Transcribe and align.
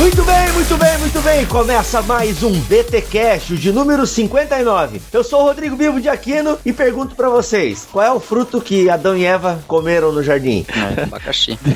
Muito 0.00 0.24
bem, 0.24 0.52
muito 0.52 0.76
bem, 0.78 0.98
muito 0.98 1.20
bem. 1.20 1.44
Começa 1.44 2.00
mais 2.00 2.42
um 2.42 2.58
BT 2.58 3.02
Cash, 3.02 3.48
de 3.48 3.70
número 3.70 4.06
59. 4.06 4.98
Eu 5.12 5.22
sou 5.22 5.42
o 5.42 5.44
Rodrigo 5.44 5.76
Bibo 5.76 6.00
de 6.00 6.08
Aquino 6.08 6.58
e 6.64 6.72
pergunto 6.72 7.14
para 7.14 7.28
vocês: 7.28 7.86
qual 7.92 8.06
é 8.06 8.10
o 8.10 8.18
fruto 8.18 8.62
que 8.62 8.88
Adão 8.88 9.14
e 9.14 9.26
Eva 9.26 9.62
comeram 9.68 10.10
no 10.10 10.22
jardim? 10.22 10.64
É, 10.96 11.02
abacaxi. 11.02 11.58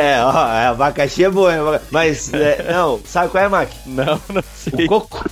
é, 0.00 0.24
ó, 0.24 0.48
é, 0.48 0.66
abacaxi 0.68 1.24
é 1.24 1.28
bom, 1.28 1.50
é, 1.50 1.78
mas 1.90 2.32
é, 2.32 2.72
não, 2.72 2.98
sabe 3.04 3.28
qual 3.28 3.44
é, 3.44 3.48
Mac? 3.50 3.68
Não, 3.84 4.18
não 4.30 4.42
sei. 4.54 4.86
O 4.86 4.88
coco. 4.88 5.22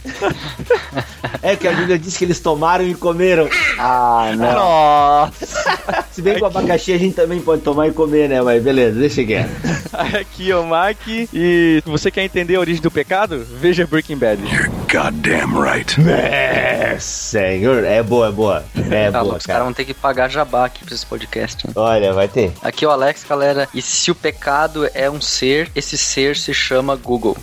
é 1.41 1.57
que 1.57 1.67
a 1.67 1.73
Bíblia 1.73 1.99
diz 1.99 2.19
que 2.19 2.27
eles 2.27 2.39
tomaram 2.41 2.85
e 2.85 2.95
comeram. 2.95 3.49
Ah, 3.79 4.31
não. 4.37 4.53
Nossa. 4.53 6.05
Se 6.13 6.21
bem 6.21 6.35
que 6.35 6.43
o 6.43 6.47
abacaxi 6.47 6.93
a 6.93 6.99
gente 6.99 7.15
também 7.15 7.41
pode 7.41 7.63
tomar 7.63 7.89
e 7.89 7.93
comer, 7.93 8.29
né? 8.29 8.43
Mas 8.43 8.63
beleza, 8.63 9.01
deixa 9.01 9.25
quieto. 9.25 9.51
Aqui 9.91 10.53
o 10.53 10.67
Mac. 10.67 10.99
E 11.33 11.81
você 11.87 12.11
quer 12.11 12.25
entender 12.25 12.57
a 12.57 12.61
origem 12.61 12.83
do 12.83 12.91
pecado? 12.91 13.47
Veja 13.61 13.87
Breaking 13.87 14.17
Bad. 14.17 14.43
Goddamn 14.91 15.61
right. 15.63 15.97
É, 16.11 16.97
senhor, 16.99 17.85
é 17.85 18.03
boa, 18.03 18.29
é 18.29 18.33
boa. 18.33 18.65
É 18.91 19.11
Tá, 19.11 19.23
boa, 19.23 19.37
os 19.37 19.47
caras 19.47 19.47
cara. 19.47 19.65
vão 19.65 19.73
ter 19.73 19.85
que 19.85 19.95
pagar 19.95 20.29
jabá 20.29 20.65
aqui 20.65 20.85
pra 20.85 20.93
esse 20.95 21.07
podcast. 21.07 21.65
hein? 21.67 21.73
Olha, 21.77 22.13
vai 22.13 22.27
ter. 22.27 22.53
Aqui 22.61 22.85
é 22.85 22.89
o 22.89 22.91
Alex, 22.91 23.25
galera. 23.29 23.69
E 23.73 23.81
se 23.81 24.11
o 24.11 24.15
pecado 24.15 24.89
é 24.93 25.09
um 25.09 25.21
ser, 25.21 25.71
esse 25.77 25.97
ser 25.97 26.37
se 26.37 26.53
chama 26.53 26.97
Google. 26.97 27.37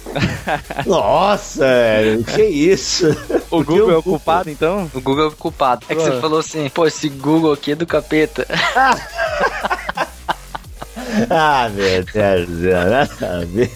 Nossa, 0.86 1.66
que 2.36 2.44
isso? 2.44 3.08
O 3.50 3.64
Google 3.64 3.92
é 3.92 3.98
o 3.98 4.04
culpado, 4.04 4.50
então? 4.50 4.92
O 4.94 5.00
Google 5.00 5.24
é 5.24 5.28
o 5.28 5.32
culpado. 5.32 5.86
É 5.88 5.96
que 5.96 6.02
Ah. 6.02 6.06
você 6.12 6.20
falou 6.20 6.40
assim, 6.40 6.68
pô, 6.68 6.86
esse 6.86 7.08
Google 7.08 7.54
aqui 7.54 7.72
é 7.72 7.76
do 7.76 7.88
capeta. 7.88 8.46
Ah, 11.30 11.70
meu 11.74 12.04
Deus 12.04 12.48
do 12.48 13.16
céu. 13.18 13.68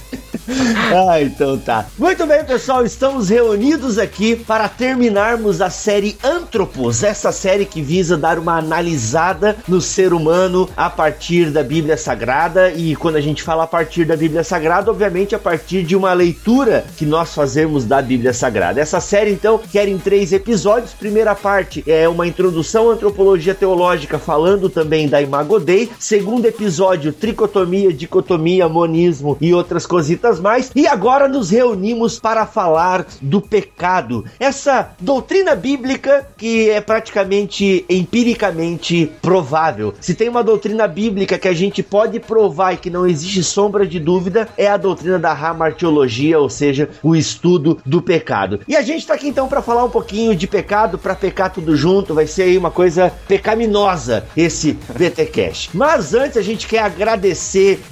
Ah, 0.93 1.21
então 1.21 1.57
tá. 1.57 1.85
Muito 1.97 2.25
bem, 2.25 2.43
pessoal, 2.43 2.85
estamos 2.85 3.29
reunidos 3.29 3.97
aqui 3.97 4.35
para 4.35 4.67
terminarmos 4.67 5.61
a 5.61 5.69
série 5.69 6.17
Antropos, 6.23 7.03
essa 7.03 7.31
série 7.31 7.65
que 7.65 7.81
visa 7.81 8.17
dar 8.17 8.39
uma 8.39 8.57
analisada 8.57 9.55
no 9.67 9.79
ser 9.79 10.13
humano 10.13 10.69
a 10.75 10.89
partir 10.89 11.51
da 11.51 11.63
Bíblia 11.63 11.95
Sagrada. 11.95 12.71
E 12.71 12.95
quando 12.95 13.15
a 13.17 13.21
gente 13.21 13.43
fala 13.43 13.63
a 13.63 13.67
partir 13.67 14.05
da 14.05 14.17
Bíblia 14.17 14.43
Sagrada, 14.43 14.91
obviamente 14.91 15.35
a 15.35 15.39
partir 15.39 15.83
de 15.83 15.95
uma 15.95 16.13
leitura 16.13 16.85
que 16.97 17.05
nós 17.05 17.33
fazemos 17.33 17.85
da 17.85 18.01
Bíblia 18.01 18.33
Sagrada. 18.33 18.81
Essa 18.81 18.99
série, 18.99 19.31
então, 19.31 19.57
quer 19.57 19.87
em 19.87 19.97
três 19.97 20.33
episódios. 20.33 20.93
Primeira 20.93 21.35
parte 21.35 21.83
é 21.87 22.07
uma 22.09 22.27
introdução 22.27 22.89
à 22.89 22.93
antropologia 22.93 23.55
teológica, 23.55 24.17
falando 24.19 24.69
também 24.69 25.07
da 25.07 25.21
Imago 25.21 25.59
Dei. 25.59 25.89
Segundo 25.99 26.45
episódio, 26.45 27.13
tricotomia, 27.31 27.93
dicotomia, 27.93 28.67
monismo 28.67 29.37
e 29.39 29.53
outras 29.53 29.85
cositas 29.85 30.39
mais. 30.39 30.71
E 30.75 30.85
agora 30.85 31.27
nos 31.27 31.49
reunimos 31.49 32.19
para 32.19 32.45
falar 32.45 33.05
do 33.21 33.39
pecado. 33.41 34.25
Essa 34.39 34.91
doutrina 34.99 35.55
bíblica 35.55 36.27
que 36.37 36.69
é 36.69 36.81
praticamente 36.81 37.85
empiricamente 37.89 39.09
provável. 39.21 39.93
Se 40.01 40.13
tem 40.13 40.27
uma 40.27 40.43
doutrina 40.43 40.87
bíblica 40.87 41.37
que 41.37 41.47
a 41.47 41.53
gente 41.53 41.81
pode 41.81 42.19
provar 42.19 42.73
e 42.73 42.77
que 42.77 42.89
não 42.89 43.07
existe 43.07 43.43
sombra 43.43 43.87
de 43.87 43.99
dúvida, 43.99 44.49
é 44.57 44.67
a 44.67 44.77
doutrina 44.77 45.17
da 45.17 45.31
hamartiologia, 45.31 46.39
ou 46.39 46.49
seja, 46.49 46.89
o 47.01 47.15
estudo 47.15 47.79
do 47.85 48.01
pecado. 48.01 48.59
E 48.67 48.75
a 48.75 48.81
gente 48.81 49.07
tá 49.07 49.13
aqui 49.13 49.27
então 49.27 49.47
para 49.47 49.61
falar 49.61 49.85
um 49.85 49.89
pouquinho 49.89 50.35
de 50.35 50.47
pecado, 50.47 50.97
para 50.97 51.15
pecar 51.15 51.51
tudo 51.51 51.75
junto, 51.75 52.13
vai 52.13 52.27
ser 52.27 52.43
aí 52.43 52.57
uma 52.57 52.71
coisa 52.71 53.11
pecaminosa 53.27 54.25
esse 54.35 54.73
VT 54.89 55.25
Cash. 55.27 55.69
Mas 55.73 56.13
antes 56.13 56.37
a 56.37 56.41
gente 56.41 56.67
quer 56.67 56.79
agradecer, 56.79 57.20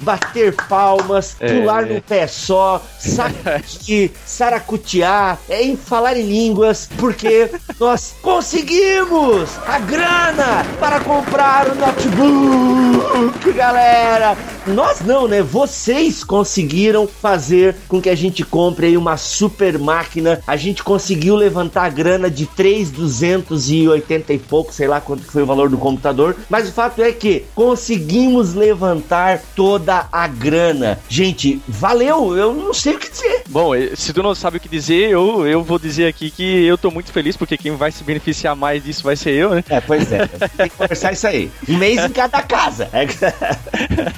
bater 0.00 0.54
palmas, 0.68 1.36
É. 1.40 1.60
pular 1.60 1.86
num 1.86 2.00
pé 2.00 2.26
só, 2.26 2.82
sacudir, 2.98 4.10
saracutear, 4.26 5.38
é, 5.48 5.62
em 5.62 5.76
falar 5.76 6.16
em 6.16 6.26
línguas, 6.26 6.88
porque 6.98 7.50
nós 7.78 8.14
conseguimos 8.22 9.50
a 9.66 9.78
grana 9.78 10.64
para 10.78 11.00
comprar 11.00 11.68
o 11.68 11.74
notebook, 11.74 13.52
galera. 13.52 14.36
Nós 14.66 15.00
não, 15.00 15.26
né? 15.26 15.42
Vocês 15.42 16.22
conseguiram 16.22 17.06
fazer 17.06 17.74
com 17.88 18.00
que 18.00 18.10
a 18.10 18.14
gente 18.14 18.44
compre 18.44 18.86
aí 18.86 18.96
uma 18.96 19.16
super 19.16 19.78
máquina. 19.78 20.42
A 20.46 20.56
gente 20.56 20.82
conseguiu 20.82 21.34
levantar 21.34 21.84
a 21.84 21.88
grana 21.88 22.30
de 22.30 22.46
3,280 22.46 24.32
e 24.32 24.38
pouco, 24.38 24.72
sei 24.72 24.86
lá 24.86 25.00
quanto 25.00 25.22
que 25.24 25.32
foi 25.32 25.42
o 25.42 25.46
valor 25.46 25.68
do 25.68 25.78
computador. 25.78 26.36
Mas 26.48 26.68
o 26.68 26.72
fato 26.72 27.02
é 27.02 27.12
que 27.12 27.44
conseguimos 27.54 28.54
levantar 28.54 29.40
toda 29.56 30.06
a 30.12 30.26
grana. 30.26 30.98
Gente, 31.08 31.60
valeu! 31.66 32.36
Eu 32.36 32.52
não 32.52 32.74
sei 32.74 32.94
o 32.94 32.98
que 32.98 33.10
dizer. 33.10 33.42
Bom, 33.48 33.74
eh, 33.74 33.90
se 33.94 34.12
tu 34.12 34.22
não 34.22 34.34
sabe 34.34 34.58
o 34.58 34.60
que 34.60 34.68
dizer, 34.68 35.10
eu, 35.10 35.46
eu 35.46 35.62
vou 35.62 35.78
dizer 35.78 36.06
aqui 36.06 36.30
que 36.30 36.64
eu 36.66 36.76
tô 36.76 36.90
muito 36.90 37.12
feliz, 37.12 37.36
porque 37.36 37.56
quem 37.56 37.74
vai 37.76 37.90
se 37.90 38.04
beneficiar 38.04 38.54
mais 38.54 38.84
disso 38.84 39.02
vai 39.02 39.16
ser 39.16 39.32
eu, 39.32 39.54
né? 39.54 39.64
É, 39.68 39.80
pois 39.80 40.12
é. 40.12 40.26
Tem 40.26 40.68
que 40.68 40.76
conversar 40.76 41.12
isso 41.12 41.26
aí. 41.26 41.50
Um 41.68 41.76
mês 41.76 42.04
em 42.04 42.10
cada 42.10 42.42
casa. 42.42 42.90
É 43.00 43.04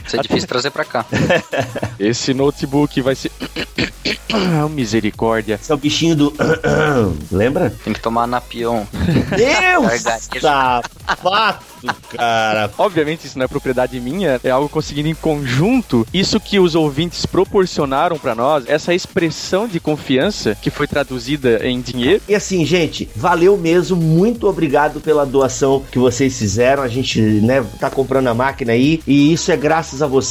Isso 0.06 0.16
é 0.16 0.22
difícil 0.32 0.48
trazer 0.48 0.70
pra 0.70 0.84
cá. 0.84 1.04
Esse 1.98 2.32
notebook 2.34 3.00
vai 3.00 3.14
ser. 3.14 3.30
Ah, 4.32 4.68
Misericórdia. 4.70 5.58
Esse 5.60 5.70
é 5.70 5.74
o 5.74 5.78
bichinho 5.78 6.16
do. 6.16 6.32
Lembra? 7.30 7.70
Tem 7.84 7.92
que 7.92 8.00
tomar 8.00 8.26
napion. 8.26 8.84
Deus! 9.36 10.02
Sapato, 10.40 11.64
cara. 12.16 12.70
Obviamente 12.78 13.26
isso 13.26 13.38
não 13.38 13.44
é 13.44 13.48
propriedade 13.48 13.98
minha, 14.00 14.40
é 14.42 14.50
algo 14.50 14.68
conseguido 14.68 15.08
em 15.08 15.14
conjunto. 15.14 16.06
Isso 16.12 16.40
que 16.40 16.58
os 16.58 16.74
ouvintes 16.74 17.26
proporcionaram 17.26 18.18
pra 18.18 18.34
nós, 18.34 18.64
essa 18.66 18.94
expressão 18.94 19.68
de 19.68 19.78
confiança 19.78 20.56
que 20.60 20.70
foi 20.70 20.86
traduzida 20.86 21.66
em 21.66 21.80
dinheiro. 21.80 22.22
E 22.28 22.34
assim, 22.34 22.64
gente, 22.64 23.08
valeu 23.14 23.56
mesmo. 23.56 23.96
Muito 23.96 24.48
obrigado 24.48 25.00
pela 25.00 25.26
doação 25.26 25.84
que 25.90 25.98
vocês 25.98 26.38
fizeram. 26.38 26.82
A 26.82 26.88
gente, 26.88 27.20
né, 27.20 27.64
tá 27.78 27.90
comprando 27.90 28.28
a 28.28 28.34
máquina 28.34 28.72
aí. 28.72 29.02
E 29.06 29.32
isso 29.32 29.52
é 29.52 29.56
graças 29.56 30.02
a 30.02 30.06
vocês. 30.06 30.21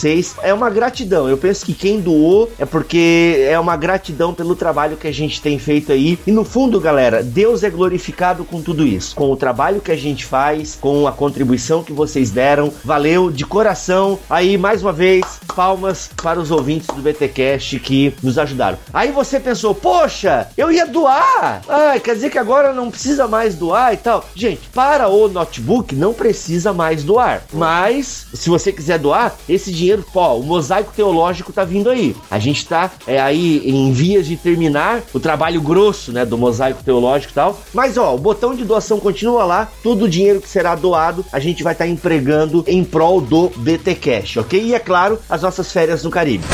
É 0.42 0.54
uma 0.54 0.70
gratidão. 0.70 1.30
Eu 1.30 1.38
penso 1.38 1.66
que 1.66 1.74
quem 1.74 2.00
doou 2.00 2.52
é 2.58 2.66
porque 2.66 3.46
é 3.50 3.60
uma 3.60 3.76
gratidão 3.76 4.34
pelo 4.34 4.56
trabalho 4.56 4.98
que 4.98 5.08
a 5.08 5.14
gente 5.14 5.42
tem 5.42 5.58
feito 5.60 5.92
aí. 5.92 6.18
E 6.26 6.32
no 6.32 6.44
fundo, 6.44 6.80
galera, 6.80 7.24
Deus 7.24 7.64
é 7.64 7.70
glorificado 7.70 8.44
com 8.44 8.62
tudo 8.62 8.86
isso. 8.86 9.16
Com 9.16 9.32
o 9.32 9.36
trabalho 9.36 9.82
que 9.82 9.92
a 9.92 9.98
gente 9.98 10.26
faz, 10.26 10.78
com 10.80 11.08
a 11.08 11.12
contribuição 11.12 11.84
que 11.84 11.94
vocês 11.94 12.32
deram. 12.32 12.72
Valeu 12.84 13.32
de 13.32 13.46
coração. 13.46 14.20
Aí, 14.30 14.58
mais 14.58 14.82
uma 14.82 14.94
vez, 14.94 15.24
palmas 15.56 16.10
para 16.22 16.40
os 16.40 16.52
ouvintes 16.52 16.88
do 16.88 17.02
BTcast 17.02 17.80
que 17.80 18.14
nos 18.22 18.38
ajudaram. 18.38 18.78
Aí 18.94 19.12
você 19.12 19.40
pensou, 19.40 19.74
poxa, 19.74 20.48
eu 20.58 20.72
ia 20.72 20.86
doar. 20.86 21.62
Ah, 21.68 22.00
quer 22.00 22.16
dizer 22.16 22.30
que 22.30 22.38
agora 22.38 22.74
não 22.74 22.90
precisa 22.90 23.28
mais 23.28 23.56
doar 23.56 23.94
e 23.94 23.98
tal. 23.98 24.26
Gente, 24.36 24.62
para 24.74 25.08
o 25.08 25.28
notebook 25.28 25.96
não 25.96 26.14
precisa 26.14 26.74
mais 26.74 27.04
doar. 27.04 27.44
Mas, 27.54 28.28
se 28.34 28.50
você 28.50 28.72
quiser 28.72 29.00
doar, 29.00 29.36
esse 29.48 29.72
dinheiro, 29.82 30.06
pô, 30.14 30.36
o 30.36 30.44
mosaico 30.44 30.94
teológico 30.96 31.52
tá 31.52 31.64
vindo 31.64 31.90
aí. 31.90 32.16
A 32.30 32.38
gente 32.38 32.66
tá 32.68 32.92
é, 33.08 33.20
aí 33.20 33.62
em 33.66 33.92
vias 33.92 34.28
de 34.28 34.38
terminar 34.38 35.02
o 35.14 35.20
trabalho 35.20 35.62
grosso, 35.62 36.12
né, 36.12 36.26
do 36.26 36.38
mosaico 36.38 36.84
teológico 36.84 37.32
e 37.32 37.36
tal. 37.36 37.60
Mas, 37.74 37.98
ó, 37.98 38.14
o 38.14 38.18
botão 38.18 38.54
de 38.54 38.64
doação 38.64 39.00
continua 39.00 39.44
lá. 39.44 39.70
Todo 39.84 40.06
o 40.06 40.10
dinheiro 40.10 40.42
que 40.42 40.50
será 40.50 40.76
doado, 40.76 41.26
a 41.32 41.40
gente 41.40 41.64
vai 41.64 41.74
estar 41.74 41.88
empregando 41.88 42.64
em 42.68 42.84
prol 42.84 43.20
do 43.20 43.50
BT 43.56 43.96
Cash, 43.96 44.38
ok? 44.38 44.62
E 44.62 44.74
é 44.76 44.80
claro, 44.80 45.20
as 45.30 45.42
nossas 45.42 45.72
férias 45.72 46.04
no 46.04 46.12
Caribe. 46.12 46.46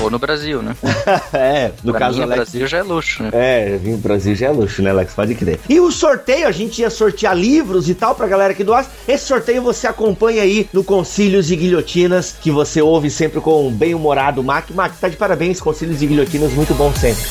Ou 0.00 0.10
no 0.10 0.18
Brasil, 0.18 0.62
né? 0.62 0.76
é, 1.32 1.72
no 1.82 1.92
pra 1.92 2.00
caso 2.00 2.18
mim, 2.18 2.24
Alex. 2.24 2.36
Brasil 2.36 2.66
já 2.66 2.78
é 2.78 2.82
luxo, 2.82 3.22
né? 3.22 3.30
É, 3.32 3.78
vir 3.82 3.92
pro 3.92 4.08
Brasil 4.08 4.34
já 4.34 4.46
é 4.46 4.50
luxo, 4.50 4.82
né, 4.82 4.90
Alex? 4.90 5.14
Pode 5.14 5.34
crer. 5.34 5.58
E 5.68 5.80
o 5.80 5.90
sorteio, 5.90 6.46
a 6.46 6.52
gente 6.52 6.80
ia 6.80 6.90
sortear 6.90 7.36
livros 7.36 7.88
e 7.88 7.94
tal 7.94 8.14
pra 8.14 8.26
galera 8.26 8.54
que 8.54 8.62
doasse. 8.64 8.90
Esse 9.06 9.26
sorteio 9.26 9.62
você 9.62 9.86
acompanha 9.86 10.42
aí 10.42 10.68
no 10.72 10.84
Concílios 10.84 11.50
e 11.50 11.56
Guilhotinas, 11.56 12.34
que 12.40 12.50
você 12.50 12.80
ouve 12.80 13.10
sempre 13.10 13.40
com 13.40 13.66
um 13.66 13.72
bem-humorado 13.72 14.42
Mac. 14.42 14.70
Mac, 14.70 14.92
tá 15.00 15.08
de 15.08 15.16
parabéns, 15.16 15.60
Concílios 15.60 16.02
e 16.02 16.06
Guilhotinas, 16.06 16.52
muito 16.52 16.74
bom 16.74 16.92
sempre. 16.94 17.22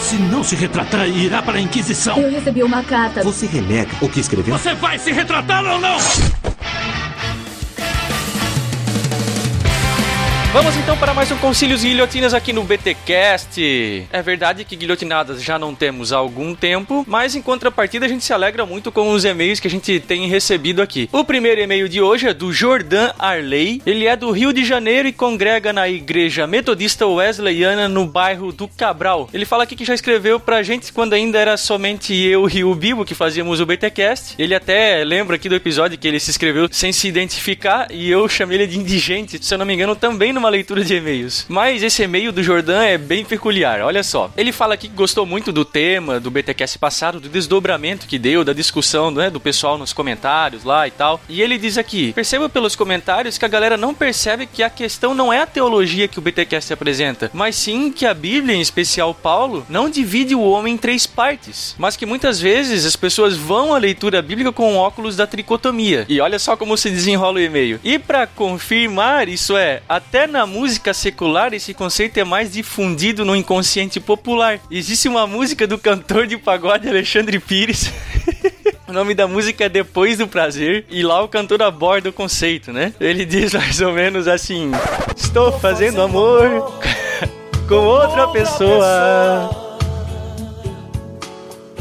Se 0.00 0.16
não 0.16 0.42
se 0.42 0.56
retratar, 0.56 1.08
irá 1.08 1.40
para 1.40 1.58
a 1.58 1.60
Inquisição. 1.60 2.18
Eu 2.18 2.30
recebi 2.30 2.64
uma 2.64 2.82
carta. 2.82 3.22
Você 3.22 3.46
renega 3.46 3.90
o 4.00 4.08
que 4.08 4.18
escreveu? 4.18 4.58
Você 4.58 4.74
vai 4.74 4.98
se 4.98 5.12
retratar 5.12 5.64
ou 5.64 5.78
não? 5.78 5.96
Vamos 10.52 10.76
então 10.76 10.96
para 10.96 11.14
mais 11.14 11.30
um 11.30 11.36
Concílios 11.36 11.84
e 11.84 11.90
Guilhotinas 11.90 12.34
aqui 12.34 12.52
no 12.52 12.64
BTcast. 12.64 14.08
É 14.12 14.20
verdade 14.20 14.64
que 14.64 14.74
guilhotinadas 14.74 15.40
já 15.40 15.56
não 15.60 15.76
temos 15.76 16.12
há 16.12 16.16
algum 16.16 16.56
tempo, 16.56 17.04
mas 17.06 17.36
em 17.36 17.40
contrapartida 17.40 18.04
a 18.04 18.08
gente 18.08 18.24
se 18.24 18.32
alegra 18.32 18.66
muito 18.66 18.90
com 18.90 19.12
os 19.12 19.24
e-mails 19.24 19.60
que 19.60 19.68
a 19.68 19.70
gente 19.70 20.00
tem 20.00 20.26
recebido 20.26 20.82
aqui. 20.82 21.08
O 21.12 21.22
primeiro 21.22 21.60
e-mail 21.60 21.88
de 21.88 22.00
hoje 22.00 22.26
é 22.26 22.34
do 22.34 22.52
Jordan 22.52 23.12
Arley. 23.16 23.80
Ele 23.86 24.08
é 24.08 24.16
do 24.16 24.32
Rio 24.32 24.52
de 24.52 24.64
Janeiro 24.64 25.06
e 25.06 25.12
congrega 25.12 25.72
na 25.72 25.88
Igreja 25.88 26.48
Metodista 26.48 27.06
Wesleyana 27.06 27.88
no 27.88 28.04
bairro 28.04 28.50
do 28.50 28.66
Cabral. 28.66 29.30
Ele 29.32 29.44
fala 29.44 29.62
aqui 29.62 29.76
que 29.76 29.84
já 29.84 29.94
escreveu 29.94 30.40
pra 30.40 30.64
gente 30.64 30.92
quando 30.92 31.12
ainda 31.12 31.38
era 31.38 31.56
somente 31.56 32.12
eu 32.12 32.50
e 32.50 32.64
o 32.64 32.74
Bibo 32.74 33.04
que 33.04 33.14
fazíamos 33.14 33.60
o 33.60 33.66
BTcast. 33.66 34.34
Ele 34.36 34.56
até 34.56 35.04
lembra 35.04 35.36
aqui 35.36 35.48
do 35.48 35.54
episódio 35.54 35.96
que 35.96 36.08
ele 36.08 36.18
se 36.18 36.30
inscreveu 36.30 36.68
sem 36.72 36.92
se 36.92 37.06
identificar 37.06 37.86
e 37.88 38.10
eu 38.10 38.28
chamei 38.28 38.58
ele 38.58 38.66
de 38.66 38.80
indigente, 38.80 39.38
se 39.40 39.54
eu 39.54 39.58
não 39.58 39.64
me 39.64 39.74
engano, 39.74 39.94
também 39.94 40.39
numa 40.40 40.48
leitura 40.48 40.82
de 40.82 40.94
e-mails. 40.94 41.44
Mas 41.48 41.82
esse 41.82 42.02
e-mail 42.02 42.32
do 42.32 42.42
Jordan 42.42 42.82
é 42.82 42.96
bem 42.96 43.24
peculiar, 43.24 43.82
olha 43.82 44.02
só. 44.02 44.32
Ele 44.36 44.50
fala 44.50 44.74
aqui 44.74 44.88
que 44.88 44.94
gostou 44.94 45.26
muito 45.26 45.52
do 45.52 45.66
tema 45.66 46.18
do 46.18 46.30
BTcast 46.30 46.78
passado, 46.78 47.20
do 47.20 47.28
desdobramento 47.28 48.06
que 48.06 48.18
deu, 48.18 48.42
da 48.42 48.54
discussão 48.54 49.10
né, 49.10 49.28
do 49.28 49.38
pessoal 49.38 49.76
nos 49.76 49.92
comentários 49.92 50.64
lá 50.64 50.88
e 50.88 50.90
tal. 50.90 51.20
E 51.28 51.42
ele 51.42 51.58
diz 51.58 51.76
aqui: 51.76 52.12
perceba 52.14 52.48
pelos 52.48 52.74
comentários 52.74 53.36
que 53.36 53.44
a 53.44 53.48
galera 53.48 53.76
não 53.76 53.94
percebe 53.94 54.46
que 54.46 54.62
a 54.62 54.70
questão 54.70 55.14
não 55.14 55.30
é 55.30 55.42
a 55.42 55.46
teologia 55.46 56.08
que 56.08 56.18
o 56.18 56.22
BTcast 56.22 56.72
apresenta, 56.72 57.30
mas 57.34 57.54
sim 57.54 57.92
que 57.92 58.06
a 58.06 58.14
Bíblia, 58.14 58.56
em 58.56 58.60
especial 58.60 59.12
Paulo, 59.12 59.66
não 59.68 59.90
divide 59.90 60.34
o 60.34 60.40
homem 60.40 60.74
em 60.74 60.78
três 60.78 61.06
partes, 61.06 61.74
mas 61.76 61.96
que 61.96 62.06
muitas 62.06 62.40
vezes 62.40 62.86
as 62.86 62.96
pessoas 62.96 63.36
vão 63.36 63.74
à 63.74 63.78
leitura 63.78 64.22
bíblica 64.22 64.52
com 64.52 64.76
óculos 64.76 65.16
da 65.16 65.26
tricotomia. 65.26 66.06
E 66.08 66.18
olha 66.20 66.38
só 66.38 66.56
como 66.56 66.78
se 66.78 66.88
desenrola 66.88 67.38
o 67.38 67.42
e-mail. 67.42 67.78
E 67.84 67.98
para 67.98 68.26
confirmar, 68.26 69.28
isso 69.28 69.54
é, 69.56 69.82
até 69.86 70.29
na 70.30 70.46
música 70.46 70.94
secular 70.94 71.52
esse 71.52 71.74
conceito 71.74 72.18
é 72.18 72.24
mais 72.24 72.52
difundido 72.52 73.24
no 73.24 73.34
inconsciente 73.34 73.98
popular. 73.98 74.60
Existe 74.70 75.08
uma 75.08 75.26
música 75.26 75.66
do 75.66 75.76
cantor 75.76 76.26
de 76.26 76.38
pagode 76.38 76.88
Alexandre 76.88 77.38
Pires. 77.38 77.90
O 78.88 78.92
nome 78.92 79.14
da 79.14 79.28
música 79.28 79.66
é 79.66 79.68
Depois 79.68 80.18
do 80.18 80.26
Prazer 80.26 80.84
e 80.90 81.04
lá 81.04 81.22
o 81.22 81.28
cantor 81.28 81.62
aborda 81.62 82.08
o 82.08 82.12
conceito, 82.12 82.72
né? 82.72 82.92
Ele 82.98 83.24
diz 83.24 83.54
mais 83.54 83.80
ou 83.80 83.92
menos 83.92 84.26
assim: 84.26 84.72
Estou 85.16 85.52
fazendo 85.60 86.02
amor 86.02 86.82
com 87.68 87.76
outra 87.76 88.26
pessoa. 88.26 89.69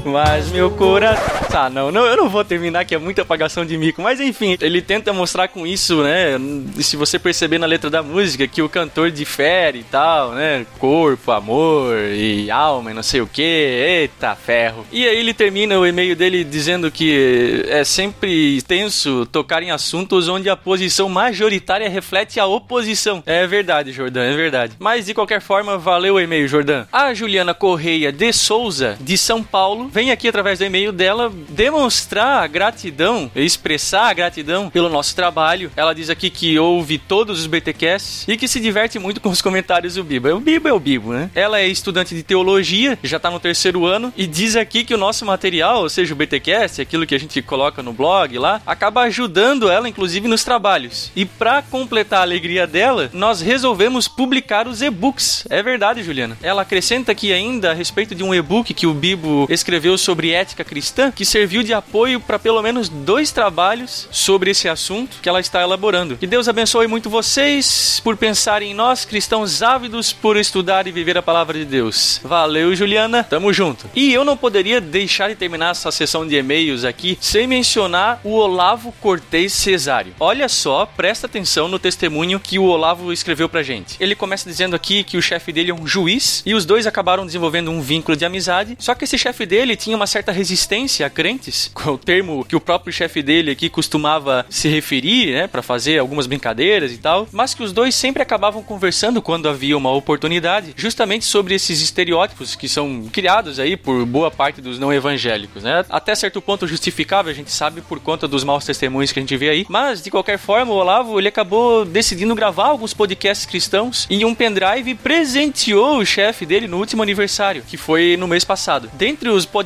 Mas 0.05 0.49
meu 0.51 0.71
coração. 0.71 1.39
Tá, 1.49 1.69
não, 1.69 1.91
não, 1.91 2.05
eu 2.05 2.15
não 2.15 2.29
vou 2.29 2.45
terminar 2.45 2.85
que 2.85 2.93
é 2.93 2.97
muita 2.97 3.23
apagação 3.23 3.65
de 3.65 3.77
mico. 3.77 4.01
Mas 4.01 4.19
enfim, 4.19 4.55
ele 4.61 4.81
tenta 4.81 5.11
mostrar 5.11 5.47
com 5.47 5.65
isso, 5.65 6.03
né? 6.03 6.39
Se 6.79 6.95
você 6.95 7.17
perceber 7.17 7.57
na 7.57 7.65
letra 7.65 7.89
da 7.89 8.03
música 8.03 8.47
que 8.47 8.61
o 8.61 8.69
cantor 8.69 9.09
difere 9.09 9.79
e 9.79 9.83
tal, 9.83 10.31
né? 10.31 10.65
Corpo, 10.77 11.31
amor 11.31 11.95
e 12.13 12.51
alma 12.51 12.91
e 12.91 12.93
não 12.93 13.03
sei 13.03 13.21
o 13.21 13.27
que. 13.27 13.41
Eita 13.41 14.35
ferro. 14.35 14.85
E 14.91 15.07
aí 15.07 15.17
ele 15.17 15.33
termina 15.33 15.79
o 15.79 15.85
e-mail 15.85 16.15
dele 16.15 16.43
dizendo 16.43 16.91
que 16.91 17.65
é 17.67 17.83
sempre 17.83 18.61
tenso 18.63 19.25
tocar 19.25 19.63
em 19.63 19.71
assuntos 19.71 20.27
onde 20.27 20.49
a 20.49 20.55
posição 20.55 21.09
majoritária 21.09 21.89
reflete 21.89 22.39
a 22.39 22.45
oposição. 22.45 23.23
É 23.25 23.47
verdade, 23.47 23.91
Jordan, 23.91 24.23
é 24.23 24.35
verdade. 24.35 24.73
Mas 24.79 25.05
de 25.05 25.13
qualquer 25.13 25.41
forma, 25.41 25.77
valeu 25.77 26.15
o 26.15 26.19
e-mail, 26.19 26.47
Jordan. 26.47 26.85
A 26.91 27.13
Juliana 27.13 27.53
Correia 27.53 28.11
de 28.11 28.31
Souza, 28.31 28.97
de 29.01 29.17
São 29.17 29.43
Paulo, 29.43 29.88
vem 29.91 30.11
aqui 30.11 30.27
através 30.27 30.59
do 30.59 30.65
e-mail 30.65 30.91
dela 30.91 31.31
demonstrar 31.49 32.43
a 32.43 32.47
gratidão, 32.47 33.31
expressar 33.35 34.09
a 34.09 34.13
gratidão 34.13 34.69
pelo 34.69 34.89
nosso 34.89 35.15
trabalho. 35.15 35.71
Ela 35.75 35.93
diz 35.93 36.09
aqui 36.09 36.29
que 36.29 36.57
ouve 36.57 36.97
todos 36.97 37.39
os 37.39 37.47
BTcasts 37.47 38.25
e 38.27 38.37
que 38.37 38.47
se 38.47 38.59
diverte 38.59 38.99
muito 38.99 39.19
com 39.19 39.29
os 39.29 39.41
comentários 39.41 39.95
do 39.95 40.03
Bibo. 40.03 40.29
O 40.29 40.39
Bibo 40.39 40.67
é 40.67 40.73
o 40.73 40.79
Bibo, 40.79 41.13
né? 41.13 41.29
Ela 41.33 41.59
é 41.59 41.67
estudante 41.67 42.15
de 42.15 42.23
teologia, 42.23 42.97
já 43.03 43.19
tá 43.19 43.31
no 43.31 43.39
terceiro 43.39 43.85
ano 43.85 44.13
e 44.15 44.27
diz 44.27 44.55
aqui 44.55 44.83
que 44.83 44.93
o 44.93 44.97
nosso 44.97 45.25
material, 45.25 45.81
ou 45.81 45.89
seja, 45.89 46.13
o 46.13 46.17
BTcast, 46.17 46.81
aquilo 46.81 47.05
que 47.05 47.15
a 47.15 47.19
gente 47.19 47.41
coloca 47.41 47.81
no 47.81 47.91
blog 47.91 48.37
lá, 48.37 48.61
acaba 48.65 49.01
ajudando 49.01 49.69
ela 49.69 49.89
inclusive 49.89 50.27
nos 50.27 50.43
trabalhos. 50.43 51.11
E 51.15 51.25
para 51.25 51.61
completar 51.61 52.19
a 52.19 52.23
alegria 52.23 52.67
dela, 52.67 53.09
nós 53.13 53.41
resolvemos 53.41 54.07
publicar 54.07 54.67
os 54.67 54.81
e-books. 54.81 55.45
É 55.49 55.63
verdade, 55.63 56.03
Juliana. 56.03 56.37
Ela 56.41 56.61
acrescenta 56.61 57.11
aqui 57.11 57.33
ainda 57.33 57.71
a 57.71 57.73
respeito 57.73 58.13
de 58.13 58.23
um 58.23 58.33
e-book 58.33 58.73
que 58.73 58.87
o 58.87 58.93
Bibo 58.93 59.47
escreveu 59.49 59.78
sobre 59.97 60.31
ética 60.31 60.63
cristã, 60.63 61.11
que 61.11 61.25
serviu 61.25 61.63
de 61.63 61.73
apoio 61.73 62.19
para 62.19 62.39
pelo 62.39 62.61
menos 62.61 62.89
dois 62.89 63.31
trabalhos 63.31 64.07
sobre 64.11 64.51
esse 64.51 64.67
assunto 64.67 65.17
que 65.21 65.29
ela 65.29 65.39
está 65.39 65.61
elaborando. 65.61 66.17
Que 66.17 66.27
Deus 66.27 66.47
abençoe 66.47 66.87
muito 66.87 67.09
vocês 67.09 68.01
por 68.03 68.17
pensarem 68.17 68.71
em 68.71 68.73
nós, 68.73 69.05
cristãos 69.05 69.61
ávidos 69.61 70.11
por 70.11 70.37
estudar 70.37 70.87
e 70.87 70.91
viver 70.91 71.17
a 71.17 71.21
palavra 71.21 71.57
de 71.57 71.65
Deus. 71.65 72.19
Valeu, 72.23 72.75
Juliana. 72.75 73.23
Tamo 73.23 73.53
junto. 73.53 73.89
E 73.95 74.13
eu 74.13 74.23
não 74.23 74.35
poderia 74.35 74.81
deixar 74.81 75.29
de 75.29 75.35
terminar 75.35 75.71
essa 75.71 75.91
sessão 75.91 76.27
de 76.27 76.35
e-mails 76.35 76.83
aqui 76.83 77.17
sem 77.21 77.47
mencionar 77.47 78.19
o 78.23 78.31
Olavo 78.31 78.91
Cortez 78.99 79.53
Cesário. 79.53 80.13
Olha 80.19 80.49
só, 80.49 80.85
presta 80.85 81.27
atenção 81.27 81.67
no 81.67 81.79
testemunho 81.79 82.39
que 82.39 82.59
o 82.59 82.63
Olavo 82.63 83.11
escreveu 83.13 83.47
pra 83.47 83.63
gente. 83.63 83.95
Ele 83.99 84.15
começa 84.15 84.49
dizendo 84.49 84.75
aqui 84.75 85.03
que 85.03 85.17
o 85.17 85.21
chefe 85.21 85.51
dele 85.51 85.71
é 85.71 85.73
um 85.73 85.87
juiz 85.87 86.43
e 86.45 86.53
os 86.53 86.65
dois 86.65 86.87
acabaram 86.87 87.25
desenvolvendo 87.25 87.71
um 87.71 87.81
vínculo 87.81 88.17
de 88.17 88.25
amizade. 88.25 88.75
Só 88.79 88.95
que 88.95 89.03
esse 89.03 89.17
chefe 89.17 89.45
dele 89.45 89.68
tinha 89.75 89.95
uma 89.95 90.07
certa 90.07 90.31
resistência 90.31 91.05
a 91.05 91.09
crentes, 91.09 91.69
com 91.73 91.91
o 91.91 91.97
termo 91.97 92.45
que 92.45 92.55
o 92.55 92.59
próprio 92.59 92.93
chefe 92.93 93.21
dele 93.21 93.51
aqui 93.51 93.69
costumava 93.69 94.45
se 94.49 94.67
referir, 94.67 95.33
né, 95.33 95.47
para 95.47 95.61
fazer 95.61 95.99
algumas 95.99 96.27
brincadeiras 96.27 96.91
e 96.91 96.97
tal, 96.97 97.27
mas 97.31 97.53
que 97.53 97.63
os 97.63 97.71
dois 97.71 97.95
sempre 97.95 98.21
acabavam 98.21 98.61
conversando 98.63 99.21
quando 99.21 99.49
havia 99.49 99.77
uma 99.77 99.91
oportunidade, 99.91 100.73
justamente 100.75 101.25
sobre 101.25 101.55
esses 101.55 101.81
estereótipos 101.81 102.55
que 102.55 102.69
são 102.69 103.09
criados 103.11 103.59
aí 103.59 103.75
por 103.75 104.05
boa 104.05 104.31
parte 104.31 104.61
dos 104.61 104.79
não 104.79 104.93
evangélicos, 104.93 105.63
né? 105.63 105.85
Até 105.89 106.15
certo 106.15 106.41
ponto 106.41 106.67
justificável, 106.67 107.31
a 107.31 107.35
gente 107.35 107.51
sabe 107.51 107.81
por 107.81 107.99
conta 107.99 108.27
dos 108.27 108.43
maus 108.43 108.65
testemunhos 108.65 109.11
que 109.11 109.19
a 109.19 109.21
gente 109.21 109.37
vê 109.37 109.49
aí, 109.49 109.65
mas 109.69 110.01
de 110.01 110.11
qualquer 110.11 110.37
forma, 110.37 110.73
o 110.73 110.77
Olavo, 110.77 111.19
ele 111.19 111.27
acabou 111.27 111.85
decidindo 111.85 112.35
gravar 112.35 112.67
alguns 112.67 112.93
podcasts 112.93 113.45
cristãos 113.45 114.07
em 114.09 114.25
um 114.25 114.35
pendrive 114.35 114.91
e 114.91 114.95
presenteou 114.95 115.97
o 115.97 116.05
chefe 116.05 116.45
dele 116.45 116.67
no 116.67 116.77
último 116.77 117.03
aniversário, 117.03 117.63
que 117.67 117.77
foi 117.77 118.15
no 118.17 118.27
mês 118.27 118.43
passado. 118.43 118.89
Dentre 118.93 119.29
os 119.29 119.45
podcasts 119.45 119.58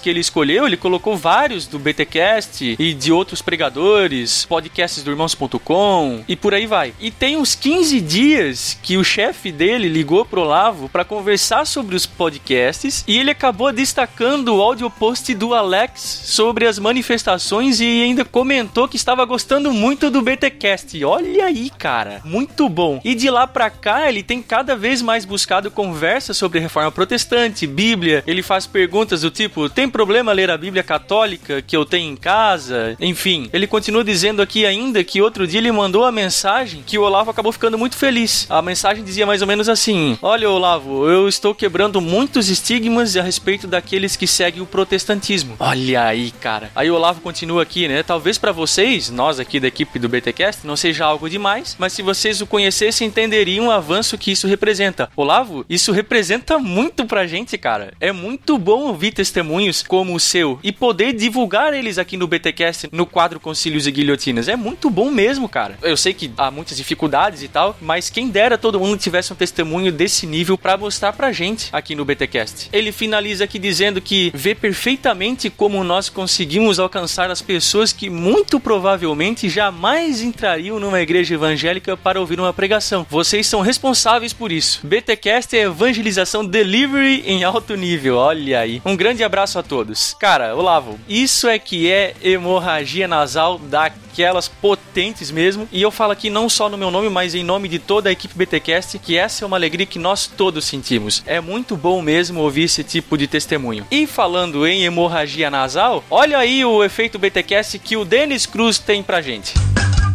que 0.00 0.10
ele 0.10 0.20
escolheu, 0.20 0.66
ele 0.66 0.76
colocou 0.76 1.16
vários 1.16 1.66
do 1.66 1.78
BTcast 1.78 2.76
e 2.78 2.94
de 2.94 3.12
outros 3.12 3.40
pregadores, 3.40 4.44
podcasts 4.44 5.02
do 5.02 5.10
irmãos.com 5.10 6.24
e 6.28 6.34
por 6.34 6.54
aí 6.54 6.66
vai. 6.66 6.92
E 7.00 7.10
tem 7.10 7.36
uns 7.36 7.54
15 7.54 8.00
dias 8.00 8.78
que 8.82 8.96
o 8.96 9.04
chefe 9.04 9.52
dele 9.52 9.88
ligou 9.88 10.24
pro 10.24 10.42
Olavo 10.42 10.88
para 10.88 11.04
conversar 11.04 11.66
sobre 11.66 11.94
os 11.94 12.06
podcasts 12.06 13.04
e 13.06 13.18
ele 13.18 13.30
acabou 13.30 13.72
destacando 13.72 14.54
o 14.54 14.60
áudio 14.60 14.90
post 14.90 15.34
do 15.34 15.54
Alex 15.54 16.00
sobre 16.24 16.66
as 16.66 16.78
manifestações 16.78 17.80
e 17.80 18.02
ainda 18.02 18.24
comentou 18.24 18.88
que 18.88 18.96
estava 18.96 19.24
gostando 19.24 19.72
muito 19.72 20.10
do 20.10 20.22
BTcast. 20.22 21.04
Olha 21.04 21.46
aí, 21.46 21.70
cara, 21.70 22.20
muito 22.24 22.68
bom. 22.68 23.00
E 23.04 23.14
de 23.14 23.30
lá 23.30 23.46
pra 23.46 23.70
cá, 23.70 24.08
ele 24.08 24.22
tem 24.22 24.42
cada 24.42 24.76
vez 24.76 25.02
mais 25.02 25.24
buscado 25.24 25.70
conversas 25.70 26.36
sobre 26.36 26.60
reforma 26.60 26.90
protestante, 26.90 27.66
Bíblia. 27.66 28.22
Ele 28.26 28.42
faz 28.42 28.66
perguntas 28.66 29.22
do 29.22 29.30
tipo: 29.36 29.68
tem 29.68 29.88
problema 29.88 30.32
ler 30.32 30.50
a 30.50 30.56
Bíblia 30.56 30.82
católica 30.82 31.62
que 31.62 31.76
eu 31.76 31.84
tenho 31.84 32.10
em 32.12 32.16
casa? 32.16 32.96
Enfim, 33.00 33.48
ele 33.52 33.66
continua 33.66 34.02
dizendo 34.02 34.42
aqui 34.42 34.64
ainda 34.66 35.02
que 35.04 35.20
outro 35.20 35.46
dia 35.46 35.58
ele 35.58 35.70
mandou 35.70 36.04
a 36.04 36.12
mensagem 36.12 36.82
que 36.84 36.98
o 36.98 37.02
Olavo 37.02 37.30
acabou 37.30 37.52
ficando 37.52 37.78
muito 37.78 37.96
feliz. 37.96 38.46
A 38.48 38.62
mensagem 38.62 39.04
dizia 39.04 39.26
mais 39.26 39.42
ou 39.42 39.48
menos 39.48 39.68
assim: 39.68 40.18
Olha, 40.22 40.50
Olavo, 40.50 41.08
eu 41.08 41.28
estou 41.28 41.54
quebrando 41.54 42.00
muitos 42.00 42.48
estigmas 42.48 43.16
a 43.16 43.22
respeito 43.22 43.66
daqueles 43.66 44.16
que 44.16 44.26
seguem 44.26 44.62
o 44.62 44.66
protestantismo. 44.66 45.56
Olha 45.58 46.04
aí, 46.04 46.30
cara. 46.30 46.70
Aí 46.74 46.90
o 46.90 46.94
Olavo 46.94 47.20
continua 47.20 47.62
aqui, 47.62 47.86
né? 47.88 48.02
Talvez 48.02 48.38
para 48.38 48.52
vocês, 48.52 49.10
nós 49.10 49.38
aqui 49.38 49.60
da 49.60 49.68
equipe 49.68 49.98
do 49.98 50.08
BTcast, 50.08 50.66
não 50.66 50.76
seja 50.76 51.04
algo 51.04 51.28
demais, 51.28 51.76
mas 51.78 51.92
se 51.92 52.02
vocês 52.02 52.40
o 52.40 52.46
conhecessem, 52.46 53.08
entenderiam 53.08 53.66
o 53.66 53.70
avanço 53.70 54.18
que 54.18 54.32
isso 54.32 54.46
representa. 54.46 55.10
Olavo, 55.16 55.64
isso 55.68 55.92
representa 55.92 56.58
muito 56.58 57.04
pra 57.06 57.26
gente, 57.26 57.56
cara. 57.58 57.92
É 58.00 58.12
muito 58.12 58.58
bom 58.58 58.82
ouvir 58.82 59.12
testemunhos 59.26 59.82
como 59.82 60.14
o 60.14 60.20
seu 60.20 60.58
e 60.62 60.70
poder 60.70 61.12
divulgar 61.12 61.74
eles 61.74 61.98
aqui 61.98 62.16
no 62.16 62.28
BTcast 62.28 62.88
no 62.92 63.04
quadro 63.04 63.40
Concílios 63.40 63.86
e 63.86 63.90
Guilhotinas. 63.90 64.46
É 64.48 64.54
muito 64.54 64.88
bom 64.88 65.10
mesmo, 65.10 65.48
cara. 65.48 65.76
Eu 65.82 65.96
sei 65.96 66.14
que 66.14 66.30
há 66.36 66.50
muitas 66.50 66.76
dificuldades 66.76 67.42
e 67.42 67.48
tal, 67.48 67.76
mas 67.80 68.08
quem 68.08 68.28
dera 68.28 68.56
todo 68.56 68.78
mundo 68.78 68.96
tivesse 68.96 69.32
um 69.32 69.36
testemunho 69.36 69.90
desse 69.90 70.26
nível 70.26 70.56
para 70.56 70.76
mostrar 70.76 71.12
pra 71.12 71.32
gente 71.32 71.68
aqui 71.72 71.94
no 71.94 72.04
BTcast. 72.04 72.68
Ele 72.72 72.92
finaliza 72.92 73.44
aqui 73.44 73.58
dizendo 73.58 74.00
que 74.00 74.30
vê 74.32 74.54
perfeitamente 74.54 75.50
como 75.50 75.82
nós 75.82 76.08
conseguimos 76.08 76.78
alcançar 76.78 77.30
as 77.30 77.42
pessoas 77.42 77.92
que 77.92 78.08
muito 78.08 78.60
provavelmente 78.60 79.48
jamais 79.48 80.22
entrariam 80.22 80.78
numa 80.78 81.00
igreja 81.00 81.34
evangélica 81.34 81.96
para 81.96 82.20
ouvir 82.20 82.38
uma 82.38 82.52
pregação. 82.52 83.04
Vocês 83.10 83.46
são 83.46 83.60
responsáveis 83.60 84.32
por 84.32 84.52
isso. 84.52 84.86
BTcast 84.86 85.56
é 85.56 85.62
evangelização 85.62 86.44
delivery 86.44 87.24
em 87.26 87.42
alto 87.42 87.74
nível. 87.74 88.16
Olha 88.16 88.60
aí. 88.60 88.80
Um 88.84 88.96
grande 88.96 89.15
grande 89.16 89.24
abraço 89.24 89.58
a 89.58 89.62
todos. 89.62 90.14
Cara, 90.20 90.54
Olavo, 90.54 90.98
isso 91.08 91.48
é 91.48 91.58
que 91.58 91.90
é 91.90 92.14
hemorragia 92.22 93.08
nasal 93.08 93.58
daquelas 93.58 94.46
potentes 94.46 95.30
mesmo. 95.30 95.66
E 95.72 95.80
eu 95.80 95.90
falo 95.90 96.12
aqui 96.12 96.28
não 96.28 96.50
só 96.50 96.68
no 96.68 96.76
meu 96.76 96.90
nome, 96.90 97.08
mas 97.08 97.34
em 97.34 97.42
nome 97.42 97.66
de 97.66 97.78
toda 97.78 98.10
a 98.10 98.12
equipe 98.12 98.36
BTcast, 98.36 98.98
que 98.98 99.16
essa 99.16 99.42
é 99.42 99.46
uma 99.46 99.56
alegria 99.56 99.86
que 99.86 99.98
nós 99.98 100.26
todos 100.26 100.66
sentimos. 100.66 101.22
É 101.26 101.40
muito 101.40 101.76
bom 101.76 102.02
mesmo 102.02 102.40
ouvir 102.40 102.64
esse 102.64 102.84
tipo 102.84 103.16
de 103.16 103.26
testemunho. 103.26 103.86
E 103.90 104.06
falando 104.06 104.66
em 104.66 104.84
hemorragia 104.84 105.50
nasal, 105.50 106.04
olha 106.10 106.36
aí 106.36 106.62
o 106.62 106.84
efeito 106.84 107.18
BTcast 107.18 107.78
que 107.78 107.96
o 107.96 108.04
Denis 108.04 108.44
Cruz 108.44 108.78
tem 108.78 109.02
pra 109.02 109.22
gente. 109.22 109.54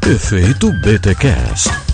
Efeito 0.05 0.71
BTCast. 0.73 1.90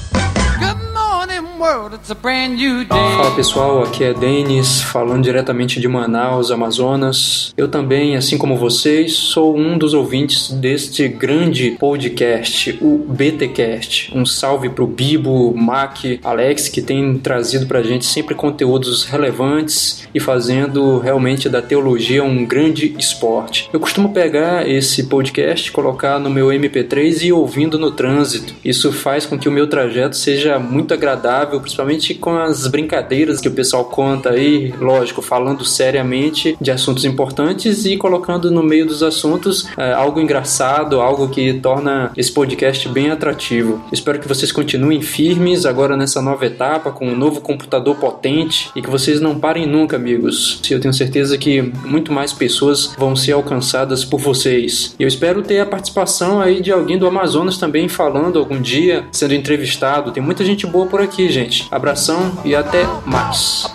Fala 3.17 3.35
pessoal, 3.35 3.81
aqui 3.81 4.03
é 4.03 4.13
Denis, 4.13 4.79
falando 4.83 5.23
diretamente 5.23 5.79
de 5.79 5.87
Manaus, 5.87 6.51
Amazonas. 6.51 7.51
Eu 7.57 7.67
também, 7.67 8.15
assim 8.15 8.37
como 8.37 8.55
vocês, 8.55 9.13
sou 9.13 9.57
um 9.57 9.75
dos 9.75 9.95
ouvintes 9.95 10.51
deste 10.51 11.07
grande 11.07 11.71
podcast, 11.79 12.77
o 12.79 12.99
BTcast. 13.09 14.15
Um 14.15 14.23
salve 14.23 14.69
pro 14.69 14.85
Bibo, 14.85 15.51
Mac, 15.57 15.97
Alex, 16.23 16.69
que 16.69 16.79
tem 16.79 17.17
trazido 17.17 17.65
pra 17.65 17.81
gente 17.81 18.05
sempre 18.05 18.35
conteúdos 18.35 19.05
relevantes 19.05 20.07
e 20.13 20.19
fazendo 20.19 20.99
realmente 20.99 21.49
da 21.49 21.61
teologia 21.61 22.23
um 22.23 22.45
grande 22.45 22.95
esporte. 22.99 23.67
Eu 23.73 23.79
costumo 23.79 24.13
pegar 24.13 24.69
esse 24.69 25.05
podcast, 25.05 25.71
colocar 25.71 26.19
no 26.19 26.29
meu 26.29 26.49
MP3 26.49 27.23
e 27.23 27.33
ouvindo 27.33 27.79
no 27.79 27.89
trânsito. 27.89 28.53
Isso 28.63 28.93
faz 28.93 29.25
com 29.25 29.39
que 29.39 29.49
o 29.49 29.51
meu 29.51 29.65
trajeto 29.65 30.15
seja 30.15 30.59
muito 30.59 30.93
agradável 30.93 31.46
principalmente 31.59 32.13
com 32.13 32.37
as 32.37 32.67
brincadeiras 32.67 33.39
que 33.39 33.47
o 33.47 33.51
pessoal 33.51 33.85
conta 33.85 34.31
aí, 34.31 34.73
lógico, 34.79 35.21
falando 35.21 35.63
seriamente 35.63 36.57
de 36.59 36.71
assuntos 36.71 37.05
importantes 37.05 37.85
e 37.85 37.97
colocando 37.97 38.51
no 38.51 38.61
meio 38.61 38.85
dos 38.85 39.01
assuntos 39.01 39.67
é, 39.77 39.93
algo 39.93 40.19
engraçado, 40.19 40.99
algo 40.99 41.29
que 41.29 41.53
torna 41.53 42.11
esse 42.15 42.31
podcast 42.31 42.87
bem 42.89 43.09
atrativo. 43.09 43.83
Espero 43.91 44.19
que 44.19 44.27
vocês 44.27 44.51
continuem 44.51 45.01
firmes 45.01 45.65
agora 45.65 45.95
nessa 45.95 46.21
nova 46.21 46.45
etapa, 46.45 46.91
com 46.91 47.07
um 47.07 47.15
novo 47.15 47.41
computador 47.41 47.95
potente 47.95 48.69
e 48.75 48.81
que 48.81 48.89
vocês 48.89 49.21
não 49.21 49.39
parem 49.39 49.65
nunca, 49.65 49.95
amigos. 49.95 50.61
Eu 50.69 50.79
tenho 50.79 50.93
certeza 50.93 51.37
que 51.37 51.61
muito 51.85 52.11
mais 52.11 52.33
pessoas 52.33 52.93
vão 52.97 53.15
ser 53.15 53.31
alcançadas 53.31 54.03
por 54.03 54.19
vocês. 54.19 54.95
Eu 54.99 55.07
espero 55.07 55.41
ter 55.41 55.59
a 55.59 55.65
participação 55.65 56.41
aí 56.41 56.61
de 56.61 56.71
alguém 56.71 56.97
do 56.97 57.07
Amazonas 57.07 57.57
também 57.57 57.87
falando 57.87 58.37
algum 58.37 58.61
dia, 58.61 59.05
sendo 59.11 59.33
entrevistado. 59.33 60.11
Tem 60.11 60.21
muita 60.21 60.43
gente 60.43 60.65
boa 60.67 60.87
por 60.87 61.01
aqui, 61.01 61.29
gente 61.29 61.36
gente. 61.37 61.67
Abração 61.69 62.41
e 62.43 62.55
até 62.55 62.83
mais. 63.05 63.71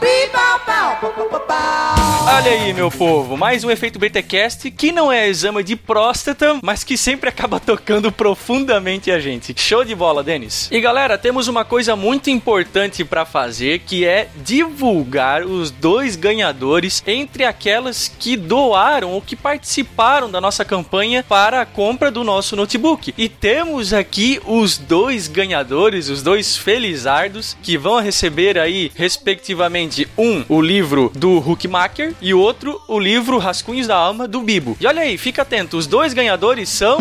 Olha 2.25 2.51
aí, 2.51 2.73
meu 2.73 2.91
povo, 2.91 3.37
mais 3.37 3.63
um 3.63 3.71
efeito 3.71 3.99
BTcast 3.99 4.71
que 4.71 4.91
não 4.91 5.13
é 5.13 5.29
exame 5.29 5.63
de 5.63 5.77
próstata, 5.77 6.59
mas 6.63 6.83
que 6.83 6.97
sempre 6.97 7.29
acaba 7.29 7.61
tocando 7.61 8.11
profundamente 8.11 9.11
a 9.11 9.21
gente. 9.21 9.55
Show 9.57 9.85
de 9.85 9.95
bola, 9.95 10.23
Denis. 10.23 10.69
E 10.71 10.81
galera, 10.81 11.19
temos 11.19 11.47
uma 11.47 11.65
coisa 11.65 11.95
muito 11.95 12.31
importante 12.31 13.05
para 13.05 13.25
fazer 13.25 13.81
que 13.81 14.05
é 14.05 14.29
divulgar 14.37 15.45
os 15.45 15.71
dois 15.71 16.17
ganhadores 16.17 17.03
entre 17.07 17.45
aquelas 17.45 18.09
que 18.09 18.37
doaram 18.37 19.11
ou 19.11 19.21
que 19.21 19.37
participaram 19.37 20.31
da 20.31 20.41
nossa 20.41 20.65
campanha 20.65 21.25
para 21.29 21.61
a 21.61 21.67
compra 21.67 22.11
do 22.11 22.25
nosso 22.25 22.57
notebook. 22.57 23.15
E 23.17 23.29
temos 23.29 23.93
aqui 23.93 24.41
os 24.47 24.79
dois 24.79 25.29
ganhadores, 25.29 26.09
os 26.09 26.23
dois 26.23 26.57
felizardos 26.57 27.52
que 27.63 27.77
vão 27.77 28.01
receber 28.01 28.59
aí, 28.59 28.91
respectivamente, 28.95 30.09
um, 30.17 30.45
o 30.49 30.61
livro 30.61 31.11
do 31.15 31.39
Hookmaker 31.39 32.15
e 32.21 32.33
o 32.33 32.39
outro, 32.39 32.81
o 32.89 32.99
livro 32.99 33.39
Rascunhos 33.39 33.87
da 33.87 33.97
Alma 33.97 34.29
do 34.29 34.41
Bibo. 34.41 34.77
E 34.81 34.87
olha 34.87 35.03
aí, 35.03 35.19
fica 35.19 35.43
atento, 35.43 35.77
os 35.77 35.87
dois 35.87 36.15
ganhadores 36.15 36.69
são. 36.69 36.99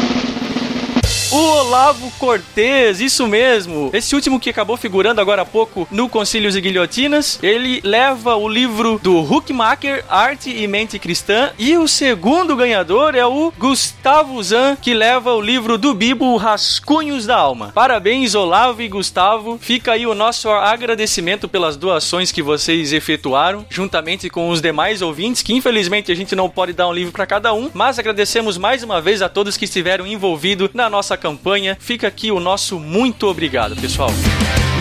O 1.32 1.38
Olavo 1.38 2.12
Cortez, 2.20 3.00
isso 3.00 3.26
mesmo. 3.26 3.90
Esse 3.94 4.14
último 4.16 4.38
que 4.38 4.50
acabou 4.50 4.76
figurando 4.76 5.22
agora 5.22 5.44
há 5.44 5.46
pouco 5.46 5.88
no 5.90 6.10
Concílios 6.10 6.58
e 6.58 6.62
Guilhotinas, 6.62 7.40
ele 7.42 7.80
leva 7.86 8.36
o 8.36 8.50
livro 8.50 9.00
do 9.02 9.18
Hookmaker, 9.18 10.04
Arte 10.10 10.50
e 10.50 10.68
Mente 10.68 11.00
Cristã. 11.00 11.52
E 11.58 11.78
o 11.78 11.88
segundo 11.88 12.54
ganhador 12.54 13.16
é 13.16 13.26
o 13.26 13.54
Gustavo 13.58 14.44
Zan, 14.44 14.76
que 14.76 14.94
leva 14.94 15.34
o 15.34 15.40
livro 15.40 15.78
do 15.78 15.94
Bibo, 15.94 16.36
Rascunhos 16.36 17.26
da 17.26 17.38
Alma. 17.38 17.72
Parabéns, 17.74 18.36
Olavo 18.36 18.82
e 18.82 18.90
Gustavo. 18.90 19.58
Fica 19.58 19.94
aí 19.94 20.06
o 20.06 20.14
nosso 20.14 20.50
agradecimento 20.50 21.48
pelas 21.48 21.78
doações 21.78 22.30
que 22.34 22.42
vocês 22.42 22.92
efetuaram, 22.92 23.66
juntamente 23.70 24.30
com 24.30 24.50
os 24.50 24.62
demais 24.62 25.02
ouvintes, 25.02 25.42
que 25.42 25.54
infelizmente 25.54 26.12
a 26.12 26.16
gente 26.16 26.36
não 26.36 26.50
pode 26.50 26.74
dar 26.74 26.90
um 26.90 26.94
livro 26.94 27.14
para 27.14 27.26
cada 27.26 27.54
um, 27.54 27.72
mas 27.74 27.98
agradecemos 27.98 28.58
mais 28.58 28.84
uma 28.84 29.00
vez 29.00 29.22
a 29.22 29.30
todos 29.30 29.56
que 29.56 29.64
estiveram 29.64 30.06
envolvidos 30.06 30.72
na 30.74 30.90
nossa 30.90 31.21
campanha. 31.22 31.78
Fica 31.80 32.08
aqui 32.08 32.32
o 32.32 32.40
nosso 32.40 32.80
muito 32.80 33.28
obrigado, 33.28 33.76
pessoal. 33.76 34.10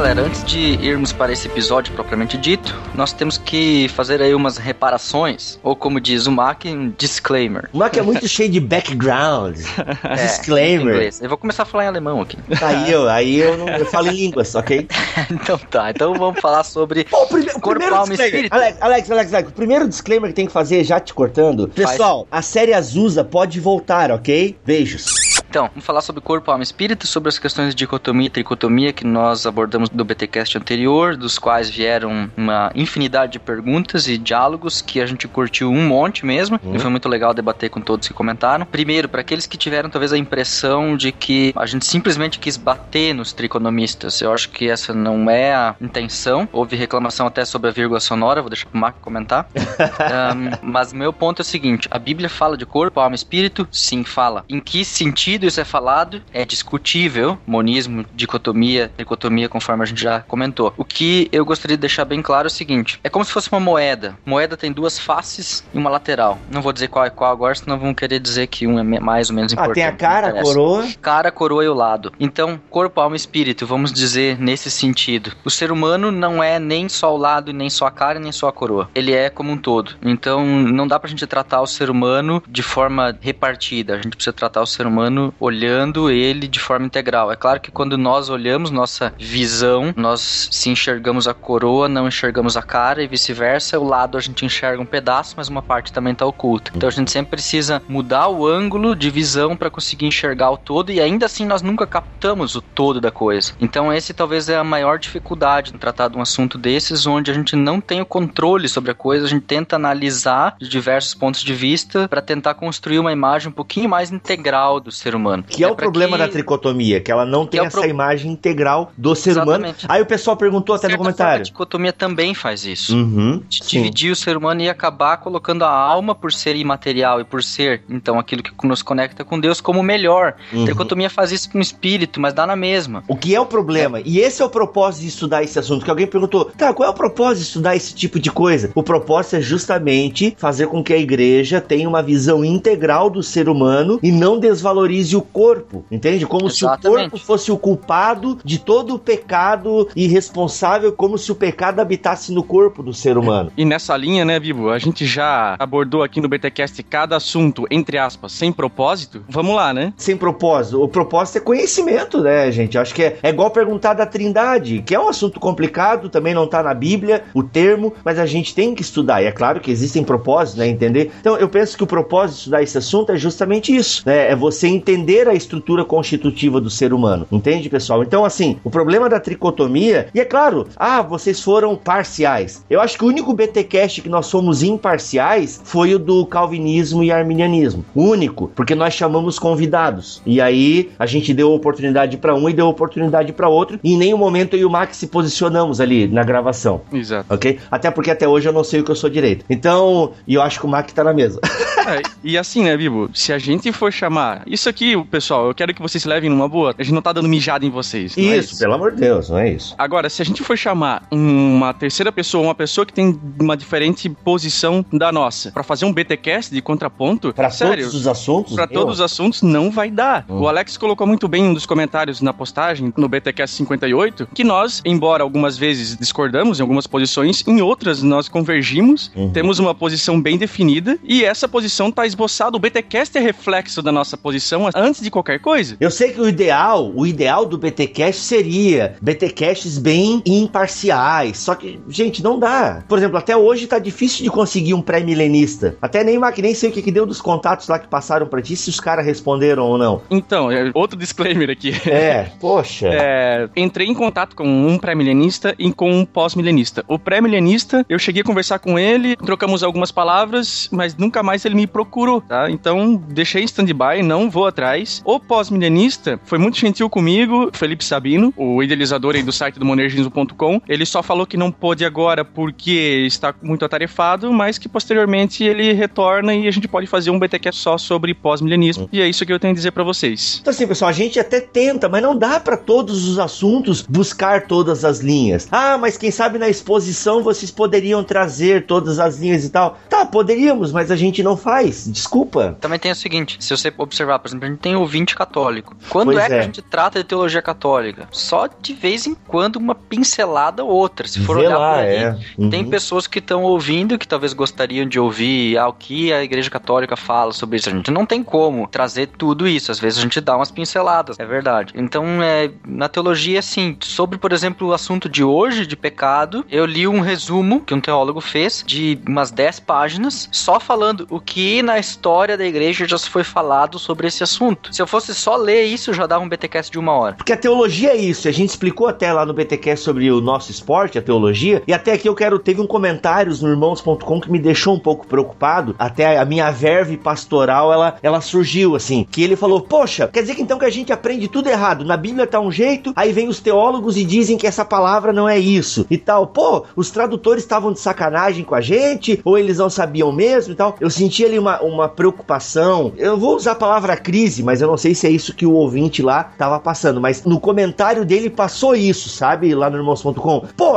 Galera, 0.09 0.27
antes 0.27 0.43
de 0.43 0.59
irmos 0.59 1.13
para 1.13 1.31
esse 1.33 1.47
episódio 1.47 1.93
propriamente 1.93 2.39
dito, 2.39 2.75
nós 2.95 3.13
temos 3.13 3.37
que 3.37 3.89
fazer 3.91 4.23
aí 4.23 4.35
umas 4.35 4.57
reparações, 4.57 5.59
ou 5.63 5.77
como 5.77 6.01
diz 6.01 6.27
o 6.27 6.33
Mac, 6.33 6.65
um 6.65 6.91
disclaimer. 6.97 7.69
O 7.75 7.79
Mac 7.79 7.95
é 7.95 8.01
muito 8.01 8.27
cheio 8.29 8.49
de 8.49 8.59
background, 8.59 9.59
É, 10.03 10.15
disclaimer. 10.25 11.11
Eu 11.21 11.29
vou 11.29 11.37
começar 11.37 11.65
a 11.65 11.67
falar 11.67 11.85
em 11.85 11.89
alemão 11.89 12.23
aqui. 12.23 12.39
Aí 12.63 12.91
eu, 12.91 13.07
aí 13.07 13.37
eu, 13.37 13.59
não, 13.59 13.69
eu 13.69 13.85
falo 13.85 14.09
em 14.09 14.15
línguas, 14.15 14.55
ok? 14.55 14.89
então 15.31 15.59
tá, 15.59 15.91
então 15.91 16.15
vamos 16.15 16.41
falar 16.41 16.65
sobre 16.65 17.07
Bom, 17.11 17.25
o, 17.25 17.27
prime 17.27 17.47
corpo, 17.47 17.71
primeiro 17.71 17.95
alma 17.95 18.09
disclaimer, 18.09 18.45
espírito. 18.45 18.53
Alex, 18.55 18.79
Alex, 18.81 19.11
Alex, 19.11 19.35
Alex, 19.35 19.49
o 19.51 19.53
primeiro 19.53 19.87
disclaimer 19.87 20.31
que 20.31 20.37
tem 20.37 20.47
que 20.47 20.53
fazer, 20.53 20.85
já 20.85 20.99
te 20.99 21.13
cortando. 21.13 21.71
Faz. 21.77 21.91
Pessoal, 21.91 22.27
a 22.31 22.41
série 22.41 22.73
Azusa 22.73 23.25
pode 23.25 23.61
voltar, 23.61 24.11
ok? 24.11 24.57
Beijos. 24.65 25.28
Então, 25.51 25.69
vamos 25.69 25.85
falar 25.87 26.03
sobre 26.03 26.21
corpo, 26.21 26.51
alma 26.51 26.63
e 26.63 26.65
espírito, 26.65 27.07
sobre 27.07 27.31
as 27.31 27.39
questões 27.39 27.71
de 27.75 27.75
dicotomia 27.79 28.27
e 28.27 28.31
tricotomia 28.31 28.93
que 28.93 29.05
nós 29.07 29.47
abordamos 29.47 29.89
no 29.89 30.05
BTcast 30.05 30.59
anterior, 30.59 31.17
dos 31.17 31.39
quais 31.39 31.71
vieram 31.71 32.31
uma 32.37 32.71
infinidade 32.75 33.33
de 33.33 33.39
perguntas 33.39 34.07
e 34.09 34.19
diálogos 34.19 34.83
que 34.83 35.01
a 35.01 35.07
gente 35.07 35.27
curtiu 35.27 35.71
um 35.71 35.87
monte 35.89 36.27
mesmo, 36.27 36.61
Uhum. 36.63 36.75
e 36.77 36.79
foi 36.79 36.91
muito 36.91 37.09
legal 37.09 37.33
debater 37.33 37.71
com 37.71 37.81
todos 37.81 38.07
que 38.07 38.13
comentaram. 38.13 38.67
Primeiro, 38.67 39.09
para 39.09 39.23
aqueles 39.23 39.47
que 39.47 39.57
tiveram 39.57 39.89
talvez 39.89 40.13
a 40.13 40.19
impressão 40.19 40.97
de 40.97 41.13
que 41.13 41.53
a 41.57 41.65
gente 41.65 41.87
simplesmente 41.87 42.39
quis 42.39 42.57
bater 42.59 43.15
nos 43.15 43.33
triconomistas, 43.33 44.21
eu 44.21 44.33
acho 44.33 44.51
que 44.51 44.69
essa 44.69 44.93
não 44.93 45.31
é 45.31 45.55
a 45.55 45.75
intenção. 45.81 46.47
Houve 46.53 46.77
reclamação 46.77 47.27
até 47.27 47.45
sobre 47.47 47.71
a 47.71 47.73
vírgula 47.73 48.01
sonora, 48.01 48.43
vou 48.43 48.51
deixar 48.51 48.67
pro 48.69 48.79
Marco 48.79 49.01
comentar. 49.01 49.49
Ahn, 49.99 50.59
mas 50.63 50.93
meu 50.93 51.13
ponto 51.13 51.41
é 51.41 51.43
o 51.43 51.45
seguinte: 51.45 51.89
a 51.91 51.99
Bíblia 51.99 52.29
fala 52.29 52.57
de 52.57 52.67
corpo, 52.67 53.01
alma 53.01 53.15
e 53.15 53.17
espírito? 53.17 53.67
Sim, 53.71 54.05
fala. 54.05 54.45
Em 54.49 54.61
que 54.61 54.85
sentido 54.85 55.38
isso 55.47 55.61
é 55.61 55.65
falado? 55.65 56.23
É 56.33 56.45
discutível. 56.45 57.39
Monismo, 57.47 58.05
dicotomia, 58.15 58.91
tricotomia, 58.97 59.49
conforme 59.49 59.83
a 59.83 59.87
gente 59.87 60.03
já 60.03 60.21
comentou. 60.21 60.73
O 60.77 60.85
que 60.85 61.29
eu 61.33 61.45
gostaria 61.45 61.77
de 61.77 61.81
deixar 61.81 62.05
bem 62.05 62.21
claro 62.23 62.47
é 62.47 62.51
o 62.51 62.51
seguinte: 62.51 63.01
é 63.03 63.09
como 63.09 63.25
se 63.25 63.33
fosse 63.33 63.51
uma 63.51 63.61
moeda. 63.61 64.17
Moeda 64.25 64.57
tem 64.57 64.73
duas 64.73 64.99
faces 64.99 65.65
e 65.73 65.79
uma 65.79 65.91
lateral. 65.91 66.39
Não 66.51 66.63
vou 66.63 66.73
dizer 66.73 66.89
qual 66.89 67.05
é 67.05 67.11
qual 67.11 67.31
agora, 67.33 67.55
senão 67.55 67.79
vão 67.79 67.95
querer 67.95 68.19
dizer 68.21 68.47
que 68.47 68.67
um 68.67 68.79
é 68.79 69.01
mais 69.01 69.31
ou 69.31 69.37
menos 69.37 69.53
Ah, 69.53 69.55
importante. 69.55 69.75
tem 69.75 69.85
a 69.85 69.93
cara, 69.93 70.29
a 70.41 70.43
coroa. 70.43 70.87
cara, 71.01 71.31
coroa 71.31 71.65
e 71.65 71.69
o 71.69 71.75
lado. 71.75 72.13
Então, 72.21 72.61
corpo, 72.71 73.01
alma 73.01 73.17
e 73.17 73.19
espírito, 73.19 73.67
vamos 73.67 73.93
dizer 73.93 74.39
nesse 74.39 74.71
sentido. 74.71 75.33
O 75.45 75.51
ser 75.51 75.71
humano 75.73 76.11
não 76.13 76.43
é 76.43 76.59
nem 76.59 76.89
só 76.89 77.15
o 77.15 77.17
lado, 77.17 77.53
nem 77.53 77.71
só 77.71 77.87
a 77.87 77.91
cara, 77.91 78.19
nem 78.19 78.33
só 78.33 78.49
a 78.49 78.53
coroa. 78.53 78.89
Ele 78.95 79.13
é 79.13 79.31
como 79.31 79.51
um 79.53 79.57
todo. 79.57 79.93
Então, 80.03 80.45
não 80.47 80.87
dá 80.87 80.99
pra 80.99 81.09
gente 81.09 81.27
tratar 81.27 81.61
o 81.61 81.67
ser 81.67 81.91
humano 81.91 82.43
de 82.49 82.63
forma 82.63 83.17
repartida. 83.21 83.95
A 83.95 83.97
gente 83.97 84.17
precisa 84.17 84.33
tratar 84.33 84.61
o 84.63 84.67
ser 84.67 84.87
humano 84.87 85.28
olhando 85.39 86.11
ele 86.11 86.47
de 86.47 86.61
forma 86.61 86.87
integral. 86.87 87.31
É 87.31 87.37
claro 87.37 87.61
que 87.61 87.71
quando 87.71 87.97
nós 87.97 88.29
olhamos 88.29 88.71
nossa 88.71 89.13
visão, 89.19 89.93
nós 89.97 90.49
se 90.51 90.71
enxergamos 90.71 91.29
a 91.29 91.35
coroa, 91.35 91.89
não 91.89 92.09
enxergamos 92.09 92.57
a 92.57 92.63
cara 92.63 93.03
e 93.03 93.07
vice-versa. 93.07 93.79
O 93.79 93.85
lado 93.85 94.17
a 94.19 94.21
gente 94.21 94.45
enxerga 94.45 94.83
um 94.83 94.87
pedaço, 94.87 95.35
mas 95.37 95.49
uma 95.49 95.63
parte 95.63 95.93
também 95.93 96.15
tá 96.15 96.27
oculta. 96.27 96.73
Então, 96.75 96.89
a 96.89 96.93
gente 96.93 97.11
sempre 97.11 97.31
precisa 97.31 97.83
mudar 97.89 98.29
o 98.29 98.47
ângulo 98.47 98.95
de 98.95 99.11
visão 99.11 99.57
para 99.57 99.71
conseguir 99.71 100.07
enxergar 100.07 100.51
o 100.51 100.57
todo 100.57 100.91
e 100.91 101.01
ainda 101.01 101.27
assim 101.27 101.47
nós 101.47 101.63
nunca 101.63 101.87
captamos 101.87 102.55
o 102.55 102.61
todo 102.61 103.01
da 103.01 103.11
coisa. 103.11 103.53
Então 103.61 103.93
esse 103.93 104.13
talvez 104.13 104.49
é 104.49 104.57
a 104.57 104.65
maior 104.65 104.99
dificuldade 104.99 105.73
em 105.75 105.79
tratar 105.79 106.09
de 106.09 106.17
um 106.17 106.21
assunto 106.21 106.59
desses 106.59 107.07
onde 107.07 107.31
a 107.31 107.35
gente 107.35 107.57
não 107.57 107.81
tem 107.81 108.01
o 108.01 108.07
controle 108.07 108.69
sobre 108.69 108.91
a 108.91 108.95
coisa, 108.95 109.27
a 109.27 109.29
gente 109.29 109.45
tenta 109.45 109.77
analisar 109.77 110.57
de 110.59 110.69
diversos 110.69 111.15
pontos 111.15 111.43
de 111.43 111.55
vista 111.55 112.09
para 112.09 112.23
tentar 112.23 112.55
construir 112.55 112.99
uma 112.99 113.13
imagem 113.13 113.49
um 113.49 113.53
pouquinho 113.53 113.89
mais 113.89 114.11
integral 114.11 114.81
do 114.81 114.91
ser 114.91 115.15
humano. 115.15 115.18
Que 115.49 115.65
é, 115.65 115.67
o 115.69 115.75
pra 115.75 115.85
problema 115.85 116.17
que- 116.17 116.23
da 116.25 116.29
tricotomia, 116.29 117.01
que 117.01 117.11
ela 117.11 117.25
não 117.25 117.47
tem 117.47 117.61
é 117.61 117.63
o 117.63 117.67
essa 117.67 117.81
pro- 117.81 117.89
imagem 117.89 118.31
integral 118.33 118.93
do 118.97 119.15
ser 119.15 119.33
humano. 119.33 119.65
Exatamente. 119.67 119.87
Aí 119.89 120.03
o 120.03 120.07
pessoal 120.07 120.37
perguntou 120.37 120.75
até 120.75 120.89
no 120.89 120.97
comentário. 120.99 121.41
A 121.41 121.45
dicotomia 121.45 121.93
também 121.93 122.35
faz 122.35 122.65
isso. 122.65 122.95
Uhum. 122.97 123.43
dividir 123.67 124.11
o 124.11 124.17
ser 124.17 124.37
humano 124.37 124.61
e 124.63 124.69
acabar 124.69 125.17
colocando 125.19 125.65
a 125.65 125.71
alma 125.71 126.15
por 126.15 126.33
ser 126.33 126.57
imaterial 126.57 127.21
e 127.21 127.25
por 127.25 127.43
ser, 127.43 127.83
então, 127.89 128.19
aquilo 128.19 128.43
que 128.43 128.51
nos 128.67 128.83
conecta 128.83 129.25
com 129.25 129.39
Deus 129.39 129.61
como 129.61 129.83
melhor. 129.83 130.35
Uhum. 130.53 130.63
A 130.63 130.67
tricotomia 130.67 131.11
faz 131.11 131.33
isso 131.33 131.51
com 131.51 131.59
o 131.59 131.63
espírito, 131.63 132.21
mas 132.21 132.33
dá 132.35 132.47
na 132.47 132.57
mesma. 132.57 133.03
O 133.09 133.17
que 133.17 133.35
é 133.35 133.41
o 133.41 133.47
problema? 133.47 134.01
E 134.05 134.19
esse 134.19 134.43
é 134.43 134.45
o 134.45 134.49
propósito 134.51 135.03
de 135.03 135.09
estudar 135.09 135.43
esse 135.43 135.59
assunto. 135.59 135.85
Que 135.85 135.91
alguém 135.91 136.07
perguntou, 136.07 136.47
tá, 136.47 136.73
qual 136.73 136.89
é 136.89 136.91
o 136.91 136.95
propósito 136.95 137.39
de 137.39 137.49
estudar 137.49 137.77
esse 137.77 137.95
tipo 137.95 138.19
de 138.19 138.31
coisa? 138.31 138.71
O 138.75 138.83
propósito 138.83 139.37
é 139.37 139.41
justamente 139.41 140.35
fazer 140.39 140.67
com 140.67 140.83
que 140.83 140.93
a 140.93 140.99
igreja 140.99 141.61
tenha 141.61 141.89
uma 141.89 142.03
visão 142.03 142.45
integral 142.45 143.11
do 143.11 143.23
ser 143.23 143.49
humano 143.49 143.99
e 144.03 144.11
não 144.13 144.39
desvalorize 144.39 145.08
o 145.17 145.23
corpo. 145.23 145.85
Entende? 145.91 146.27
Como 146.27 146.51
se 146.51 146.65
o 146.65 146.69
Exatamente. 146.69 147.11
corpo 147.11 147.19
fosse 147.19 147.51
o 147.53 147.59
culpado 147.59 148.39
de 148.45 148.59
todo 148.59 148.95
o 148.95 148.99
pecado 148.99 149.89
e 149.95 150.07
responsável, 150.07 150.93
como 150.93 151.19
se 151.19 151.31
o 151.33 151.35
pecado 151.35 151.81
habitasse 151.81 152.33
no 152.33 152.43
corpo 152.43 152.83
do 152.83 152.93
ser 152.93 153.17
humano. 153.17 153.53
E 153.57 153.65
nessa 153.65 153.97
linha, 153.97 154.25
né, 154.25 154.39
Bibo, 154.39 154.71
a 154.71 154.79
gente 154.79 155.07
já 155.07 155.57
abordou 155.59 156.03
aqui 156.03 156.21
no 156.21 156.29
BTcast 156.29 156.83
cada 156.83 157.17
assunto, 157.17 157.67
entre 157.71 157.99
aspas, 157.99 158.33
sem 158.33 158.53
propósito. 158.53 159.23
Vamos 159.29 159.55
lá, 159.55 159.73
né? 159.73 159.93
Sem 159.97 160.17
propósito. 160.17 160.83
O 160.83 160.89
propósito 160.89 161.39
é 161.39 161.41
conhecimento, 161.41 162.21
né, 162.21 162.51
gente? 162.51 162.79
Acho 162.79 162.95
que 162.95 163.03
é, 163.03 163.19
é 163.23 163.31
igual 163.31 163.51
perguntar 163.51 163.95
da 163.95 164.07
Trindade, 164.07 164.83
que 164.83 164.95
é 164.95 165.01
um 165.01 165.09
assunto 165.09 165.41
complicado, 165.41 166.09
também 166.09 166.35
não 166.35 166.47
tá 166.47 166.63
na 166.63 166.75
Bíblia 166.75 167.25
o 167.35 167.43
termo, 167.43 167.95
mas 168.05 168.19
a 168.19 168.27
gente 168.27 168.55
tem 168.55 168.75
que 168.75 168.83
estudar. 168.83 169.23
E 169.23 169.27
é 169.27 169.33
claro 169.33 169.61
que 169.61 169.71
existem 169.71 170.05
propósitos, 170.05 170.59
né? 170.59 170.69
Entender. 170.69 171.13
Então, 171.21 171.37
eu 171.37 171.49
penso 171.49 171.77
que 171.77 171.85
o 171.85 171.87
propósito 171.87 172.35
de 172.35 172.39
estudar 172.41 172.63
esse 172.63 172.79
assunto 172.79 173.13
é 173.13 173.17
justamente 173.17 173.75
isso, 173.75 174.03
né? 174.05 174.31
É 174.31 174.37
você 174.37 174.67
entender 174.69 174.98
a 175.29 175.35
estrutura 175.35 175.85
constitutiva 175.85 176.61
do 176.61 176.71
ser 176.71 176.93
humano. 176.93 177.27
Entende, 177.31 177.69
pessoal? 177.69 178.03
Então, 178.03 178.25
assim, 178.25 178.59
o 178.65 178.71
problema 178.71 179.09
da 179.09 179.21
tricotomia, 179.21 180.09
e 180.15 180.21
é 180.21 180.25
claro, 180.25 180.67
ah, 180.77 181.03
vocês 181.03 181.41
foram 181.43 181.77
parciais. 181.77 182.65
Eu 182.69 182.81
acho 182.81 182.97
que 182.97 183.05
o 183.05 183.09
único 183.09 183.33
BTcast 183.33 184.03
que 184.03 184.09
nós 184.09 184.31
fomos 184.31 184.63
imparciais 184.63 185.61
foi 185.65 185.95
o 185.95 185.99
do 185.99 186.25
calvinismo 186.27 187.03
e 187.03 187.11
arminianismo. 187.11 187.85
Único, 187.95 188.49
porque 188.55 188.75
nós 188.75 188.95
chamamos 188.95 189.39
convidados. 189.39 190.23
E 190.25 190.41
aí 190.41 190.91
a 190.99 191.07
gente 191.07 191.35
deu 191.35 191.53
oportunidade 191.53 192.17
para 192.17 192.35
um 192.35 192.49
e 192.49 192.53
deu 192.53 192.67
oportunidade 192.67 193.33
para 193.33 193.49
outro, 193.49 193.79
e 193.83 193.93
em 193.93 193.97
nenhum 193.97 194.19
momento 194.19 194.55
eu 194.55 194.61
e 194.61 194.65
o 194.65 194.71
Max 194.71 194.97
se 194.97 195.07
posicionamos 195.07 195.81
ali 195.81 196.07
na 196.09 196.23
gravação. 196.23 196.83
Exato. 196.93 197.33
Ok? 197.33 197.59
Até 197.71 197.91
porque 197.91 198.11
até 198.11 198.27
hoje 198.27 198.49
eu 198.49 198.53
não 198.53 198.65
sei 198.65 198.81
o 198.81 198.85
que 198.85 198.91
eu 198.91 198.97
sou 198.97 199.11
direito. 199.11 199.45
Então, 199.49 200.13
e 200.27 200.35
eu 200.35 200.43
acho 200.43 200.61
que 200.61 200.67
o 200.67 200.69
Mac 200.69 200.91
tá 200.91 201.05
na 201.05 201.13
mesa. 201.13 201.41
É, 201.89 202.03
e 202.23 202.37
assim, 202.37 202.65
né, 202.65 202.77
Bibo? 202.77 203.09
Se 203.15 203.33
a 203.33 203.39
gente 203.39 203.73
for 203.73 203.91
chamar. 203.91 204.43
Isso 204.47 204.69
aqui, 204.69 204.88
pessoal, 205.11 205.47
eu 205.49 205.55
quero 205.55 205.75
que 205.75 205.81
vocês 205.83 206.05
levem 206.05 206.31
numa 206.31 206.49
boa. 206.49 206.75
A 206.79 206.83
gente 206.83 206.95
não 206.95 207.03
tá 207.03 207.13
dando 207.13 207.29
mijada 207.29 207.65
em 207.65 207.71
vocês. 207.71 208.17
não 208.17 208.33
é 208.33 208.37
isso, 208.39 208.59
pelo 208.59 208.75
amor 208.75 208.93
de 208.93 209.01
Deus, 209.01 209.29
não 209.31 209.39
é 209.39 209.51
isso. 209.51 209.75
Agora, 209.79 210.09
se 210.09 210.23
a 210.23 210.25
gente 210.25 210.43
for 210.43 210.57
chamar 210.57 211.03
uma 211.11 211.73
terceira 211.75 212.11
pessoa, 212.13 212.45
uma 212.45 212.55
pessoa 212.55 212.85
que 212.87 212.93
tem 212.93 213.19
uma 213.41 213.57
diferente 213.57 214.09
posição 214.09 214.85
da 214.93 215.11
nossa, 215.13 215.51
pra 215.53 215.63
fazer 215.63 215.85
um 215.85 215.93
BTcast 215.93 216.53
de 216.55 216.61
contraponto, 216.63 217.33
Para 217.33 217.51
todos 217.51 217.95
os 217.95 218.07
assuntos. 218.07 218.55
Pra 218.55 218.67
meu, 218.67 218.75
todos 218.75 218.95
os 218.97 219.01
assuntos 219.01 219.43
não 219.43 219.71
vai 219.71 219.91
dar. 219.91 220.25
Hum. 220.29 220.41
O 220.41 220.49
Alex 220.49 220.77
colocou 220.77 221.07
muito 221.07 221.27
bem 221.29 221.45
em 221.45 221.49
um 221.49 221.55
dos 221.55 221.67
comentários 221.67 222.21
na 222.21 222.33
postagem 222.33 222.93
no 222.97 223.09
BTcast 223.09 223.57
58 223.57 224.29
que 224.35 224.45
nós, 224.45 224.83
embora 224.85 225.23
algumas 225.23 225.57
vezes 225.59 225.97
discordamos 225.97 226.59
em 226.59 226.63
algumas 226.63 226.87
posições, 226.87 227.45
em 227.47 227.61
outras 227.61 228.03
nós 228.03 228.29
convergimos, 228.29 229.11
Uhum. 229.15 229.31
temos 229.31 229.59
uma 229.59 229.75
posição 229.75 230.21
bem 230.21 230.37
definida 230.37 230.99
e 231.05 231.25
essa 231.25 231.49
posição 231.49 231.91
tá 231.91 232.07
esboçada. 232.07 232.57
O 232.57 232.61
BTcast 232.61 233.17
é 233.17 233.21
reflexo 233.21 233.83
da 233.83 233.91
nossa 233.93 234.17
posição 234.17 234.67
antes 234.79 235.03
de 235.03 235.11
qualquer 235.11 235.39
coisa. 235.41 235.77
Eu 235.81 235.91
sei 235.91 236.13
que 236.13 236.21
o 236.21 236.29
ideal, 236.29 236.93
o 236.95 237.07
ideal 237.07 237.45
do 237.45 237.59
BTcast 237.59 238.23
seria 238.23 238.97
BTcasts 239.01 239.79
bem 239.79 240.23
imparciais. 240.25 241.39
Só 241.39 241.55
que, 241.55 241.81
gente, 241.89 242.23
não 242.23 242.39
dá. 242.39 242.83
Por 242.89 242.99
exemplo, 242.99 243.19
até 243.19 243.37
hoje 243.37 243.67
tá 243.67 243.79
difícil 243.79 244.25
de 244.25 244.31
conseguir 244.31 244.75
um 244.75 244.83
pré-milenista. 244.83 245.77
Até 245.81 246.05
nem, 246.05 246.19
nem 246.39 246.55
sei 246.55 246.71
o 246.71 246.73
que, 246.73 246.83
que 246.83 246.93
deu 246.93 247.07
dos 247.07 247.21
contatos 247.21 247.69
lá 247.69 247.79
que 247.79 247.89
passaram 247.89 248.27
pra 248.27 248.41
ti, 248.41 248.57
se 248.57 248.71
os 248.71 248.81
caras 248.81 249.05
responderam 249.05 249.65
ou 249.65 249.79
não. 249.79 250.03
Então, 250.11 250.51
é 250.51 250.71
outro 250.75 250.99
disclaimer 250.99 251.51
aqui. 251.51 251.73
É, 251.87 252.31
poxa. 252.41 252.89
É, 252.89 253.49
entrei 253.57 253.87
em 253.87 253.95
contato 253.95 254.37
com 254.37 254.47
um 254.47 254.79
pré-milenista 254.79 255.55
e 255.59 255.73
com 255.73 255.91
um 255.91 256.05
pós-milenista. 256.05 256.85
O 256.89 256.99
pré-milenista, 256.99 257.85
eu 257.89 257.99
cheguei 257.99 258.23
a 258.23 258.25
conversar 258.25 258.59
com 258.59 258.79
ele, 258.79 259.17
trocamos 259.17 259.63
algumas 259.63 259.91
palavras, 259.91 260.69
mas 260.71 260.97
nunca 260.97 261.23
mais 261.23 261.45
ele 261.45 261.55
me 261.55 261.67
procurou, 261.67 262.21
tá? 262.21 262.51
Então, 262.51 262.97
deixei 263.09 263.43
em 263.43 263.47
stand-by, 263.47 264.03
não 264.03 264.31
vou 264.31 264.47
atrás. 264.47 264.68
O 265.05 265.19
pós-milenista 265.19 266.21
foi 266.25 266.39
muito 266.39 266.59
gentil 266.59 266.91
comigo, 266.91 267.51
Felipe 267.53 267.85
Sabino, 267.85 268.33
o 268.37 268.63
idealizador 268.63 269.15
aí 269.15 269.23
do 269.23 269.33
site 269.33 269.59
do 269.59 269.65
monergismo.com. 269.65 270.61
Ele 270.69 270.85
só 270.85 271.03
falou 271.03 271.27
que 271.27 271.37
não 271.37 271.51
pôde 271.51 271.85
agora 271.85 272.25
porque 272.25 273.05
está 273.07 273.35
muito 273.43 273.65
atarefado, 273.65 274.33
mas 274.33 274.59
que 274.59 274.69
posteriormente 274.69 275.45
ele 275.45 275.73
retorna 275.73 276.35
e 276.35 276.47
a 276.47 276.51
gente 276.51 276.69
pode 276.69 276.87
fazer 276.87 277.11
um 277.11 277.19
BTQ 277.19 277.53
só 277.53 277.79
sobre 277.79 278.15
pós-milenismo. 278.15 278.89
E 278.93 279.01
é 279.01 279.09
isso 279.09 279.25
que 279.25 279.33
eu 279.33 279.39
tenho 279.39 279.53
a 279.53 279.57
dizer 279.57 279.71
pra 279.73 279.85
vocês. 279.85 280.39
Então 280.41 280.51
assim, 280.51 280.67
pessoal, 280.67 280.89
a 280.89 280.93
gente 280.93 281.19
até 281.19 281.41
tenta, 281.41 281.89
mas 281.89 282.03
não 282.03 282.17
dá 282.17 282.39
pra 282.41 282.57
todos 282.57 283.09
os 283.09 283.19
assuntos 283.19 283.83
buscar 283.83 284.47
todas 284.47 284.85
as 284.85 285.01
linhas. 285.01 285.49
Ah, 285.51 285.79
mas 285.79 285.97
quem 285.97 286.11
sabe 286.11 286.39
na 286.39 286.49
exposição 286.49 287.23
vocês 287.23 287.51
poderiam 287.51 288.03
trazer 288.05 288.67
todas 288.67 288.99
as 288.99 289.19
linhas 289.19 289.45
e 289.45 289.51
tal. 289.51 289.79
Tá, 289.89 290.05
poderíamos, 290.07 290.73
mas 290.73 290.91
a 290.91 290.97
gente 290.97 291.23
não 291.23 291.37
faz. 291.37 291.89
Desculpa. 291.91 292.57
Também 292.61 292.79
tem 292.79 292.93
o 292.93 292.97
seguinte, 292.97 293.37
se 293.41 293.57
você 293.57 293.73
observar, 293.77 294.19
por 294.19 294.29
exemplo, 294.29 294.48
gente 294.49 294.59
tem 294.59 294.77
ouvinte 294.77 295.15
católico. 295.15 295.77
Quando 295.89 296.13
Pois 296.13 296.19
é, 296.19 296.27
que 296.27 296.33
é. 296.35 296.39
a 296.39 296.43
gente 296.43 296.63
trata 296.63 296.99
de 296.99 297.05
teologia 297.05 297.43
católica? 297.43 298.09
Só 298.11 298.49
de 298.61 298.75
vez 298.75 299.07
em 299.07 299.15
quando 299.15 299.57
uma 299.57 299.75
pincelada 299.75 300.65
ou 300.65 300.71
outra, 300.71 301.07
se 301.07 301.21
for 301.21 301.37
Vê 301.37 301.47
olhar 301.47 301.59
lá, 301.59 301.75
por 301.75 301.85
aí. 301.85 301.97
é. 301.97 302.19
Uhum. 302.37 302.51
Tem 302.51 302.65
pessoas 302.69 303.07
que 303.07 303.19
estão 303.19 303.43
ouvindo, 303.43 303.99
que 303.99 304.07
talvez 304.07 304.33
gostariam 304.33 304.87
de 304.87 304.99
ouvir 304.99 305.57
ah, 305.59 305.69
o 305.69 305.73
que 305.73 306.13
a 306.13 306.23
Igreja 306.23 306.51
Católica 306.51 306.97
fala 306.97 307.33
sobre 307.33 307.57
isso. 307.57 307.69
A 307.69 307.73
gente 307.73 307.91
não 307.91 308.07
tem 308.07 308.23
como 308.23 308.67
trazer 308.67 309.09
tudo 309.09 309.47
isso. 309.47 309.71
Às 309.71 309.79
vezes 309.79 309.99
a 309.99 310.03
gente 310.03 310.21
dá 310.21 310.37
umas 310.37 310.51
pinceladas, 310.51 311.19
é 311.19 311.25
verdade. 311.25 311.73
Então, 311.77 312.23
é, 312.23 312.51
na 312.67 312.89
teologia, 312.89 313.39
assim, 313.39 313.77
sobre, 313.81 314.19
por 314.19 314.33
exemplo, 314.33 314.69
o 314.69 314.73
assunto 314.73 315.09
de 315.09 315.23
hoje, 315.23 315.67
de 315.67 315.77
pecado, 315.77 316.45
eu 316.51 316.65
li 316.65 316.87
um 316.87 317.01
resumo 317.01 317.61
que 317.61 317.75
um 317.75 317.81
teólogo 317.81 318.21
fez 318.21 318.63
de 318.67 318.99
umas 319.07 319.31
10 319.31 319.61
páginas, 319.61 320.29
só 320.33 320.59
falando 320.59 321.07
o 321.11 321.21
que 321.21 321.63
na 321.63 321.79
história 321.79 322.37
da 322.37 322.47
igreja 322.47 322.87
já 322.87 322.99
se 322.99 323.09
foi 323.09 323.25
falado 323.25 323.79
sobre 323.79 324.07
esse 324.07 324.23
assunto. 324.23 324.38
Assunto. 324.39 324.73
Se 324.73 324.81
eu 324.81 324.87
fosse 324.87 325.15
só 325.15 325.37
ler 325.37 325.65
isso, 325.65 325.93
já 325.93 326.07
dava 326.07 326.25
um 326.25 326.29
BTcast 326.29 326.71
de 326.71 326.79
uma 326.79 326.93
hora. 326.93 327.17
Porque 327.17 327.33
a 327.33 327.37
teologia 327.37 327.91
é 327.91 327.97
isso, 327.97 328.29
a 328.29 328.33
gente 328.33 328.51
explicou 328.51 328.87
até 328.87 329.13
lá 329.13 329.27
no 329.27 329.35
BTcast 329.35 329.85
sobre 329.85 330.11
o 330.11 330.21
nosso 330.21 330.51
esporte, 330.51 330.99
a 330.99 331.03
teologia, 331.03 331.63
e 331.67 331.73
até 331.73 331.93
aqui 331.93 332.09
eu 332.09 332.15
quero, 332.15 332.39
teve 332.39 332.61
um 332.61 332.67
comentário 332.67 333.35
no 333.43 333.49
irmãos.com 333.49 334.21
que 334.21 334.31
me 334.31 334.39
deixou 334.39 334.75
um 334.75 334.79
pouco 334.79 335.07
preocupado, 335.07 335.75
até 335.79 336.19
a 336.19 336.25
minha 336.25 336.51
verve 336.51 336.97
pastoral, 336.97 337.73
ela, 337.73 337.97
ela 338.03 338.21
surgiu 338.21 338.77
assim, 338.77 339.07
que 339.11 339.23
ele 339.23 339.37
falou, 339.37 339.61
poxa, 339.61 340.09
quer 340.09 340.21
dizer 340.21 340.35
que 340.35 340.43
então 340.43 340.59
que 340.59 340.65
a 340.65 340.71
gente 340.71 340.93
aprende 340.93 341.29
tudo 341.29 341.49
errado, 341.49 341.85
na 341.85 341.97
Bíblia 341.97 342.27
tá 342.27 342.41
um 342.41 342.53
jeito, 342.53 342.93
aí 342.95 343.13
vem 343.13 343.29
os 343.29 343.41
teólogos 343.41 343.97
e 343.97 344.05
dizem 344.05 344.37
que 344.37 344.47
essa 344.47 344.65
palavra 344.65 345.13
não 345.13 345.29
é 345.29 345.39
isso, 345.39 345.87
e 345.91 345.99
tal, 345.99 346.27
pô, 346.27 346.65
os 346.77 346.91
tradutores 346.91 347.43
estavam 347.43 347.73
de 347.73 347.81
sacanagem 347.81 348.45
com 348.45 348.55
a 348.55 348.61
gente, 348.61 349.21
ou 349.25 349.37
eles 349.37 349.59
não 349.59 349.71
sabiam 349.71 350.13
mesmo 350.13 350.53
e 350.53 350.57
tal, 350.57 350.77
eu 350.81 350.91
senti 350.91 351.25
ali 351.25 351.39
uma, 351.39 351.61
uma 351.61 351.89
preocupação, 351.89 352.93
eu 352.97 353.17
vou 353.17 353.37
usar 353.37 353.53
a 353.53 353.57
palavra 353.57 353.97
crise, 353.97 354.28
mas 354.43 354.61
eu 354.61 354.69
não 354.69 354.77
sei 354.77 354.95
se 354.95 355.07
é 355.07 355.11
isso 355.11 355.35
que 355.35 355.47
o 355.47 355.53
ouvinte 355.53 356.03
lá 356.03 356.25
tava 356.37 356.59
passando, 356.61 357.01
mas 357.01 357.25
no 357.25 357.41
comentário 357.41 358.05
dele 358.05 358.29
passou 358.29 358.75
isso, 358.75 359.09
sabe, 359.09 359.55
lá 359.55 359.71
no 359.71 359.79
irmãos.com, 359.79 360.45
pô, 360.57 360.73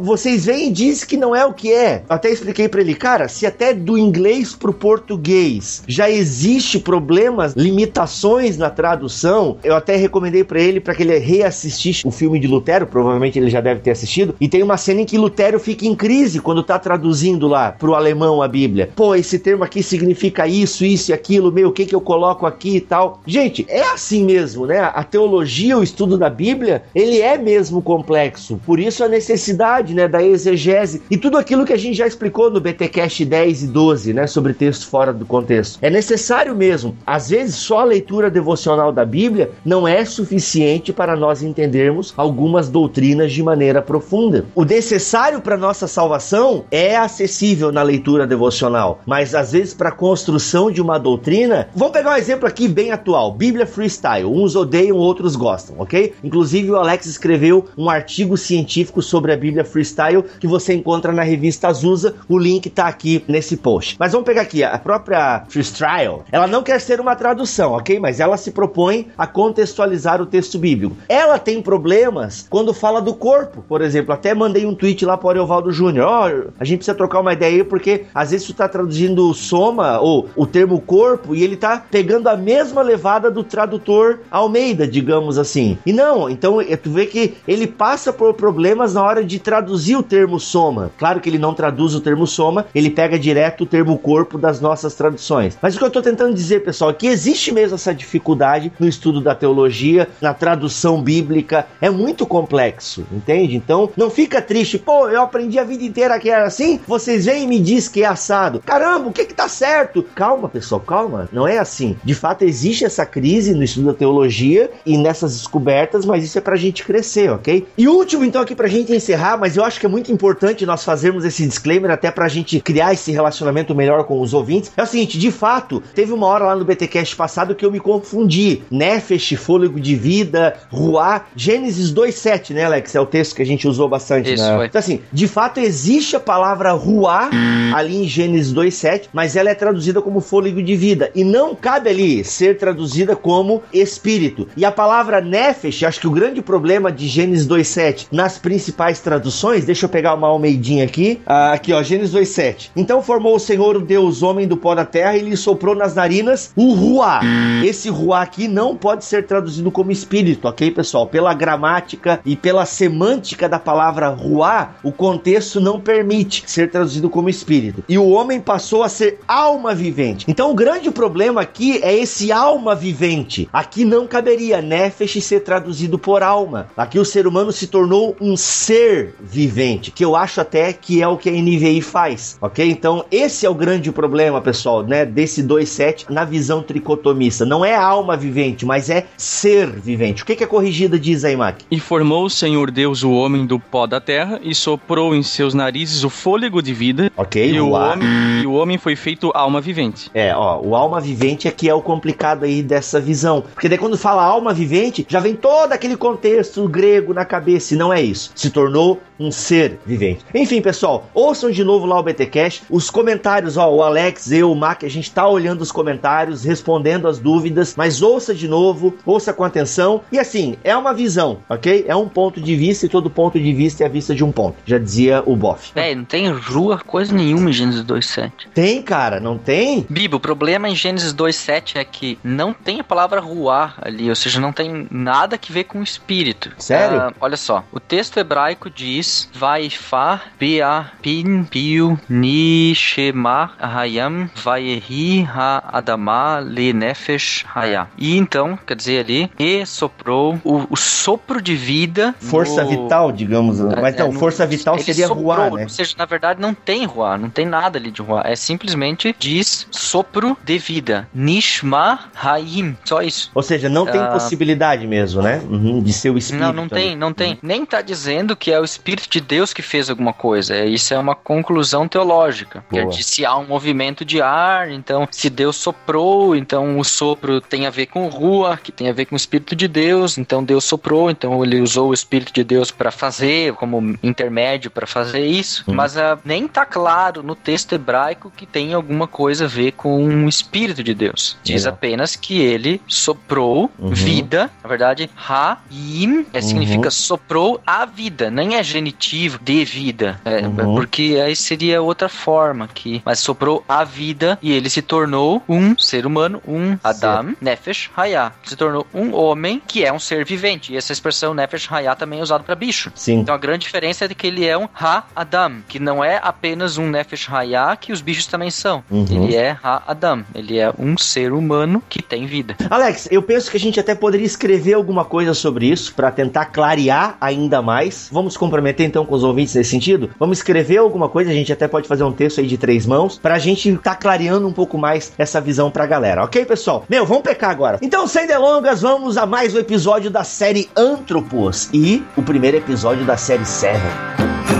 vocês 0.00 0.46
vêm 0.46 0.68
e 0.68 0.72
dizem 0.72 1.06
que 1.06 1.16
não 1.16 1.34
é 1.34 1.44
o 1.44 1.52
que 1.52 1.72
é, 1.72 2.02
eu 2.08 2.14
até 2.14 2.30
expliquei 2.30 2.68
para 2.68 2.80
ele, 2.80 2.94
cara, 2.94 3.28
se 3.28 3.46
até 3.46 3.72
do 3.72 3.96
inglês 3.96 4.54
pro 4.54 4.72
português 4.72 5.82
já 5.86 6.10
existe 6.10 6.78
problemas, 6.78 7.54
limitações 7.54 8.56
na 8.56 8.70
tradução, 8.70 9.58
eu 9.62 9.76
até 9.76 9.96
recomendei 9.96 10.44
para 10.44 10.60
ele 10.60 10.80
para 10.80 10.94
que 10.94 11.02
ele 11.02 11.18
reassistisse 11.18 12.06
o 12.06 12.10
filme 12.10 12.38
de 12.38 12.46
Lutero, 12.46 12.86
provavelmente 12.86 13.38
ele 13.38 13.50
já 13.50 13.60
deve 13.60 13.80
ter 13.80 13.90
assistido, 13.90 14.34
e 14.40 14.48
tem 14.48 14.62
uma 14.62 14.76
cena 14.76 15.00
em 15.02 15.04
que 15.04 15.18
Lutero 15.18 15.58
fica 15.58 15.86
em 15.86 15.94
crise 15.94 16.40
quando 16.40 16.62
tá 16.62 16.78
traduzindo 16.78 17.46
lá 17.46 17.72
pro 17.72 17.94
alemão 17.94 18.42
a 18.42 18.48
Bíblia. 18.48 18.90
Pô, 18.94 19.14
esse 19.14 19.38
termo 19.38 19.64
aqui 19.64 19.82
significa 19.82 20.46
isso, 20.46 20.84
isso 20.84 21.10
e 21.10 21.14
aquilo, 21.14 21.52
meu, 21.52 21.68
o 21.68 21.72
que 21.72 21.86
que 21.86 21.94
eu 21.94 22.00
coloco 22.00 22.46
aqui 22.46 22.76
e 22.76 22.80
tal. 22.96 23.20
Gente, 23.26 23.66
é 23.68 23.82
assim 23.82 24.24
mesmo, 24.24 24.64
né? 24.64 24.78
A 24.80 25.04
teologia, 25.04 25.76
o 25.76 25.82
estudo 25.82 26.16
da 26.16 26.30
Bíblia, 26.30 26.82
ele 26.94 27.20
é 27.20 27.36
mesmo 27.36 27.82
complexo. 27.82 28.58
Por 28.64 28.80
isso 28.80 29.04
a 29.04 29.08
necessidade, 29.08 29.92
né, 29.92 30.08
da 30.08 30.22
exegese 30.22 31.02
e 31.10 31.18
tudo 31.18 31.36
aquilo 31.36 31.66
que 31.66 31.72
a 31.74 31.76
gente 31.76 31.96
já 31.96 32.06
explicou 32.06 32.50
no 32.50 32.60
BTcast 32.60 33.22
10 33.24 33.64
e 33.64 33.66
12, 33.66 34.14
né, 34.14 34.26
sobre 34.26 34.54
texto 34.54 34.86
fora 34.88 35.12
do 35.12 35.26
contexto. 35.26 35.78
É 35.82 35.90
necessário 35.90 36.56
mesmo. 36.56 36.96
Às 37.06 37.28
vezes 37.28 37.56
só 37.56 37.80
a 37.80 37.84
leitura 37.84 38.30
devocional 38.30 38.90
da 38.90 39.04
Bíblia 39.04 39.50
não 39.64 39.86
é 39.86 40.04
suficiente 40.04 40.92
para 40.92 41.16
nós 41.16 41.42
entendermos 41.42 42.14
algumas 42.16 42.70
doutrinas 42.70 43.32
de 43.32 43.42
maneira 43.42 43.82
profunda. 43.82 44.46
O 44.54 44.64
necessário 44.64 45.42
para 45.42 45.56
nossa 45.56 45.86
salvação 45.86 46.64
é 46.70 46.96
acessível 46.96 47.70
na 47.70 47.82
leitura 47.82 48.26
devocional, 48.26 49.00
mas 49.04 49.34
às 49.34 49.52
vezes 49.52 49.74
para 49.74 49.90
a 49.90 49.92
construção 49.92 50.70
de 50.70 50.80
uma 50.80 50.98
doutrina, 50.98 51.68
vamos 51.74 51.92
pegar 51.92 52.12
um 52.12 52.16
exemplo 52.16 52.46
aqui 52.46 52.66
bem 52.66 52.85
atual, 52.92 53.32
Bíblia 53.32 53.66
Freestyle. 53.66 54.26
Uns 54.26 54.56
odeiam, 54.56 54.96
outros 54.96 55.36
gostam, 55.36 55.76
ok? 55.78 56.14
Inclusive 56.22 56.70
o 56.70 56.76
Alex 56.76 57.06
escreveu 57.06 57.66
um 57.76 57.88
artigo 57.88 58.36
científico 58.36 59.02
sobre 59.02 59.32
a 59.32 59.36
Bíblia 59.36 59.64
Freestyle 59.64 60.24
que 60.38 60.46
você 60.46 60.74
encontra 60.74 61.12
na 61.12 61.22
revista 61.22 61.68
Azusa. 61.68 62.14
O 62.28 62.38
link 62.38 62.70
tá 62.70 62.86
aqui 62.86 63.24
nesse 63.26 63.56
post. 63.56 63.96
Mas 63.98 64.12
vamos 64.12 64.26
pegar 64.26 64.42
aqui 64.42 64.62
a 64.62 64.78
própria 64.78 65.44
Freestyle. 65.48 66.20
Ela 66.30 66.46
não 66.46 66.62
quer 66.62 66.80
ser 66.80 67.00
uma 67.00 67.16
tradução, 67.16 67.72
ok? 67.72 67.98
Mas 67.98 68.20
ela 68.20 68.36
se 68.36 68.50
propõe 68.50 69.08
a 69.16 69.26
contextualizar 69.26 70.20
o 70.20 70.26
texto 70.26 70.58
bíblico. 70.58 70.96
Ela 71.08 71.38
tem 71.38 71.60
problemas 71.60 72.46
quando 72.48 72.72
fala 72.72 73.00
do 73.00 73.14
corpo, 73.14 73.64
por 73.68 73.80
exemplo. 73.82 74.12
Até 74.12 74.34
mandei 74.34 74.66
um 74.66 74.74
tweet 74.74 75.04
lá 75.04 75.16
para 75.16 75.40
o 75.40 75.44
Evaldo 75.44 75.72
Júnior. 75.72 76.06
Ó, 76.06 76.28
oh, 76.28 76.50
a 76.58 76.64
gente 76.64 76.78
precisa 76.78 76.96
trocar 76.96 77.20
uma 77.20 77.32
ideia 77.32 77.56
aí 77.56 77.64
porque 77.64 78.04
às 78.14 78.30
vezes 78.30 78.46
tu 78.46 78.54
tá 78.54 78.68
traduzindo 78.68 79.32
soma 79.34 79.98
ou 80.00 80.28
o 80.36 80.46
termo 80.46 80.80
corpo 80.80 81.34
e 81.34 81.42
ele 81.42 81.56
tá 81.56 81.82
pegando 81.90 82.28
a 82.28 82.36
mesma 82.36 82.75
levada 82.82 83.30
do 83.30 83.42
tradutor 83.42 84.20
Almeida, 84.30 84.86
digamos 84.86 85.38
assim. 85.38 85.78
E 85.84 85.92
não, 85.92 86.28
então 86.28 86.60
é, 86.60 86.76
tu 86.76 86.90
vê 86.90 87.06
que 87.06 87.34
ele 87.46 87.66
passa 87.66 88.12
por 88.12 88.34
problemas 88.34 88.94
na 88.94 89.02
hora 89.02 89.24
de 89.24 89.38
traduzir 89.38 89.96
o 89.96 90.02
termo 90.02 90.38
soma. 90.38 90.90
Claro 90.98 91.20
que 91.20 91.28
ele 91.28 91.38
não 91.38 91.54
traduz 91.54 91.94
o 91.94 92.00
termo 92.00 92.26
soma, 92.26 92.66
ele 92.74 92.90
pega 92.90 93.18
direto 93.18 93.62
o 93.62 93.66
termo 93.66 93.98
corpo 93.98 94.38
das 94.38 94.60
nossas 94.60 94.94
traduções. 94.94 95.58
Mas 95.60 95.74
o 95.74 95.78
que 95.78 95.84
eu 95.84 95.90
tô 95.90 96.02
tentando 96.02 96.34
dizer, 96.34 96.64
pessoal, 96.64 96.90
é 96.90 96.94
que 96.94 97.06
existe 97.06 97.52
mesmo 97.52 97.74
essa 97.74 97.94
dificuldade 97.94 98.72
no 98.78 98.86
estudo 98.86 99.20
da 99.20 99.34
teologia, 99.34 100.08
na 100.20 100.34
tradução 100.34 101.02
bíblica, 101.02 101.66
é 101.80 101.90
muito 101.90 102.26
complexo, 102.26 103.06
entende? 103.12 103.56
Então, 103.56 103.90
não 103.96 104.10
fica 104.10 104.42
triste, 104.42 104.78
pô, 104.78 105.08
eu 105.08 105.22
aprendi 105.22 105.58
a 105.58 105.64
vida 105.64 105.84
inteira 105.84 106.18
que 106.18 106.30
era 106.30 106.46
assim, 106.46 106.80
vocês 106.86 107.24
vêm 107.26 107.44
e 107.44 107.46
me 107.46 107.58
diz 107.58 107.88
que 107.88 108.02
é 108.02 108.06
assado. 108.06 108.60
Caramba, 108.64 109.08
o 109.08 109.12
que 109.12 109.24
que 109.24 109.34
tá 109.34 109.48
certo? 109.48 110.02
Calma, 110.14 110.48
pessoal, 110.48 110.80
calma. 110.80 111.28
Não 111.32 111.46
é 111.46 111.58
assim. 111.58 111.96
De 112.04 112.14
fato, 112.14 112.42
existe 112.42 112.65
essa 112.74 113.06
crise 113.06 113.54
no 113.54 113.62
estudo 113.62 113.86
da 113.86 113.94
teologia 113.94 114.70
e 114.84 114.96
nessas 114.96 115.36
descobertas, 115.36 116.04
mas 116.04 116.24
isso 116.24 116.38
é 116.38 116.40
pra 116.40 116.56
gente 116.56 116.84
crescer, 116.84 117.30
ok? 117.30 117.66
E 117.76 117.88
último, 117.88 118.24
então, 118.24 118.42
aqui 118.42 118.54
pra 118.54 118.68
gente 118.68 118.92
encerrar, 118.92 119.36
mas 119.36 119.56
eu 119.56 119.64
acho 119.64 119.78
que 119.78 119.86
é 119.86 119.88
muito 119.88 120.10
importante 120.10 120.66
nós 120.66 120.84
fazermos 120.84 121.24
esse 121.24 121.46
disclaimer 121.46 121.90
até 121.90 122.10
pra 122.10 122.28
gente 122.28 122.60
criar 122.60 122.92
esse 122.92 123.10
relacionamento 123.12 123.74
melhor 123.74 124.04
com 124.04 124.20
os 124.20 124.34
ouvintes. 124.34 124.72
É 124.76 124.82
o 124.82 124.86
seguinte, 124.86 125.18
de 125.18 125.30
fato, 125.30 125.82
teve 125.94 126.12
uma 126.12 126.26
hora 126.26 126.46
lá 126.46 126.56
no 126.56 126.64
BTcast 126.64 127.16
passado 127.16 127.54
que 127.54 127.64
eu 127.64 127.70
me 127.70 127.80
confundi. 127.80 128.62
Nefesh, 128.70 129.34
fôlego 129.36 129.80
de 129.80 129.94
vida, 129.94 130.54
Ruá, 130.70 131.26
Gênesis 131.34 131.92
2:7, 131.92 132.52
né, 132.52 132.64
Alex? 132.64 132.94
É 132.94 133.00
o 133.00 133.06
texto 133.06 133.34
que 133.34 133.42
a 133.42 133.46
gente 133.46 133.68
usou 133.68 133.88
bastante, 133.88 134.32
Isso, 134.32 134.42
né? 134.42 134.56
foi. 134.56 134.66
Então 134.66 134.78
assim, 134.78 135.00
de 135.12 135.28
fato 135.28 135.60
existe 135.60 136.16
a 136.16 136.20
palavra 136.20 136.72
Ruá 136.72 137.30
ali 137.74 138.04
em 138.04 138.08
Gênesis 138.08 138.52
2:7, 138.52 139.08
mas 139.12 139.36
ela 139.36 139.50
é 139.50 139.54
traduzida 139.54 140.00
como 140.00 140.20
fôlego 140.20 140.62
de 140.62 140.76
vida 140.76 141.10
e 141.14 141.24
não 141.24 141.54
cabe 141.54 141.90
ali 141.90 142.24
ser 142.24 142.55
traduzida 142.56 143.14
como 143.14 143.62
espírito. 143.72 144.48
E 144.56 144.64
a 144.64 144.72
palavra 144.72 145.20
Nefesh, 145.20 145.82
acho 145.84 146.00
que 146.00 146.08
o 146.08 146.10
grande 146.10 146.42
problema 146.42 146.90
de 146.90 147.06
Gênesis 147.06 147.46
2:7 147.46 148.08
nas 148.10 148.38
principais 148.38 149.00
traduções, 149.00 149.64
deixa 149.64 149.86
eu 149.86 149.90
pegar 149.90 150.14
uma 150.14 150.28
almeidinha 150.28 150.84
aqui, 150.84 151.20
ah, 151.26 151.52
aqui 151.52 151.72
ó, 151.72 151.82
Gênesis 151.82 152.12
2:7. 152.12 152.70
Então 152.74 153.02
formou 153.02 153.36
o 153.36 153.40
Senhor 153.40 153.76
o 153.76 153.80
Deus 153.80 154.22
homem 154.22 154.46
do 154.46 154.56
pó 154.56 154.74
da 154.74 154.84
terra 154.84 155.16
e 155.16 155.22
lhe 155.22 155.36
soprou 155.36 155.74
nas 155.74 155.94
narinas 155.94 156.52
o 156.56 156.72
Ruá. 156.72 157.20
Esse 157.64 157.88
Ruá 157.88 158.22
aqui 158.22 158.48
não 158.48 158.76
pode 158.76 159.04
ser 159.04 159.26
traduzido 159.26 159.70
como 159.70 159.92
espírito, 159.92 160.48
ok, 160.48 160.70
pessoal? 160.70 161.06
Pela 161.06 161.34
gramática 161.34 162.20
e 162.24 162.36
pela 162.36 162.64
semântica 162.64 163.48
da 163.48 163.58
palavra 163.58 164.08
Ruá, 164.08 164.74
o 164.82 164.92
contexto 164.92 165.60
não 165.60 165.80
permite 165.80 166.44
ser 166.46 166.70
traduzido 166.70 167.10
como 167.10 167.28
espírito. 167.28 167.84
E 167.88 167.98
o 167.98 168.08
homem 168.08 168.40
passou 168.40 168.82
a 168.82 168.88
ser 168.88 169.20
alma 169.26 169.74
vivente. 169.74 170.24
Então 170.28 170.50
o 170.50 170.54
grande 170.54 170.90
problema 170.90 171.40
aqui 171.40 171.80
é 171.82 171.94
esse 171.94 172.32
alma 172.36 172.74
vivente. 172.74 173.48
Aqui 173.52 173.84
não 173.84 174.06
caberia 174.06 174.60
Nefesh 174.60 175.24
ser 175.24 175.40
traduzido 175.40 175.98
por 175.98 176.22
alma. 176.22 176.68
Aqui 176.76 176.98
o 176.98 177.04
ser 177.04 177.26
humano 177.26 177.50
se 177.50 177.66
tornou 177.66 178.16
um 178.20 178.36
ser 178.36 179.14
vivente, 179.20 179.90
que 179.90 180.04
eu 180.04 180.14
acho 180.14 180.40
até 180.40 180.72
que 180.72 181.02
é 181.02 181.08
o 181.08 181.16
que 181.16 181.28
a 181.28 181.32
NVI 181.32 181.80
faz, 181.80 182.36
ok? 182.40 182.68
Então 182.68 183.04
esse 183.10 183.46
é 183.46 183.50
o 183.50 183.54
grande 183.54 183.90
problema, 183.90 184.40
pessoal, 184.40 184.82
né? 184.82 185.04
Desse 185.06 185.42
2.7 185.42 186.06
na 186.10 186.24
visão 186.24 186.62
tricotomista. 186.62 187.44
Não 187.44 187.64
é 187.64 187.74
alma 187.74 188.16
vivente, 188.16 188.66
mas 188.66 188.90
é 188.90 189.06
ser 189.16 189.68
vivente. 189.70 190.22
O 190.22 190.26
que, 190.26 190.36
que 190.36 190.44
a 190.44 190.48
corrigida 190.48 190.98
diz 190.98 191.24
aí, 191.24 191.36
Mac? 191.36 191.60
E 191.70 191.80
formou 191.80 192.24
o 192.24 192.30
Senhor 192.30 192.70
Deus 192.70 193.02
o 193.02 193.12
homem 193.12 193.46
do 193.46 193.58
pó 193.58 193.86
da 193.86 194.00
terra 194.00 194.38
e 194.42 194.54
soprou 194.54 195.14
em 195.14 195.22
seus 195.22 195.54
narizes 195.54 196.04
o 196.04 196.10
fôlego 196.10 196.60
de 196.60 196.74
vida. 196.74 197.10
Ok, 197.16 197.50
E 197.50 197.60
o, 197.60 197.70
homem, 197.70 198.08
e 198.42 198.46
o 198.46 198.52
homem 198.52 198.76
foi 198.76 198.96
feito 198.96 199.30
alma 199.34 199.60
vivente. 199.60 200.10
É, 200.12 200.34
ó, 200.34 200.60
o 200.60 200.74
alma 200.74 201.00
vivente 201.00 201.48
é 201.48 201.50
que 201.50 201.68
é 201.68 201.74
o 201.74 201.80
complicado 201.80 202.25
aí 202.32 202.62
dessa 202.62 203.00
visão. 203.00 203.42
Porque 203.54 203.68
daí 203.68 203.78
quando 203.78 203.96
fala 203.96 204.24
alma 204.24 204.52
vivente, 204.52 205.06
já 205.08 205.20
vem 205.20 205.34
todo 205.34 205.72
aquele 205.72 205.96
contexto 205.96 206.66
grego 206.68 207.14
na 207.14 207.24
cabeça, 207.24 207.74
e 207.74 207.76
não 207.76 207.92
é 207.92 208.00
isso. 208.00 208.32
Se 208.34 208.50
tornou 208.50 209.00
um 209.18 209.30
ser 209.30 209.78
vivente. 209.84 210.24
Enfim, 210.34 210.60
pessoal, 210.60 211.08
ouçam 211.14 211.50
de 211.50 211.64
novo 211.64 211.86
lá 211.86 211.98
o 211.98 212.02
BTcast, 212.02 212.64
os 212.68 212.90
comentários, 212.90 213.56
ó, 213.56 213.72
o 213.72 213.82
Alex, 213.82 214.30
eu, 214.30 214.52
o 214.52 214.54
Mac, 214.54 214.84
a 214.84 214.88
gente 214.88 215.10
tá 215.10 215.26
olhando 215.26 215.62
os 215.62 215.72
comentários, 215.72 216.44
respondendo 216.44 217.08
as 217.08 217.18
dúvidas, 217.18 217.74
mas 217.76 218.02
ouça 218.02 218.34
de 218.34 218.46
novo, 218.46 218.94
ouça 219.04 219.32
com 219.32 219.44
atenção. 219.44 220.02
E 220.12 220.18
assim, 220.18 220.56
é 220.62 220.76
uma 220.76 220.92
visão, 220.92 221.38
ok? 221.48 221.84
É 221.88 221.96
um 221.96 222.08
ponto 222.08 222.40
de 222.40 222.54
vista 222.54 222.86
e 222.86 222.88
todo 222.88 223.08
ponto 223.08 223.38
de 223.40 223.52
vista 223.52 223.84
é 223.84 223.86
a 223.86 223.90
vista 223.90 224.14
de 224.14 224.22
um 224.22 224.32
ponto. 224.32 224.56
Já 224.66 224.78
dizia 224.78 225.22
o 225.24 225.34
Boff. 225.34 225.72
Véi, 225.74 225.94
não 225.94 226.04
tem 226.04 226.30
rua 226.30 226.78
coisa 226.78 227.14
nenhuma 227.14 227.50
em 227.50 227.52
Gênesis 227.52 227.84
2.7. 227.84 228.30
Tem, 228.54 228.82
cara, 228.82 229.20
não 229.20 229.38
tem? 229.38 229.86
Bibo, 229.88 230.16
o 230.16 230.20
problema 230.20 230.68
em 230.68 230.74
Gênesis 230.74 231.14
2.7 231.14 231.76
é 231.76 231.84
que 231.84 232.15
não 232.22 232.52
tem 232.52 232.80
a 232.80 232.84
palavra 232.84 233.20
ruar 233.20 233.74
ali, 233.82 234.08
ou 234.08 234.14
seja, 234.16 234.40
não 234.40 234.52
tem 234.52 234.86
nada 234.90 235.36
que 235.38 235.52
ver 235.52 235.64
com 235.64 235.82
espírito. 235.82 236.50
Sério? 236.58 237.00
Ah, 237.00 237.12
olha 237.20 237.36
só, 237.36 237.64
o 237.72 237.80
texto 237.80 238.18
hebraico 238.18 238.68
diz 238.70 239.28
Vaifar 239.34 240.24
Bea 240.38 240.90
Pin 241.02 241.44
Piu 241.44 241.98
Ni 242.08 242.74
Shema 242.74 243.50
Hayam 243.60 244.28
Vayehi 244.34 245.22
Ha 245.32 245.62
Adama 245.72 246.38
Le 246.40 246.72
Nefesh 246.72 247.44
Haya. 247.54 247.88
E 247.96 248.16
então, 248.16 248.58
quer 248.66 248.76
dizer 248.76 249.04
ali, 249.04 249.30
e 249.38 249.64
soprou 249.66 250.40
o, 250.44 250.66
o 250.70 250.76
sopro 250.76 251.40
de 251.40 251.54
vida. 251.54 252.14
Força 252.20 252.62
no- 252.64 252.70
vital, 252.70 253.12
digamos. 253.12 253.60
Mas 253.60 253.94
é, 253.94 253.98
não, 254.00 254.12
no- 254.12 254.18
força 254.18 254.46
vital 254.46 254.78
seria 254.78 255.06
soprou, 255.08 255.24
ruar, 255.24 255.52
né? 255.52 255.62
Ou 255.64 255.68
seja, 255.68 255.94
na 255.98 256.04
verdade 256.04 256.40
não 256.40 256.54
tem 256.54 256.84
ruar, 256.86 257.18
não 257.18 257.30
tem 257.30 257.44
nada 257.46 257.78
ali 257.78 257.90
de 257.90 258.02
ruar. 258.02 258.26
É 258.26 258.36
simplesmente 258.36 259.14
diz 259.18 259.66
sopro 259.70 260.36
de 260.44 260.58
vida. 260.58 261.08
Nishma 261.14 262.05
Haim, 262.14 262.76
só 262.84 263.02
isso. 263.02 263.30
Ou 263.34 263.42
seja, 263.42 263.68
não 263.68 263.86
tem 263.86 264.00
Ah. 264.00 264.08
possibilidade 264.08 264.86
mesmo, 264.86 265.22
né? 265.22 265.42
Uhum, 265.48 265.82
de 265.82 265.92
ser 265.92 266.10
o 266.10 266.18
espírito. 266.18 266.44
Não, 266.44 266.52
não 266.52 266.68
tem, 266.68 266.96
não 266.96 267.12
tem. 267.12 267.38
Nem 267.42 267.64
tá 267.64 267.80
dizendo 267.80 268.36
que 268.36 268.52
é 268.52 268.60
o 268.60 268.64
Espírito 268.64 269.08
de 269.08 269.20
Deus 269.20 269.52
que 269.52 269.62
fez 269.62 269.88
alguma 269.90 270.12
coisa. 270.12 270.54
É, 270.54 270.66
Isso 270.66 270.92
é 270.92 270.98
uma 270.98 271.14
conclusão 271.14 271.88
teológica. 271.88 272.64
Que 272.70 272.78
é 272.78 272.82
Boa. 272.82 272.94
de 272.94 273.02
se 273.02 273.24
há 273.24 273.36
um 273.36 273.46
movimento 273.46 274.04
de 274.04 274.20
ar, 274.20 274.70
então 274.70 275.08
se 275.10 275.30
Deus 275.30 275.56
soprou, 275.56 276.34
então 276.36 276.78
o 276.78 276.84
sopro 276.84 277.40
tem 277.40 277.66
a 277.66 277.70
ver 277.70 277.86
com 277.86 278.08
rua, 278.08 278.58
que 278.62 278.70
tem 278.72 278.88
a 278.88 278.92
ver 278.92 279.06
com 279.06 279.14
o 279.14 279.16
Espírito 279.16 279.54
de 279.54 279.68
Deus, 279.68 280.18
então 280.18 280.42
Deus 280.44 280.64
soprou, 280.64 281.10
então 281.10 281.42
ele 281.44 281.60
usou 281.60 281.90
o 281.90 281.94
Espírito 281.94 282.32
de 282.32 282.44
Deus 282.44 282.70
para 282.70 282.90
fazer, 282.90 283.52
como 283.54 283.96
intermédio 284.02 284.70
para 284.70 284.86
fazer 284.86 285.24
isso. 285.26 285.64
Uhum. 285.66 285.74
Mas 285.74 285.96
ah, 285.96 286.18
nem 286.24 286.46
tá 286.48 286.64
claro 286.64 287.22
no 287.22 287.34
texto 287.34 287.74
hebraico 287.74 288.32
que 288.36 288.46
tem 288.46 288.74
alguma 288.74 289.06
coisa 289.06 289.44
a 289.44 289.48
ver 289.48 289.72
com 289.72 290.24
o 290.24 290.28
Espírito 290.28 290.82
de 290.82 290.94
Deus. 290.94 291.36
Diz 291.42 291.64
Legal. 291.64 291.74
Apenas 291.96 292.14
que 292.14 292.38
ele 292.40 292.80
soprou 292.86 293.70
Uhum. 293.78 293.90
vida, 293.90 294.50
na 294.62 294.68
verdade, 294.68 295.10
Haim 295.16 296.26
é, 296.32 296.40
significa 296.42 296.90
soprou 296.90 297.60
a 297.66 297.86
vida, 297.86 298.30
nem 298.30 298.56
é 298.56 298.62
genitivo 298.62 299.38
de 299.42 299.64
vida, 299.64 300.20
é, 300.24 300.46
Uhum. 300.46 300.74
porque 300.74 301.20
aí 301.24 301.34
seria 301.34 301.80
outra 301.80 302.08
forma 302.08 302.66
aqui, 302.66 303.00
mas 303.04 303.18
soprou 303.18 303.64
a 303.68 303.82
vida 303.82 304.38
e 304.42 304.52
ele 304.52 304.68
se 304.68 304.82
tornou 304.82 305.42
um 305.48 305.76
ser 305.78 306.04
humano, 306.06 306.42
um 306.46 306.76
Adam, 306.84 307.34
Nefesh 307.40 307.90
Hayah, 307.96 308.32
se 308.44 308.56
tornou 308.56 308.86
um 308.92 309.14
homem 309.14 309.62
que 309.66 309.84
é 309.84 309.92
um 309.92 309.98
ser 309.98 310.24
vivente, 310.24 310.72
e 310.72 310.76
essa 310.76 310.92
expressão 310.92 311.32
Nefesh 311.32 311.70
Hayah 311.72 311.94
também 311.96 312.20
é 312.20 312.22
usada 312.22 312.44
para 312.44 312.54
bicho. 312.54 312.92
Sim. 312.94 313.20
Então 313.20 313.34
a 313.34 313.38
grande 313.38 313.64
diferença 313.64 314.04
é 314.04 314.08
que 314.08 314.26
ele 314.26 314.46
é 314.46 314.56
um 314.58 314.68
Ha-Adam, 314.78 315.62
que 315.68 315.78
não 315.78 316.04
é 316.04 316.20
apenas 316.22 316.76
um 316.76 316.88
Nefesh 316.90 317.28
Hayah, 317.30 317.76
que 317.76 317.92
os 317.92 318.00
bichos 318.02 318.26
também 318.26 318.50
são. 318.50 318.84
Uhum. 318.90 319.06
Ele 319.10 319.34
é 319.36 319.56
Ha-Adam, 319.62 320.24
ele 320.34 320.58
é 320.58 320.70
um 320.78 320.96
ser 320.98 321.32
humano 321.32 321.82
que 321.88 322.02
tem 322.02 322.26
vida. 322.26 322.56
Alex, 322.70 323.08
eu 323.10 323.22
penso 323.22 323.50
que 323.50 323.56
a 323.56 323.60
gente 323.60 323.78
até 323.80 323.94
poderia 323.94 324.26
escrever 324.26 324.74
alguma 324.74 325.04
coisa 325.04 325.34
sobre 325.34 325.66
isso 325.66 325.94
pra 325.94 326.10
tentar 326.10 326.46
clarear 326.46 327.16
ainda 327.20 327.62
mais. 327.62 328.08
Vamos 328.12 328.36
comprometer 328.36 328.86
então 328.86 329.04
com 329.04 329.14
os 329.14 329.24
ouvintes 329.24 329.54
nesse 329.54 329.70
sentido? 329.70 330.10
Vamos 330.18 330.38
escrever 330.38 330.78
alguma 330.78 331.08
coisa, 331.08 331.30
a 331.30 331.34
gente 331.34 331.52
até 331.52 331.68
pode 331.68 331.88
fazer 331.88 332.04
um 332.04 332.12
texto 332.12 332.40
aí 332.40 332.46
de 332.46 332.58
três 332.58 332.86
mãos 332.86 333.18
pra 333.18 333.38
gente 333.38 333.76
tá 333.78 333.94
clareando 333.94 334.46
um 334.46 334.52
pouco 334.52 334.78
mais 334.78 335.12
essa 335.18 335.40
visão 335.40 335.70
pra 335.70 335.86
galera, 335.86 336.24
ok, 336.24 336.44
pessoal? 336.44 336.84
Meu, 336.88 337.04
vamos 337.06 337.22
pecar 337.22 337.50
agora. 337.50 337.78
Então, 337.82 338.06
sem 338.06 338.26
delongas, 338.26 338.82
vamos 338.82 339.16
a 339.16 339.26
mais 339.26 339.54
um 339.54 339.58
episódio 339.58 340.10
da 340.10 340.24
série 340.24 340.68
Antropos 340.76 341.68
e 341.72 342.02
o 342.16 342.22
primeiro 342.22 342.56
episódio 342.56 343.04
da 343.04 343.16
série 343.16 343.44
Seven. 343.44 344.55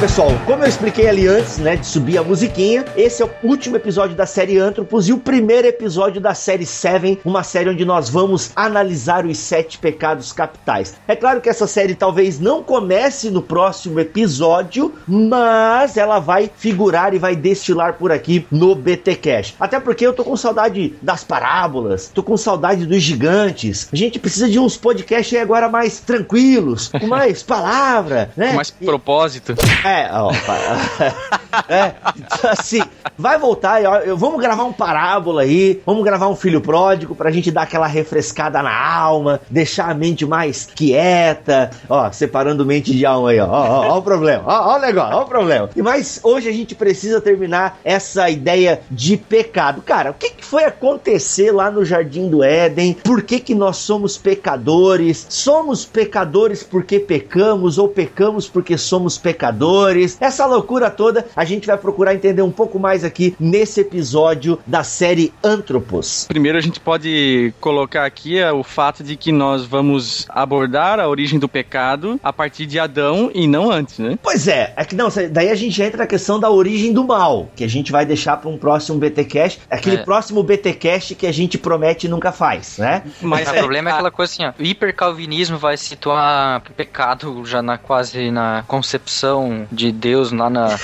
Pessoal, 0.00 0.30
como 0.46 0.62
eu 0.62 0.68
expliquei 0.68 1.08
ali 1.08 1.26
antes, 1.26 1.58
né, 1.58 1.74
de 1.74 1.84
subir 1.84 2.18
a 2.18 2.22
musiquinha, 2.22 2.84
esse 2.96 3.20
é 3.20 3.24
o 3.26 3.30
último 3.42 3.74
episódio 3.74 4.14
da 4.14 4.26
série 4.26 4.56
Antropos 4.56 5.08
e 5.08 5.12
o 5.12 5.18
primeiro 5.18 5.66
episódio 5.66 6.20
da 6.20 6.34
série 6.34 6.64
Seven, 6.64 7.18
uma 7.24 7.42
série 7.42 7.68
onde 7.68 7.84
nós 7.84 8.08
vamos 8.08 8.52
analisar 8.54 9.26
os 9.26 9.36
sete 9.38 9.76
pecados 9.76 10.32
capitais. 10.32 10.94
É 11.08 11.16
claro 11.16 11.40
que 11.40 11.48
essa 11.48 11.66
série 11.66 11.96
talvez 11.96 12.38
não 12.38 12.62
comece 12.62 13.28
no 13.28 13.42
próximo 13.42 13.98
episódio, 13.98 14.94
mas 15.06 15.96
ela 15.96 16.20
vai 16.20 16.48
figurar 16.56 17.12
e 17.12 17.18
vai 17.18 17.34
destilar 17.34 17.94
por 17.94 18.12
aqui 18.12 18.46
no 18.52 18.76
BT 18.76 19.16
Cash. 19.16 19.54
Até 19.58 19.80
porque 19.80 20.06
eu 20.06 20.12
tô 20.12 20.22
com 20.22 20.36
saudade 20.36 20.94
das 21.02 21.24
parábolas, 21.24 22.08
tô 22.14 22.22
com 22.22 22.36
saudade 22.36 22.86
dos 22.86 23.02
gigantes. 23.02 23.88
A 23.92 23.96
gente 23.96 24.20
precisa 24.20 24.48
de 24.48 24.60
uns 24.60 24.76
podcasts 24.76 25.34
aí 25.36 25.42
agora 25.42 25.68
mais 25.68 25.98
tranquilos, 25.98 26.86
com 26.88 27.06
mais 27.08 27.42
palavra, 27.42 28.30
né? 28.36 28.50
Com 28.50 28.56
mais 28.56 28.72
E- 28.80 28.84
propósito. 28.84 29.56
É, 29.88 30.10
ó, 30.12 30.30
é, 31.68 31.94
então, 32.16 32.50
assim, 32.50 32.82
vai 33.16 33.38
voltar, 33.38 33.82
eu- 33.82 34.16
vamos 34.16 34.40
gravar 34.40 34.64
um 34.64 34.72
parábola 34.72 35.42
aí, 35.42 35.80
vamos 35.86 36.04
gravar 36.04 36.28
um 36.28 36.36
filho 36.36 36.60
pródigo 36.60 37.14
pra 37.14 37.30
gente 37.30 37.50
dar 37.50 37.62
aquela 37.62 37.86
refrescada 37.86 38.62
na 38.62 38.74
alma, 38.76 39.40
deixar 39.50 39.90
a 39.90 39.94
mente 39.94 40.26
mais 40.26 40.66
quieta, 40.66 41.70
ó, 41.88 42.10
separando 42.12 42.64
mente 42.66 42.92
de 42.92 43.04
alma 43.06 43.30
aí, 43.30 43.40
ó, 43.40 43.46
ó, 43.46 43.48
ó, 43.50 43.88
ó 43.94 43.98
o 43.98 44.02
problema, 44.02 44.42
ó, 44.46 44.74
ó 44.74 44.76
o 44.76 44.80
negócio, 44.80 45.16
ó 45.16 45.22
o 45.22 45.26
problema. 45.26 45.70
E 45.74 45.82
mas 45.82 46.20
hoje 46.22 46.48
a 46.48 46.52
gente 46.52 46.74
precisa 46.74 47.20
terminar 47.20 47.78
essa 47.84 48.28
ideia 48.28 48.80
de 48.90 49.16
pecado. 49.16 49.82
Cara, 49.82 50.10
o 50.10 50.14
que, 50.14 50.30
que 50.30 50.44
foi 50.44 50.64
acontecer 50.64 51.50
lá 51.52 51.70
no 51.70 51.84
Jardim 51.84 52.28
do 52.28 52.42
Éden? 52.42 52.94
Por 53.02 53.22
que 53.22 53.40
que 53.40 53.54
nós 53.54 53.76
somos 53.78 54.16
pecadores? 54.18 55.26
Somos 55.28 55.84
pecadores 55.84 56.62
porque 56.62 56.98
pecamos 57.00 57.78
ou 57.78 57.88
pecamos 57.88 58.48
porque 58.48 58.76
somos 58.76 59.16
pecadores? 59.16 59.77
Essa 60.20 60.46
loucura 60.46 60.90
toda 60.90 61.26
a 61.36 61.44
gente 61.44 61.66
vai 61.66 61.76
procurar 61.76 62.14
entender 62.14 62.42
um 62.42 62.50
pouco 62.50 62.78
mais 62.78 63.04
aqui 63.04 63.34
nesse 63.38 63.80
episódio 63.80 64.58
da 64.66 64.82
série 64.82 65.32
Antropos. 65.42 66.26
Primeiro 66.28 66.58
a 66.58 66.60
gente 66.60 66.80
pode 66.80 67.52
colocar 67.60 68.04
aqui 68.04 68.38
é, 68.38 68.50
o 68.52 68.62
fato 68.62 69.02
de 69.02 69.16
que 69.16 69.30
nós 69.32 69.64
vamos 69.64 70.26
abordar 70.28 70.98
a 71.00 71.08
origem 71.08 71.38
do 71.38 71.48
pecado 71.48 72.18
a 72.22 72.32
partir 72.32 72.66
de 72.66 72.78
Adão 72.78 73.30
e 73.34 73.46
não 73.46 73.70
antes, 73.70 73.98
né? 73.98 74.18
Pois 74.22 74.48
é, 74.48 74.72
é 74.76 74.84
que 74.84 74.94
não, 74.94 75.08
daí 75.30 75.50
a 75.50 75.54
gente 75.54 75.80
entra 75.82 75.98
na 75.98 76.06
questão 76.06 76.38
da 76.40 76.50
origem 76.50 76.92
do 76.92 77.04
mal, 77.04 77.48
que 77.54 77.64
a 77.64 77.68
gente 77.68 77.92
vai 77.92 78.04
deixar 78.06 78.36
para 78.36 78.48
um 78.48 78.56
próximo 78.58 78.98
BTcast, 78.98 79.60
aquele 79.70 79.96
É. 79.96 80.02
próximo 80.04 80.42
BTcast 80.42 81.14
que 81.14 81.26
a 81.26 81.32
gente 81.32 81.58
promete 81.58 82.06
e 82.06 82.10
nunca 82.10 82.32
faz, 82.32 82.78
né? 82.78 83.02
Mas 83.20 83.48
o 83.48 83.52
problema 83.54 83.90
é 83.90 83.92
aquela 83.92 84.10
coisa 84.10 84.32
assim, 84.32 84.44
ó, 84.44 84.52
o 84.58 84.64
hipercalvinismo 84.64 85.58
vai 85.58 85.76
situar 85.76 86.62
pecado 86.76 87.44
já 87.44 87.62
na 87.62 87.78
quase 87.78 88.30
na 88.30 88.64
concepção 88.66 89.66
de 89.70 89.90
Deus, 89.92 90.32
lá 90.32 90.48
na, 90.50 90.78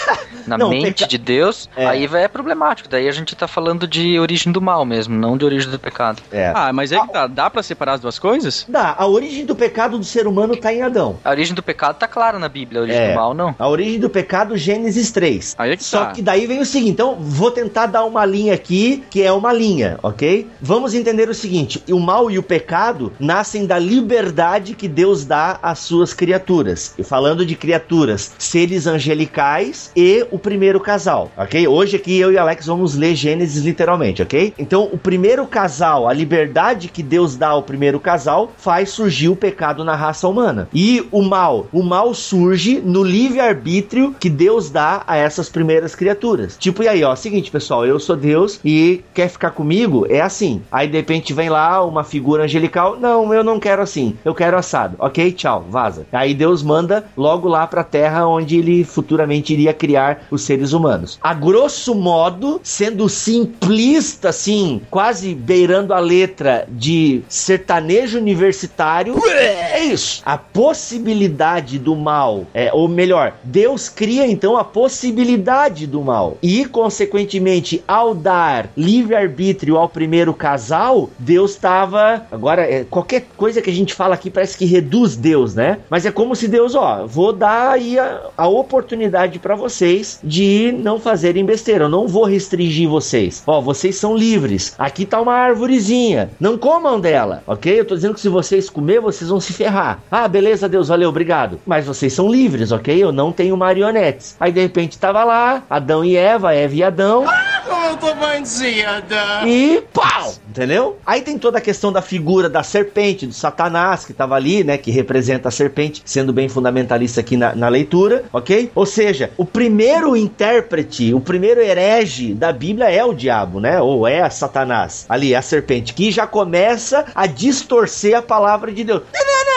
na 0.47 0.57
Não, 0.59 0.69
mente 0.71 0.95
peca- 1.03 1.07
de 1.09 1.19
Deus, 1.19 1.69
É. 1.77 1.87
aí 1.87 2.07
vai 2.07 2.25
é 2.25 2.29
problemático. 2.29 2.89
Daí 2.89 3.09
a 3.09 3.13
gente 3.13 3.35
tá 3.37 3.47
falando 3.49 3.87
de 3.87 4.19
origem 4.19 4.53
do 4.53 4.61
mal 4.61 4.85
mesmo, 4.85 5.15
não 5.15 5.37
de 5.37 5.45
origem 5.45 5.71
do 5.71 5.79
pecado. 5.79 6.23
É. 6.33 6.53
Ah, 6.55 6.73
mas 6.73 6.93
é 6.93 7.01
que 7.01 7.13
tá, 7.13 7.27
dá 7.27 7.49
pra 7.51 7.63
separar 7.63 7.95
as 7.95 8.01
duas 8.01 8.19
coisas? 8.19 8.65
Dá, 8.69 8.95
a 8.99 9.07
origem 9.07 9.45
do 9.47 9.55
pecado 9.55 9.99
do 9.99 10.05
ser 10.05 10.27
humano 10.27 10.57
tá 10.57 10.73
em 10.73 10.83
Adão. 10.83 11.19
A 11.25 11.31
origem 11.31 11.55
do 11.55 11.63
pecado 11.63 11.97
tá 11.97 12.07
clara 12.09 12.39
na 12.39 12.49
Bíblia, 12.49 12.81
a 12.81 12.83
origem 12.85 13.01
É. 13.03 13.09
do 13.11 13.15
mal 13.15 13.35
não. 13.35 13.55
A 13.59 13.69
origem 13.69 13.99
do 14.01 14.09
pecado, 14.11 14.57
Gênesis 14.57 15.11
3. 15.11 15.55
Aí 15.59 15.73
é 15.73 15.77
que 15.77 15.85
Só 15.85 16.07
tá. 16.07 16.13
que 16.13 16.23
daí 16.23 16.47
vem 16.47 16.61
o 16.61 16.67
seguinte, 16.67 16.91
então 16.93 17.17
vou 17.21 17.51
tentar 17.51 17.87
dar 17.87 18.05
uma 18.05 18.25
linha 18.25 18.55
aqui, 18.55 19.05
que 19.11 19.23
é 19.23 19.33
uma 19.33 19.53
linha, 19.53 19.99
ok? 20.03 20.49
Vamos 20.61 20.95
entender 20.95 21.29
o 21.29 21.35
seguinte: 21.35 21.83
o 21.91 21.99
mal 22.01 22.31
e 22.31 22.39
o 22.39 22.43
pecado 22.43 23.13
nascem 23.19 23.67
da 23.67 23.79
liberdade 23.79 24.75
que 24.75 24.89
Deus 24.89 25.25
dá 25.25 25.59
às 25.63 25.79
suas 25.81 26.13
criaturas. 26.13 26.95
E 26.99 27.03
falando 27.03 27.45
de 27.47 27.55
criaturas, 27.55 28.33
seres 28.39 28.74
angelicais 28.87 29.91
e 29.97 30.27
o 30.31 30.39
primeiro 30.39 30.81
casal, 30.81 31.31
ok? 31.37 31.67
Hoje 31.67 31.97
aqui 31.97 32.19
eu 32.19 32.33
e 32.33 32.39
Alex 32.39 32.67
vamos 32.67 32.95
ler 32.95 33.15
Gênesis 33.15 33.65
literalmente, 33.65 34.23
ok? 34.23 34.53
Então, 34.59 34.89
o 34.93 34.99
primeiro 34.99 35.47
casal, 35.47 36.09
a 36.09 36.13
liberdade 36.13 36.89
que 36.89 37.03
Deus 37.03 37.37
dá 37.37 37.49
ao 37.49 37.63
primeiro 37.63 38.01
casal, 38.01 38.53
faz 38.57 38.91
surgir 38.91 39.29
o 39.29 39.37
pecado 39.37 39.85
na 39.85 39.95
raça 39.95 40.29
humana. 40.29 40.69
E 40.75 41.07
o 41.11 41.23
mal, 41.23 41.67
o 41.73 41.83
mal 41.83 42.13
surge 42.15 42.81
no 42.85 43.03
livre-arbítrio 43.03 44.15
que 44.19 44.29
Deus 44.29 44.71
dá 44.71 45.03
a 45.07 45.17
essas 45.17 45.49
primeiras 45.49 45.95
criaturas. 45.95 46.57
Tipo, 46.59 46.83
e 46.83 46.89
aí, 46.89 47.05
ó, 47.05 47.15
seguinte, 47.15 47.51
pessoal, 47.51 47.87
eu 47.87 47.99
sou 47.99 48.17
Deus 48.17 48.61
e 48.65 49.03
quer 49.13 49.29
ficar 49.29 49.51
comigo? 49.51 50.07
É 50.09 50.21
assim. 50.21 50.63
Aí 50.71 50.89
de 50.89 50.97
repente 50.97 51.33
vem 51.33 51.49
lá 51.49 51.85
uma 51.85 52.05
figura 52.05 52.45
angelical, 52.45 52.99
não, 52.99 53.33
eu 53.33 53.45
não 53.45 53.61
quero 53.61 53.83
assim, 53.83 54.17
eu 54.25 54.35
quero 54.35 54.57
assado. 54.57 54.97
Ok, 54.99 55.33
tchau, 55.33 55.65
vaza. 55.69 56.07
Aí 56.13 56.35
Deus 56.35 56.63
manda 56.63 57.05
logo 57.17 57.49
lá 57.49 57.67
pra 57.67 57.85
terra 57.85 58.27
onde 58.27 58.57
ele 58.65 58.85
futuramente 58.85 59.53
iria 59.53 59.73
criar 59.73 60.27
os 60.31 60.43
seres 60.43 60.73
humanos. 60.73 61.19
A 61.23 61.35
grosso 61.35 61.95
modo, 61.95 62.61
sendo 62.63 63.09
simplista 63.09 64.31
assim, 64.31 64.81
quase 64.91 65.35
beirando 65.35 65.93
a 65.93 65.99
letra 65.99 66.67
de 66.69 67.23
sertanejo 67.29 68.19
universitário, 68.19 69.15
é 69.29 69.85
isso. 69.85 70.23
A 70.25 70.37
possibilidade 70.39 71.79
do 71.79 71.95
mal, 71.95 72.47
é, 72.55 72.71
ou 72.73 72.89
melhor, 72.89 73.35
Deus 73.45 73.89
cria 73.89 74.27
então 74.27 74.57
a 74.57 74.65
possibilidade 74.65 75.87
do 75.87 76.03
mal. 76.03 76.39
E, 76.43 76.65
consequentemente, 76.65 77.83
ao 77.87 78.15
dar 78.15 78.71
livre-arbítrio 78.77 79.77
ao 79.77 79.89
primeiro 79.89 80.33
casal, 80.33 81.11
Deus 81.19 81.53
estava. 81.53 82.27
Agora, 82.31 82.63
é, 82.63 82.85
qualquer 82.85 83.27
coisa 83.37 83.61
que 83.61 83.71
a 83.71 83.73
gente 83.73 83.95
fala 83.95 84.15
aqui 84.15 84.31
parece 84.31 84.57
que 84.57 84.65
reduz 84.65 85.17
Deus, 85.17 85.55
né? 85.55 85.79
Mas 85.91 86.07
é 86.07 86.11
como 86.11 86.35
se 86.35 86.49
Deus, 86.49 86.75
ó, 86.75 87.07
vou 87.07 87.33
dar 87.33 87.73
aí 87.73 87.99
a, 87.99 88.23
a 88.37 88.49
oportunidade 88.61 89.39
para 89.39 89.55
vocês 89.55 90.19
de 90.23 90.73
não 90.73 90.99
fazerem 90.99 91.45
besteira. 91.45 91.85
Eu 91.85 91.89
não 91.89 92.07
vou 92.07 92.25
restringir 92.25 92.89
vocês. 92.89 93.43
Ó, 93.47 93.61
vocês 93.61 93.97
são 93.97 94.17
livres. 94.17 94.75
Aqui 94.79 95.05
tá 95.05 95.21
uma 95.21 95.35
árvorezinha. 95.35 96.31
Não 96.39 96.57
comam 96.59 97.01
dela, 97.01 97.43
ok? 97.47 97.81
Eu 97.81 97.85
tô 97.85 97.95
dizendo 97.95 98.15
que 98.15 98.21
se 98.21 98.29
vocês 98.29 98.71
comer, 98.71 99.01
vocês 99.01 99.31
vão 99.31 99.41
se 99.41 99.53
ferrar. 99.53 100.03
Ah, 100.11 100.29
beleza, 100.29 100.69
Deus, 100.69 100.89
valeu, 100.89 101.09
obrigado. 101.09 101.61
Mas 101.67 101.87
vocês 101.87 102.13
são 102.13 102.31
livres, 102.31 102.73
ok? 102.73 103.03
Eu 103.03 103.13
não 103.13 103.33
tenho 103.33 103.57
marionetes. 103.57 104.37
Aí 104.39 104.53
de 104.53 104.61
repente 104.61 104.99
tava 104.99 105.25
lá, 105.25 105.63
Adão 105.69 106.05
e 106.05 106.17
Eva, 106.17 106.55
Eva 106.55 106.75
e 106.75 106.83
Adão. 106.83 107.25
Eu 107.67 107.97
tô 107.97 108.15
bandido. 108.15 109.15
E 109.47 109.83
pau! 109.93 110.35
Entendeu? 110.49 110.99
Aí 111.05 111.21
tem 111.21 111.39
toda 111.39 111.59
a 111.59 111.61
questão 111.61 111.93
da 111.93 112.01
figura 112.01 112.49
da 112.49 112.63
serpente, 112.63 113.27
do 113.27 113.33
Satanás, 113.33 114.05
que 114.05 114.13
tava 114.13 114.35
ali, 114.35 114.63
né? 114.63 114.79
Que 114.79 114.91
representa 114.91 115.49
a 115.49 115.53
serpente, 115.53 116.03
sendo 116.05 116.33
bem 116.33 116.49
fundamentalista 116.49 117.21
aqui 117.21 117.37
na, 117.37 117.55
na 117.55 117.69
leitura, 117.69 118.25
ok? 118.33 118.71
Ou 118.75 118.87
seja, 118.87 119.31
o 119.37 119.45
primeiro 119.45 120.17
intérprete, 120.17 121.13
o 121.13 121.21
primeiro 121.21 121.61
herege 121.61 122.35
da 122.35 122.53
Bíblia 122.53 122.91
é 122.91 123.05
o 123.05 123.13
diabo, 123.13 123.61
né? 123.61 123.81
Ou 123.81 124.07
é 124.07 124.29
Satanás. 124.31 125.07
Ali, 125.09 125.35
a 125.35 125.43
serpente, 125.43 125.93
que 125.95 126.11
já 126.11 126.27
começa 126.27 127.05
a 127.15 127.27
distorcer 127.27 128.17
a 128.17 128.23
palavra 128.23 128.73
de 128.73 128.85
Deus. 128.85 129.03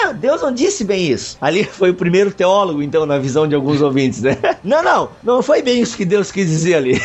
Não, 0.07 0.13
Deus 0.13 0.41
não 0.41 0.51
disse 0.53 0.83
bem 0.83 1.07
isso. 1.07 1.37
Ali 1.41 1.63
foi 1.65 1.89
o 1.89 1.93
primeiro 1.93 2.31
teólogo, 2.31 2.81
então, 2.81 3.05
na 3.05 3.17
visão 3.17 3.47
de 3.47 3.55
alguns 3.55 3.81
ouvintes, 3.81 4.21
né? 4.21 4.37
Não, 4.63 4.83
não, 4.83 5.09
não 5.23 5.41
foi 5.41 5.61
bem 5.61 5.81
isso 5.81 5.95
que 5.95 6.03
Deus 6.03 6.31
quis 6.31 6.47
dizer 6.47 6.75
ali. 6.75 6.99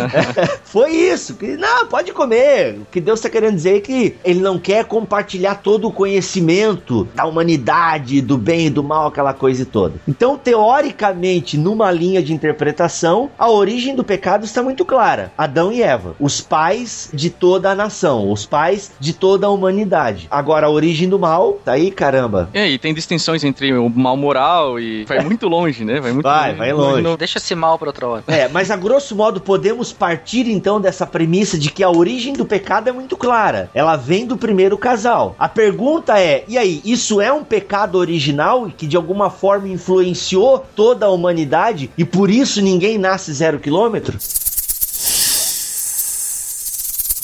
foi 0.64 0.90
isso. 0.92 1.36
Não, 1.58 1.86
pode 1.86 2.12
comer. 2.12 2.78
O 2.80 2.86
que 2.86 3.00
Deus 3.00 3.18
está 3.18 3.28
querendo 3.28 3.56
dizer 3.56 3.76
é 3.76 3.80
que 3.80 4.16
ele 4.24 4.40
não 4.40 4.58
quer 4.58 4.84
compartilhar 4.84 5.56
todo 5.56 5.88
o 5.88 5.92
conhecimento 5.92 7.06
da 7.14 7.26
humanidade, 7.26 8.22
do 8.22 8.38
bem 8.38 8.66
e 8.66 8.70
do 8.70 8.82
mal, 8.82 9.08
aquela 9.08 9.34
coisa 9.34 9.66
toda. 9.66 9.96
Então, 10.06 10.38
teoricamente, 10.38 11.58
numa 11.58 11.90
linha 11.90 12.22
de 12.22 12.32
interpretação, 12.32 13.30
a 13.38 13.50
origem 13.50 13.94
do 13.94 14.04
pecado 14.04 14.44
está 14.44 14.62
muito 14.62 14.84
clara: 14.84 15.30
Adão 15.36 15.70
e 15.70 15.82
Eva, 15.82 16.14
os 16.18 16.40
pais 16.40 17.10
de 17.12 17.28
toda 17.28 17.70
a 17.70 17.74
nação, 17.74 18.30
os 18.30 18.46
pais 18.46 18.92
de 18.98 19.12
toda 19.12 19.46
a 19.46 19.50
humanidade. 19.50 20.26
Agora, 20.30 20.68
a 20.68 20.70
origem 20.70 21.08
do 21.08 21.18
mal, 21.18 21.58
tá 21.64 21.72
aí, 21.72 21.90
caramba. 22.18 22.50
E 22.52 22.58
aí, 22.58 22.78
tem 22.78 22.92
distinções 22.92 23.44
entre 23.44 23.72
o 23.72 23.88
mal 23.88 24.16
moral 24.16 24.78
e. 24.80 25.04
Vai 25.04 25.20
muito 25.20 25.46
longe, 25.46 25.84
né? 25.84 26.00
Vai 26.00 26.12
muito 26.12 26.24
Vai, 26.24 26.54
vai 26.54 26.72
longe. 26.72 27.16
Deixa 27.16 27.38
esse 27.38 27.54
mal 27.54 27.78
pra 27.78 27.88
outra 27.88 28.06
hora. 28.06 28.24
É, 28.26 28.48
mas 28.48 28.70
a 28.70 28.76
grosso 28.76 29.14
modo 29.14 29.40
podemos 29.40 29.92
partir 29.92 30.48
então 30.48 30.80
dessa 30.80 31.06
premissa 31.06 31.58
de 31.58 31.70
que 31.70 31.82
a 31.82 31.90
origem 31.90 32.32
do 32.32 32.44
pecado 32.44 32.88
é 32.88 32.92
muito 32.92 33.16
clara. 33.16 33.70
Ela 33.72 33.96
vem 33.96 34.26
do 34.26 34.36
primeiro 34.36 34.76
casal. 34.76 35.34
A 35.38 35.48
pergunta 35.48 36.18
é: 36.20 36.44
e 36.48 36.58
aí, 36.58 36.80
isso 36.84 37.20
é 37.20 37.32
um 37.32 37.44
pecado 37.44 37.96
original 37.96 38.70
que 38.76 38.86
de 38.86 38.96
alguma 38.96 39.30
forma 39.30 39.68
influenciou 39.68 40.64
toda 40.74 41.06
a 41.06 41.10
humanidade 41.10 41.90
e 41.96 42.04
por 42.04 42.30
isso 42.30 42.60
ninguém 42.60 42.98
nasce 42.98 43.32
zero 43.32 43.58
quilômetro? 43.58 44.18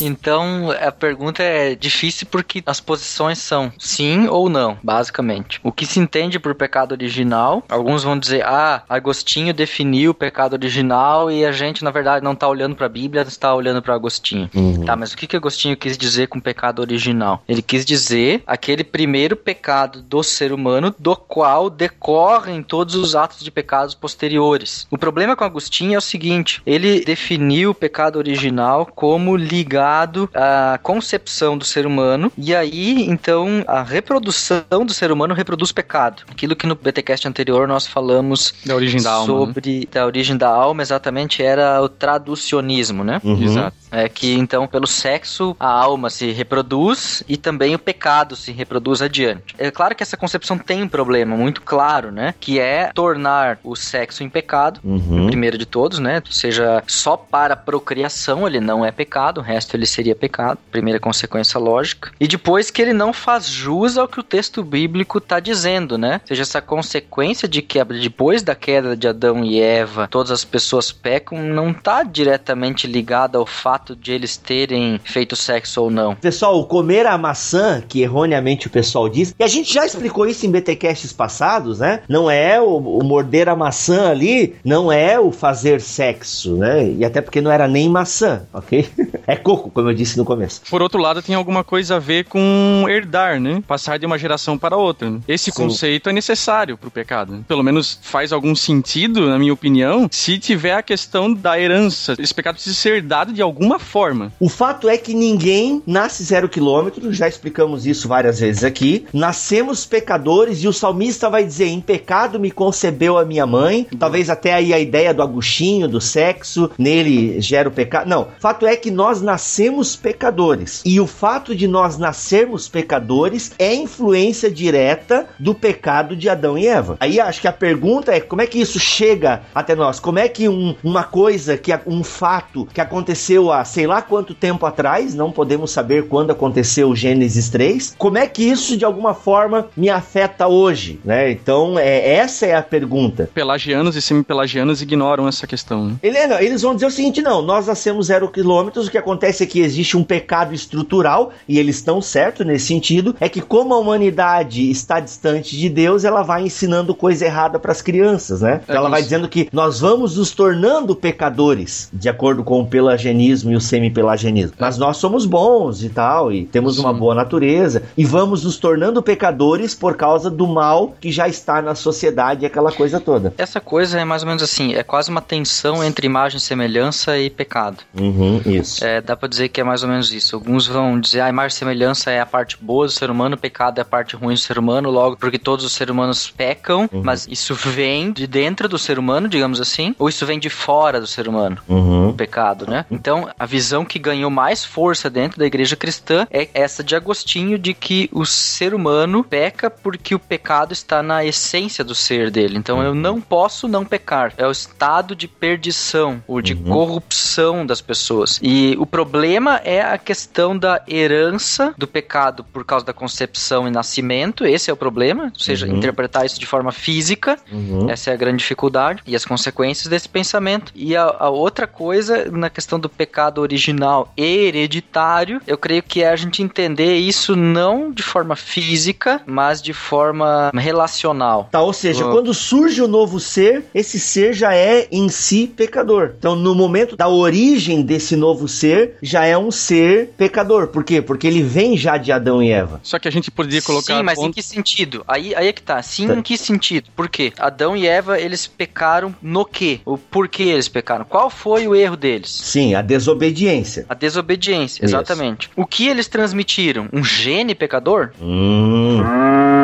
Então, 0.00 0.70
a 0.70 0.92
pergunta 0.92 1.42
é 1.42 1.74
difícil 1.74 2.26
porque 2.30 2.62
as 2.66 2.80
posições 2.80 3.38
são 3.38 3.72
sim 3.78 4.26
ou 4.28 4.48
não, 4.48 4.78
basicamente. 4.82 5.60
O 5.62 5.72
que 5.72 5.86
se 5.86 6.00
entende 6.00 6.38
por 6.38 6.54
pecado 6.54 6.92
original, 6.92 7.62
alguns 7.68 8.02
vão 8.02 8.18
dizer, 8.18 8.44
ah, 8.44 8.82
Agostinho 8.88 9.52
definiu 9.54 10.12
o 10.12 10.14
pecado 10.14 10.54
original 10.54 11.30
e 11.30 11.44
a 11.44 11.52
gente, 11.52 11.84
na 11.84 11.90
verdade, 11.90 12.24
não 12.24 12.34
tá 12.34 12.48
olhando 12.48 12.76
pra 12.76 12.88
Bíblia, 12.88 13.22
está 13.22 13.54
olhando 13.54 13.82
pra 13.82 13.94
Agostinho. 13.94 14.50
Tá, 14.84 14.96
mas 14.96 15.12
o 15.12 15.16
que 15.16 15.26
que 15.26 15.36
Agostinho 15.36 15.76
quis 15.76 15.96
dizer 15.96 16.28
com 16.28 16.40
pecado 16.40 16.80
original? 16.80 17.42
Ele 17.48 17.62
quis 17.62 17.84
dizer 17.84 18.42
aquele 18.46 18.84
primeiro 18.84 19.36
pecado 19.36 20.02
do 20.02 20.22
ser 20.22 20.52
humano 20.52 20.94
do 20.98 21.16
qual 21.16 21.70
decorrem 21.70 22.62
todos 22.62 22.94
os 22.94 23.14
atos 23.14 23.42
de 23.42 23.50
pecados 23.50 23.94
posteriores. 23.94 24.86
O 24.90 24.98
problema 24.98 25.36
com 25.36 25.44
Agostinho 25.44 25.94
é 25.94 25.98
o 25.98 26.02
seguinte, 26.02 26.62
ele 26.66 27.04
definiu 27.04 27.70
o 27.70 27.74
pecado 27.74 28.16
original 28.16 28.86
como 28.86 29.36
ligado 29.84 30.30
à 30.34 30.78
concepção 30.82 31.58
do 31.58 31.64
ser 31.64 31.86
humano 31.86 32.32
e 32.38 32.54
aí, 32.54 33.04
então, 33.08 33.62
a 33.66 33.82
reprodução 33.82 34.62
do 34.86 34.92
ser 34.92 35.12
humano 35.12 35.34
reproduz 35.34 35.72
pecado. 35.72 36.22
Aquilo 36.30 36.56
que 36.56 36.66
no 36.66 36.74
BTcast 36.74 37.28
anterior 37.28 37.68
nós 37.68 37.86
falamos 37.86 38.54
Da 38.64 38.74
origem 38.74 39.02
da 39.02 39.12
alma. 39.12 39.20
né? 39.34 39.46
sobre 39.46 39.88
da 39.92 40.06
origem 40.06 40.36
da 40.36 40.48
alma, 40.48 40.82
exatamente, 40.82 41.42
era 41.42 41.80
o 41.82 41.88
traducionismo, 41.88 43.04
né? 43.04 43.20
Uhum. 43.22 43.42
Exato. 43.42 43.76
É 43.90 44.08
que 44.08 44.34
então, 44.34 44.66
pelo 44.66 44.86
sexo, 44.86 45.54
a 45.60 45.68
alma 45.68 46.10
se 46.10 46.32
reproduz 46.32 47.22
e 47.28 47.36
também 47.36 47.74
o 47.74 47.78
pecado 47.78 48.34
se 48.34 48.50
reproduz 48.52 49.00
adiante. 49.02 49.54
É 49.58 49.70
claro 49.70 49.94
que 49.94 50.02
essa 50.02 50.16
concepção 50.16 50.58
tem 50.58 50.82
um 50.82 50.88
problema 50.88 51.36
muito 51.36 51.62
claro, 51.62 52.10
né? 52.10 52.34
Que 52.40 52.58
é 52.58 52.90
tornar 52.94 53.58
o 53.62 53.76
sexo 53.76 54.22
em 54.24 54.28
pecado, 54.28 54.80
Uhum. 54.82 55.24
o 55.24 55.26
primeiro 55.26 55.56
de 55.58 55.66
todos, 55.66 55.98
né? 55.98 56.22
Ou 56.26 56.32
seja, 56.32 56.82
só 56.86 57.16
para 57.16 57.54
procriação 57.56 58.46
ele 58.46 58.60
não 58.60 58.84
é 58.84 58.90
pecado, 58.90 59.38
o 59.38 59.42
resto 59.42 59.73
ele 59.76 59.86
seria 59.86 60.14
pecado, 60.14 60.58
primeira 60.70 61.00
consequência 61.00 61.58
lógica. 61.58 62.12
E 62.20 62.26
depois 62.26 62.70
que 62.70 62.80
ele 62.80 62.92
não 62.92 63.12
faz 63.12 63.46
jus 63.46 63.96
ao 63.96 64.08
que 64.08 64.20
o 64.20 64.22
texto 64.22 64.62
bíblico 64.62 65.18
está 65.18 65.40
dizendo, 65.40 65.98
né? 65.98 66.20
Ou 66.22 66.28
seja, 66.28 66.42
essa 66.42 66.60
consequência 66.60 67.48
de 67.48 67.62
que 67.62 67.82
depois 67.84 68.42
da 68.42 68.54
queda 68.54 68.96
de 68.96 69.08
Adão 69.08 69.44
e 69.44 69.60
Eva, 69.60 70.08
todas 70.10 70.30
as 70.30 70.44
pessoas 70.44 70.92
pecam, 70.92 71.42
não 71.42 71.70
está 71.70 72.02
diretamente 72.02 72.86
ligada 72.86 73.38
ao 73.38 73.46
fato 73.46 73.94
de 73.96 74.12
eles 74.12 74.36
terem 74.36 75.00
feito 75.04 75.36
sexo 75.36 75.82
ou 75.82 75.90
não. 75.90 76.14
Pessoal, 76.14 76.64
comer 76.66 77.06
a 77.06 77.18
maçã, 77.18 77.82
que 77.86 78.02
erroneamente 78.02 78.66
o 78.66 78.70
pessoal 78.70 79.08
diz, 79.08 79.34
e 79.38 79.42
a 79.44 79.48
gente 79.48 79.72
já 79.72 79.84
explicou 79.84 80.26
isso 80.26 80.46
em 80.46 80.50
BTcasts 80.50 81.12
passados, 81.12 81.78
né? 81.78 82.00
Não 82.08 82.30
é 82.30 82.60
o, 82.60 82.76
o 82.76 83.04
morder 83.04 83.48
a 83.48 83.56
maçã 83.56 84.10
ali, 84.10 84.56
não 84.64 84.90
é 84.90 85.18
o 85.18 85.30
fazer 85.30 85.80
sexo, 85.80 86.56
né? 86.56 86.90
E 86.90 87.04
até 87.04 87.20
porque 87.20 87.40
não 87.40 87.50
era 87.50 87.66
nem 87.68 87.88
maçã, 87.88 88.42
ok? 88.52 88.88
É 89.26 89.36
coco, 89.64 89.70
como 89.70 89.88
eu 89.88 89.94
disse 89.94 90.16
no 90.16 90.24
começo. 90.24 90.62
Por 90.68 90.82
outro 90.82 91.00
lado, 91.00 91.22
tem 91.22 91.34
alguma 91.34 91.64
coisa 91.64 91.96
a 91.96 91.98
ver 91.98 92.24
com 92.24 92.84
herdar, 92.88 93.40
né? 93.40 93.62
Passar 93.66 93.98
de 93.98 94.06
uma 94.06 94.18
geração 94.18 94.58
para 94.58 94.76
outra. 94.76 95.10
né? 95.10 95.20
Esse 95.26 95.50
Sim. 95.50 95.62
conceito 95.62 96.08
é 96.08 96.12
necessário 96.12 96.76
pro 96.76 96.90
pecado. 96.90 97.32
né? 97.32 97.40
Pelo 97.48 97.62
menos 97.62 97.98
faz 98.02 98.32
algum 98.32 98.54
sentido, 98.54 99.28
na 99.28 99.38
minha 99.38 99.52
opinião, 99.52 100.08
se 100.10 100.38
tiver 100.38 100.74
a 100.74 100.82
questão 100.82 101.32
da 101.32 101.58
herança. 101.58 102.14
Esse 102.18 102.34
pecado 102.34 102.54
precisa 102.54 102.76
ser 102.76 102.96
herdado 102.96 103.32
de 103.32 103.40
alguma 103.42 103.78
forma. 103.78 104.32
O 104.38 104.48
fato 104.48 104.88
é 104.88 104.96
que 104.96 105.14
ninguém 105.14 105.82
nasce 105.86 106.22
zero 106.22 106.48
quilômetro, 106.48 107.12
já 107.12 107.28
explicamos 107.28 107.86
isso 107.86 108.08
várias 108.08 108.40
vezes 108.40 108.64
aqui. 108.64 109.06
Nascemos 109.12 109.86
pecadores 109.86 110.62
e 110.62 110.68
o 110.68 110.72
salmista 110.72 111.30
vai 111.30 111.44
dizer: 111.44 111.66
em 111.66 111.80
pecado 111.80 112.38
me 112.38 112.50
concebeu 112.50 113.16
a 113.18 113.24
minha 113.24 113.46
mãe. 113.46 113.86
Talvez 113.98 114.28
até 114.28 114.52
aí 114.54 114.72
a 114.72 114.78
ideia 114.78 115.14
do 115.14 115.22
Agostinho, 115.22 115.88
do 115.88 116.00
sexo, 116.00 116.70
nele 116.78 117.40
gera 117.40 117.68
o 117.68 117.72
pecado. 117.72 118.08
Não, 118.08 118.28
fato 118.40 118.66
é 118.66 118.76
que 118.76 118.90
nós 118.90 119.22
nascemos 119.22 119.53
pecadores. 120.02 120.82
E 120.84 121.00
o 121.00 121.06
fato 121.06 121.54
de 121.54 121.66
nós 121.68 121.96
nascermos 121.98 122.68
pecadores 122.68 123.52
é 123.58 123.74
influência 123.74 124.50
direta 124.50 125.26
do 125.38 125.54
pecado 125.54 126.16
de 126.16 126.28
Adão 126.28 126.56
e 126.58 126.66
Eva. 126.66 126.96
Aí 127.00 127.20
acho 127.20 127.40
que 127.40 127.48
a 127.48 127.52
pergunta 127.52 128.12
é 128.12 128.20
como 128.20 128.42
é 128.42 128.46
que 128.46 128.60
isso 128.60 128.78
chega 128.78 129.42
até 129.54 129.74
nós? 129.74 130.00
Como 130.00 130.18
é 130.18 130.28
que 130.28 130.48
um- 130.48 130.74
uma 130.82 131.02
coisa, 131.04 131.56
que 131.56 131.72
um 131.86 132.02
fato 132.04 132.66
que 132.72 132.80
aconteceu 132.80 133.52
há 133.52 133.64
sei 133.64 133.86
lá 133.86 134.02
quanto 134.02 134.34
tempo 134.34 134.66
atrás, 134.66 135.14
não 135.14 135.30
podemos 135.30 135.70
saber 135.70 136.08
quando 136.08 136.30
aconteceu 136.30 136.88
o 136.90 136.96
Gênesis 136.96 137.48
3, 137.48 137.94
como 137.98 138.18
é 138.18 138.26
que 138.26 138.42
isso 138.42 138.76
de 138.76 138.84
alguma 138.84 139.14
forma 139.14 139.68
me 139.76 139.88
afeta 139.90 140.46
hoje, 140.46 141.00
né? 141.04 141.30
Então, 141.30 141.78
é, 141.78 142.14
essa 142.14 142.46
é 142.46 142.54
a 142.54 142.62
pergunta. 142.62 143.28
Pelagianos 143.34 143.96
e 143.96 144.02
semi-pelagianos 144.02 144.82
ignoram 144.82 145.26
essa 145.28 145.46
questão. 145.46 145.86
né? 145.86 145.94
Ele- 146.02 146.26
não, 146.26 146.38
eles 146.40 146.62
vão 146.62 146.74
dizer 146.74 146.86
o 146.86 146.90
seguinte: 146.90 147.22
não, 147.22 147.42
nós 147.42 147.66
nascemos 147.66 148.06
zero 148.06 148.28
quilômetros, 148.28 148.86
o 148.86 148.90
que 148.90 148.98
acontece 148.98 149.43
é 149.44 149.46
que 149.46 149.60
existe 149.60 149.96
um 149.96 150.02
pecado 150.04 150.52
estrutural, 150.54 151.32
e 151.48 151.58
eles 151.58 151.76
estão 151.76 152.00
certos 152.02 152.46
nesse 152.46 152.66
sentido, 152.66 153.14
é 153.20 153.28
que 153.28 153.40
como 153.40 153.74
a 153.74 153.78
humanidade 153.78 154.70
está 154.70 155.00
distante 155.00 155.56
de 155.56 155.68
Deus, 155.68 156.04
ela 156.04 156.22
vai 156.22 156.42
ensinando 156.44 156.94
coisa 156.94 157.24
errada 157.24 157.58
para 157.58 157.72
as 157.72 157.80
crianças, 157.82 158.40
né? 158.40 158.60
Então 158.64 158.74
É 158.74 158.78
ela 158.78 158.88
vai 158.88 159.00
isso. 159.00 159.08
dizendo 159.10 159.28
que 159.28 159.48
nós 159.52 159.80
vamos 159.80 160.16
nos 160.16 160.30
tornando 160.32 160.94
pecadores, 160.96 161.88
de 161.92 162.08
acordo 162.08 162.42
com 162.42 162.60
o 162.60 162.66
pelagianismo 162.66 163.52
e 163.52 163.56
o 163.56 163.60
semi-pelagianismo. 163.60 164.56
Mas 164.58 164.78
nós 164.78 164.96
somos 164.96 165.26
bons 165.26 165.82
e 165.82 165.88
tal, 165.88 166.32
e 166.32 166.44
temos 166.44 166.78
uma 166.78 166.92
Sim. 166.92 166.98
boa 166.98 167.14
natureza, 167.14 167.82
e 167.96 168.04
vamos 168.04 168.44
nos 168.44 168.56
tornando 168.56 169.02
pecadores 169.02 169.74
por 169.74 169.96
causa 169.96 170.30
do 170.30 170.46
mal 170.46 170.94
que 171.00 171.10
já 171.12 171.28
está 171.28 171.60
na 171.62 171.74
sociedade 171.74 172.42
e 172.42 172.46
aquela 172.46 172.72
coisa 172.72 173.00
toda. 173.00 173.32
Essa 173.38 173.60
coisa 173.60 173.98
é 173.98 174.04
mais 174.04 174.22
ou 174.22 174.28
menos 174.28 174.42
assim, 174.42 174.74
é 174.74 174.82
quase 174.82 175.10
uma 175.10 175.20
tensão 175.20 175.82
entre 175.82 176.06
imagem, 176.06 176.38
semelhança 176.40 177.18
e 177.18 177.30
pecado. 177.30 177.78
Uhum, 177.98 178.40
isso. 178.46 178.84
É, 178.84 179.00
dá 179.00 179.16
pra 179.16 179.28
dizer 179.34 179.48
que 179.48 179.60
é 179.60 179.64
mais 179.64 179.82
ou 179.82 179.88
menos 179.88 180.12
isso. 180.12 180.36
Alguns 180.36 180.66
vão 180.66 180.98
dizer 180.98 181.20
a 181.20 181.28
imagem 181.28 181.54
e 181.54 181.58
semelhança 181.58 182.10
é 182.10 182.20
a 182.20 182.26
parte 182.26 182.56
boa 182.60 182.86
do 182.86 182.92
ser 182.92 183.10
humano, 183.10 183.34
o 183.34 183.38
pecado 183.38 183.78
é 183.78 183.82
a 183.82 183.84
parte 183.84 184.16
ruim 184.16 184.34
do 184.34 184.40
ser 184.40 184.58
humano, 184.58 184.90
logo 184.90 185.16
porque 185.16 185.38
todos 185.38 185.64
os 185.64 185.72
seres 185.72 185.92
humanos 185.92 186.30
pecam, 186.30 186.88
mas 186.92 187.26
isso 187.30 187.54
vem 187.54 188.12
de 188.12 188.26
dentro 188.26 188.68
do 188.68 188.78
ser 188.78 188.98
humano, 188.98 189.28
digamos 189.28 189.60
assim, 189.60 189.94
ou 189.98 190.08
isso 190.08 190.24
vem 190.24 190.38
de 190.38 190.48
fora 190.48 191.00
do 191.00 191.06
ser 191.06 191.28
humano, 191.28 191.58
Uhum. 191.68 192.08
o 192.08 192.12
pecado, 192.14 192.66
né? 192.68 192.84
Então, 192.90 193.28
a 193.38 193.46
visão 193.46 193.84
que 193.84 193.98
ganhou 193.98 194.30
mais 194.30 194.64
força 194.64 195.10
dentro 195.10 195.38
da 195.38 195.46
igreja 195.46 195.76
cristã 195.76 196.26
é 196.30 196.48
essa 196.54 196.82
de 196.84 196.94
Agostinho 196.94 197.58
de 197.58 197.74
que 197.74 198.08
o 198.12 198.24
ser 198.24 198.74
humano 198.74 199.24
peca 199.24 199.68
porque 199.68 200.14
o 200.14 200.18
pecado 200.18 200.72
está 200.72 201.02
na 201.02 201.24
essência 201.24 201.82
do 201.84 201.94
ser 201.94 202.30
dele. 202.30 202.56
Então, 202.56 202.82
eu 202.82 202.94
não 202.94 203.20
posso 203.20 203.66
não 203.66 203.84
pecar. 203.84 204.32
É 204.36 204.46
o 204.46 204.50
estado 204.50 205.14
de 205.16 205.26
perdição, 205.26 206.22
ou 206.26 206.40
de 206.40 206.54
corrupção 206.54 207.66
das 207.66 207.80
pessoas. 207.80 208.38
E 208.42 208.76
o 208.78 208.86
problema 208.86 209.23
problema 209.24 209.58
é 209.64 209.80
a 209.80 209.96
questão 209.96 210.56
da 210.56 210.82
herança 210.86 211.72
do 211.78 211.86
pecado 211.86 212.44
por 212.44 212.62
causa 212.62 212.84
da 212.84 212.92
concepção 212.92 213.66
e 213.66 213.70
nascimento. 213.70 214.44
Esse 214.44 214.68
é 214.70 214.72
o 214.72 214.76
problema, 214.76 215.32
ou 215.34 215.40
seja, 215.40 215.66
Uhum. 215.66 215.76
interpretar 215.76 216.26
isso 216.26 216.38
de 216.38 216.44
forma 216.44 216.70
física. 216.72 217.38
Uhum. 217.50 217.88
Essa 217.88 218.10
é 218.10 218.12
a 218.12 218.16
grande 218.18 218.36
dificuldade 218.40 219.02
e 219.06 219.16
as 219.16 219.24
consequências 219.24 219.88
desse 219.88 220.10
pensamento. 220.10 220.70
E 220.74 220.94
a, 220.94 221.04
a 221.20 221.30
outra 221.30 221.66
coisa, 221.66 222.30
na 222.30 222.50
questão 222.50 222.78
do 222.78 222.86
pecado 222.86 223.40
original 223.40 224.12
e 224.14 224.22
hereditário, 224.46 225.40
eu 225.46 225.56
creio 225.56 225.82
que 225.82 226.02
é 226.02 226.10
a 226.10 226.16
gente 226.16 226.42
entender 226.42 226.96
isso 226.96 227.34
não 227.34 227.90
de 227.90 228.02
forma 228.02 228.36
física, 228.36 229.22
mas 229.24 229.62
de 229.62 229.72
forma 229.72 230.50
relacional. 230.54 231.48
Tá, 231.50 231.62
ou 231.62 231.72
seja, 231.72 232.04
Ah. 232.06 232.10
quando 232.10 232.34
surge 232.34 232.82
o 232.82 232.88
novo 232.88 233.18
ser, 233.18 233.64
esse 233.74 233.98
ser 233.98 234.34
já 234.34 234.54
é 234.54 234.86
em 234.92 235.08
si 235.08 235.46
pecador. 235.46 236.12
Então, 236.18 236.36
no 236.36 236.54
momento 236.54 236.94
da 236.94 237.08
origem 237.08 237.80
desse 237.80 238.16
novo 238.16 238.46
ser, 238.48 238.96
já 239.02 239.13
é 239.22 239.36
um 239.36 239.50
ser 239.50 240.14
pecador. 240.16 240.68
Por 240.68 240.82
quê? 240.82 241.02
Porque 241.02 241.26
ele 241.26 241.42
vem 241.42 241.76
já 241.76 241.98
de 241.98 242.10
Adão 242.10 242.42
e 242.42 242.50
Eva. 242.50 242.80
Só 242.82 242.98
que 242.98 243.06
a 243.06 243.10
gente 243.10 243.30
poderia 243.30 243.60
colocar 243.60 243.96
Sim, 243.98 244.02
mas 244.02 244.18
em 244.18 244.22
ponto- 244.22 244.34
que 244.34 244.42
sentido? 244.42 245.04
Aí, 245.06 245.34
aí 245.34 245.48
é 245.48 245.52
que 245.52 245.62
tá. 245.62 245.82
Sim, 245.82 246.08
Tá. 246.08 246.14
em 246.14 246.22
que 246.22 246.38
sentido? 246.38 246.88
Por 246.96 247.08
quê? 247.08 247.32
Adão 247.38 247.76
e 247.76 247.86
Eva, 247.86 248.18
eles 248.18 248.46
pecaram 248.46 249.14
no 249.20 249.44
quê? 249.44 249.80
O 249.84 249.98
porquê 249.98 250.44
eles 250.44 250.68
pecaram? 250.68 251.04
Qual 251.04 251.28
foi 251.28 251.68
o 251.68 251.74
erro 251.74 251.96
deles? 251.96 252.30
Sim, 252.30 252.74
a 252.74 252.80
desobediência. 252.80 253.84
A 253.88 253.94
desobediência, 253.94 254.84
Isso. 254.84 254.94
exatamente. 254.96 255.50
O 255.54 255.66
que 255.66 255.86
eles 255.88 256.08
transmitiram? 256.08 256.88
Um 256.92 257.04
gene 257.04 257.54
pecador? 257.54 258.10
Hum. 258.20 259.02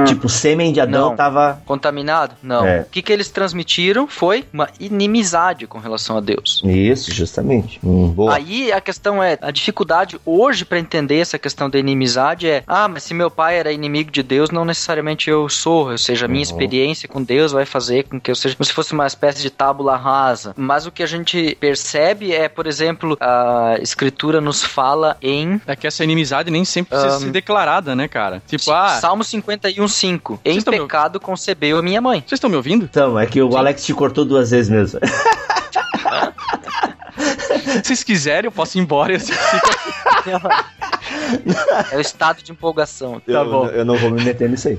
Tipo, 0.07 0.27
o 0.27 0.31
sêmen 0.31 0.73
de 0.73 0.81
Adão 0.81 1.11
Não. 1.11 1.17
tava. 1.17 1.63
Contaminado? 1.67 2.35
Não. 2.43 2.67
É. 2.67 2.81
O 2.81 2.85
que, 2.91 3.03
que 3.03 3.13
eles 3.13 3.29
transmitiram 3.29 4.07
foi 4.09 4.45
uma 4.53 4.69
inimizade 4.81 5.67
com 5.67 5.79
relação 5.79 6.17
a 6.17 6.21
Deus. 6.21 6.63
Isso, 6.65 7.13
justamente. 7.13 7.79
Hum, 7.85 8.09
boa. 8.09 8.35
Aí 8.35 8.73
a 8.73 8.81
questão 8.81 9.23
é, 9.23 9.30
a 9.41 9.51
dificuldade 9.51 10.21
hoje 10.25 10.65
pra 10.65 10.79
entender 10.79 11.19
essa 11.19 11.39
questão 11.39 11.69
da 11.71 11.79
inimizade 11.79 12.49
é, 12.49 12.63
ah, 12.67 12.89
mas 12.89 13.03
se 13.05 13.15
meu 13.15 13.31
pai 13.31 13.59
era 13.59 13.73
inimigo 13.73 14.11
de 14.11 14.23
Deus, 14.23 14.51
não 14.51 14.65
necessariamente 14.65 15.29
eu 15.31 15.49
sou, 15.49 15.91
ou 15.91 15.99
seja, 15.99 16.25
a 16.27 16.29
minha 16.29 16.41
Uhum. 16.41 16.43
experiência 16.43 17.09
com 17.09 17.23
Deus 17.23 17.53
vai 17.53 17.65
fazer 17.67 18.05
com 18.05 18.21
que 18.21 18.31
eu 18.31 18.35
seja 18.35 18.57
como 18.57 18.65
se 18.65 18.73
fosse 18.73 18.93
uma 18.93 19.07
espécie 19.07 19.43
de 19.43 19.51
tábula 19.51 19.97
rasa. 19.97 20.55
Mas 20.57 20.87
o 20.87 20.91
que 20.91 21.03
a 21.03 21.07
gente 21.07 21.57
percebe 21.61 22.33
é, 22.33 22.49
por 22.49 22.67
exemplo, 22.67 23.17
a 23.21 23.77
escritura 23.81 24.41
nos 24.41 24.63
fala 24.65 25.17
em 25.23 25.61
É 25.67 25.77
que 25.77 25.87
essa 25.87 26.03
inimizade 26.03 26.51
nem 26.51 26.65
sempre 26.65 26.91
precisa 26.91 27.17
Ahn. 27.17 27.21
ser 27.21 27.31
declarada, 27.31 27.95
né, 27.95 28.09
cara? 28.09 28.43
Tipo, 28.47 28.71
ah, 28.73 28.99
Salmo 29.01 29.23
51:5. 29.25 30.39
Em 30.45 30.53
Vocês 30.53 30.57
estão 30.59 30.73
me 30.73 30.81
pecado 30.81 31.21
concebeu 31.21 31.79
a 31.79 31.83
minha 31.83 32.01
mãe. 32.01 32.21
vocês 32.21 32.33
estão 32.39 32.49
me 32.51 32.57
ouvindo? 32.57 32.85
Então, 32.85 33.19
é 33.19 33.27
que 33.27 33.41
o 33.43 33.57
Alex 33.57 33.85
te 33.85 33.93
cortou 33.95 34.25
duas 34.25 34.51
vezes 34.51 34.69
mesmo. 34.71 35.01
Se 37.71 37.83
vocês 37.85 38.05
quiserem, 38.05 38.49
eu 38.49 38.53
posso 38.53 38.79
ir 38.79 38.81
embora. 38.81 39.13
Eu 39.13 39.19
é 41.93 41.97
o 41.97 42.01
estado 42.01 42.43
de 42.43 42.53
empolgação. 42.53 43.21
Tá 43.21 43.33
eu, 43.33 43.51
bom. 43.51 43.67
eu 43.67 43.85
não 43.85 43.97
vou 43.97 44.11
me 44.11 44.23
meter 44.23 44.49
nisso 44.49 44.69
aí. 44.69 44.79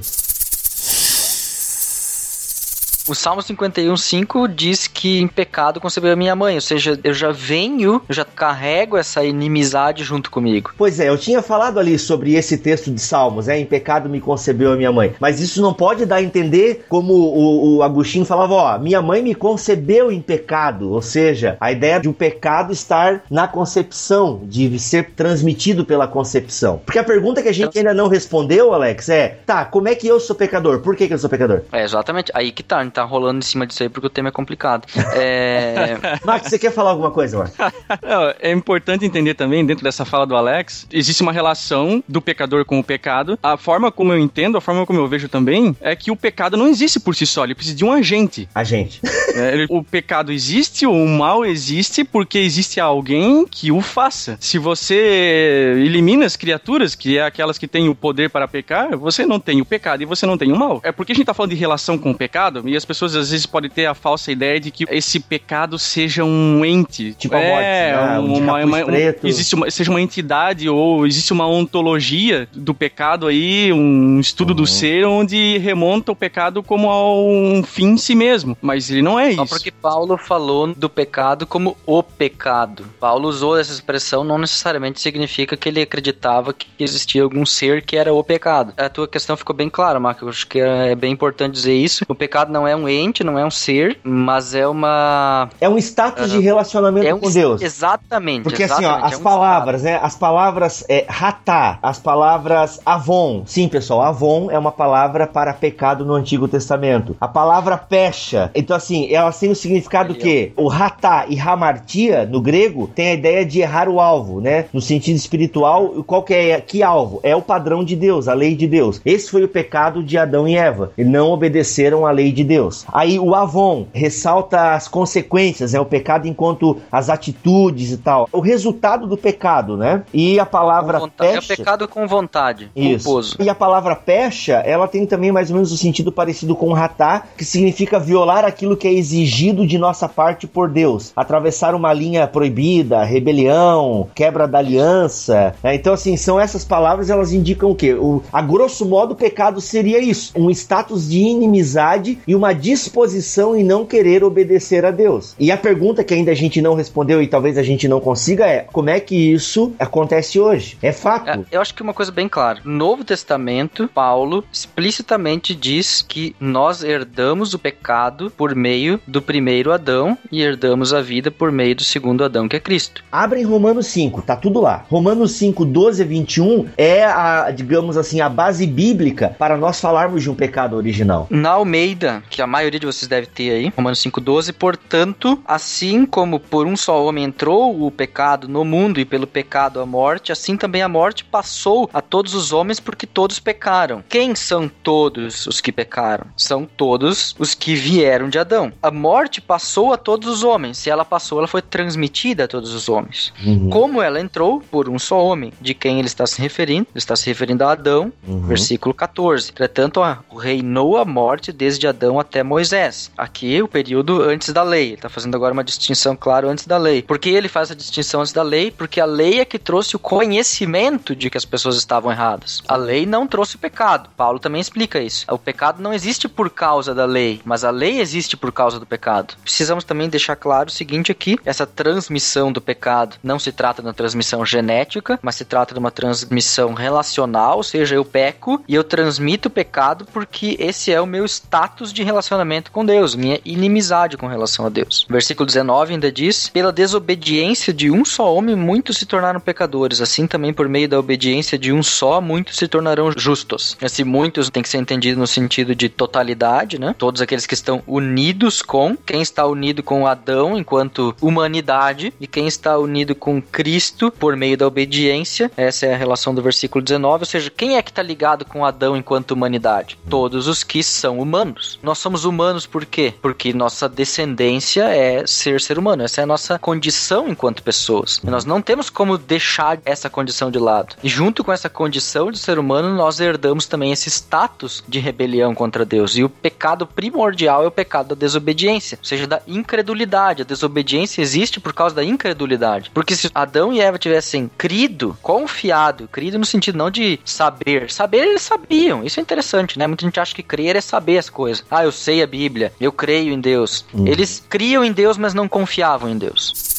O 3.12 3.14
Salmo 3.14 3.42
51:5 3.42 4.48
diz 4.48 4.88
que 4.88 5.20
em 5.20 5.28
pecado 5.28 5.82
concebeu 5.82 6.14
a 6.14 6.16
minha 6.16 6.34
mãe, 6.34 6.56
ou 6.56 6.62
seja, 6.62 6.98
eu 7.04 7.14
já 7.14 7.30
venho, 7.30 8.02
eu 8.08 8.16
já 8.16 8.24
carrego 8.24 8.96
essa 8.96 9.22
inimizade 9.22 10.02
junto 10.02 10.32
comigo. 10.32 10.72
Pois 10.78 10.98
é, 10.98 11.10
eu 11.10 11.18
tinha 11.18 11.42
falado 11.42 11.78
ali 11.78 12.00
sobre 12.00 12.36
esse 12.36 12.58
texto 12.58 12.90
de 12.90 13.02
Salmos, 13.02 13.50
é, 13.50 13.60
em 13.60 13.66
pecado 13.66 14.08
me 14.08 14.22
concebeu 14.22 14.72
a 14.72 14.78
minha 14.78 14.94
mãe. 14.94 15.14
Mas 15.20 15.42
isso 15.42 15.62
não 15.62 15.74
pode 15.74 16.06
dar 16.06 16.16
a 16.16 16.24
entender 16.24 16.86
como 16.88 17.14
o, 17.14 17.76
o 17.76 17.84
Agostinho 17.84 18.24
falava, 18.24 18.54
ó, 18.54 18.80
minha 18.80 19.02
mãe 19.02 19.22
me 19.22 19.36
concebeu 19.36 20.10
em 20.10 20.22
pecado. 20.22 20.90
Ou 20.90 21.02
seja, 21.02 21.58
a 21.60 21.70
ideia 21.70 22.00
de 22.00 22.08
um 22.08 22.14
pecado 22.14 22.72
estar 22.72 23.24
na 23.30 23.46
concepção, 23.46 24.40
de 24.46 24.80
ser 24.80 25.12
transmitido 25.18 25.84
pela 25.84 26.08
concepção. 26.08 26.82
Porque 26.86 26.98
a 26.98 27.04
pergunta 27.04 27.42
que 27.42 27.50
a 27.50 27.54
gente 27.54 27.78
ainda 27.78 27.94
não 27.94 28.08
respondeu, 28.08 28.74
Alex, 28.74 29.10
é, 29.10 29.40
tá, 29.46 29.66
como 29.66 29.90
é 29.90 29.96
que 29.96 30.08
eu 30.08 30.18
sou 30.18 30.34
pecador? 30.34 30.80
Por 30.80 30.96
que, 30.96 31.10
que 31.10 31.14
eu 31.14 31.20
sou 31.20 31.30
pecador? 31.30 31.64
É, 31.74 31.84
exatamente. 31.84 32.32
Aí 32.34 32.54
que 32.54 32.64
tá, 32.64 32.82
gente 32.82 33.01
tá 33.02 33.08
rolando 33.08 33.40
em 33.40 33.42
cima 33.42 33.66
disso 33.66 33.84
aí 33.84 33.90
porque 33.90 34.08
o 34.08 34.10
tema 34.10 34.30
é 34.30 34.32
complicado. 34.32 34.86
É, 35.16 35.98
Max, 36.26 36.50
você 36.50 36.60
quer 36.60 36.72
falar 36.72 36.92
alguma 36.92 37.12
coisa, 37.12 37.38
Max? 37.38 37.54
Não, 38.02 38.34
é 38.40 38.52
importante 38.52 39.06
entender 39.06 39.34
também, 39.34 39.66
dentro 39.66 39.84
dessa 39.84 40.06
fala 40.06 40.26
do 40.26 40.36
Alex, 40.36 40.88
existe 40.92 41.22
uma 41.22 41.32
relação 41.32 42.04
do 42.08 42.22
pecador 42.22 42.66
com 42.66 42.80
o 42.80 42.84
pecado. 42.84 43.38
A 43.42 43.58
forma 43.58 43.92
como 43.92 44.14
eu 44.14 44.20
entendo, 44.20 44.58
a 44.58 44.62
forma 44.62 44.86
como 44.86 45.00
eu 45.00 45.08
vejo 45.08 45.28
também, 45.30 45.76
é 45.82 45.96
que 45.96 46.12
o 46.12 46.16
pecado 46.16 46.56
não 46.58 46.68
existe 46.68 47.00
por 47.00 47.16
si 47.16 47.26
só, 47.26 47.44
ele 47.44 47.56
precisa 47.56 47.76
de 47.76 47.86
um 47.86 47.92
agente. 47.92 48.48
A 48.54 48.64
gente. 48.64 49.02
É, 49.34 49.54
ele- 49.54 49.66
o 49.70 49.82
pecado 49.82 50.30
existe, 50.30 50.86
o 50.86 51.08
mal 51.08 51.46
existe 51.46 52.04
porque 52.04 52.38
existe 52.38 52.82
alguém 52.82 53.46
que 53.50 53.72
o 53.72 53.80
faça. 53.80 54.36
Se 54.42 54.58
você 54.58 55.74
elimina 55.78 56.26
as 56.26 56.36
criaturas, 56.36 56.96
que 56.96 57.18
é 57.18 57.24
aquelas 57.24 57.58
que 57.58 57.66
têm 57.68 57.88
o 57.88 57.96
poder 57.96 58.30
para 58.30 58.46
pecar, 58.48 58.98
você 58.98 59.26
não 59.26 59.40
tem 59.40 59.62
o 59.62 59.66
pecado 59.66 60.04
e 60.04 60.06
você 60.06 60.26
não 60.26 60.38
tem 60.38 60.52
o 60.52 60.58
mal. 60.58 60.82
É 60.84 60.92
porque 60.92 61.14
a 61.14 61.16
gente 61.16 61.26
tá 61.26 61.34
falando 61.34 61.52
de 61.52 61.56
relação 61.56 61.98
com 61.98 62.12
o 62.12 62.16
pecado 62.18 62.68
e 62.68 62.76
as 62.76 62.84
pessoas 62.92 63.16
às 63.16 63.32
vezes 63.32 63.46
podem 63.46 63.70
ter 63.70 63.86
a 63.86 63.94
falsa 63.94 64.32
ideia 64.32 64.60
de 64.60 64.70
que 64.72 64.86
esse 64.90 65.20
pecado 65.20 65.80
seja 65.80 66.24
um 66.24 66.64
ente. 66.66 67.14
Tipo 67.14 67.36
a 67.36 67.40
morte, 67.40 67.64
é, 67.64 67.96
né? 67.96 68.20
Um 68.20 68.34
de 68.34 68.42
capuz 68.42 68.84
preto. 68.86 69.28
existe 69.28 69.56
uma, 69.56 69.72
seja 69.72 69.90
uma 69.90 70.02
entidade 70.02 70.68
ou 70.70 71.08
existe 71.08 71.32
uma 71.34 71.48
ontologia 71.48 72.48
do 72.54 72.74
pecado 72.74 73.28
aí, 73.28 73.72
um 73.74 74.20
estudo 74.20 74.52
Uhum. 74.52 74.56
do 74.56 74.68
ser 74.68 75.06
onde 75.06 75.58
remonta 75.60 76.12
o 76.12 76.16
pecado 76.16 76.62
como 76.62 76.90
a 76.90 77.16
um 77.22 77.64
fim 77.64 77.92
em 77.92 77.98
si 77.98 78.14
mesmo. 78.14 78.58
Mas 78.62 78.90
ele 78.92 79.02
não 79.02 79.18
é 79.20 79.34
só 79.34 79.44
isso. 79.44 79.54
porque 79.56 79.72
Paulo 79.72 80.18
falou 80.18 80.74
do 80.76 80.90
pecado 80.90 81.48
como 81.48 81.78
o 81.86 82.04
pecado. 82.04 82.86
Paulo 83.00 83.30
usou 83.30 83.58
essa 83.58 83.72
expressão, 83.72 84.24
não 84.24 84.38
necessariamente 84.38 85.00
significa 85.00 85.56
que 85.56 85.70
ele 85.70 85.82
acreditava 85.82 86.54
que 86.54 86.68
existia 86.80 87.24
algum 87.24 87.46
ser 87.46 87.82
que 87.82 87.96
era 87.96 88.14
o 88.14 88.24
pecado. 88.24 88.74
A 88.78 88.90
tua 88.90 89.08
questão 89.08 89.38
ficou 89.38 89.56
bem 89.56 89.70
clara, 89.70 90.00
Marco. 90.00 90.26
Eu 90.26 90.30
acho 90.30 90.46
que 90.48 90.60
é 90.60 90.96
bem 90.96 91.12
importante 91.14 91.54
dizer 91.54 91.74
isso. 91.76 92.04
O 92.08 92.16
pecado 92.16 92.52
não 92.52 92.68
é 92.68 92.71
um 92.76 92.88
ente, 92.88 93.24
não 93.24 93.38
é 93.38 93.46
um 93.46 93.52
ser, 93.52 93.98
mas 94.04 94.54
é 94.54 94.68
uma. 94.68 95.50
É 95.60 95.70
um 95.70 95.78
status 95.78 96.32
de 96.32 96.40
relacionamento 96.40 97.08
É 97.08 97.14
um, 97.14 97.20
com 97.20 97.32
Deus. 97.32 97.62
Exatamente. 97.62 98.44
Porque 98.44 98.64
assim, 98.64 98.86
ó, 98.86 98.98
exatamente, 98.98 99.06
as 99.06 99.14
é 99.14 99.18
um 99.18 99.24
palavras, 99.24 99.84
né? 99.84 100.00
As 100.02 100.16
palavras 100.16 100.86
é, 100.90 101.06
ratá, 101.08 101.80
as 101.82 102.00
palavras 102.00 102.80
avon. 102.86 103.44
Sim, 103.46 103.68
pessoal, 103.68 104.02
avon 104.02 104.50
é 104.52 104.58
uma 104.58 104.72
palavra 104.72 105.28
para 105.28 105.54
pecado 105.54 106.06
no 106.06 106.14
Antigo 106.14 106.48
Testamento. 106.48 107.16
A 107.20 107.28
palavra 107.28 107.78
pecha, 107.78 108.52
então 108.56 108.76
assim, 108.76 109.14
elas 109.14 109.40
têm 109.40 109.52
o 109.52 109.56
significado 109.56 110.16
que 110.16 110.54
o 110.56 110.68
ratá 110.68 111.26
e 111.28 111.40
hamartia, 111.40 112.26
no 112.26 112.42
grego, 112.42 112.90
tem 112.94 113.10
a 113.10 113.14
ideia 113.14 113.46
de 113.46 113.60
errar 113.62 113.88
o 113.90 114.00
alvo, 114.00 114.42
né? 114.42 114.66
No 114.74 114.82
sentido 114.82 115.16
espiritual, 115.16 116.04
qual 116.06 116.24
que 116.24 116.34
é 116.34 116.62
que 116.62 116.84
alvo? 116.84 117.20
É 117.24 117.36
o 117.36 117.42
padrão 117.42 117.84
de 117.84 117.96
Deus, 117.96 118.28
a 118.28 118.34
lei 118.34 118.56
de 118.56 118.68
Deus. 118.68 119.02
Esse 119.06 119.30
foi 119.30 119.44
o 119.44 119.48
pecado 119.48 120.04
de 120.04 120.18
Adão 120.18 120.48
e 120.48 120.56
Eva, 120.56 120.92
e 120.98 121.04
não 121.04 121.32
obedeceram 121.32 122.06
à 122.06 122.12
lei 122.12 122.32
de 122.32 122.44
Deus. 122.44 122.61
Aí 122.92 123.20
o 123.20 123.34
avon 123.34 123.88
ressalta 123.94 124.74
as 124.74 124.88
consequências, 124.88 125.74
né? 125.74 125.80
O 125.80 125.86
pecado 125.86 126.28
enquanto 126.28 126.78
as 126.92 127.10
atitudes 127.10 127.92
e 127.92 127.98
tal. 127.98 128.28
O 128.32 128.40
resultado 128.40 129.08
do 129.08 129.18
pecado, 129.18 129.78
né? 129.78 130.04
E 130.14 130.40
a 130.40 130.46
palavra. 130.46 130.98
É 130.98 131.02
o 131.02 131.10
pecha. 131.10 131.56
pecado 131.56 131.88
com 131.88 132.08
vontade, 132.08 132.70
Isso. 132.76 133.06
culposo. 133.06 133.38
E 133.40 133.50
a 133.50 133.56
palavra 133.56 133.96
pecha, 133.96 134.56
ela 134.66 134.88
tem 134.88 135.06
também 135.06 135.32
mais 135.32 135.50
ou 135.50 135.56
menos 135.56 135.72
o 135.72 135.78
sentido 135.78 136.12
parecido 136.12 136.56
com 136.56 136.74
ratá, 136.74 137.24
que 137.38 137.46
significa 137.46 138.00
violar 138.00 138.46
aquilo 138.46 138.78
que 138.78 138.88
é 138.88 138.94
exigido 138.94 139.66
de 139.66 139.78
nossa 139.78 140.08
parte 140.08 140.48
por 140.48 140.70
Deus. 140.70 141.12
Atravessar 141.16 141.76
uma 141.76 141.94
linha 141.94 142.28
proibida, 142.28 143.04
rebelião, 143.04 144.08
quebra 144.14 144.48
da 144.48 144.60
aliança. 144.60 145.56
né? 145.64 145.76
Então, 145.76 145.94
assim, 145.94 146.18
são 146.18 146.40
essas 146.40 146.64
palavras, 146.64 147.10
elas 147.10 147.34
indicam 147.34 147.72
o 147.72 147.76
quê? 147.76 147.94
O, 147.94 148.22
a 148.32 148.42
grosso 148.42 148.86
modo, 148.86 149.14
o 149.14 149.16
pecado 149.16 149.62
seria 149.62 150.00
isso: 150.00 150.34
um 150.36 150.50
status 150.50 151.10
de 151.10 151.20
inimizade 151.20 152.20
e 152.28 152.36
uma 152.36 152.51
disposição 152.54 153.56
em 153.56 153.64
não 153.64 153.86
querer 153.86 154.24
obedecer 154.24 154.86
a 154.86 154.92
Deus. 154.92 155.36
E 155.40 155.52
a 155.52 155.58
pergunta 155.58 156.04
que 156.04 156.14
ainda 156.14 156.32
a 156.32 156.36
gente 156.36 156.62
não 156.62 156.76
respondeu 156.76 157.22
e 157.22 157.28
talvez 157.28 157.58
a 157.58 157.64
gente 157.64 157.88
não 157.88 158.00
consiga 158.00 158.46
é: 158.46 158.68
como 158.72 158.90
é 158.90 159.00
que 159.00 159.16
isso 159.16 159.74
acontece 159.80 160.40
hoje? 160.40 160.78
É 160.82 160.92
fato. 160.92 161.30
É, 161.30 161.40
eu 161.52 161.62
acho 161.62 161.74
que 161.74 161.82
uma 161.82 161.94
coisa 161.94 162.12
bem 162.12 162.28
clara. 162.28 162.60
No 162.64 162.92
Novo 162.92 163.04
Testamento, 163.04 163.90
Paulo 163.94 164.44
explicitamente 164.52 165.56
diz 165.56 166.02
que 166.02 166.36
nós 166.40 166.84
herdamos 166.84 167.54
o 167.54 167.60
pecado 167.60 168.32
por 168.36 168.56
meio 168.56 169.00
do 169.08 169.22
primeiro 169.22 169.72
Adão 169.72 170.18
e 170.32 170.42
herdamos 170.42 170.94
a 170.94 171.02
vida 171.02 171.32
por 171.32 171.52
meio 171.52 171.76
do 171.76 171.84
segundo 171.84 172.24
Adão, 172.24 172.50
que 172.50 172.56
é 172.56 172.60
Cristo. 172.60 173.04
Abrem 173.12 173.44
Romanos 173.44 173.88
5, 173.88 174.24
tá 174.24 174.36
tudo 174.36 174.60
lá. 174.60 174.86
Romanos 174.90 175.34
5, 175.34 175.64
12 175.64 176.02
a 176.02 176.06
21 176.06 176.68
é 176.78 177.06
a, 177.06 177.52
digamos 177.52 177.98
assim, 177.98 178.20
a 178.20 178.28
base 178.28 178.66
bíblica 178.66 179.36
para 179.38 179.56
nós 179.56 179.80
falarmos 179.80 180.24
de 180.24 180.30
um 180.30 180.36
pecado 180.36 180.76
original. 180.76 181.28
Na 181.30 181.52
Almeida, 181.52 182.24
que 182.30 182.41
que 182.42 182.44
a 182.44 182.48
maioria 182.48 182.80
de 182.80 182.88
vocês 182.88 183.08
deve 183.08 183.28
ter 183.28 183.52
aí, 183.52 183.72
Romanos 183.78 184.00
5:12, 184.00 184.52
portanto, 184.54 185.40
assim 185.46 186.06
como 186.08 186.40
por 186.40 186.66
um 186.66 186.76
só 186.76 187.04
homem 187.06 187.24
entrou 187.26 187.86
o 187.86 187.92
pecado 187.92 188.48
no 188.48 188.66
mundo 188.66 189.00
e 189.00 189.06
pelo 189.06 189.28
pecado 189.28 189.80
a 189.80 189.86
morte, 189.86 190.32
assim 190.32 190.58
também 190.58 190.82
a 190.82 190.90
morte 190.90 191.24
passou 191.24 191.88
a 191.94 192.02
todos 192.02 192.34
os 192.34 192.52
homens 192.52 192.80
porque 192.80 193.06
todos 193.06 193.40
pecaram. 193.40 194.04
Quem 194.10 194.34
são 194.34 194.68
todos 194.68 195.46
os 195.46 195.62
que 195.62 195.72
pecaram? 195.72 196.26
São 196.36 196.66
todos 196.66 197.36
os 197.38 197.54
que 197.54 197.76
vieram 197.76 198.28
de 198.28 198.40
Adão. 198.40 198.74
A 198.82 198.90
morte 198.90 199.40
passou 199.40 199.94
a 199.94 199.98
todos 199.98 200.28
os 200.28 200.44
homens. 200.44 200.78
Se 200.80 200.90
ela 200.90 201.06
passou, 201.06 201.38
ela 201.38 201.48
foi 201.48 201.62
transmitida 201.62 202.46
a 202.46 202.48
todos 202.48 202.74
os 202.74 202.90
homens. 202.90 203.32
Uhum. 203.46 203.70
Como 203.70 204.02
ela 204.02 204.20
entrou 204.20 204.62
por 204.72 204.90
um 204.90 204.98
só 204.98 205.24
homem, 205.24 205.54
de 205.62 205.76
quem 205.76 206.00
ele 206.00 206.08
está 206.08 206.26
se 206.26 206.42
referindo? 206.42 206.88
Ele 206.92 206.98
está 206.98 207.16
se 207.16 207.28
referindo 207.28 207.64
a 207.64 207.74
Adão, 207.74 208.12
Uhum. 208.28 208.42
versículo 208.48 208.94
14. 208.96 209.52
Entretanto, 209.52 210.02
reinou 210.40 210.98
a 210.98 211.06
morte 211.06 211.52
desde 211.52 211.86
Adão 211.88 212.20
até 212.20 212.31
Moisés. 212.44 213.12
Aqui 213.18 213.62
o 213.62 213.68
período 213.68 214.22
antes 214.22 214.54
da 214.54 214.64
lei. 214.64 214.88
Ele 214.88 214.94
está 214.94 215.10
fazendo 215.10 215.36
agora 215.36 215.54
uma 215.54 215.64
distinção, 215.64 216.16
claro, 216.16 216.50
antes 216.50 216.66
da 216.66 216.78
lei. 216.78 217.02
Por 217.02 217.20
que 217.20 217.30
ele 217.30 217.48
faz 217.48 217.72
a 217.72 217.76
distinção 217.76 218.22
antes 218.22 218.34
da 218.34 218.44
lei? 218.44 218.72
Porque 218.72 219.02
a 219.02 219.06
lei 219.06 219.40
é 219.40 219.46
que 219.46 219.60
trouxe 219.60 219.96
o 219.96 220.00
conhecimento 220.00 221.16
de 221.16 221.30
que 221.30 221.38
as 221.38 221.46
pessoas 221.46 221.76
estavam 221.76 222.12
erradas. 222.12 222.62
A 222.68 222.76
lei 222.76 223.06
não 223.06 223.28
trouxe 223.28 223.56
o 223.56 223.60
pecado. 223.60 224.10
Paulo 224.16 224.40
também 224.40 224.62
explica 224.62 225.00
isso. 225.02 225.26
O 225.30 225.38
pecado 225.38 225.82
não 225.82 225.94
existe 225.94 226.28
por 226.28 226.50
causa 226.50 226.94
da 226.96 227.06
lei, 227.06 227.42
mas 227.44 227.64
a 227.64 227.70
lei 227.72 228.00
existe 228.00 228.38
por 228.38 228.52
causa 228.52 228.80
do 228.80 228.86
pecado. 228.86 229.36
Precisamos 229.44 229.84
também 229.84 230.10
deixar 230.10 230.36
claro 230.36 230.70
o 230.70 230.72
seguinte 230.72 231.12
aqui: 231.12 231.38
essa 231.46 231.66
transmissão 231.66 232.52
do 232.52 232.62
pecado 232.62 233.18
não 233.24 233.40
se 233.40 233.52
trata 233.52 233.82
de 233.82 233.88
uma 233.88 233.94
transmissão 233.94 234.46
genética, 234.46 235.20
mas 235.22 235.36
se 235.36 235.46
trata 235.46 235.74
de 235.74 235.80
uma 235.80 235.92
transmissão 235.92 236.74
relacional, 236.74 237.58
ou 237.58 237.64
seja, 237.64 237.96
eu 237.96 238.06
peco 238.06 238.64
e 238.68 238.76
eu 238.76 238.84
transmito 238.84 239.48
o 239.48 239.52
pecado 239.52 240.06
porque 240.06 240.56
esse 240.60 240.92
é 240.92 241.02
o 241.02 241.06
meu 241.06 241.26
status 241.26 241.92
de 241.92 242.04
relacionamento 242.22 242.72
com 242.72 242.86
Deus, 242.86 243.16
minha 243.16 243.40
inimizade 243.44 244.16
com 244.16 244.28
relação 244.28 244.66
a 244.66 244.70
Deus. 244.70 245.06
Versículo 245.10 245.46
19 245.46 245.94
ainda 245.94 246.12
diz: 246.12 246.50
Pela 246.50 246.72
desobediência 246.72 247.74
de 247.74 247.90
um 247.90 248.06
só 248.06 248.34
homem, 248.34 248.56
muitos 248.56 248.98
se 248.98 249.06
tornaram 249.06 249.40
pecadores, 249.40 250.02
assim 250.02 250.28
também 250.28 250.54
por 250.54 250.70
meio 250.70 250.88
da 250.88 251.00
obediência 251.00 251.58
de 251.58 251.74
um 251.74 251.82
só, 251.82 252.22
muitos 252.22 252.58
se 252.58 252.68
tornarão 252.68 253.12
justos. 253.18 253.76
Esse 253.82 254.04
muitos 254.04 254.50
tem 254.50 254.62
que 254.62 254.70
ser 254.70 254.78
entendido 254.78 255.20
no 255.20 255.28
sentido 255.28 255.74
de 255.74 255.90
totalidade, 255.90 256.80
né? 256.80 256.96
Todos 256.98 257.22
aqueles 257.22 257.48
que 257.48 257.54
estão 257.54 257.82
unidos 257.88 258.62
com, 258.62 258.96
quem 258.96 259.22
está 259.22 259.46
unido 259.46 259.82
com 259.82 260.06
Adão 260.06 260.58
enquanto 260.58 261.16
humanidade 261.22 262.14
e 262.20 262.28
quem 262.28 262.48
está 262.48 262.78
unido 262.78 263.16
com 263.16 263.42
Cristo 263.42 264.12
por 264.12 264.36
meio 264.36 264.58
da 264.58 264.68
obediência. 264.68 265.52
Essa 265.58 265.88
é 265.88 265.94
a 265.94 265.98
relação 265.98 266.36
do 266.36 266.42
versículo 266.42 266.84
19, 266.84 267.24
ou 267.24 267.26
seja, 267.26 267.50
quem 267.50 267.78
é 267.78 267.82
que 267.82 267.90
está 267.90 268.04
ligado 268.04 268.46
com 268.46 268.64
Adão 268.64 268.96
enquanto 268.96 269.32
humanidade? 269.32 269.98
Todos 270.10 270.48
os 270.48 270.64
que 270.64 270.84
são 270.84 271.20
humanos. 271.20 271.80
Nós 271.82 271.98
somos 271.98 272.11
humanos 272.26 272.66
por 272.66 272.86
quê? 272.86 273.14
Porque 273.22 273.54
nossa 273.54 273.88
descendência 273.88 274.84
é 274.84 275.26
ser 275.26 275.62
ser 275.62 275.78
humano. 275.78 276.04
Essa 276.04 276.22
é 276.22 276.24
a 276.24 276.28
nossa 276.28 276.60
condição 276.60 277.28
enquanto 277.28 277.64
pessoas. 277.64 278.20
E 278.24 278.30
nós 278.30 278.46
não 278.46 278.62
temos 278.62 278.90
como 278.90 279.18
deixar 279.18 279.80
essa 279.86 280.10
condição 280.10 280.52
de 280.52 280.60
lado. 280.60 280.96
E 281.04 281.10
junto 281.10 281.44
com 281.44 281.52
essa 281.52 281.70
condição 281.70 282.32
de 282.32 282.38
ser 282.38 282.60
humano, 282.60 282.96
nós 282.96 283.20
herdamos 283.20 283.66
também 283.66 283.92
esse 283.92 284.10
status 284.10 284.84
de 284.88 285.00
rebelião 285.00 285.54
contra 285.54 285.86
Deus. 285.86 286.16
E 286.18 286.24
o 286.24 286.30
pecado 286.30 286.86
primordial 286.86 287.64
é 287.64 287.68
o 287.68 287.72
pecado 287.72 288.10
da 288.10 288.16
desobediência, 288.16 288.98
ou 289.02 289.06
seja, 289.06 289.28
da 289.28 289.42
incredulidade. 289.48 290.42
A 290.42 290.46
desobediência 290.46 291.22
existe 291.22 291.60
por 291.60 291.74
causa 291.74 291.96
da 291.96 292.04
incredulidade. 292.04 292.92
Porque 292.94 293.16
se 293.16 293.30
Adão 293.34 293.74
e 293.74 293.80
Eva 293.80 293.98
tivessem 293.98 294.50
crido, 294.58 295.18
confiado, 295.22 296.08
crido 296.08 296.38
no 296.38 296.46
sentido 296.46 296.78
não 296.78 296.90
de 296.90 297.20
saber. 297.26 297.92
Saber 297.92 298.28
eles 298.28 298.42
sabiam. 298.42 299.04
Isso 299.04 299.20
é 299.20 299.24
interessante, 299.24 299.78
né? 299.78 299.88
Muita 299.88 300.06
gente 300.06 300.20
acha 300.20 300.36
que 300.36 300.44
crer 300.44 300.76
é 300.76 300.82
saber 300.82 301.18
as 301.18 301.30
coisas. 301.30 301.66
Ah, 301.70 301.84
eu 301.84 301.92
sei 302.02 302.22
a 302.24 302.28
Bíblia, 302.28 302.74
eu 302.82 302.92
creio 302.92 303.32
em 303.32 303.40
Deus. 303.40 303.86
Eles 304.06 304.44
criam 304.50 304.84
em 304.84 304.92
Deus, 304.92 305.18
mas 305.18 305.34
não 305.34 305.48
confiavam 305.48 306.10
em 306.10 306.18
Deus. 306.18 306.71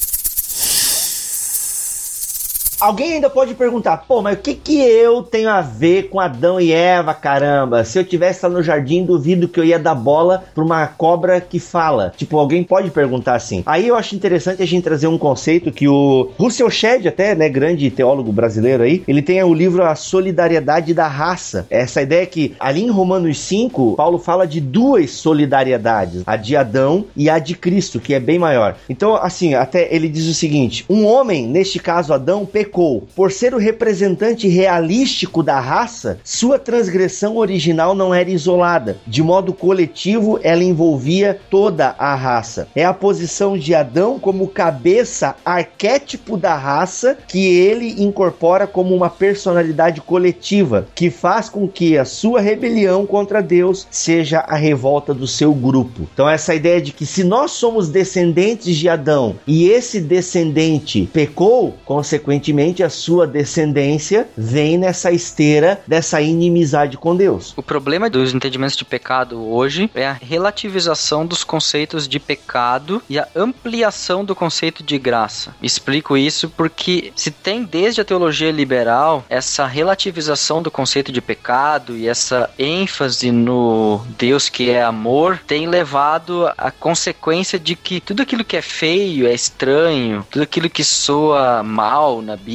Alguém 2.83 3.12
ainda 3.12 3.30
pode 3.30 3.55
perguntar, 3.55 3.99
pô, 4.09 4.20
mas 4.20 4.37
o 4.37 4.41
que 4.41 4.55
que 4.55 4.80
eu 4.80 5.22
tenho 5.22 5.49
a 5.49 5.61
ver 5.61 6.09
com 6.09 6.18
Adão 6.18 6.61
e 6.61 6.72
Eva, 6.72 7.14
caramba? 7.14 7.85
Se 7.85 7.97
eu 7.97 8.05
tivesse 8.05 8.45
lá 8.45 8.51
no 8.51 8.61
jardim, 8.61 9.05
duvido 9.05 9.47
que 9.47 9.61
eu 9.61 9.64
ia 9.64 9.78
dar 9.78 9.95
bola 9.95 10.43
pra 10.53 10.64
uma 10.64 10.85
cobra 10.89 11.41
que 11.41 11.61
fala. 11.61 12.12
Tipo, 12.16 12.39
alguém 12.39 12.64
pode 12.64 12.91
perguntar 12.91 13.37
assim. 13.37 13.62
Aí 13.64 13.87
eu 13.87 13.95
acho 13.95 14.16
interessante 14.16 14.64
a 14.64 14.66
gente 14.66 14.83
trazer 14.83 15.07
um 15.07 15.16
conceito 15.16 15.70
que 15.70 15.87
o 15.87 16.33
Russell 16.37 16.68
Shedd, 16.68 17.07
até, 17.07 17.37
né, 17.37 17.49
grande 17.49 17.89
teólogo 17.89 18.33
brasileiro 18.33 18.83
aí, 18.83 19.05
ele 19.07 19.22
tem 19.22 19.41
o 19.45 19.55
livro 19.55 19.85
A 19.85 19.95
Solidariedade 19.95 20.93
da 20.93 21.07
Raça. 21.07 21.68
Essa 21.70 22.03
ideia 22.03 22.26
que 22.26 22.57
ali 22.59 22.83
em 22.83 22.91
Romanos 22.91 23.39
5, 23.39 23.95
Paulo 23.95 24.18
fala 24.18 24.45
de 24.45 24.61
duas 24.61 25.12
solidariedades, 25.12 26.24
a 26.26 26.35
de 26.35 26.57
Adão 26.57 27.05
e 27.16 27.30
a 27.30 27.39
de 27.39 27.55
Cristo, 27.55 28.01
que 28.01 28.12
é 28.12 28.18
bem 28.18 28.41
maior. 28.41 28.74
Então, 28.91 29.14
assim, 29.14 29.55
até 29.55 29.87
ele 29.95 30.09
diz 30.09 30.26
o 30.26 30.35
seguinte: 30.35 30.85
um 30.91 31.07
homem, 31.07 31.47
neste 31.47 31.78
caso 31.78 32.12
Adão, 32.12 32.45
pecou. 32.45 32.72
Por 33.14 33.31
ser 33.31 33.55
o 33.55 33.59
representante 33.59 34.49
realístico 34.49 35.43
da 35.43 35.61
raça, 35.61 36.18
sua 36.25 36.59
transgressão 36.59 37.37
original 37.37 37.95
não 37.95 38.14
era 38.14 38.31
isolada. 38.31 38.97
De 39.07 39.23
modo 39.23 39.53
coletivo, 39.53 40.41
ela 40.43 40.64
envolvia 40.64 41.39
toda 41.51 41.95
a 41.99 42.14
raça. 42.14 42.66
É 42.75 42.85
a 42.85 42.95
posição 42.95 43.59
de 43.59 43.75
Adão 43.75 44.18
como 44.18 44.49
cabeça 44.49 45.37
arquétipo 45.45 46.37
da 46.37 46.55
raça 46.55 47.18
que 47.29 47.45
ele 47.59 48.03
incorpora 48.03 48.66
como 48.66 48.95
uma 48.95 49.11
personalidade 49.11 50.01
coletiva, 50.01 50.87
que 50.95 51.11
faz 51.11 51.51
com 51.51 51.68
que 51.68 51.99
a 51.99 52.05
sua 52.05 52.41
rebelião 52.41 53.05
contra 53.05 53.43
Deus 53.43 53.87
seja 53.91 54.39
a 54.41 54.57
revolta 54.57 55.12
do 55.12 55.27
seu 55.27 55.53
grupo. 55.53 56.09
Então, 56.14 56.29
essa 56.29 56.55
ideia 56.55 56.81
de 56.81 56.93
que 56.93 57.05
se 57.05 57.23
nós 57.23 57.51
somos 57.51 57.89
descendentes 57.89 58.77
de 58.77 58.89
Adão 58.89 59.37
e 59.47 59.68
esse 59.68 60.01
descendente 60.01 61.09
pecou, 61.12 61.75
consequentemente 61.85 62.62
a 62.85 62.89
sua 62.89 63.27
descendência 63.27 64.29
vem 64.37 64.79
nessa 64.79 65.11
esteira 65.11 65.81
dessa 65.87 66.21
inimizade 66.21 66.97
com 66.97 67.17
Deus. 67.17 67.53
O 67.57 67.63
problema 67.63 68.09
dos 68.09 68.33
entendimentos 68.33 68.77
de 68.77 68.85
pecado 68.85 69.45
hoje 69.51 69.91
é 69.95 70.07
a 70.07 70.13
relativização 70.13 71.27
dos 71.27 71.43
conceitos 71.43 72.07
de 72.07 72.21
pecado 72.21 73.03
e 73.11 73.19
a 73.19 73.27
ampliação 73.35 74.25
do 74.25 74.37
conceito 74.37 74.85
de 74.85 74.97
graça. 74.97 75.55
Explico 75.61 76.17
isso 76.17 76.49
porque 76.51 77.13
se 77.17 77.33
tem 77.33 77.65
desde 77.65 78.01
a 78.01 78.05
teologia 78.05 78.53
liberal 78.53 79.25
essa 79.29 79.67
relativização 79.67 80.63
do 80.63 80.71
conceito 80.71 81.11
de 81.11 81.21
pecado 81.21 81.97
e 81.97 82.07
essa 82.07 82.49
ênfase 82.57 83.33
no 83.33 84.01
Deus 84.17 84.49
que 84.49 84.71
é 84.71 84.83
amor, 84.83 85.41
tem 85.47 85.67
levado 85.67 86.49
a 86.57 86.71
consequência 86.71 87.59
de 87.59 87.75
que 87.75 88.01
tudo 88.01 88.23
aquilo 88.23 88.45
que 88.45 88.57
é 88.57 88.63
feio, 88.63 89.27
é 89.27 89.35
estranho, 89.35 90.25
tudo 90.31 90.43
aquilo 90.43 90.71
que 90.71 90.85
soa 90.85 91.63
mal 91.65 92.23
na 92.23 92.37
Bíblia 92.37 92.52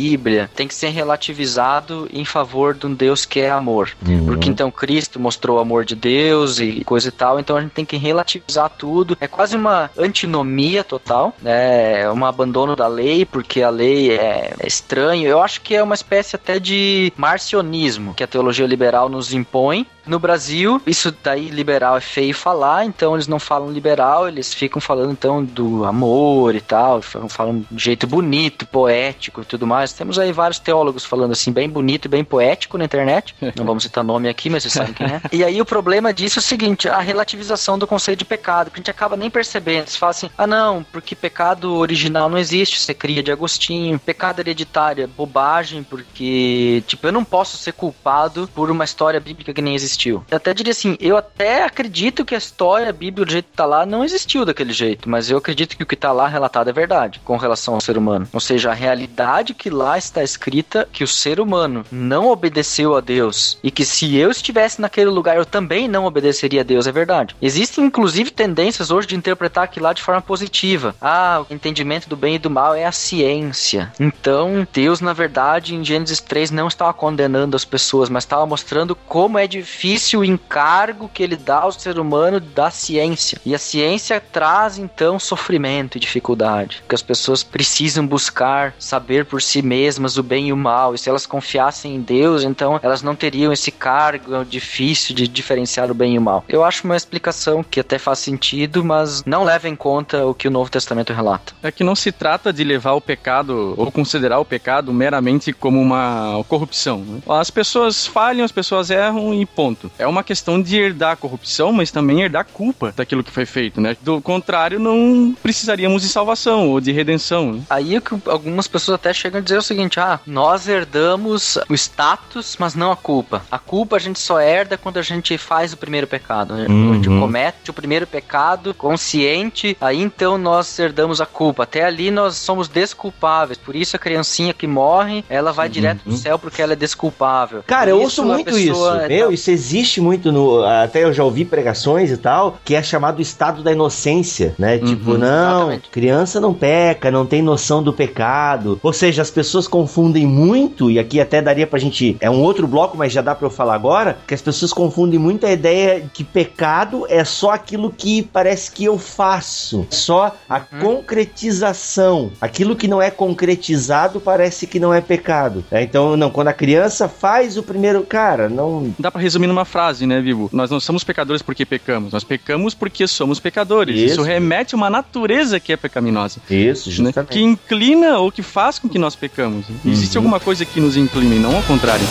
tem 0.55 0.67
que 0.67 0.75
ser 0.75 0.89
relativizado 0.89 2.07
em 2.11 2.25
favor 2.25 2.73
de 2.73 2.85
um 2.85 2.93
Deus 2.93 3.25
que 3.25 3.39
é 3.39 3.49
amor. 3.49 3.91
Porque 4.25 4.49
então 4.49 4.69
Cristo 4.69 5.19
mostrou 5.19 5.57
o 5.57 5.59
amor 5.59 5.85
de 5.85 5.95
Deus 5.95 6.59
e 6.59 6.83
coisa 6.83 7.09
e 7.09 7.11
tal, 7.11 7.39
então 7.39 7.57
a 7.57 7.61
gente 7.61 7.71
tem 7.71 7.85
que 7.85 7.97
relativizar 7.97 8.69
tudo. 8.69 9.17
É 9.19 9.27
quase 9.27 9.55
uma 9.55 9.89
antinomia 9.97 10.83
total, 10.83 11.35
né? 11.41 12.01
É 12.01 12.11
um 12.11 12.25
abandono 12.25 12.75
da 12.75 12.87
lei, 12.87 13.25
porque 13.25 13.61
a 13.61 13.69
lei 13.69 14.11
é, 14.11 14.53
é 14.59 14.67
estranho. 14.67 15.27
Eu 15.27 15.41
acho 15.41 15.61
que 15.61 15.75
é 15.75 15.81
uma 15.81 15.95
espécie 15.95 16.35
até 16.35 16.59
de 16.59 17.11
marcionismo 17.17 18.13
que 18.13 18.23
a 18.23 18.27
teologia 18.27 18.65
liberal 18.65 19.09
nos 19.09 19.33
impõe. 19.33 19.85
No 20.07 20.19
Brasil, 20.19 20.81
isso 20.87 21.13
daí 21.23 21.49
liberal 21.49 21.97
é 21.97 22.01
feio 22.01 22.33
falar, 22.33 22.85
então 22.85 23.13
eles 23.13 23.27
não 23.27 23.39
falam 23.39 23.71
liberal, 23.71 24.27
eles 24.27 24.53
ficam 24.53 24.81
falando 24.81 25.11
então 25.11 25.43
do 25.43 25.85
amor 25.85 26.55
e 26.55 26.61
tal, 26.61 27.01
falam, 27.01 27.65
de 27.69 27.83
jeito 27.83 28.07
bonito, 28.07 28.65
poético 28.65 29.41
e 29.41 29.45
tudo 29.45 29.67
mais. 29.67 29.93
Temos 29.93 30.17
aí 30.17 30.31
vários 30.31 30.59
teólogos 30.59 31.05
falando 31.05 31.31
assim, 31.31 31.51
bem 31.51 31.69
bonito 31.69 32.05
e 32.05 32.09
bem 32.09 32.23
poético 32.23 32.77
na 32.77 32.85
internet. 32.85 33.35
Não 33.55 33.65
vamos 33.65 33.83
citar 33.83 34.03
nome 34.03 34.29
aqui, 34.29 34.49
mas 34.49 34.63
vocês 34.63 34.73
sabem 34.73 34.93
quem 34.93 35.07
é. 35.07 35.21
E 35.31 35.43
aí 35.43 35.59
o 35.61 35.65
problema 35.65 36.13
disso 36.13 36.39
é 36.39 36.41
o 36.41 36.43
seguinte, 36.43 36.87
a 36.87 36.99
relativização 36.99 37.77
do 37.77 37.85
conceito 37.85 38.19
de 38.19 38.25
pecado, 38.25 38.71
que 38.71 38.77
a 38.77 38.79
gente 38.79 38.91
acaba 38.91 39.17
nem 39.17 39.29
percebendo. 39.29 39.87
Você 39.87 39.97
fala 39.97 40.11
assim, 40.11 40.29
ah 40.37 40.47
não, 40.47 40.83
porque 40.83 41.15
pecado 41.15 41.75
original 41.75 42.29
não 42.29 42.37
existe, 42.37 42.79
você 42.79 42.93
cria 42.93 43.21
de 43.21 43.31
Agostinho. 43.31 43.99
Pecado 43.99 44.39
hereditário 44.39 45.03
é 45.03 45.07
bobagem, 45.07 45.83
porque, 45.83 46.83
tipo, 46.87 47.07
eu 47.07 47.11
não 47.11 47.23
posso 47.23 47.57
ser 47.57 47.73
culpado 47.73 48.49
por 48.53 48.71
uma 48.71 48.85
história 48.85 49.19
bíblica 49.19 49.53
que 49.53 49.61
nem 49.61 49.75
existiu. 49.97 50.23
Eu 50.29 50.37
até 50.37 50.53
diria 50.53 50.71
assim, 50.71 50.95
eu 50.99 51.17
até 51.17 51.63
acredito 51.63 52.23
que 52.23 52.35
a 52.35 52.37
história 52.37 52.93
bíblica 52.93 53.25
do 53.25 53.31
jeito 53.31 53.49
que 53.49 53.57
tá 53.57 53.65
lá 53.65 53.85
não 53.85 54.03
existiu 54.03 54.45
daquele 54.45 54.71
jeito, 54.71 55.09
mas 55.09 55.29
eu 55.29 55.37
acredito 55.37 55.75
que 55.75 55.83
o 55.83 55.85
que 55.85 55.95
tá 55.95 56.11
lá 56.11 56.27
relatado 56.27 56.69
é 56.69 56.73
verdade 56.73 57.19
com 57.25 57.35
relação 57.35 57.73
ao 57.73 57.81
ser 57.81 57.97
humano. 57.97 58.27
Ou 58.31 58.39
seja, 58.39 58.69
a 58.69 58.73
realidade 58.73 59.53
que 59.53 59.69
lá 59.69 59.97
está 59.97 60.23
escrita 60.23 60.87
que 60.91 61.03
o 61.03 61.07
ser 61.07 61.39
humano 61.39 61.83
não 61.91 62.29
obedeceu 62.29 62.95
a 62.95 63.01
Deus 63.01 63.57
e 63.63 63.71
que 63.71 63.83
se 63.83 64.15
eu 64.15 64.29
estivesse 64.29 64.79
naquele 64.79 65.09
lugar 65.09 65.35
eu 65.35 65.45
também 65.45 65.87
não 65.87 66.05
obedeceria 66.05 66.61
a 66.61 66.63
Deus, 66.63 66.85
é 66.85 66.91
verdade. 66.91 67.35
Existem 67.41 67.83
inclusive 67.83 68.29
tendências 68.29 68.91
hoje 68.91 69.07
de 69.07 69.15
interpretar 69.15 69.63
aquilo 69.63 69.85
lá 69.85 69.93
de 69.93 70.01
forma 70.01 70.21
positiva. 70.21 70.95
Ah, 71.01 71.43
o 71.49 71.53
entendimento 71.53 72.07
do 72.07 72.15
bem 72.15 72.35
e 72.35 72.39
do 72.39 72.49
mal 72.49 72.75
é 72.75 72.85
a 72.85 72.91
ciência. 72.91 73.91
Então, 73.99 74.67
Deus, 74.71 75.01
na 75.01 75.13
verdade, 75.13 75.73
em 75.73 75.83
Gênesis 75.83 76.19
3 76.19 76.51
não 76.51 76.67
estava 76.67 76.93
condenando 76.93 77.55
as 77.55 77.65
pessoas, 77.65 78.09
mas 78.09 78.23
estava 78.23 78.45
mostrando 78.45 78.95
como 78.95 79.37
é 79.37 79.47
difícil 79.47 79.86
difícil 79.87 80.19
o 80.19 80.25
encargo 80.25 81.09
que 81.13 81.23
ele 81.23 81.37
dá 81.37 81.59
ao 81.61 81.71
ser 81.71 81.97
humano 81.97 82.41
da 82.41 82.69
ciência. 82.69 83.39
E 83.45 83.55
a 83.55 83.59
ciência 83.59 84.19
traz 84.19 84.77
então 84.77 85.17
sofrimento 85.17 85.95
e 85.95 85.99
dificuldade, 85.99 86.83
que 86.87 86.95
as 86.95 87.01
pessoas 87.01 87.41
precisam 87.41 88.05
buscar 88.05 88.73
saber 88.77 89.25
por 89.25 89.41
si 89.41 89.61
mesmas 89.61 90.17
o 90.17 90.23
bem 90.23 90.49
e 90.49 90.53
o 90.53 90.57
mal. 90.57 90.93
E 90.93 90.97
se 90.97 91.09
elas 91.09 91.25
confiassem 91.25 91.95
em 91.95 92.01
Deus, 92.01 92.43
então 92.43 92.79
elas 92.83 93.01
não 93.01 93.15
teriam 93.15 93.53
esse 93.53 93.71
cargo 93.71 94.43
difícil 94.43 95.15
de 95.15 95.27
diferenciar 95.27 95.89
o 95.89 95.93
bem 95.93 96.15
e 96.15 96.17
o 96.17 96.21
mal. 96.21 96.43
Eu 96.49 96.65
acho 96.65 96.83
uma 96.83 96.97
explicação 96.97 97.63
que 97.63 97.79
até 97.79 97.97
faz 97.97 98.19
sentido, 98.19 98.83
mas 98.83 99.23
não 99.25 99.43
leva 99.43 99.69
em 99.69 99.75
conta 99.75 100.25
o 100.25 100.33
que 100.33 100.47
o 100.47 100.51
Novo 100.51 100.69
Testamento 100.69 101.13
relata. 101.13 101.53
É 101.63 101.71
que 101.71 101.83
não 101.83 101.95
se 101.95 102.11
trata 102.11 102.51
de 102.51 102.63
levar 102.63 102.93
o 102.93 103.01
pecado 103.01 103.73
ou 103.77 103.91
considerar 103.91 104.39
o 104.39 104.45
pecado 104.45 104.91
meramente 104.91 105.53
como 105.53 105.79
uma 105.81 106.43
corrupção. 106.49 106.99
né? 106.99 107.21
As 107.27 107.49
pessoas 107.49 108.05
falham, 108.05 108.43
as 108.43 108.51
pessoas 108.51 108.89
erram 108.89 109.33
e 109.33 109.45
ponto. 109.45 109.76
É 109.97 110.07
uma 110.07 110.23
questão 110.23 110.61
de 110.61 110.77
herdar 110.77 111.11
a 111.11 111.15
corrupção, 111.15 111.71
mas 111.71 111.91
também 111.91 112.21
herdar 112.21 112.41
a 112.41 112.45
culpa 112.45 112.93
daquilo 112.95 113.23
que 113.23 113.31
foi 113.31 113.45
feito, 113.45 113.79
né? 113.81 113.95
Do 114.01 114.21
contrário, 114.21 114.79
não 114.79 115.35
precisaríamos 115.41 116.01
de 116.01 116.09
salvação 116.09 116.69
ou 116.69 116.79
de 116.81 116.91
redenção. 116.91 117.53
né? 117.53 117.61
Aí 117.69 117.95
é 117.95 118.01
que 118.01 118.15
algumas 118.25 118.67
pessoas 118.67 118.95
até 118.95 119.13
chegam 119.13 119.39
a 119.39 119.43
dizer 119.43 119.57
o 119.57 119.61
seguinte: 119.61 119.99
ah, 119.99 120.19
nós 120.25 120.67
herdamos 120.67 121.57
o 121.69 121.73
status, 121.75 122.55
mas 122.59 122.75
não 122.75 122.91
a 122.91 122.95
culpa. 122.95 123.43
A 123.51 123.59
culpa 123.59 123.95
a 123.95 123.99
gente 123.99 124.19
só 124.19 124.39
herda 124.39 124.77
quando 124.77 124.97
a 124.97 125.01
gente 125.01 125.37
faz 125.37 125.73
o 125.73 125.77
primeiro 125.77 126.07
pecado. 126.07 126.53
né? 126.55 126.65
Quando 126.65 126.91
a 126.91 126.95
gente 126.95 127.07
comete 127.09 127.69
o 127.69 127.73
primeiro 127.73 128.07
pecado 128.07 128.73
consciente, 128.73 129.77
aí 129.79 130.01
então 130.01 130.37
nós 130.37 130.77
herdamos 130.79 131.21
a 131.21 131.25
culpa. 131.25 131.63
Até 131.63 131.83
ali 131.83 132.11
nós 132.11 132.35
somos 132.35 132.67
desculpáveis. 132.67 133.57
Por 133.57 133.75
isso 133.75 133.95
a 133.95 133.99
criancinha 133.99 134.53
que 134.53 134.67
morre, 134.67 135.23
ela 135.29 135.51
vai 135.51 135.69
direto 135.69 135.99
pro 136.03 136.15
céu 136.17 136.37
porque 136.39 136.61
ela 136.61 136.73
é 136.73 136.75
desculpável. 136.75 137.63
Cara, 137.65 137.85
Por 137.91 137.97
eu 137.97 138.01
ouço 138.01 138.23
muito 138.23 138.49
isso. 138.57 138.67
pessoa 138.69 139.03
é 139.03 139.07
Meu, 139.07 139.25
tão- 139.25 139.31
isso 139.33 139.51
existe 139.57 139.99
muito 139.99 140.31
no. 140.31 140.63
Até 140.63 141.03
eu 141.03 141.11
já 141.11 141.23
ouvi 141.23 141.43
pregações 141.43 142.11
e 142.11 142.17
tal, 142.17 142.57
que 142.63 142.75
é 142.75 142.83
chamado 142.83 143.21
estado 143.21 143.63
da 143.63 143.71
inocência, 143.71 144.53
né? 144.57 144.77
tipo, 144.77 145.17
não, 145.17 145.57
exatamente. 145.57 145.89
criança 145.89 146.39
não 146.39 146.53
peca, 146.53 147.09
não 147.11 147.25
tem 147.25 147.41
noção 147.41 147.81
do 147.81 147.91
pecado. 147.91 148.79
Ou 148.83 148.93
seja, 148.93 149.21
as 149.21 149.31
pessoas 149.31 149.67
confundem 149.67 150.25
muito, 150.25 150.89
e 150.91 150.99
aqui 150.99 151.19
até 151.19 151.41
daria 151.41 151.65
pra 151.65 151.79
gente. 151.79 152.15
É 152.19 152.29
um 152.29 152.41
outro 152.41 152.67
bloco, 152.67 152.97
mas 152.97 153.11
já 153.11 153.21
dá 153.21 153.33
pra 153.33 153.47
eu 153.47 153.51
falar 153.51 153.75
agora, 153.75 154.17
que 154.27 154.33
as 154.33 154.41
pessoas 154.41 154.71
confundem 154.71 155.19
muito 155.19 155.45
a 155.45 155.51
ideia 155.51 156.03
que 156.13 156.23
pecado 156.23 157.05
é 157.09 157.23
só 157.23 157.51
aquilo 157.51 157.91
que 157.91 158.21
parece 158.21 158.71
que 158.71 158.85
eu 158.85 158.97
faço. 158.97 159.87
Só 159.89 160.35
a 160.49 160.59
concretização. 160.59 162.31
Aquilo 162.39 162.75
que 162.75 162.87
não 162.87 163.01
é 163.01 163.09
concretizado 163.09 164.19
parece 164.19 164.67
que 164.67 164.79
não 164.79 164.93
é 164.93 165.01
pecado. 165.01 165.63
É, 165.71 165.81
então, 165.81 166.15
não, 166.15 166.29
quando 166.29 166.49
a 166.49 166.53
criança 166.53 167.07
faz 167.07 167.57
o 167.57 167.63
primeiro. 167.63 168.03
Cara, 168.03 168.47
não. 168.47 168.93
Dá 168.99 169.09
pra 169.11 169.21
resumir 169.21 169.46
numa 169.47 169.65
frase, 169.65 170.05
né, 170.05 170.21
Vivo? 170.21 170.49
Nós 170.53 170.69
não 170.69 170.79
somos 170.79 171.03
pecadores 171.03 171.41
porque 171.41 171.65
pecamos, 171.65 172.11
nós 172.13 172.23
pecamos 172.23 172.73
porque 172.73 173.07
somos 173.07 173.39
pecadores. 173.39 173.95
Isso. 173.95 174.05
Isso, 174.13 174.21
remete 174.21 174.75
a 174.75 174.77
uma 174.77 174.89
natureza 174.89 175.59
que 175.59 175.71
é 175.73 175.77
pecaminosa, 175.77 176.39
Isso, 176.49 176.89
né? 176.89 176.95
justamente. 176.95 177.31
Que 177.31 177.41
inclina 177.41 178.17
ou 178.19 178.31
que 178.31 178.41
faz 178.41 178.79
com 178.79 178.87
que 178.89 178.99
nós 178.99 179.15
pecamos. 179.15 179.65
Existe 179.85 180.17
alguma 180.17 180.39
coisa 180.39 180.65
que 180.65 180.79
nos 180.79 180.97
inclina 180.97 181.35
e 181.35 181.39
não 181.39 181.55
ao 181.55 181.63
contrário. 181.63 182.05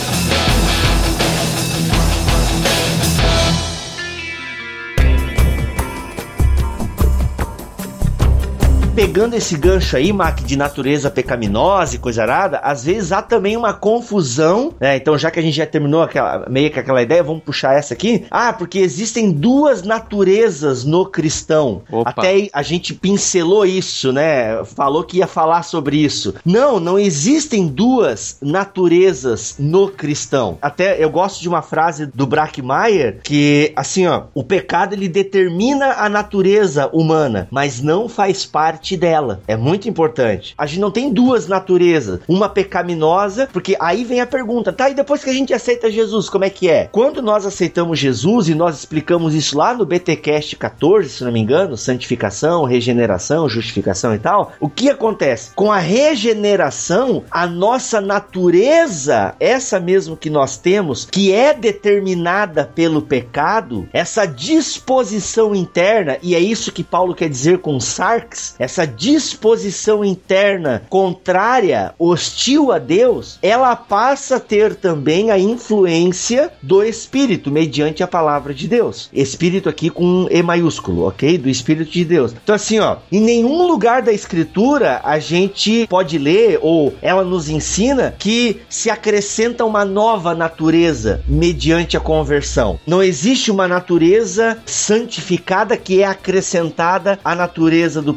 Pegando 8.97 9.35
esse 9.35 9.59
gancho 9.59 9.95
aí, 9.95 10.11
Mac, 10.11 10.41
de 10.41 10.57
natureza 10.57 11.11
pecaminosa 11.11 11.95
e 11.95 11.99
coisa 11.99 12.23
arada, 12.23 12.61
às 12.61 12.83
vezes 12.83 13.13
há 13.13 13.21
também 13.21 13.55
uma 13.55 13.75
confusão, 13.75 14.73
né? 14.81 14.97
Então, 14.97 15.19
já 15.19 15.31
que 15.31 15.39
a 15.39 15.43
gente 15.43 15.55
já 15.55 15.67
terminou 15.67 16.01
aquela, 16.01 16.47
meio 16.49 16.71
que 16.71 16.81
aquela 16.81 17.03
ideia, 17.03 17.23
vamos 17.23 17.43
puxar 17.43 17.75
essa 17.75 17.93
aqui. 17.93 18.25
Ah, 18.31 18.55
porque 18.55 18.79
existem 18.79 19.31
duas 19.31 19.83
naturezas 19.83 20.83
no 20.83 21.05
cristão. 21.05 21.83
Opa. 21.93 22.09
Até 22.09 22.49
a 22.51 22.63
gente 22.63 22.95
pincelou 22.95 23.67
isso, 23.67 24.15
né? 24.15 24.65
Falou 24.65 25.05
que 25.05 25.19
ia 25.19 25.27
falar 25.27 25.63
sobre 25.63 25.99
isso. 25.99 26.35
Não, 26.43 26.81
não 26.81 26.99
existem 26.99 27.67
duas 27.67 28.39
naturezas 28.41 29.57
no 29.59 29.89
cristão. 29.89 30.57
Até 30.63 31.05
eu 31.05 31.11
gosto 31.11 31.43
de 31.43 31.51
uma 31.51 31.61
frase 31.61 32.07
do 32.07 32.27
Brackmeyer 32.27 33.21
que, 33.23 33.75
assim, 33.77 34.07
ó, 34.07 34.23
o 34.33 34.43
pecado 34.43 34.95
ele 34.95 35.07
determina 35.07 35.97
a 35.99 36.09
natureza 36.09 36.89
humana, 36.95 37.47
mas 37.51 37.83
não 37.83 38.09
faz 38.09 38.47
parte 38.47 38.86
dela. 38.95 39.41
É 39.49 39.57
muito 39.57 39.89
importante. 39.89 40.55
A 40.59 40.67
gente 40.67 40.81
não 40.81 40.91
tem 40.91 41.11
duas 41.11 41.49
naturezas, 41.49 42.21
uma 42.29 42.47
pecaminosa, 42.47 43.49
porque 43.51 43.75
aí 43.81 44.05
vem 44.05 44.21
a 44.21 44.27
pergunta, 44.27 44.71
tá? 44.71 44.91
E 44.91 44.95
depois 44.95 45.25
que 45.25 45.31
a 45.31 45.33
gente 45.33 45.55
aceita 45.55 45.91
Jesus, 45.91 46.29
como 46.29 46.45
é 46.45 46.51
que 46.51 46.69
é? 46.69 46.91
Quando 46.93 47.23
nós 47.23 47.47
aceitamos 47.47 47.99
Jesus 47.99 48.51
e 48.51 48.55
nós 48.55 48.79
explicamos 48.79 49.35
isso 49.35 49.57
lá 49.57 49.73
no 49.73 49.87
BTcast 49.87 50.57
14, 50.57 51.09
se 51.09 51.25
não 51.25 51.33
me 51.33 51.41
engano, 51.41 51.79
santificação, 51.79 52.65
regeneração, 52.65 53.49
justificação 53.49 54.15
e 54.15 54.19
tal, 54.19 54.53
o 54.61 54.69
que 54.69 54.91
acontece? 54.91 55.53
Com 55.55 55.73
a 55.73 55.79
regeneração, 55.79 57.25
a 57.31 57.47
nossa 57.47 58.01
natureza, 58.01 59.35
essa 59.41 59.81
mesmo 59.81 60.17
que 60.17 60.29
nós 60.29 60.59
temos, 60.59 61.07
que 61.07 61.33
é 61.33 61.55
determinada 61.55 62.71
pelo 62.75 63.01
pecado, 63.01 63.89
essa 63.93 64.27
disposição 64.27 65.55
interna, 65.55 66.19
e 66.23 66.35
é 66.35 66.41
isso 66.41 66.73
que 66.73 66.85
Paulo 66.85 67.15
quer 67.15 67.29
dizer 67.29 67.59
com 67.59 67.81
sarx, 67.81 68.55
essa 68.59 68.76
disposição 68.85 70.05
interna 70.05 70.83
contrária, 70.89 71.95
hostil 71.99 72.73
a 72.73 72.79
Deus, 72.79 73.39
ela 73.41 73.75
passa 73.75 74.37
a 74.37 74.41
ter 74.41 74.75
também 74.75 75.31
a 75.31 75.39
influência 75.39 76.53
do 76.63 76.83
Espírito, 76.83 77.51
mediante 77.51 78.03
a 78.03 78.07
palavra 78.07 78.53
de 78.53 78.69
Deus. 78.69 79.09
Espírito 79.13 79.69
aqui 79.69 79.89
com 79.91 80.27
E 80.31 80.43
maiúsculo, 80.43 81.07
ok? 81.07 81.39
Do 81.39 81.49
Espírito 81.49 81.91
de 81.91 82.05
Deus. 82.05 82.33
Então, 82.33 82.55
assim, 82.55 82.79
ó, 82.79 82.97
em 83.11 83.21
nenhum 83.21 83.67
lugar 83.67 84.03
da 84.03 84.13
Escritura 84.13 85.01
a 85.05 85.19
gente 85.19 85.87
pode 85.89 86.19
ler, 86.19 86.59
ou 86.63 86.95
ela 87.01 87.25
nos 87.25 87.49
ensina, 87.49 88.15
que 88.19 88.61
se 88.69 88.91
acrescenta 88.91 89.65
uma 89.65 89.85
nova 89.85 90.35
natureza 90.35 91.23
mediante 91.29 91.97
a 91.97 92.01
conversão. 92.01 92.79
Não 92.87 93.03
existe 93.03 93.51
uma 93.51 93.69
natureza 93.69 94.59
santificada 94.67 95.77
que 95.77 96.03
é 96.03 96.07
acrescentada 96.07 97.19
à 97.25 97.35
natureza 97.35 98.03
do, 98.03 98.17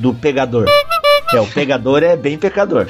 do 0.00 0.14
pegador. 0.14 0.66
É, 1.32 1.40
o 1.40 1.46
pegador 1.46 2.02
é 2.02 2.16
bem 2.16 2.36
pecador. 2.36 2.86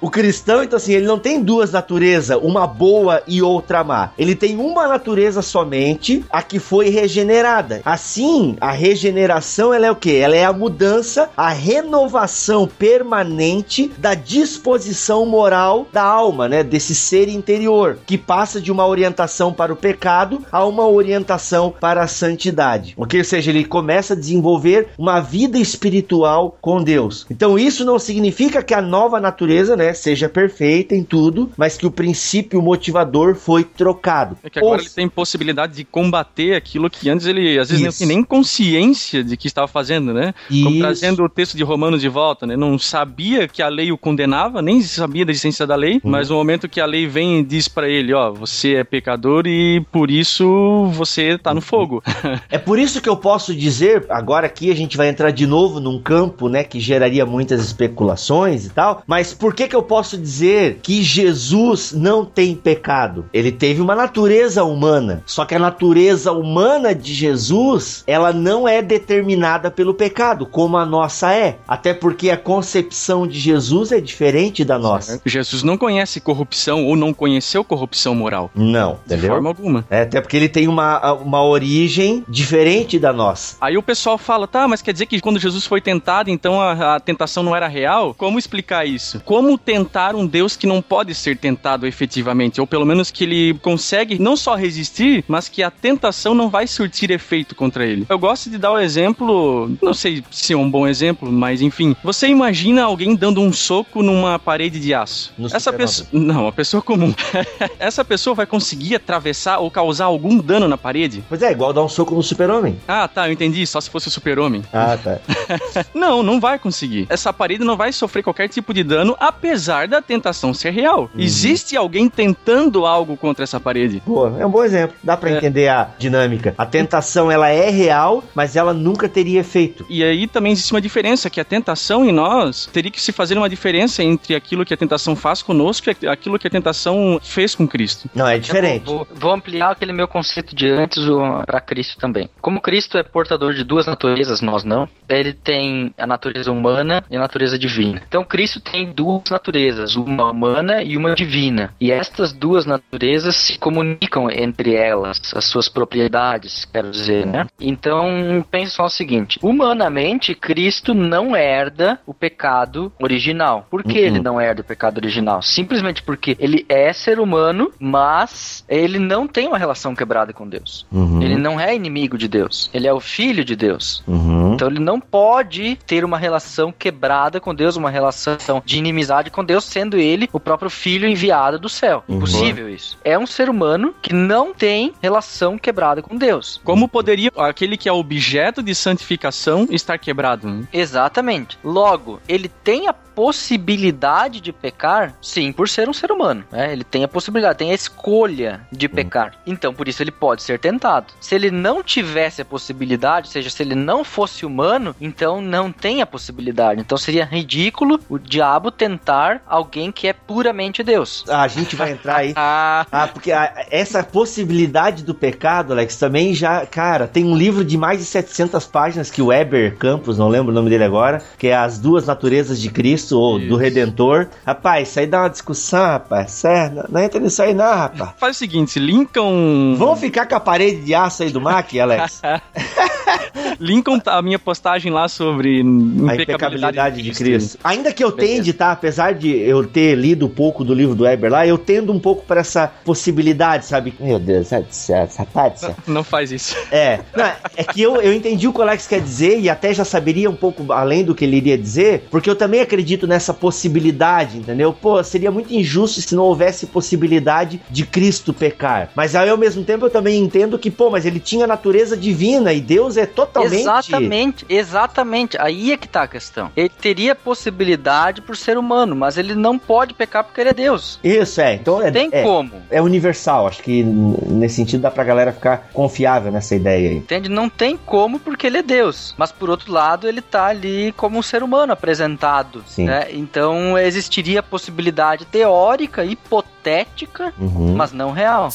o 0.00 0.10
cristão, 0.10 0.62
então 0.62 0.76
assim, 0.76 0.92
ele 0.92 1.06
não 1.06 1.18
tem 1.18 1.42
duas 1.42 1.72
naturezas, 1.72 2.38
uma 2.42 2.66
boa 2.66 3.22
e 3.26 3.40
outra 3.40 3.82
má. 3.82 4.10
Ele 4.18 4.34
tem 4.34 4.56
uma 4.56 4.86
natureza 4.86 5.40
somente, 5.40 6.24
a 6.30 6.42
que 6.42 6.58
foi 6.58 6.90
regenerada. 6.90 7.80
Assim, 7.84 8.56
a 8.60 8.72
regeneração, 8.72 9.72
ela 9.72 9.86
é 9.86 9.90
o 9.90 9.96
quê? 9.96 10.20
Ela 10.22 10.36
é 10.36 10.44
a 10.44 10.52
mudança, 10.52 11.30
a 11.36 11.48
renovação 11.50 12.66
permanente 12.66 13.90
da 13.96 14.14
disposição 14.14 15.24
moral 15.24 15.86
da 15.92 16.02
alma, 16.02 16.48
né? 16.48 16.62
Desse 16.62 16.94
ser 16.94 17.28
interior, 17.28 17.98
que 18.06 18.18
passa 18.18 18.60
de 18.60 18.70
uma 18.70 18.86
orientação 18.86 19.52
para 19.52 19.72
o 19.72 19.76
pecado 19.76 20.44
a 20.52 20.64
uma 20.64 20.86
orientação 20.86 21.72
para 21.80 22.02
a 22.02 22.06
santidade. 22.06 22.94
Ou 22.96 23.06
seja, 23.24 23.50
ele 23.50 23.64
começa 23.64 24.12
a 24.12 24.16
desenvolver 24.16 24.88
uma 24.98 25.20
vida 25.20 25.58
espiritual 25.58 26.49
com 26.60 26.82
Deus. 26.82 27.26
Então, 27.30 27.58
isso 27.58 27.84
não 27.84 27.98
significa 27.98 28.62
que 28.62 28.74
a 28.74 28.80
nova 28.82 29.20
natureza, 29.20 29.76
né, 29.76 29.92
seja 29.94 30.28
perfeita 30.28 30.94
em 30.94 31.02
tudo, 31.02 31.50
mas 31.56 31.76
que 31.76 31.86
o 31.86 31.90
princípio 31.90 32.60
motivador 32.62 33.34
foi 33.34 33.64
trocado. 33.64 34.36
É 34.42 34.50
que 34.50 34.58
agora 34.58 34.74
Ou- 34.76 34.80
ele 34.80 34.90
tem 34.90 35.08
possibilidade 35.08 35.74
de 35.74 35.84
combater 35.84 36.54
aquilo 36.54 36.88
que 36.90 37.08
antes 37.08 37.26
ele, 37.26 37.58
às 37.58 37.68
vezes, 37.68 37.82
não 37.82 37.88
Isso. 37.90 37.98
tinha 37.98 38.08
nem 38.08 38.22
consciência 38.24 39.22
de 39.24 39.36
que 39.36 39.46
estava 39.46 39.66
fazendo, 39.68 40.12
né? 40.12 40.34
Como 40.48 40.78
trazendo 40.78 41.22
o 41.24 41.28
texto 41.28 41.56
de 41.56 41.62
Romanos 41.64 42.00
de 42.00 42.08
volta, 42.08 42.46
né? 42.46 42.56
Não 42.56 42.78
sabia 42.78 43.46
que 43.48 43.62
a 43.62 43.68
lei 43.68 43.90
o 43.92 43.98
condenava, 43.98 44.60
nem 44.62 44.80
sabia 44.82 45.24
da 45.24 45.30
existência 45.32 45.66
da 45.66 45.74
lei, 45.76 45.94
Uhum. 46.04 46.10
mas 46.10 46.28
no 46.28 46.36
momento 46.36 46.68
que 46.68 46.80
a 46.80 46.86
lei 46.86 47.06
vem 47.06 47.40
e 47.40 47.42
diz 47.42 47.68
pra 47.68 47.88
ele, 47.88 48.12
ó, 48.12 48.30
você 48.32 48.74
é 48.74 48.84
pecador 48.84 49.46
e 49.46 49.80
por 49.92 50.10
isso 50.10 50.86
você 50.92 51.38
tá 51.38 51.54
no 51.54 51.60
fogo. 51.60 52.02
É 52.50 52.58
por 52.58 52.78
isso 52.78 53.00
que 53.00 53.08
eu 53.08 53.16
posso 53.16 53.54
dizer, 53.54 54.04
agora 54.08 54.46
aqui 54.46 54.70
a 54.70 54.74
gente 54.76 54.96
vai 54.96 55.08
entrar 55.08 55.30
de 55.30 55.46
novo 55.46 55.80
num 55.80 56.00
campo, 56.00 56.39
né, 56.48 56.64
que 56.64 56.80
geraria 56.80 57.26
muitas 57.26 57.60
especulações 57.60 58.66
e 58.66 58.70
tal, 58.70 59.02
mas 59.06 59.34
por 59.34 59.54
que 59.54 59.68
que 59.68 59.76
eu 59.76 59.82
posso 59.82 60.16
dizer 60.16 60.78
que 60.82 61.02
Jesus 61.02 61.92
não 61.92 62.24
tem 62.24 62.54
pecado? 62.54 63.26
Ele 63.32 63.52
teve 63.52 63.80
uma 63.80 63.94
natureza 63.94 64.64
humana, 64.64 65.22
só 65.26 65.44
que 65.44 65.54
a 65.54 65.58
natureza 65.58 66.32
humana 66.32 66.94
de 66.94 67.12
Jesus, 67.14 68.02
ela 68.06 68.32
não 68.32 68.66
é 68.66 68.80
determinada 68.82 69.70
pelo 69.70 69.94
pecado, 69.94 70.46
como 70.46 70.76
a 70.76 70.86
nossa 70.86 71.32
é, 71.34 71.58
até 71.66 71.92
porque 71.92 72.30
a 72.30 72.36
concepção 72.36 73.26
de 73.26 73.38
Jesus 73.38 73.92
é 73.92 74.00
diferente 74.00 74.64
da 74.64 74.78
nossa. 74.78 75.20
Jesus 75.24 75.62
não 75.62 75.76
conhece 75.76 76.20
corrupção 76.20 76.84
ou 76.86 76.96
não 76.96 77.12
conheceu 77.12 77.64
corrupção 77.64 78.14
moral. 78.14 78.50
Não, 78.54 78.98
De 79.06 79.14
entendeu? 79.14 79.30
forma 79.30 79.48
alguma. 79.48 79.84
É, 79.90 80.02
até 80.02 80.20
porque 80.20 80.36
ele 80.36 80.48
tem 80.48 80.68
uma, 80.68 81.12
uma 81.14 81.42
origem 81.42 82.24
diferente 82.28 82.98
da 82.98 83.12
nossa. 83.12 83.56
Aí 83.60 83.76
o 83.76 83.82
pessoal 83.82 84.16
fala, 84.18 84.46
tá, 84.46 84.66
mas 84.68 84.82
quer 84.82 84.92
dizer 84.92 85.06
que 85.06 85.20
quando 85.20 85.38
Jesus 85.38 85.66
foi 85.66 85.80
tentado, 85.80 86.29
verdade, 86.30 86.32
então 86.32 86.60
a, 86.60 86.96
a 86.96 87.00
tentação 87.00 87.42
não 87.42 87.54
era 87.54 87.68
real, 87.68 88.14
como 88.14 88.38
explicar 88.38 88.86
isso? 88.86 89.20
Como 89.24 89.58
tentar 89.58 90.14
um 90.14 90.26
Deus 90.26 90.56
que 90.56 90.66
não 90.66 90.80
pode 90.80 91.14
ser 91.14 91.36
tentado 91.36 91.86
efetivamente? 91.86 92.60
Ou 92.60 92.66
pelo 92.66 92.86
menos 92.86 93.10
que 93.10 93.24
ele 93.24 93.54
consegue 93.54 94.18
não 94.18 94.36
só 94.36 94.54
resistir, 94.54 95.24
mas 95.26 95.48
que 95.48 95.62
a 95.62 95.70
tentação 95.70 96.34
não 96.34 96.48
vai 96.48 96.66
surtir 96.66 97.10
efeito 97.10 97.54
contra 97.54 97.84
ele. 97.84 98.06
Eu 98.08 98.18
gosto 98.18 98.48
de 98.48 98.58
dar 98.58 98.72
o 98.72 98.78
exemplo, 98.78 99.70
não 99.82 99.94
sei 99.94 100.22
se 100.30 100.52
é 100.52 100.56
um 100.56 100.70
bom 100.70 100.86
exemplo, 100.86 101.30
mas 101.30 101.60
enfim. 101.60 101.96
Você 102.02 102.28
imagina 102.28 102.84
alguém 102.84 103.14
dando 103.14 103.40
um 103.40 103.52
soco 103.52 104.02
numa 104.02 104.38
parede 104.38 104.78
de 104.78 104.94
aço. 104.94 105.32
No 105.36 105.48
Essa 105.48 105.72
pessoa. 105.72 106.08
Não, 106.12 106.42
uma 106.44 106.52
pessoa 106.52 106.82
comum. 106.82 107.12
Essa 107.78 108.04
pessoa 108.04 108.34
vai 108.34 108.46
conseguir 108.46 108.94
atravessar 108.96 109.58
ou 109.58 109.70
causar 109.70 110.06
algum 110.06 110.38
dano 110.38 110.68
na 110.68 110.78
parede? 110.78 111.24
Pois 111.28 111.42
é, 111.42 111.50
igual 111.50 111.72
dar 111.72 111.82
um 111.82 111.88
soco 111.88 112.14
no 112.14 112.22
super-homem. 112.22 112.78
Ah, 112.86 113.08
tá, 113.08 113.28
eu 113.28 113.32
entendi. 113.32 113.66
Só 113.66 113.80
se 113.80 113.90
fosse 113.90 114.08
o 114.08 114.10
super-homem. 114.10 114.62
Ah, 114.72 114.96
tá. 114.96 115.18
Não, 115.94 116.19
não 116.22 116.40
vai 116.40 116.58
conseguir. 116.58 117.06
Essa 117.08 117.32
parede 117.32 117.64
não 117.64 117.76
vai 117.76 117.92
sofrer 117.92 118.22
qualquer 118.22 118.48
tipo 118.48 118.72
de 118.74 118.82
dano, 118.82 119.16
apesar 119.18 119.88
da 119.88 120.00
tentação 120.02 120.52
ser 120.54 120.70
real. 120.70 121.10
Existe 121.16 121.76
alguém 121.76 122.08
tentando 122.08 122.86
algo 122.86 123.16
contra 123.16 123.44
essa 123.44 123.58
parede. 123.60 124.02
Pô, 124.04 124.26
é 124.38 124.44
um 124.46 124.50
bom 124.50 124.62
exemplo. 124.64 124.96
Dá 125.02 125.16
pra 125.16 125.30
É. 125.30 125.36
entender 125.36 125.68
a 125.68 125.90
dinâmica. 125.98 126.54
A 126.56 126.66
tentação, 126.66 127.30
ela 127.30 127.48
é 127.48 127.70
real, 127.70 128.22
mas 128.34 128.56
ela 128.56 128.72
nunca 128.72 129.08
teria 129.08 129.40
efeito. 129.40 129.84
E 129.88 130.02
aí 130.02 130.26
também 130.26 130.52
existe 130.52 130.72
uma 130.72 130.80
diferença, 130.80 131.28
que 131.30 131.40
a 131.40 131.44
tentação 131.44 132.04
em 132.04 132.12
nós 132.12 132.66
teria 132.72 132.90
que 132.90 133.00
se 133.00 133.12
fazer 133.12 133.36
uma 133.36 133.48
diferença 133.48 134.02
entre 134.02 134.34
aquilo 134.34 134.64
que 134.64 134.74
a 134.74 134.76
tentação 134.76 135.14
faz 135.16 135.42
conosco 135.42 135.88
e 136.02 136.06
aquilo 136.08 136.38
que 136.38 136.46
a 136.46 136.50
tentação 136.50 137.18
fez 137.22 137.54
com 137.54 137.66
Cristo. 137.66 138.08
Não, 138.14 138.26
é 138.26 138.38
diferente. 138.38 138.84
Vou, 138.84 139.06
vou 139.14 139.32
ampliar 139.32 139.70
aquele 139.72 139.92
meu 139.92 140.08
conceito 140.08 140.54
de 140.54 140.68
antes 140.70 141.02
para 141.46 141.60
Cristo 141.60 141.98
também. 141.98 142.28
Como 142.40 142.60
Cristo 142.60 142.98
é 142.98 143.02
portador 143.02 143.54
de 143.54 143.64
duas 143.64 143.86
naturezas, 143.86 144.40
nós 144.40 144.64
não. 144.64 144.88
Ele 145.08 145.32
tem 145.32 145.92
a 145.98 146.06
natureza 146.10 146.50
humana 146.52 147.02
e 147.10 147.16
a 147.16 147.20
natureza 147.20 147.58
divina. 147.58 148.02
Então 148.06 148.24
Cristo 148.24 148.60
tem 148.60 148.92
duas 148.92 149.24
naturezas, 149.30 149.96
uma 149.96 150.30
humana 150.30 150.82
e 150.82 150.96
uma 150.96 151.14
divina. 151.14 151.72
E 151.80 151.90
estas 151.90 152.32
duas 152.32 152.66
naturezas 152.66 153.36
se 153.36 153.58
comunicam 153.58 154.30
entre 154.30 154.74
elas, 154.74 155.20
as 155.34 155.44
suas 155.44 155.68
propriedades, 155.68 156.64
quero 156.64 156.90
dizer, 156.90 157.26
né? 157.26 157.46
Então 157.60 158.44
pense 158.50 158.72
só 158.72 158.84
o 158.84 158.90
seguinte: 158.90 159.38
humanamente 159.42 160.34
Cristo 160.34 160.92
não 160.94 161.34
herda 161.36 161.98
o 162.06 162.12
pecado 162.14 162.92
original. 163.00 163.66
Por 163.70 163.82
que 163.82 164.00
Uhum. 164.00 164.06
ele 164.06 164.20
não 164.20 164.40
herda 164.40 164.62
o 164.62 164.64
pecado 164.64 164.98
original? 164.98 165.42
Simplesmente 165.42 166.02
porque 166.02 166.36
ele 166.38 166.64
é 166.68 166.92
ser 166.92 167.18
humano, 167.20 167.70
mas 167.78 168.64
ele 168.68 168.98
não 168.98 169.26
tem 169.26 169.46
uma 169.46 169.58
relação 169.58 169.94
quebrada 169.94 170.32
com 170.32 170.48
Deus. 170.48 170.86
Uhum. 170.90 171.22
Ele 171.22 171.36
não 171.36 171.58
é 171.60 171.74
inimigo 171.74 172.16
de 172.18 172.28
Deus. 172.28 172.70
Ele 172.72 172.86
é 172.86 172.92
o 172.92 173.00
filho 173.00 173.44
de 173.44 173.54
Deus. 173.56 174.02
Uhum. 174.06 174.54
Então 174.54 174.68
ele 174.68 174.80
não 174.80 175.00
pode 175.00 175.78
ter 175.90 176.04
uma 176.04 176.16
relação 176.16 176.70
quebrada 176.70 177.40
com 177.40 177.52
Deus, 177.52 177.74
uma 177.74 177.90
relação 177.90 178.62
de 178.64 178.78
inimizade 178.78 179.28
com 179.28 179.44
Deus, 179.44 179.64
sendo 179.64 179.96
ele 179.96 180.30
o 180.32 180.38
próprio 180.38 180.70
filho 180.70 181.08
enviado 181.08 181.58
do 181.58 181.68
céu. 181.68 182.04
Uhum. 182.06 182.18
Impossível 182.18 182.68
isso. 182.68 182.96
É 183.02 183.18
um 183.18 183.26
ser 183.26 183.50
humano 183.50 183.92
que 184.00 184.14
não 184.14 184.54
tem 184.54 184.94
relação 185.02 185.58
quebrada 185.58 186.00
com 186.00 186.16
Deus. 186.16 186.60
Como 186.62 186.86
poderia 186.86 187.32
aquele 187.36 187.76
que 187.76 187.88
é 187.88 187.92
objeto 187.92 188.62
de 188.62 188.72
santificação 188.72 189.66
estar 189.68 189.98
quebrado? 189.98 190.46
né? 190.48 190.68
Exatamente. 190.72 191.58
Logo, 191.64 192.20
ele 192.28 192.48
tem 192.48 192.86
a 192.86 192.92
possibilidade 192.92 194.40
de 194.40 194.52
pecar, 194.52 195.14
sim, 195.20 195.52
por 195.52 195.68
ser 195.68 195.88
um 195.88 195.92
ser 195.92 196.10
humano. 196.10 196.44
né? 196.50 196.72
Ele 196.72 196.84
tem 196.84 197.04
a 197.04 197.08
possibilidade, 197.08 197.58
tem 197.58 197.70
a 197.70 197.74
escolha 197.74 198.66
de 198.72 198.88
pecar. 198.88 199.34
Então, 199.46 199.74
por 199.74 199.88
isso 199.88 200.02
ele 200.02 200.10
pode 200.10 200.42
ser 200.42 200.58
tentado. 200.58 201.12
Se 201.20 201.34
ele 201.34 201.50
não 201.50 201.82
tivesse 201.82 202.40
a 202.40 202.44
possibilidade, 202.46 203.26
ou 203.26 203.32
seja, 203.32 203.50
se 203.50 203.62
ele 203.62 203.74
não 203.74 204.04
fosse 204.04 204.46
humano, 204.46 204.94
então 205.00 205.42
não 205.42 205.70
tem 205.80 206.02
a 206.02 206.06
possibilidade. 206.06 206.80
Então 206.80 206.98
seria 206.98 207.24
ridículo 207.24 207.98
o 208.08 208.18
diabo 208.18 208.70
tentar 208.70 209.42
alguém 209.46 209.90
que 209.90 210.06
é 210.06 210.12
puramente 210.12 210.82
Deus. 210.82 211.24
Ah, 211.28 211.42
a 211.42 211.48
gente 211.48 211.74
vai 211.76 211.92
entrar 211.92 212.16
aí. 212.16 212.34
Ah, 212.42 212.86
Ah, 212.92 213.08
porque 213.08 213.32
a- 213.32 213.66
essa 213.70 214.02
possibilidade 214.02 215.02
do 215.04 215.14
pecado, 215.14 215.72
Alex, 215.72 215.96
também 215.96 216.34
já, 216.34 216.64
cara, 216.66 217.06
tem 217.06 217.24
um 217.24 217.36
livro 217.36 217.64
de 217.64 217.76
mais 217.76 217.98
de 217.98 218.04
700 218.04 218.66
páginas 218.66 219.10
que 219.10 219.20
o 219.22 219.26
Weber 219.26 219.76
Campos, 219.76 220.18
não 220.18 220.28
lembro 220.28 220.50
o 220.52 220.54
nome 220.54 220.68
dele 220.70 220.84
agora, 220.84 221.22
que 221.38 221.48
é 221.48 221.56
As 221.56 221.78
Duas 221.78 222.06
Naturezas 222.06 222.60
de 222.60 222.68
Cristo 222.70 223.18
ou 223.18 223.38
do 223.38 223.44
Isso. 223.46 223.56
Redentor. 223.56 224.28
Rapaz, 224.46 224.88
isso 224.88 225.00
aí 225.00 225.06
dá 225.06 225.20
uma 225.22 225.30
discussão, 225.30 225.84
rapaz. 225.84 226.30
Sério, 226.32 226.76
não, 226.76 226.84
não 226.90 227.00
entra 227.00 227.20
nisso 227.20 227.42
aí 227.42 227.54
não, 227.54 227.64
rapaz. 227.76 228.10
faz 228.18 228.36
o 228.36 228.38
seguinte, 228.38 228.78
Lincoln. 228.78 229.74
Vamos 229.76 230.00
ficar 230.00 230.26
com 230.26 230.34
a 230.34 230.40
parede 230.40 230.82
de 230.82 230.94
aço 230.94 231.22
aí 231.22 231.30
do 231.30 231.40
Mac, 231.40 231.72
Alex? 231.76 232.20
Lincoln, 233.58 233.98
tá- 234.00 234.16
a 234.16 234.22
minha 234.22 234.38
postagem 234.38 234.90
lá 234.92 235.08
sobre 235.08 235.62
A 236.08 236.14
impecabilidade 236.14 237.02
de 237.02 237.10
Cristo. 237.12 237.58
Ainda 237.64 237.92
que 237.92 238.02
eu 238.02 238.12
tende, 238.12 238.52
tá? 238.52 238.72
Apesar 238.72 239.14
de 239.14 239.28
eu 239.36 239.66
ter 239.66 239.94
lido 239.94 240.26
um 240.26 240.28
pouco 240.28 240.64
do 240.64 240.74
livro 240.74 240.94
do 240.94 241.04
Weber 241.04 241.30
lá, 241.30 241.46
eu 241.46 241.58
tendo 241.58 241.92
um 241.92 241.98
pouco 241.98 242.24
para 242.24 242.40
essa 242.40 242.70
possibilidade, 242.84 243.66
sabe? 243.66 243.94
Meu 244.00 244.18
Deus, 244.18 244.52
essa, 244.52 244.94
essa 244.94 245.24
parte, 245.24 245.64
essa- 245.64 245.76
Não 245.86 246.02
faz 246.04 246.30
isso. 246.32 246.56
É, 246.70 247.00
não, 247.16 247.24
é 247.56 247.64
que 247.64 247.80
eu, 247.82 247.96
eu 248.00 248.12
entendi 248.12 248.46
o 248.48 248.52
que 248.52 248.58
o 248.58 248.62
Alex 248.62 248.86
quer 248.86 249.00
dizer 249.00 249.38
e 249.40 249.48
até 249.48 249.72
já 249.74 249.84
saberia 249.84 250.28
um 250.30 250.34
pouco 250.36 250.72
além 250.72 251.04
do 251.04 251.14
que 251.14 251.24
ele 251.24 251.36
iria 251.36 251.58
dizer, 251.58 252.06
porque 252.10 252.28
eu 252.30 252.36
também 252.36 252.60
acredito 252.60 253.06
nessa 253.06 253.32
possibilidade, 253.34 254.38
entendeu? 254.38 254.72
Pô, 254.72 255.02
seria 255.02 255.30
muito 255.30 255.52
injusto 255.52 256.00
se 256.00 256.14
não 256.14 256.24
houvesse 256.24 256.66
possibilidade 256.66 257.60
de 257.70 257.84
Cristo 257.84 258.32
pecar. 258.32 258.90
Mas 258.94 259.14
aí, 259.14 259.28
ao 259.28 259.36
mesmo 259.36 259.64
tempo, 259.64 259.86
eu 259.86 259.90
também 259.90 260.18
entendo 260.22 260.58
que, 260.58 260.70
pô, 260.70 260.90
mas 260.90 261.04
ele 261.06 261.20
tinha 261.20 261.46
natureza 261.46 261.96
divina 261.96 262.52
e 262.52 262.60
Deus 262.60 262.96
é 262.96 263.06
totalmente. 263.06 263.60
Exatamente, 263.60 264.44
exatamente. 264.48 265.36
Aí 265.40 265.59
é 265.72 265.76
que 265.76 265.88
tá 265.88 266.02
a 266.02 266.08
questão. 266.08 266.50
Ele 266.56 266.68
teria 266.68 267.14
possibilidade 267.14 268.20
por 268.22 268.36
ser 268.36 268.56
humano, 268.56 268.94
mas 268.96 269.18
ele 269.18 269.34
não 269.34 269.58
pode 269.58 269.94
pecar 269.94 270.24
porque 270.24 270.40
ele 270.40 270.50
é 270.50 270.54
Deus. 270.54 270.98
Isso, 271.02 271.40
é. 271.40 271.54
Então 271.54 271.82
é, 271.82 271.90
Tem 271.90 272.08
é, 272.12 272.22
como. 272.22 272.52
é 272.70 272.80
universal. 272.80 273.46
Acho 273.48 273.62
que 273.62 273.82
nesse 273.82 274.56
sentido 274.56 274.80
dá 274.82 274.90
pra 274.90 275.04
galera 275.04 275.32
ficar 275.32 275.68
confiável 275.72 276.30
nessa 276.32 276.54
ideia 276.54 276.90
aí. 276.90 276.96
Entende? 276.96 277.28
Não 277.28 277.48
tem 277.48 277.76
como 277.76 278.18
porque 278.18 278.46
ele 278.46 278.58
é 278.58 278.62
Deus. 278.62 279.14
Mas 279.18 279.32
por 279.32 279.50
outro 279.50 279.72
lado, 279.72 280.08
ele 280.08 280.20
tá 280.22 280.46
ali 280.46 280.92
como 280.96 281.18
um 281.18 281.22
ser 281.22 281.42
humano 281.42 281.72
apresentado. 281.72 282.62
Sim. 282.66 282.84
né? 282.84 283.06
Então 283.10 283.76
existiria 283.78 284.40
a 284.40 284.42
possibilidade 284.42 285.24
teórica, 285.24 286.04
hipotética, 286.04 287.32
Uhum. 287.38 287.74
mas 287.76 287.92
não 287.92 288.12
real. 288.12 288.48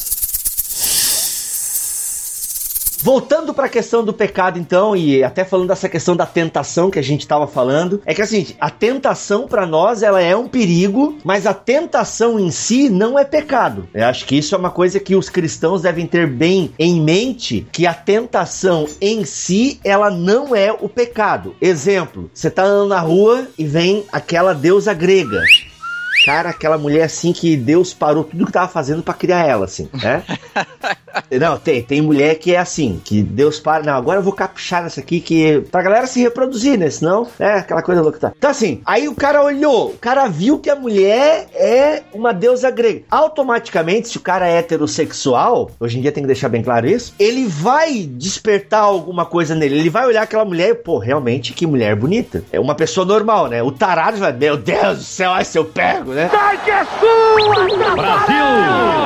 Voltando 3.02 3.52
para 3.52 3.66
a 3.66 3.68
questão 3.68 4.04
do 4.04 4.12
pecado, 4.12 4.58
então, 4.58 4.96
e 4.96 5.22
até 5.22 5.44
falando 5.44 5.68
dessa 5.68 5.88
questão 5.88 6.16
da 6.16 6.26
tentação 6.26 6.90
que 6.90 6.98
a 6.98 7.02
gente 7.02 7.20
estava 7.20 7.46
falando, 7.46 8.02
é 8.06 8.14
que 8.14 8.22
assim, 8.22 8.46
a 8.58 8.70
tentação 8.70 9.46
para 9.46 9.66
nós 9.66 10.02
ela 10.02 10.20
é 10.20 10.34
um 10.34 10.48
perigo, 10.48 11.18
mas 11.22 11.46
a 11.46 11.54
tentação 11.54 12.40
em 12.40 12.50
si 12.50 12.88
não 12.88 13.18
é 13.18 13.24
pecado. 13.24 13.88
Eu 13.92 14.06
acho 14.06 14.24
que 14.24 14.36
isso 14.36 14.54
é 14.54 14.58
uma 14.58 14.70
coisa 14.70 14.98
que 14.98 15.14
os 15.14 15.28
cristãos 15.28 15.82
devem 15.82 16.06
ter 16.06 16.26
bem 16.26 16.72
em 16.78 17.00
mente, 17.00 17.66
que 17.70 17.86
a 17.86 17.94
tentação 17.94 18.86
em 19.00 19.24
si 19.24 19.78
ela 19.84 20.10
não 20.10 20.54
é 20.54 20.72
o 20.72 20.88
pecado. 20.88 21.54
Exemplo, 21.60 22.30
você 22.32 22.50
tá 22.50 22.64
andando 22.64 22.88
na 22.88 23.00
rua 23.00 23.46
e 23.58 23.64
vem 23.64 24.04
aquela 24.10 24.54
deusa 24.54 24.92
grega. 24.94 25.42
Cara, 26.24 26.48
aquela 26.48 26.78
mulher 26.78 27.04
assim 27.04 27.32
que 27.32 27.56
Deus 27.56 27.94
parou 27.94 28.24
tudo 28.24 28.46
que 28.46 28.52
tava 28.52 28.68
fazendo 28.68 29.02
pra 29.02 29.14
criar 29.14 29.46
ela, 29.46 29.66
assim, 29.66 29.88
né? 29.94 30.24
Não, 31.40 31.58
tem, 31.58 31.82
tem 31.82 32.00
mulher 32.00 32.36
que 32.36 32.54
é 32.54 32.58
assim, 32.58 33.00
que 33.04 33.22
Deus 33.22 33.58
para, 33.58 33.82
não, 33.82 33.94
agora 33.94 34.18
eu 34.18 34.22
vou 34.22 34.32
caprichar 34.32 34.82
nessa 34.82 35.00
aqui, 35.00 35.20
que 35.20 35.60
pra 35.70 35.82
galera 35.82 36.06
se 36.06 36.20
reproduzir, 36.20 36.78
né? 36.78 36.90
Senão, 36.90 37.26
é 37.38 37.58
aquela 37.58 37.82
coisa 37.82 38.02
louca. 38.02 38.18
Tá. 38.18 38.32
Então, 38.36 38.50
assim, 38.50 38.80
aí 38.84 39.08
o 39.08 39.14
cara 39.14 39.42
olhou, 39.42 39.90
o 39.90 39.98
cara 39.98 40.26
viu 40.28 40.58
que 40.58 40.70
a 40.70 40.76
mulher 40.76 41.46
é 41.54 42.02
uma 42.12 42.32
deusa 42.32 42.70
grega. 42.70 43.02
Automaticamente, 43.10 44.08
se 44.08 44.16
o 44.16 44.20
cara 44.20 44.48
é 44.48 44.58
heterossexual, 44.58 45.70
hoje 45.78 45.98
em 45.98 46.02
dia 46.02 46.12
tem 46.12 46.22
que 46.22 46.28
deixar 46.28 46.48
bem 46.48 46.62
claro 46.62 46.86
isso, 46.86 47.14
ele 47.18 47.46
vai 47.46 48.02
despertar 48.02 48.80
alguma 48.80 49.24
coisa 49.24 49.54
nele. 49.54 49.78
Ele 49.78 49.90
vai 49.90 50.06
olhar 50.06 50.22
aquela 50.22 50.44
mulher 50.44 50.70
e, 50.70 50.74
pô, 50.74 50.98
realmente, 50.98 51.52
que 51.52 51.66
mulher 51.66 51.94
bonita. 51.96 52.42
É 52.52 52.60
uma 52.60 52.74
pessoa 52.74 53.06
normal, 53.06 53.48
né? 53.48 53.62
O 53.62 53.70
tarado 53.70 54.18
vai, 54.18 54.32
meu 54.32 54.56
Deus 54.56 54.98
do 54.98 55.04
céu, 55.04 55.32
ai 55.32 55.44
se 55.44 55.58
eu 55.58 55.64
pego, 55.64 56.12
né? 56.12 56.30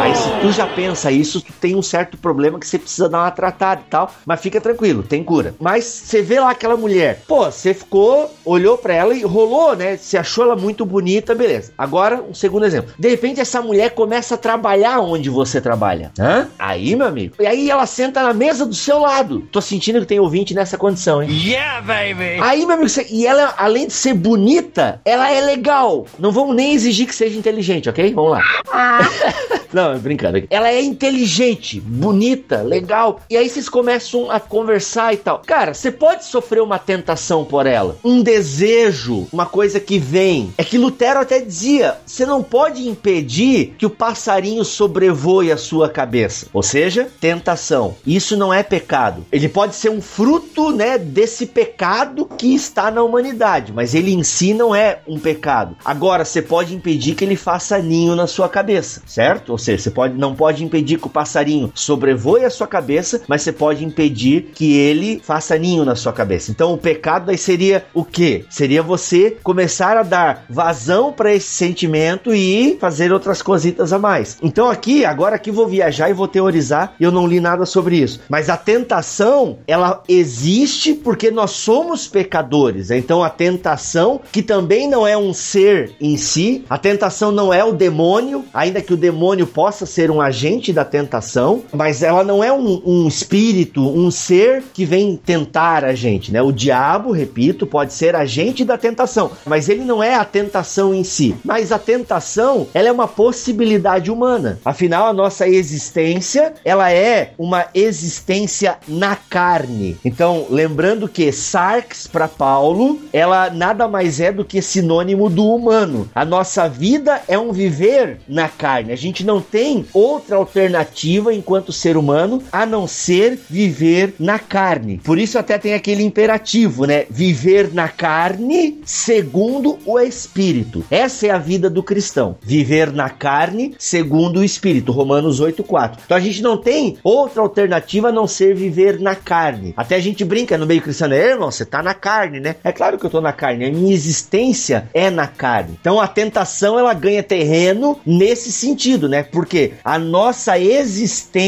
Aí 0.01 0.15
se 0.15 0.31
tu 0.41 0.53
já 0.53 0.67
pensa 0.67 1.11
isso, 1.11 1.41
tu 1.41 1.53
tem 1.61 1.77
um 1.77 1.83
certo 1.83 2.00
problema 2.07 2.59
que 2.59 2.67
você 2.67 2.79
precisa 2.79 3.09
dar 3.09 3.19
uma 3.19 3.31
tratada 3.31 3.81
e 3.87 3.91
tal, 3.91 4.13
mas 4.27 4.41
fica 4.41 4.61
tranquilo, 4.61 5.03
tem 5.03 5.23
cura. 5.25 5.55
Mas 5.61 5.85
você 5.85 6.23
vê 6.23 6.41
lá 6.41 6.51
aquela 6.51 6.77
mulher, 6.77 7.23
pô, 7.27 7.45
você 7.51 7.73
ficou, 7.75 8.35
olhou 8.45 8.77
pra 8.79 8.95
ela 8.95 9.15
e 9.15 9.23
rolou, 9.23 9.75
né? 9.77 9.97
Você 9.97 10.17
achou 10.17 10.45
ela 10.45 10.57
muito 10.57 10.85
bonita, 10.85 11.35
beleza. 11.35 11.73
Agora, 11.77 12.23
um 12.23 12.35
segundo 12.35 12.65
exemplo. 12.67 12.93
De 12.99 13.09
repente 13.09 13.41
essa 13.41 13.61
mulher 13.63 13.91
começa 13.91 14.35
a 14.35 14.39
trabalhar 14.39 15.01
onde 15.01 15.29
você 15.31 15.61
trabalha. 15.61 16.11
Hã? 16.19 16.49
Aí, 16.59 16.95
meu 16.97 17.07
amigo. 17.07 17.35
E 17.41 17.47
aí 17.47 17.71
ela 17.71 17.87
senta 17.87 18.23
na 18.23 18.33
mesa 18.35 18.65
do 18.67 18.75
seu 18.75 18.99
lado. 18.99 19.41
Tô 19.53 19.61
sentindo 19.61 20.01
que 20.01 20.07
tem 20.07 20.21
ouvinte 20.21 20.55
nessa 20.55 20.77
condição, 20.79 21.23
hein? 21.23 21.29
Yeah, 21.31 21.81
baby! 21.81 22.41
Aí, 22.43 22.61
meu 22.67 22.75
amigo, 22.77 22.89
você- 22.89 23.07
e 23.11 23.27
ela, 23.27 23.55
além 23.57 23.87
de 23.87 23.93
ser 23.93 24.15
bonita, 24.15 25.01
ela 25.05 25.31
é 25.31 25.41
legal. 25.41 26.07
Não 26.19 26.33
vamos 26.33 26.55
nem 26.55 26.73
exigir 26.75 27.07
que 27.07 27.15
seja 27.15 27.39
inteligente, 27.39 27.89
ok? 27.89 28.13
Vamos 28.15 28.33
lá. 28.33 28.41
Não, 29.73 29.93
é 29.93 29.99
brincando. 29.99 30.43
Ela 30.51 30.69
é 30.69 30.83
inteligente, 30.83 31.81
bonita, 31.91 32.63
legal. 32.63 33.21
E 33.29 33.37
aí 33.37 33.49
vocês 33.49 33.69
começam 33.69 34.31
a 34.31 34.39
conversar 34.39 35.13
e 35.13 35.17
tal. 35.17 35.43
Cara, 35.45 35.75
você 35.75 35.91
pode 35.91 36.25
sofrer 36.25 36.63
uma 36.63 36.79
tentação 36.79 37.45
por 37.45 37.67
ela, 37.67 37.97
um 38.05 38.23
desejo, 38.23 39.27
uma 39.33 39.47
coisa 39.47 39.81
que 39.81 39.99
vem. 39.99 40.55
É 40.57 40.63
que 40.63 40.79
Lutero 40.79 41.21
até 41.21 41.41
dizia: 41.41 41.97
você 42.07 42.25
não 42.25 42.43
pode 42.43 42.89
impedir 42.89 43.75
que 43.77 43.87
o 43.87 43.91
passarinho 43.91 44.65
sobrevoe 44.65 45.51
a 45.51 45.57
sua 45.57 45.89
cabeça. 45.89 46.47
Ou 46.53 46.63
seja, 46.63 47.09
tentação. 47.21 47.97
Isso 48.07 48.37
não 48.37 48.55
é 48.55 48.63
pecado. 48.63 49.27
Ele 49.33 49.49
pode 49.49 49.75
ser 49.75 49.91
um 49.91 50.01
fruto, 50.01 50.71
né, 50.71 50.97
desse 50.97 51.47
pecado 51.47 52.27
que 52.39 52.55
está 52.55 52.91
na 52.91 53.03
humanidade, 53.03 53.73
mas 53.73 53.95
ele 53.95 54.13
em 54.13 54.23
si 54.23 54.55
não 54.55 54.75
é 54.75 55.01
um 55.09 55.19
pecado. 55.19 55.77
Agora, 55.85 56.25
você 56.25 56.41
pode 56.41 56.75
impedir 56.75 57.15
que 57.15 57.25
ele 57.25 57.37
faça 57.37 57.79
ninho 57.79 58.15
na 58.15 58.27
sua 58.27 58.49
cabeça, 58.49 59.03
certo? 59.07 59.51
Ou 59.51 59.59
seja, 59.59 59.83
você 59.83 59.91
pode, 59.91 60.17
não 60.17 60.35
pode 60.35 60.65
impedir 60.65 60.99
que 60.99 61.07
o 61.07 61.11
passarinho 61.11 61.70
sobrevoe 61.75 62.45
a 62.45 62.51
sua 62.51 62.67
cabeça, 62.67 63.23
mas 63.29 63.43
você 63.43 63.53
pode 63.53 63.85
impedir 63.85 64.51
que 64.55 64.77
ele 64.77 65.21
faça 65.23 65.57
ninho 65.57 65.85
na 65.85 65.97
sua 65.97 66.13
cabeça. 66.13 66.51
Então, 66.51 66.73
o 66.73 66.79
pecado 66.79 67.31
aí 67.31 67.39
seria 67.39 67.85
o 67.95 68.05
quê? 68.05 68.45
Seria 68.51 68.83
você 68.83 69.37
começar 69.43 69.97
a 69.97 70.03
dar 70.03 70.45
vazão 70.49 71.13
para 71.13 71.35
esse 71.35 71.49
sentimento 71.49 72.35
e 72.35 72.77
fazer 72.81 73.13
outras 73.13 73.43
cositas 73.43 73.93
a 73.93 73.99
mais. 73.99 74.39
Então, 74.43 74.71
aqui, 74.71 75.05
agora 75.05 75.37
aqui 75.37 75.51
vou 75.51 75.69
viajar 75.69 76.11
e 76.11 76.15
vou 76.15 76.29
teorizar, 76.29 76.95
eu 77.01 77.11
não 77.11 77.27
li 77.27 77.41
nada 77.41 77.67
sobre 77.67 77.97
isso. 77.97 78.21
Mas 78.29 78.49
a 78.49 78.57
tentação, 78.57 79.59
ela 79.67 80.03
existe 80.09 80.95
porque 80.95 81.31
nós 81.31 81.53
somos 81.53 82.07
pecadores. 82.07 82.91
Então, 82.91 83.23
a 83.23 83.31
tentação, 83.31 84.21
que 84.33 84.43
também 84.43 84.89
não 84.89 85.07
é 85.07 85.17
um 85.17 85.33
ser 85.33 85.93
em 86.01 86.17
si, 86.17 86.65
a 86.69 86.79
tentação 86.79 87.33
não 87.33 87.53
é 87.53 87.65
o 87.65 87.73
demônio, 87.73 88.45
ainda 88.53 88.81
que 88.81 88.95
o 88.95 88.97
demônio 88.97 89.47
possa 89.47 89.87
ser 89.87 90.11
um 90.11 90.21
agente 90.21 90.73
da 90.73 90.85
tentação, 90.85 91.60
mas 91.73 92.03
ela 92.03 92.25
não 92.25 92.43
é 92.43 92.53
um, 92.53 92.83
um 92.85 93.09
espírito, 93.09 93.81
um 93.81 94.11
ser 94.11 94.63
que 94.73 94.85
vem 94.85 95.17
tentar 95.17 95.85
a 95.85 95.95
gente, 95.95 96.33
né? 96.33 96.43
O 96.43 96.53
diabo, 96.53 97.13
repito, 97.13 97.67
pode 97.67 97.93
ser 97.93 98.15
agente 98.15 98.65
da 98.65 98.77
tentação, 98.77 99.31
mas 99.47 99.69
ele 99.69 99.85
não 99.85 100.03
é 100.03 100.15
a 100.15 100.25
tentação 100.25 100.95
em 100.95 101.05
si. 101.05 101.35
Mas 101.45 101.73
a 101.73 101.79
tentação, 101.79 102.67
ela 102.75 102.89
é 102.89 102.93
uma 102.93 103.09
possibilidade 103.09 104.11
humana. 104.11 104.59
Afinal, 104.65 105.07
a 105.07 105.13
nossa 105.13 105.49
existência, 105.49 106.55
ela 106.65 106.93
é 106.93 107.33
uma 107.39 107.67
existência 107.75 108.79
na 108.87 109.17
carne. 109.17 109.97
Então, 110.05 110.47
lembrando 110.51 111.09
que 111.09 111.33
sarx 111.33 112.07
para 112.07 112.29
Paulo, 112.29 113.01
ela 113.13 113.51
nada 113.51 113.89
mais 113.89 114.21
é 114.21 114.33
do 114.33 114.45
que 114.45 114.63
sinônimo 114.63 115.29
do 115.29 115.47
humano. 115.47 116.09
A 116.15 116.25
nossa 116.25 116.69
vida 116.69 117.23
é 117.29 117.39
um 117.39 117.53
viver 117.53 118.19
na 118.29 118.49
carne. 118.49 118.93
A 118.93 118.97
gente 118.97 119.25
não 119.25 119.41
tem 119.41 119.87
outra 119.93 120.37
alternativa 120.37 121.33
enquanto 121.51 121.73
ser 121.73 121.97
humano 121.97 122.41
a 122.53 122.65
não 122.65 122.87
ser 122.87 123.37
viver 123.51 124.15
na 124.21 124.39
carne. 124.39 125.01
Por 125.03 125.19
isso 125.19 125.37
até 125.37 125.59
tem 125.59 125.75
aquele 125.75 126.05
imperativo, 126.05 126.85
né? 126.85 127.07
Viver 127.11 127.75
na 127.75 127.89
carne 127.89 128.81
segundo 128.85 129.77
o 129.85 129.99
espírito. 129.99 130.85
Essa 130.89 131.27
é 131.27 131.31
a 131.31 131.39
vida 131.39 131.69
do 131.69 131.83
cristão. 131.83 132.37
Viver 132.41 132.93
na 132.93 133.11
carne 133.11 133.75
segundo 133.81 134.39
o 134.39 134.45
espírito. 134.45 134.93
Romanos 134.93 135.41
8:4. 135.41 135.99
Então 136.05 136.17
a 136.17 136.21
gente 136.21 136.41
não 136.41 136.57
tem 136.57 136.99
outra 137.03 137.43
alternativa 137.43 138.11
a 138.11 138.13
não 138.13 138.29
ser 138.29 138.55
viver 138.55 139.01
na 139.01 139.17
carne. 139.17 139.75
Até 139.77 139.97
a 139.97 140.01
gente 140.01 140.25
brinca 140.25 140.57
no 140.57 140.67
meio 140.67 140.81
cristão, 140.81 141.11
é, 141.11 141.31
irmão, 141.31 141.51
você 141.51 141.65
tá 141.65 141.83
na 141.83 141.95
carne, 141.95 142.39
né? 142.39 142.55
É 142.63 142.71
claro 142.71 142.97
que 142.97 143.05
eu 143.05 143.11
tô 143.11 143.21
na 143.21 143.33
carne. 143.33 143.65
A 143.65 143.73
minha 143.73 143.93
existência 143.93 144.89
é 144.95 145.11
na 145.11 145.27
carne. 145.27 145.77
Então 145.81 146.01
a 146.01 146.07
tentação 146.07 146.79
ela 146.79 146.95
ganha 146.95 147.25
terreno 147.25 147.99
nesse 148.07 148.53
sentido, 148.53 149.09
né? 149.09 149.25
Porque 149.25 149.73
a 149.83 149.99
nossa 149.99 150.57
existência 150.57 151.40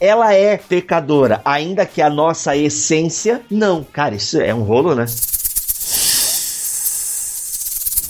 ela 0.00 0.32
é 0.32 0.56
pecadora, 0.56 1.40
ainda 1.44 1.84
que 1.84 2.00
a 2.00 2.08
nossa 2.08 2.56
essência 2.56 3.42
não. 3.50 3.84
Cara, 3.84 4.14
isso 4.14 4.40
é 4.40 4.54
um 4.54 4.62
rolo, 4.62 4.94
né? 4.94 5.06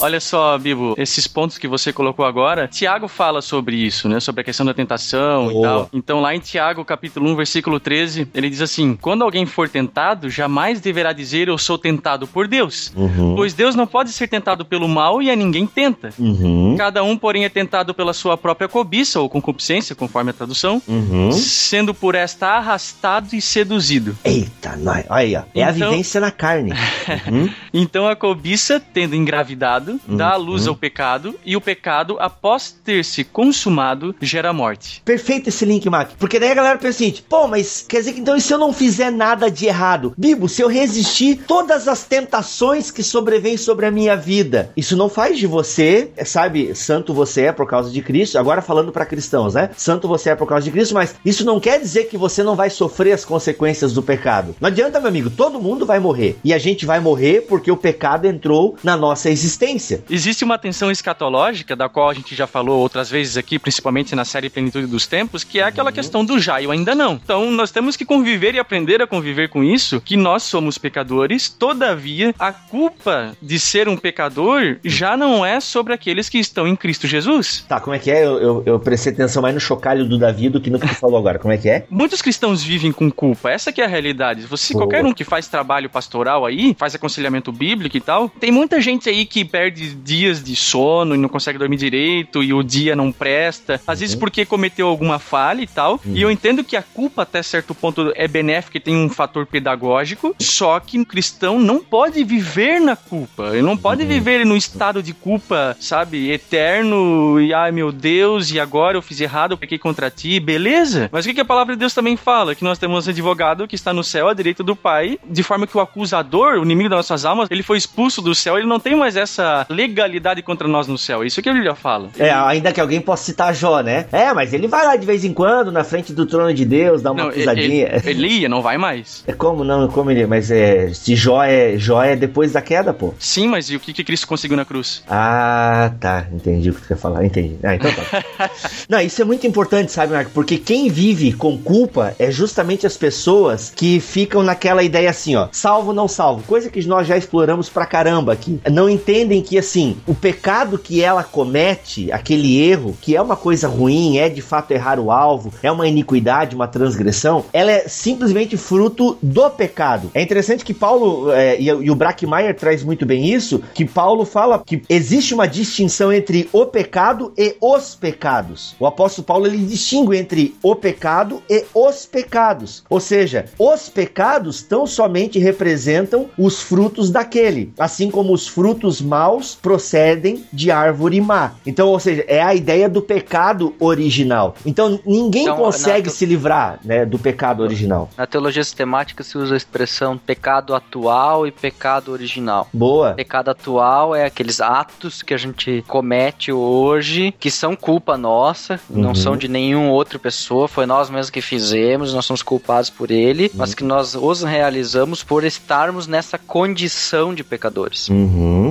Olha 0.00 0.20
só, 0.20 0.56
Bibo, 0.58 0.94
esses 0.96 1.26
pontos 1.26 1.58
que 1.58 1.68
você 1.68 1.92
colocou 1.92 2.24
agora, 2.24 2.66
Tiago 2.68 3.06
fala 3.08 3.42
sobre 3.42 3.76
isso, 3.76 4.08
né? 4.08 4.18
Sobre 4.20 4.40
a 4.40 4.44
questão 4.44 4.64
da 4.64 4.72
tentação 4.74 5.48
Boa. 5.48 5.52
e 5.58 5.62
tal. 5.62 5.88
Então, 5.92 6.20
lá 6.20 6.34
em 6.34 6.40
Tiago, 6.40 6.84
capítulo 6.84 7.28
1, 7.30 7.36
versículo 7.36 7.78
13, 7.80 8.28
ele 8.34 8.48
diz 8.50 8.60
assim: 8.62 8.96
Quando 9.00 9.22
alguém 9.22 9.44
for 9.46 9.68
tentado, 9.68 10.30
jamais 10.30 10.80
deverá 10.80 11.12
dizer 11.12 11.48
eu 11.48 11.58
sou 11.58 11.76
tentado 11.78 12.26
por 12.26 12.48
Deus. 12.48 12.92
Uhum. 12.96 13.34
Pois 13.36 13.52
Deus 13.54 13.74
não 13.74 13.86
pode 13.86 14.12
ser 14.12 14.28
tentado 14.28 14.64
pelo 14.64 14.88
mal 14.88 15.20
e 15.22 15.30
a 15.30 15.36
ninguém 15.36 15.66
tenta. 15.66 16.10
Uhum. 16.18 16.74
Cada 16.78 17.02
um, 17.02 17.16
porém, 17.16 17.44
é 17.44 17.48
tentado 17.48 17.92
pela 17.94 18.12
sua 18.12 18.36
própria 18.36 18.68
cobiça 18.68 19.20
ou 19.20 19.28
concupiscência, 19.28 19.94
conforme 19.94 20.30
a 20.30 20.34
tradução, 20.34 20.80
Uhum. 20.88 21.30
sendo 21.32 21.92
por 21.94 22.14
esta 22.14 22.48
arrastado 22.56 23.34
e 23.34 23.40
seduzido. 23.40 24.16
Eita, 24.24 24.76
nós. 24.76 25.04
Aí, 25.08 25.36
ó. 25.36 25.42
É 25.54 25.62
a 25.64 25.70
Então- 25.72 25.90
vivência 25.90 26.20
na 26.20 26.30
carne. 26.30 26.72
Uhum. 27.30 27.48
Então 27.72 28.06
a 28.08 28.14
cobiça, 28.16 28.80
tendo 28.92 29.14
engravidado, 29.16 29.89
dá 30.06 30.32
à 30.32 30.36
luz 30.36 30.66
ao 30.66 30.76
pecado, 30.76 31.34
e 31.44 31.56
o 31.56 31.60
pecado, 31.60 32.16
após 32.18 32.70
ter 32.84 33.04
se 33.04 33.24
consumado, 33.24 34.14
gera 34.20 34.52
morte. 34.52 35.02
Perfeito 35.04 35.48
esse 35.48 35.64
link, 35.64 35.88
Mac. 35.88 36.10
Porque 36.18 36.38
daí 36.38 36.50
a 36.50 36.54
galera 36.54 36.78
pensa 36.78 37.04
assim, 37.04 37.14
pô, 37.28 37.46
mas 37.46 37.84
quer 37.88 37.98
dizer 37.98 38.12
que 38.12 38.20
então 38.20 38.36
e 38.36 38.40
se 38.40 38.52
eu 38.52 38.58
não 38.58 38.72
fizer 38.72 39.10
nada 39.10 39.50
de 39.50 39.66
errado? 39.66 40.14
Bibo, 40.16 40.48
se 40.48 40.62
eu 40.62 40.68
resistir 40.68 41.40
todas 41.46 41.88
as 41.88 42.04
tentações 42.04 42.90
que 42.90 43.02
sobrevêm 43.02 43.56
sobre 43.56 43.86
a 43.86 43.90
minha 43.90 44.16
vida, 44.16 44.72
isso 44.76 44.96
não 44.96 45.08
faz 45.08 45.38
de 45.38 45.46
você, 45.46 46.10
é, 46.16 46.24
sabe, 46.24 46.74
santo 46.74 47.14
você 47.14 47.42
é 47.42 47.52
por 47.52 47.66
causa 47.66 47.90
de 47.90 48.02
Cristo. 48.02 48.38
Agora 48.38 48.62
falando 48.62 48.92
pra 48.92 49.06
cristãos, 49.06 49.54
né? 49.54 49.70
Santo 49.76 50.08
você 50.08 50.30
é 50.30 50.34
por 50.34 50.46
causa 50.46 50.64
de 50.64 50.70
Cristo, 50.70 50.94
mas 50.94 51.14
isso 51.24 51.44
não 51.44 51.60
quer 51.60 51.80
dizer 51.80 52.04
que 52.04 52.16
você 52.16 52.42
não 52.42 52.54
vai 52.54 52.70
sofrer 52.70 53.12
as 53.12 53.24
consequências 53.24 53.92
do 53.92 54.02
pecado. 54.02 54.54
Não 54.60 54.68
adianta, 54.68 55.00
meu 55.00 55.08
amigo, 55.08 55.30
todo 55.30 55.60
mundo 55.60 55.86
vai 55.86 55.98
morrer. 55.98 56.38
E 56.44 56.52
a 56.52 56.58
gente 56.58 56.86
vai 56.86 57.00
morrer 57.00 57.42
porque 57.42 57.70
o 57.70 57.76
pecado 57.76 58.26
entrou 58.26 58.76
na 58.82 58.96
nossa 58.96 59.30
existência. 59.30 59.79
Existe 60.08 60.44
uma 60.44 60.58
tensão 60.58 60.90
escatológica, 60.90 61.74
da 61.74 61.88
qual 61.88 62.10
a 62.10 62.14
gente 62.14 62.34
já 62.34 62.46
falou 62.46 62.80
outras 62.80 63.10
vezes 63.10 63.36
aqui, 63.36 63.58
principalmente 63.58 64.14
na 64.14 64.24
série 64.24 64.50
Plenitude 64.50 64.86
dos 64.86 65.06
Tempos, 65.06 65.44
que 65.44 65.60
é 65.60 65.64
aquela 65.64 65.92
questão 65.92 66.24
do 66.24 66.38
já 66.38 66.60
e 66.60 66.66
o 66.66 66.70
ainda 66.70 66.94
não. 66.94 67.14
Então 67.14 67.50
nós 67.50 67.70
temos 67.70 67.96
que 67.96 68.04
conviver 68.04 68.54
e 68.54 68.58
aprender 68.58 69.02
a 69.02 69.06
conviver 69.06 69.48
com 69.48 69.62
isso, 69.62 70.00
que 70.00 70.16
nós 70.16 70.42
somos 70.42 70.78
pecadores, 70.78 71.48
todavia 71.48 72.34
a 72.38 72.52
culpa 72.52 73.36
de 73.40 73.58
ser 73.58 73.88
um 73.88 73.96
pecador 73.96 74.76
já 74.84 75.16
não 75.16 75.44
é 75.44 75.60
sobre 75.60 75.92
aqueles 75.92 76.28
que 76.28 76.38
estão 76.38 76.66
em 76.66 76.76
Cristo 76.76 77.06
Jesus. 77.06 77.64
Tá, 77.68 77.80
como 77.80 77.94
é 77.94 77.98
que 77.98 78.10
é? 78.10 78.24
Eu, 78.24 78.40
eu, 78.40 78.62
eu 78.66 78.80
prestei 78.80 79.12
atenção 79.12 79.42
mais 79.42 79.54
no 79.54 79.60
chocalho 79.60 80.08
do 80.08 80.18
Davi 80.18 80.48
do 80.48 80.60
que 80.60 80.70
no 80.70 80.78
que 80.78 80.88
tu 80.88 80.94
falou 80.94 81.18
agora. 81.18 81.38
Como 81.38 81.52
é 81.52 81.58
que 81.58 81.68
é? 81.68 81.84
Muitos 81.90 82.22
cristãos 82.22 82.62
vivem 82.62 82.92
com 82.92 83.10
culpa, 83.10 83.50
essa 83.50 83.72
que 83.72 83.80
é 83.80 83.84
a 83.84 83.88
realidade. 83.88 84.42
Você, 84.42 84.74
qualquer 84.74 85.04
um 85.04 85.12
que 85.12 85.24
faz 85.24 85.48
trabalho 85.48 85.88
pastoral 85.88 86.44
aí, 86.44 86.74
faz 86.78 86.94
aconselhamento 86.94 87.52
bíblico 87.52 87.96
e 87.96 88.00
tal, 88.00 88.28
tem 88.28 88.50
muita 88.50 88.80
gente 88.80 89.08
aí 89.08 89.24
que 89.24 89.44
perde 89.44 89.69
dias 89.70 90.42
de 90.42 90.56
sono 90.56 91.14
e 91.14 91.18
não 91.18 91.28
consegue 91.28 91.58
dormir 91.58 91.76
direito 91.76 92.42
e 92.42 92.52
o 92.52 92.62
dia 92.62 92.94
não 92.96 93.12
presta, 93.12 93.80
às 93.86 94.00
vezes 94.00 94.14
porque 94.14 94.44
cometeu 94.44 94.86
alguma 94.86 95.18
falha 95.18 95.62
e 95.62 95.66
tal. 95.66 96.00
E 96.04 96.22
eu 96.22 96.30
entendo 96.30 96.64
que 96.64 96.76
a 96.76 96.82
culpa 96.82 97.22
até 97.22 97.42
certo 97.42 97.74
ponto 97.74 98.12
é 98.14 98.28
benéfica 98.28 98.76
e 98.76 98.80
tem 98.80 98.96
um 98.96 99.08
fator 99.08 99.46
pedagógico, 99.46 100.34
só 100.38 100.78
que 100.80 100.98
um 100.98 101.04
cristão 101.04 101.58
não 101.58 101.80
pode 101.80 102.22
viver 102.24 102.80
na 102.80 102.96
culpa. 102.96 103.50
Ele 103.52 103.62
não 103.62 103.76
pode 103.76 104.04
viver 104.04 104.44
num 104.44 104.56
estado 104.56 105.02
de 105.02 105.12
culpa, 105.12 105.76
sabe, 105.80 106.30
eterno 106.30 107.40
e 107.40 107.52
ai 107.52 107.72
meu 107.72 107.92
Deus, 107.92 108.50
e 108.50 108.60
agora 108.60 108.96
eu 108.96 109.02
fiz 109.02 109.20
errado, 109.20 109.52
eu 109.52 109.58
pequei 109.58 109.78
contra 109.78 110.10
ti, 110.10 110.40
beleza? 110.40 111.08
Mas 111.12 111.24
o 111.24 111.28
que, 111.28 111.34
que 111.34 111.40
a 111.40 111.44
palavra 111.44 111.74
de 111.74 111.80
Deus 111.80 111.94
também 111.94 112.16
fala? 112.16 112.54
Que 112.54 112.64
nós 112.64 112.78
temos 112.78 113.06
um 113.06 113.10
advogado 113.10 113.68
que 113.68 113.74
está 113.74 113.92
no 113.92 114.04
céu 114.04 114.28
à 114.28 114.34
direita 114.34 114.62
do 114.62 114.76
Pai, 114.76 115.18
de 115.28 115.42
forma 115.42 115.66
que 115.66 115.76
o 115.76 115.80
acusador, 115.80 116.58
o 116.58 116.62
inimigo 116.62 116.88
das 116.88 116.98
nossas 116.98 117.24
almas, 117.24 117.48
ele 117.50 117.62
foi 117.62 117.78
expulso 117.78 118.22
do 118.22 118.34
céu, 118.34 118.58
ele 118.58 118.66
não 118.66 118.80
tem 118.80 118.94
mais 118.94 119.16
essa 119.16 119.59
legalidade 119.68 120.42
contra 120.42 120.66
nós 120.68 120.86
no 120.86 120.96
céu. 120.98 121.22
É 121.22 121.26
Isso 121.26 121.42
que 121.42 121.48
a 121.48 121.52
Bíblia 121.52 121.74
fala. 121.74 122.08
É, 122.18 122.30
ainda 122.30 122.72
que 122.72 122.80
alguém 122.80 123.00
possa 123.00 123.24
citar 123.24 123.54
Jó, 123.54 123.80
né? 123.80 124.06
É, 124.12 124.32
mas 124.32 124.52
ele 124.52 124.66
vai 124.68 124.84
lá 124.86 124.96
de 124.96 125.06
vez 125.06 125.24
em 125.24 125.32
quando 125.32 125.70
na 125.72 125.84
frente 125.84 126.12
do 126.12 126.26
trono 126.26 126.52
de 126.52 126.64
Deus, 126.64 127.02
dá 127.02 127.12
uma 127.12 127.24
Não, 127.24 127.30
pisadinha. 127.32 128.00
ele, 128.04 128.10
ele 128.10 128.28
ia, 128.28 128.48
não 128.48 128.62
vai 128.62 128.78
mais. 128.78 129.22
É 129.26 129.32
como 129.32 129.64
não, 129.64 129.88
como 129.88 130.10
ele, 130.10 130.26
mas 130.26 130.50
é, 130.50 130.92
se 130.92 131.14
Jó 131.14 131.42
é, 131.42 131.76
Jó 131.78 132.02
é 132.02 132.16
depois 132.16 132.52
da 132.52 132.62
queda, 132.62 132.92
pô. 132.92 133.14
Sim, 133.18 133.48
mas 133.48 133.70
e 133.70 133.76
o 133.76 133.80
que, 133.80 133.92
que 133.92 134.04
Cristo 134.04 134.26
conseguiu 134.26 134.56
na 134.56 134.64
cruz? 134.64 135.02
Ah, 135.08 135.92
tá, 136.00 136.26
entendi 136.32 136.70
o 136.70 136.74
que 136.74 136.82
tu 136.82 136.88
quer 136.88 136.96
falar, 136.96 137.24
entendi. 137.24 137.56
Ah, 137.62 137.74
então 137.74 137.90
tá. 137.92 138.50
não, 138.88 139.00
isso 139.00 139.20
é 139.20 139.24
muito 139.24 139.46
importante, 139.46 139.92
sabe, 139.92 140.12
Marco? 140.12 140.30
Porque 140.32 140.56
quem 140.58 140.88
vive 140.88 141.32
com 141.32 141.58
culpa 141.58 142.14
é 142.18 142.30
justamente 142.30 142.86
as 142.86 142.96
pessoas 142.96 143.72
que 143.74 144.00
ficam 144.00 144.42
naquela 144.42 144.82
ideia 144.82 145.10
assim, 145.10 145.36
ó, 145.36 145.48
salvo 145.52 145.92
não 145.92 146.08
salvo, 146.08 146.42
coisa 146.44 146.70
que 146.70 146.84
nós 146.86 147.06
já 147.06 147.16
exploramos 147.16 147.68
pra 147.68 147.86
caramba 147.86 148.32
aqui. 148.32 148.60
Não 148.70 148.88
entendem 148.88 149.39
entendem 149.40 149.42
que 149.42 149.58
assim, 149.58 149.96
o 150.06 150.14
pecado 150.14 150.78
que 150.78 151.02
ela 151.02 151.24
comete, 151.24 152.12
aquele 152.12 152.60
erro, 152.60 152.96
que 153.00 153.16
é 153.16 153.22
uma 153.22 153.36
coisa 153.36 153.66
ruim, 153.66 154.18
é 154.18 154.28
de 154.28 154.42
fato 154.42 154.70
errar 154.70 155.00
o 155.00 155.10
alvo, 155.10 155.52
é 155.62 155.72
uma 155.72 155.88
iniquidade, 155.88 156.54
uma 156.54 156.68
transgressão, 156.68 157.44
ela 157.52 157.70
é 157.70 157.88
simplesmente 157.88 158.56
fruto 158.56 159.18
do 159.22 159.50
pecado. 159.50 160.10
É 160.14 160.22
interessante 160.22 160.64
que 160.64 160.74
Paulo, 160.74 161.32
é, 161.32 161.60
e, 161.60 161.66
e 161.66 161.90
o 161.90 161.94
Brackmeyer 161.94 162.54
traz 162.56 162.84
muito 162.84 163.04
bem 163.04 163.26
isso, 163.26 163.62
que 163.74 163.84
Paulo 163.84 164.24
fala 164.24 164.62
que 164.64 164.82
existe 164.88 165.34
uma 165.34 165.48
distinção 165.48 166.12
entre 166.12 166.48
o 166.52 166.66
pecado 166.66 167.32
e 167.36 167.56
os 167.60 167.94
pecados. 167.94 168.74
O 168.78 168.86
apóstolo 168.86 169.26
Paulo 169.26 169.46
ele 169.46 169.58
distingue 169.58 170.16
entre 170.16 170.54
o 170.62 170.74
pecado 170.76 171.42
e 171.48 171.64
os 171.74 172.06
pecados. 172.06 172.84
Ou 172.88 173.00
seja, 173.00 173.46
os 173.58 173.88
pecados 173.88 174.62
tão 174.62 174.86
somente 174.86 175.38
representam 175.38 176.28
os 176.36 176.62
frutos 176.62 177.10
daquele, 177.10 177.72
assim 177.78 178.10
como 178.10 178.32
os 178.32 178.46
frutos 178.46 179.00
maus 179.00 179.29
procedem 179.62 180.44
de 180.52 180.70
árvore 180.70 181.20
má. 181.20 181.52
Então, 181.66 181.88
ou 181.88 181.98
seja, 182.00 182.24
é 182.26 182.42
a 182.42 182.54
ideia 182.54 182.88
do 182.88 183.00
pecado 183.02 183.74
original. 183.78 184.54
Então, 184.66 184.98
ninguém 185.06 185.42
Então, 185.44 185.56
consegue 185.56 186.06
na- 186.08 186.12
se 186.14 186.24
livrar, 186.26 186.78
né, 186.84 187.04
do 187.04 187.18
pecado 187.18 187.62
original. 187.62 188.08
Na 188.16 188.26
teologia 188.26 188.64
sistemática 188.64 189.22
se 189.22 189.36
usa 189.38 189.54
a 189.54 189.56
expressão 189.56 190.16
pecado 190.18 190.74
atual 190.74 191.46
e 191.46 191.50
pecado 191.52 192.12
original. 192.12 192.68
Boa. 192.72 193.12
Pecado 193.12 193.50
atual 193.50 194.14
é 194.14 194.24
aqueles 194.24 194.60
atos 194.60 195.22
que 195.22 195.34
a 195.34 195.38
gente 195.38 195.84
comete 195.86 196.52
hoje 196.52 197.32
que 197.38 197.50
são 197.50 197.74
culpa 197.76 198.16
nossa, 198.16 198.80
Uhum. 198.88 199.00
não 199.00 199.14
são 199.14 199.36
de 199.36 199.48
nenhuma 199.48 199.90
outra 199.90 200.18
pessoa, 200.18 200.68
foi 200.68 200.86
nós 200.86 201.08
mesmos 201.10 201.30
que 201.30 201.40
fizemos, 201.40 202.12
nós 202.14 202.24
somos 202.24 202.42
culpados 202.42 202.90
por 202.90 203.10
ele, 203.10 203.50
mas 203.54 203.74
que 203.74 203.84
nós 203.84 204.14
os 204.14 204.42
realizamos 204.42 205.22
por 205.22 205.44
estarmos 205.44 206.06
nessa 206.06 206.38
condição 206.38 207.34
de 207.34 207.42
pecadores. 207.44 208.08
Uhum. 208.08 208.70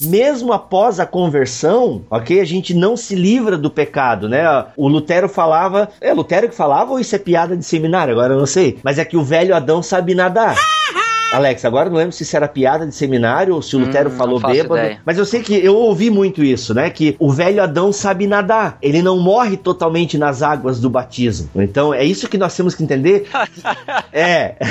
Mesmo 0.00 0.52
após 0.52 1.00
a 1.00 1.06
conversão, 1.06 2.02
ok? 2.10 2.40
A 2.40 2.44
gente 2.44 2.74
não 2.74 2.96
se 2.96 3.14
livra 3.14 3.56
do 3.56 3.70
pecado, 3.70 4.28
né? 4.28 4.44
O 4.76 4.88
Lutero 4.88 5.28
falava. 5.28 5.88
É 6.00 6.12
Lutero 6.12 6.48
que 6.48 6.54
falava 6.54 6.92
ou 6.92 7.00
isso 7.00 7.14
é 7.14 7.18
piada 7.18 7.56
de 7.56 7.64
seminário? 7.64 8.12
Agora 8.12 8.34
eu 8.34 8.38
não 8.38 8.46
sei. 8.46 8.78
Mas 8.82 8.98
é 8.98 9.04
que 9.04 9.16
o 9.16 9.24
velho 9.24 9.54
Adão 9.54 9.82
sabe 9.82 10.14
nadar. 10.14 10.56
Alex, 11.30 11.64
agora 11.64 11.88
eu 11.88 11.90
não 11.90 11.98
lembro 11.98 12.12
se 12.12 12.22
isso 12.22 12.34
era 12.36 12.48
piada 12.48 12.86
de 12.86 12.94
seminário 12.94 13.54
ou 13.54 13.60
se 13.60 13.76
o 13.76 13.78
Hum, 13.78 13.84
Lutero 13.84 14.08
não 14.08 14.16
falou 14.16 14.40
bêbado. 14.40 14.76
ideia. 14.80 15.00
Mas 15.04 15.18
eu 15.18 15.24
sei 15.26 15.42
que 15.42 15.54
eu 15.54 15.76
ouvi 15.76 16.08
muito 16.10 16.42
isso, 16.42 16.72
né? 16.72 16.88
Que 16.88 17.16
o 17.18 17.30
velho 17.30 17.62
Adão 17.62 17.92
sabe 17.92 18.26
nadar. 18.26 18.78
Ele 18.80 19.02
não 19.02 19.18
morre 19.18 19.56
totalmente 19.58 20.16
nas 20.16 20.42
águas 20.42 20.80
do 20.80 20.88
batismo. 20.88 21.50
Então 21.56 21.92
é 21.92 22.02
isso 22.04 22.28
que 22.28 22.38
nós 22.38 22.56
temos 22.56 22.74
que 22.74 22.82
entender. 22.82 23.28
é. 24.12 24.54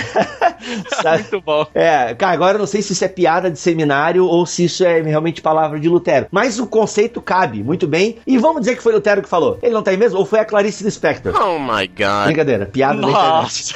Muito 1.18 1.42
bom. 1.42 1.66
É, 1.74 2.14
cara, 2.16 2.34
agora 2.34 2.56
eu 2.56 2.60
não 2.60 2.66
sei 2.66 2.82
se 2.82 2.92
isso 2.94 3.06
é 3.06 3.08
piada 3.08 3.50
de 3.52 3.60
seminário 3.60 4.26
ou 4.26 4.46
se 4.46 4.66
isso 4.66 4.84
é 4.84 5.00
realmente 5.02 5.42
palavra 5.42 5.80
de 5.80 5.88
Lutero. 5.88 6.26
Mas 6.32 6.60
o 6.60 6.66
conceito 6.66 7.22
cabe 7.22 7.64
muito 7.64 7.88
bem. 7.88 8.18
E 8.26 8.38
vamos 8.38 8.62
dizer 8.62 8.76
que 8.76 8.82
foi 8.84 8.94
Lutero 8.94 9.22
que 9.22 9.30
falou. 9.30 9.60
Ele 9.62 9.74
não 9.74 9.84
tá 9.84 9.92
aí 9.92 9.98
mesmo? 9.98 10.18
Ou 10.18 10.26
foi 10.26 10.40
a 10.40 10.46
Clarice 10.46 10.84
Lispector? 10.84 11.34
Oh 11.40 11.60
my 11.60 11.88
god. 11.88 12.26
Brincadeira, 12.26 12.66
piada 12.66 13.00
da 13.00 13.08
internet. 13.08 13.76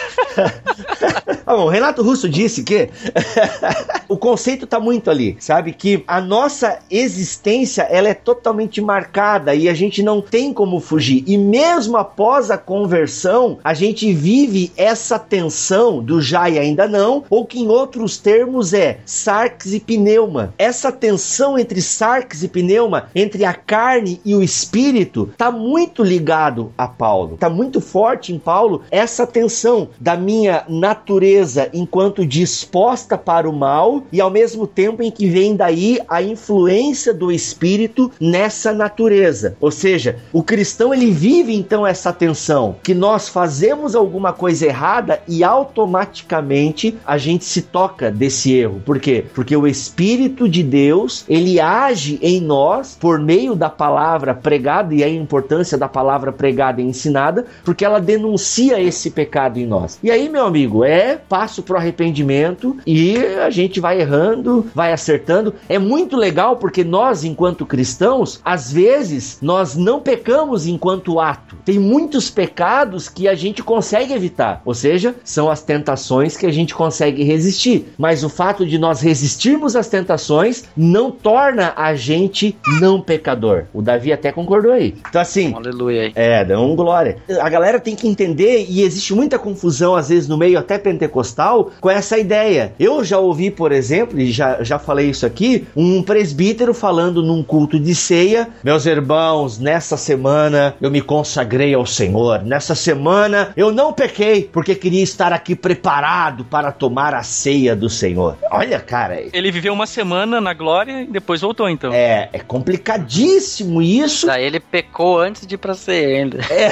Ah, 1.46 1.56
bom, 1.56 1.66
o 1.66 1.70
Renato 1.70 2.02
Russo 2.02 2.28
disse 2.28 2.64
que 2.64 2.71
o 4.08 4.18
conceito 4.18 4.68
tá 4.68 4.80
muito 4.80 5.10
ali, 5.10 5.38
sabe? 5.40 5.74
Que 5.74 6.04
a 6.08 6.22
nossa 6.22 6.80
existência 6.90 7.84
ela 7.84 8.10
é 8.10 8.14
totalmente 8.14 8.82
marcada 8.82 9.54
e 9.56 9.70
a 9.70 9.74
gente 9.74 10.04
não 10.04 10.22
tem 10.22 10.54
como 10.54 10.80
fugir. 10.80 11.24
E 11.28 11.38
mesmo 11.38 11.98
após 11.98 12.52
a 12.52 12.58
conversão, 12.58 13.60
a 13.64 13.74
gente 13.74 14.12
vive 14.14 14.72
essa 14.76 15.18
tensão 15.18 16.04
do 16.04 16.22
já 16.22 16.50
e 16.50 16.60
ainda 16.60 16.88
não, 16.88 17.24
ou 17.30 17.46
que 17.46 17.60
em 17.60 17.68
outros 17.68 18.18
termos 18.18 18.74
é 18.74 19.00
sarx 19.06 19.74
e 19.74 19.80
pneuma. 19.80 20.54
Essa 20.58 20.92
tensão 20.92 21.58
entre 21.58 21.82
sarx 21.82 22.44
e 22.44 22.48
pneuma, 22.48 23.10
entre 23.16 23.46
a 23.46 23.54
carne 23.54 24.20
e 24.26 24.36
o 24.36 24.44
espírito, 24.44 25.32
tá 25.38 25.52
muito 25.52 26.04
ligado 26.04 26.72
a 26.78 26.88
Paulo. 26.88 27.38
Tá 27.38 27.50
muito 27.50 27.82
forte 27.82 28.34
em 28.34 28.40
Paulo 28.40 28.82
essa 28.92 29.26
tensão 29.26 29.90
da 30.00 30.16
minha 30.16 30.64
natureza 30.68 31.70
enquanto 31.74 32.26
disposta 32.62 33.18
para 33.18 33.50
o 33.50 33.54
mal 33.54 34.04
e 34.12 34.22
ao 34.22 34.30
mesmo 34.30 34.68
tempo 34.68 35.02
em 35.02 35.10
que 35.10 35.28
vem 35.28 35.56
daí 35.56 36.00
a 36.08 36.22
influência 36.22 37.12
do 37.12 37.32
espírito 37.32 38.12
nessa 38.20 38.72
natureza. 38.72 39.56
Ou 39.60 39.72
seja, 39.72 40.18
o 40.32 40.44
cristão 40.44 40.94
ele 40.94 41.10
vive 41.10 41.56
então 41.56 41.88
essa 41.88 42.14
tensão 42.14 42.76
que 42.84 42.94
nós 42.94 43.28
fazemos 43.28 43.96
alguma 43.96 44.32
coisa 44.32 44.68
errada 44.68 45.22
e 45.28 45.44
automaticamente 45.44 46.96
a 47.06 47.18
gente 47.18 47.46
se 47.46 47.64
toca 47.64 48.12
desse 48.12 48.54
erro. 48.54 48.82
Por 48.86 49.00
quê? 49.00 49.26
Porque 49.34 49.56
o 49.56 49.66
espírito 49.66 50.48
de 50.48 50.62
Deus, 50.62 51.26
ele 51.28 51.60
age 51.60 52.20
em 52.22 52.40
nós 52.40 52.96
por 53.00 53.20
meio 53.20 53.56
da 53.56 53.70
palavra 53.70 54.36
pregada 54.36 54.94
e 54.94 55.04
a 55.04 55.10
importância 55.10 55.78
da 55.78 55.88
palavra 55.88 56.32
pregada 56.32 56.80
e 56.80 56.86
ensinada, 56.86 57.46
porque 57.64 57.84
ela 57.84 58.00
denuncia 58.00 58.80
esse 58.80 59.10
pecado 59.10 59.58
em 59.58 59.66
nós. 59.66 59.98
E 60.04 60.12
aí, 60.12 60.30
meu 60.30 60.46
amigo, 60.46 60.84
é 60.84 61.18
passo 61.18 61.64
pro 61.64 61.78
arrependimento 61.78 62.51
e 62.86 63.18
a 63.18 63.50
gente 63.50 63.80
vai 63.80 64.02
errando, 64.02 64.68
vai 64.74 64.92
acertando. 64.94 65.54
É 65.68 65.78
muito 65.78 66.16
legal 66.16 66.58
porque 66.58 66.84
nós, 66.84 67.24
enquanto 67.24 67.66
cristãos, 67.66 68.40
às 68.44 68.72
vezes 68.72 69.38
nós 69.42 69.76
não 69.76 70.00
pecamos 70.00 70.68
enquanto 70.68 71.20
ato. 71.20 71.56
Tem 71.72 71.80
muitos 71.80 72.30
pecados 72.30 73.08
que 73.08 73.30
a 73.30 73.34
gente 73.34 73.64
consegue 73.64 74.14
evitar, 74.14 74.62
ou 74.66 74.74
seja, 74.74 75.16
são 75.24 75.50
as 75.50 75.64
tentações 75.64 76.36
que 76.36 76.46
a 76.46 76.52
gente 76.52 76.76
consegue 76.76 77.24
resistir. 77.24 77.94
Mas 77.98 78.26
o 78.26 78.30
fato 78.30 78.66
de 78.66 78.78
nós 78.78 79.00
resistirmos 79.00 79.74
às 79.74 79.88
tentações 79.88 80.66
não 80.76 81.10
torna 81.10 81.72
a 81.78 81.96
gente 81.96 82.58
não 82.82 83.00
pecador. 83.00 83.68
O 83.74 83.82
Davi 83.82 84.12
até 84.12 84.34
concordou 84.34 84.74
aí. 84.74 84.96
Então, 85.10 85.22
assim, 85.22 85.54
Aleluia 85.56 86.12
é, 86.14 86.44
dá 86.44 86.60
um 86.60 86.76
glória. 86.76 87.20
A 87.40 87.48
galera 87.48 87.80
tem 87.80 87.96
que 87.96 88.06
entender, 88.06 88.66
e 88.68 88.82
existe 88.82 89.14
muita 89.14 89.40
confusão, 89.40 89.96
às 89.96 90.10
vezes, 90.10 90.28
no 90.28 90.38
meio 90.38 90.60
até 90.60 90.78
pentecostal, 90.78 91.72
com 91.80 91.90
essa 91.90 92.18
ideia. 92.18 92.74
Eu 92.78 93.02
já 93.02 93.18
ouvi, 93.18 93.50
por 93.50 93.72
exemplo, 93.72 94.20
e 94.20 94.30
já, 94.30 94.62
já 94.62 94.78
falei 94.78 95.10
isso 95.10 95.26
aqui, 95.26 95.66
um 95.74 96.04
presbítero 96.04 96.74
falando 96.74 97.24
num 97.24 97.42
culto 97.42 97.80
de 97.80 97.96
ceia: 97.96 98.50
Meus 98.62 98.86
irmãos, 98.86 99.58
nessa 99.58 99.96
semana 99.96 100.76
eu 100.82 100.92
me 100.92 101.02
consagrei 101.02 101.61
ao 101.74 101.86
Senhor. 101.86 102.44
Nessa 102.44 102.76
semana 102.76 103.54
eu 103.56 103.72
não 103.72 103.94
pequei, 103.94 104.50
porque 104.52 104.76
queria 104.76 105.04
estar 105.04 105.32
aqui 105.34 105.56
preparado 105.56 106.44
para 106.46 106.72
tomar 106.72 107.14
a 107.14 107.24
ceia 107.24 107.76
do 107.76 107.90
Senhor. 107.90 108.38
Olha, 108.50 108.80
cara, 108.80 109.22
Ele 109.32 109.52
viveu 109.52 109.74
uma 109.74 109.86
semana 109.86 110.42
na 110.42 110.54
glória 110.54 111.04
e 111.04 111.08
depois 111.08 111.42
voltou, 111.42 111.70
então. 111.70 111.94
é, 111.94 112.30
é 112.34 112.40
complicadíssimo 112.40 113.82
isso. 113.82 114.28
Daí 114.28 114.44
ele 114.46 114.60
pecou 114.60 115.20
antes 115.20 115.46
de 115.46 115.56
ir 115.56 115.58
pra 115.58 115.74
ser 115.74 116.06
ainda. 116.18 116.40
É, 116.52 116.70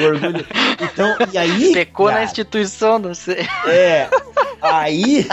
o 0.00 0.04
orgulho. 0.04 0.46
Então, 0.80 1.16
e 1.32 1.38
aí. 1.38 1.72
Pecou 1.72 2.06
na 2.06 2.12
cara, 2.12 2.24
instituição, 2.24 2.98
não 2.98 3.14
sei. 3.14 3.46
É. 3.66 4.08
Aí. 4.60 5.26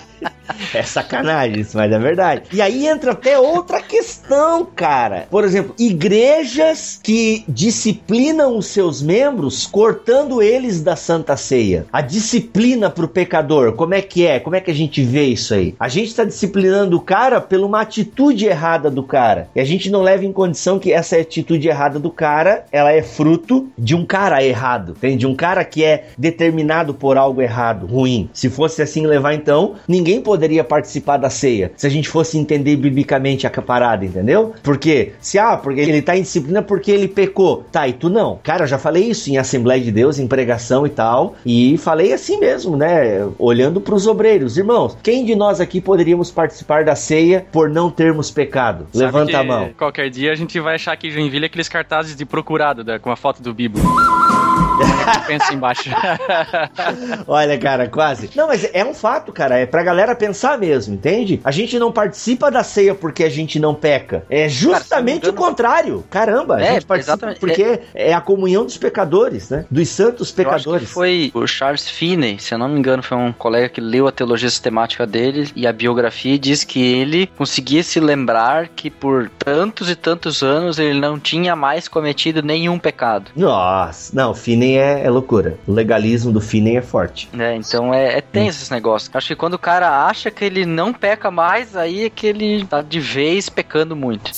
É 0.74 0.82
sacanagem 0.84 1.60
isso, 1.62 1.78
mas 1.78 1.92
é 1.92 2.00
verdade. 2.00 2.44
E 2.52 2.62
aí 2.62 2.88
entra 2.88 3.12
até 3.12 3.38
outra 3.40 3.82
questão, 3.82 4.66
cara. 4.66 5.28
Por 5.30 5.44
exemplo, 5.44 5.74
igrejas 5.80 7.00
que 7.02 7.44
disciplinam 7.48 8.58
os 8.58 8.66
seus 8.70 9.02
membros 9.02 9.68
cortando 9.68 10.42
eles 10.42 10.82
da 10.82 10.96
Santa 10.96 11.38
Ceia. 11.38 11.86
A 11.92 12.02
disciplina 12.02 12.90
pro 12.90 13.08
pecador, 13.08 13.74
como 13.74 13.94
é 13.94 14.02
que 14.02 14.26
é? 14.26 14.40
Como 14.40 14.56
é 14.56 14.62
que 14.62 14.72
a 14.72 14.76
gente 14.76 15.04
vê 15.04 15.26
isso 15.26 15.54
aí? 15.54 15.76
A 15.80 15.88
gente 15.88 16.16
tá 16.16 16.24
disciplinando 16.24 16.98
o 16.98 17.02
cara 17.02 17.40
por 17.40 17.60
uma 17.60 17.82
atitude 17.82 18.46
errada 18.46 18.90
do 18.90 19.04
cara. 19.04 19.50
E 19.56 19.60
a 19.60 19.66
gente 19.66 19.90
não 19.90 20.02
leva 20.02 20.26
em 20.26 20.32
condição 20.32 20.80
que 20.80 20.92
essa 20.92 21.18
atitude 21.18 21.68
errada 21.68 22.00
do 22.00 22.12
cara, 22.12 22.66
ela 22.72 22.92
é 22.92 23.02
fruto 23.02 23.68
de 23.78 23.96
um 23.96 24.06
cara 24.06 24.44
errado, 24.44 24.94
entende? 24.98 25.18
De 25.18 25.28
um 25.28 25.36
cara 25.36 25.64
que 25.64 25.84
é 25.84 26.08
determinado 26.18 26.94
por 26.94 27.18
algo 27.18 27.42
errado, 27.42 27.86
ruim. 27.86 28.30
Se 28.34 28.50
fosse 28.50 28.82
assim 28.82 29.06
levar 29.06 29.34
então, 29.34 29.76
ninguém 29.88 30.22
poderia 30.22 30.64
participar 30.64 31.18
da 31.18 31.30
ceia. 31.30 31.72
Se 31.76 31.86
a 31.86 31.90
gente 31.90 32.10
fosse 32.10 32.38
entender 32.38 32.76
biblicamente 32.76 33.46
a 33.46 33.50
parada, 33.62 34.06
entendeu? 34.06 34.54
Porque 34.64 35.14
se 35.20 35.38
ah, 35.38 35.58
porque 35.58 35.82
ele 35.82 36.02
tá 36.02 36.18
em 36.18 36.22
disciplina 36.22 36.62
porque 36.62 36.92
ele 36.92 37.08
pecou. 37.08 37.66
Tá, 37.72 37.88
e 37.88 37.94
tu 37.94 38.10
não. 38.10 38.40
Cara, 38.42 38.59
eu 38.64 38.68
já 38.68 38.78
falei 38.78 39.06
isso 39.10 39.30
em 39.30 39.38
Assembleia 39.38 39.82
de 39.82 39.92
Deus, 39.92 40.20
em 40.20 40.28
pregação 40.28 40.86
e 40.86 40.90
tal, 40.90 41.36
e 41.46 41.78
falei 41.78 42.14
assim 42.14 42.40
mesmo, 42.40 42.78
né? 42.78 43.28
Olhando 43.38 43.82
pros 43.82 44.08
obreiros, 44.08 44.58
irmãos, 44.58 44.98
quem 45.02 45.26
de 45.26 45.36
nós 45.36 45.60
aqui 45.60 45.82
poderíamos 45.82 46.32
participar 46.32 46.84
da 46.84 46.96
ceia 46.96 47.46
por 47.52 47.70
não 47.70 47.90
termos 47.90 48.32
pecado? 48.32 48.88
Sabe 48.92 49.06
Levanta 49.06 49.40
a 49.40 49.44
mão. 49.44 49.70
Qualquer 49.78 50.10
dia 50.10 50.32
a 50.32 50.36
gente 50.36 50.60
vai 50.60 50.76
achar 50.76 50.96
que 50.96 51.10
Joinville 51.10 51.46
é 51.46 51.48
aqueles 51.48 51.70
cartazes 51.70 52.16
de 52.16 52.26
procurado, 52.26 52.84
né, 52.84 53.00
com 53.00 53.12
a 53.12 53.16
foto 53.16 53.42
do 53.42 53.54
Bibo. 53.54 53.80
pensa 55.28 55.54
embaixo. 55.54 55.90
Olha, 57.28 57.58
cara, 57.58 57.88
quase. 57.88 58.30
Não, 58.36 58.48
mas 58.48 58.70
é 58.74 58.84
um 58.86 58.94
fato, 58.94 59.32
cara. 59.32 59.58
É 59.60 59.66
pra 59.66 59.84
galera 59.84 60.16
pensar 60.16 60.58
mesmo, 60.58 60.96
entende? 60.96 61.40
A 61.44 61.52
gente 61.52 61.78
não 61.80 61.92
participa 61.92 62.50
da 62.52 62.64
ceia 62.64 62.94
porque 62.96 63.24
a 63.24 63.30
gente 63.30 63.60
não 63.60 63.74
peca. 63.74 64.24
É 64.30 64.48
justamente 64.50 65.22
Cara, 65.22 65.34
o 65.34 65.36
contrário. 65.36 66.04
Caramba, 66.10 66.58
a 66.58 66.62
É, 66.62 66.74
gente 66.74 66.86
participa 66.86 67.14
exatamente. 67.14 67.40
porque 67.40 67.80
é... 67.94 68.14
a 68.14 68.22
comunhão 68.22 68.66
dos 68.66 68.78
pecadores, 68.78 69.50
né? 69.50 69.66
Dos 69.70 69.88
santos 69.90 70.20
Eu 70.20 70.24
acho 70.24 70.34
que 70.34 70.36
pecadores. 70.44 70.90
foi 70.92 71.32
o 71.34 71.46
Charles 71.48 71.90
Finney, 71.90 72.38
se 72.40 72.54
eu 72.54 72.58
não 72.58 72.68
me 72.70 72.80
engano, 72.80 73.02
foi 73.04 73.18
um 73.18 73.32
colega 73.32 73.70
que 73.70 73.82
leu 73.82 74.08
a 74.08 74.12
teologia 74.12 74.50
sistemática 74.50 75.06
dele 75.06 75.50
e 75.56 75.66
a 75.68 75.74
biografia 75.74 76.36
e 76.36 76.38
diz 76.38 76.64
que 76.64 76.80
ele 76.82 77.28
conseguia 77.38 77.84
se 77.84 78.00
lembrar 78.00 78.68
que 78.70 78.90
por 78.90 79.30
tantos 79.38 79.90
e 79.90 79.96
tantos 79.96 80.44
anos 80.44 80.80
ele 80.80 81.00
não 81.00 81.20
tinha 81.20 81.56
mais 81.56 81.88
cometido 81.88 82.42
nenhum 82.42 82.78
pecado. 82.80 83.32
Nossa, 83.36 84.12
não, 84.16 84.34
Finney 84.34 84.78
é, 84.78 84.99
é 85.00 85.10
loucura. 85.10 85.58
O 85.68 85.72
legalismo 85.72 86.32
do 86.32 86.42
Finney 86.42 86.78
é 86.78 86.82
forte. 86.82 87.30
né? 87.34 87.56
Então 87.56 87.94
é, 87.94 88.18
é 88.18 88.22
tenso 88.22 88.62
esse 88.64 88.72
negócio. 88.72 89.10
Acho 89.14 89.28
que 89.28 89.36
quando 89.36 89.54
o 89.56 89.60
cara 89.60 90.06
acha 90.06 90.30
que 90.32 90.46
ele 90.46 90.66
não 90.66 90.94
peca 90.94 91.32
mais, 91.32 91.76
aí 91.76 92.06
é 92.06 92.10
que 92.10 92.28
ele 92.28 92.66
tá 92.66 92.82
de 92.82 93.00
vez 93.00 93.50
pecando 93.50 93.96
muito. 93.96 94.32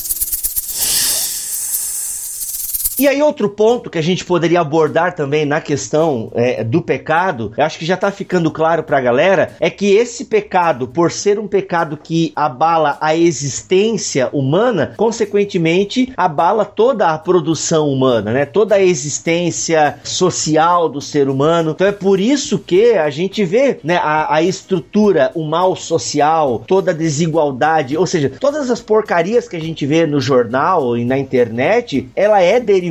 E 3.01 3.07
aí, 3.07 3.19
outro 3.19 3.49
ponto 3.49 3.89
que 3.89 3.97
a 3.97 4.03
gente 4.03 4.23
poderia 4.23 4.61
abordar 4.61 5.15
também 5.15 5.43
na 5.43 5.59
questão 5.59 6.31
é, 6.35 6.63
do 6.63 6.83
pecado, 6.83 7.51
acho 7.57 7.79
que 7.79 7.85
já 7.85 7.97
tá 7.97 8.11
ficando 8.11 8.51
claro 8.51 8.83
pra 8.83 9.01
galera, 9.01 9.55
é 9.59 9.71
que 9.71 9.95
esse 9.95 10.25
pecado, 10.25 10.87
por 10.87 11.11
ser 11.11 11.39
um 11.39 11.47
pecado 11.47 11.97
que 11.97 12.31
abala 12.35 12.99
a 13.01 13.15
existência 13.15 14.29
humana, 14.31 14.93
consequentemente 14.97 16.13
abala 16.15 16.63
toda 16.63 17.07
a 17.07 17.17
produção 17.17 17.89
humana, 17.89 18.33
né? 18.33 18.45
Toda 18.45 18.75
a 18.75 18.83
existência 18.83 19.97
social 20.03 20.87
do 20.87 21.01
ser 21.01 21.27
humano. 21.27 21.71
Então 21.71 21.87
é 21.87 21.91
por 21.91 22.19
isso 22.19 22.59
que 22.59 22.93
a 22.93 23.09
gente 23.09 23.43
vê 23.43 23.79
né, 23.83 23.95
a, 23.95 24.35
a 24.35 24.43
estrutura, 24.43 25.31
o 25.33 25.43
mal 25.43 25.75
social, 25.75 26.63
toda 26.67 26.91
a 26.91 26.93
desigualdade, 26.93 27.97
ou 27.97 28.05
seja, 28.05 28.31
todas 28.39 28.69
as 28.69 28.79
porcarias 28.79 29.47
que 29.47 29.55
a 29.55 29.59
gente 29.61 29.87
vê 29.87 30.05
no 30.05 30.21
jornal 30.21 30.95
e 30.95 31.03
na 31.03 31.17
internet, 31.17 32.07
ela 32.15 32.39
é 32.43 32.59
derivada 32.59 32.90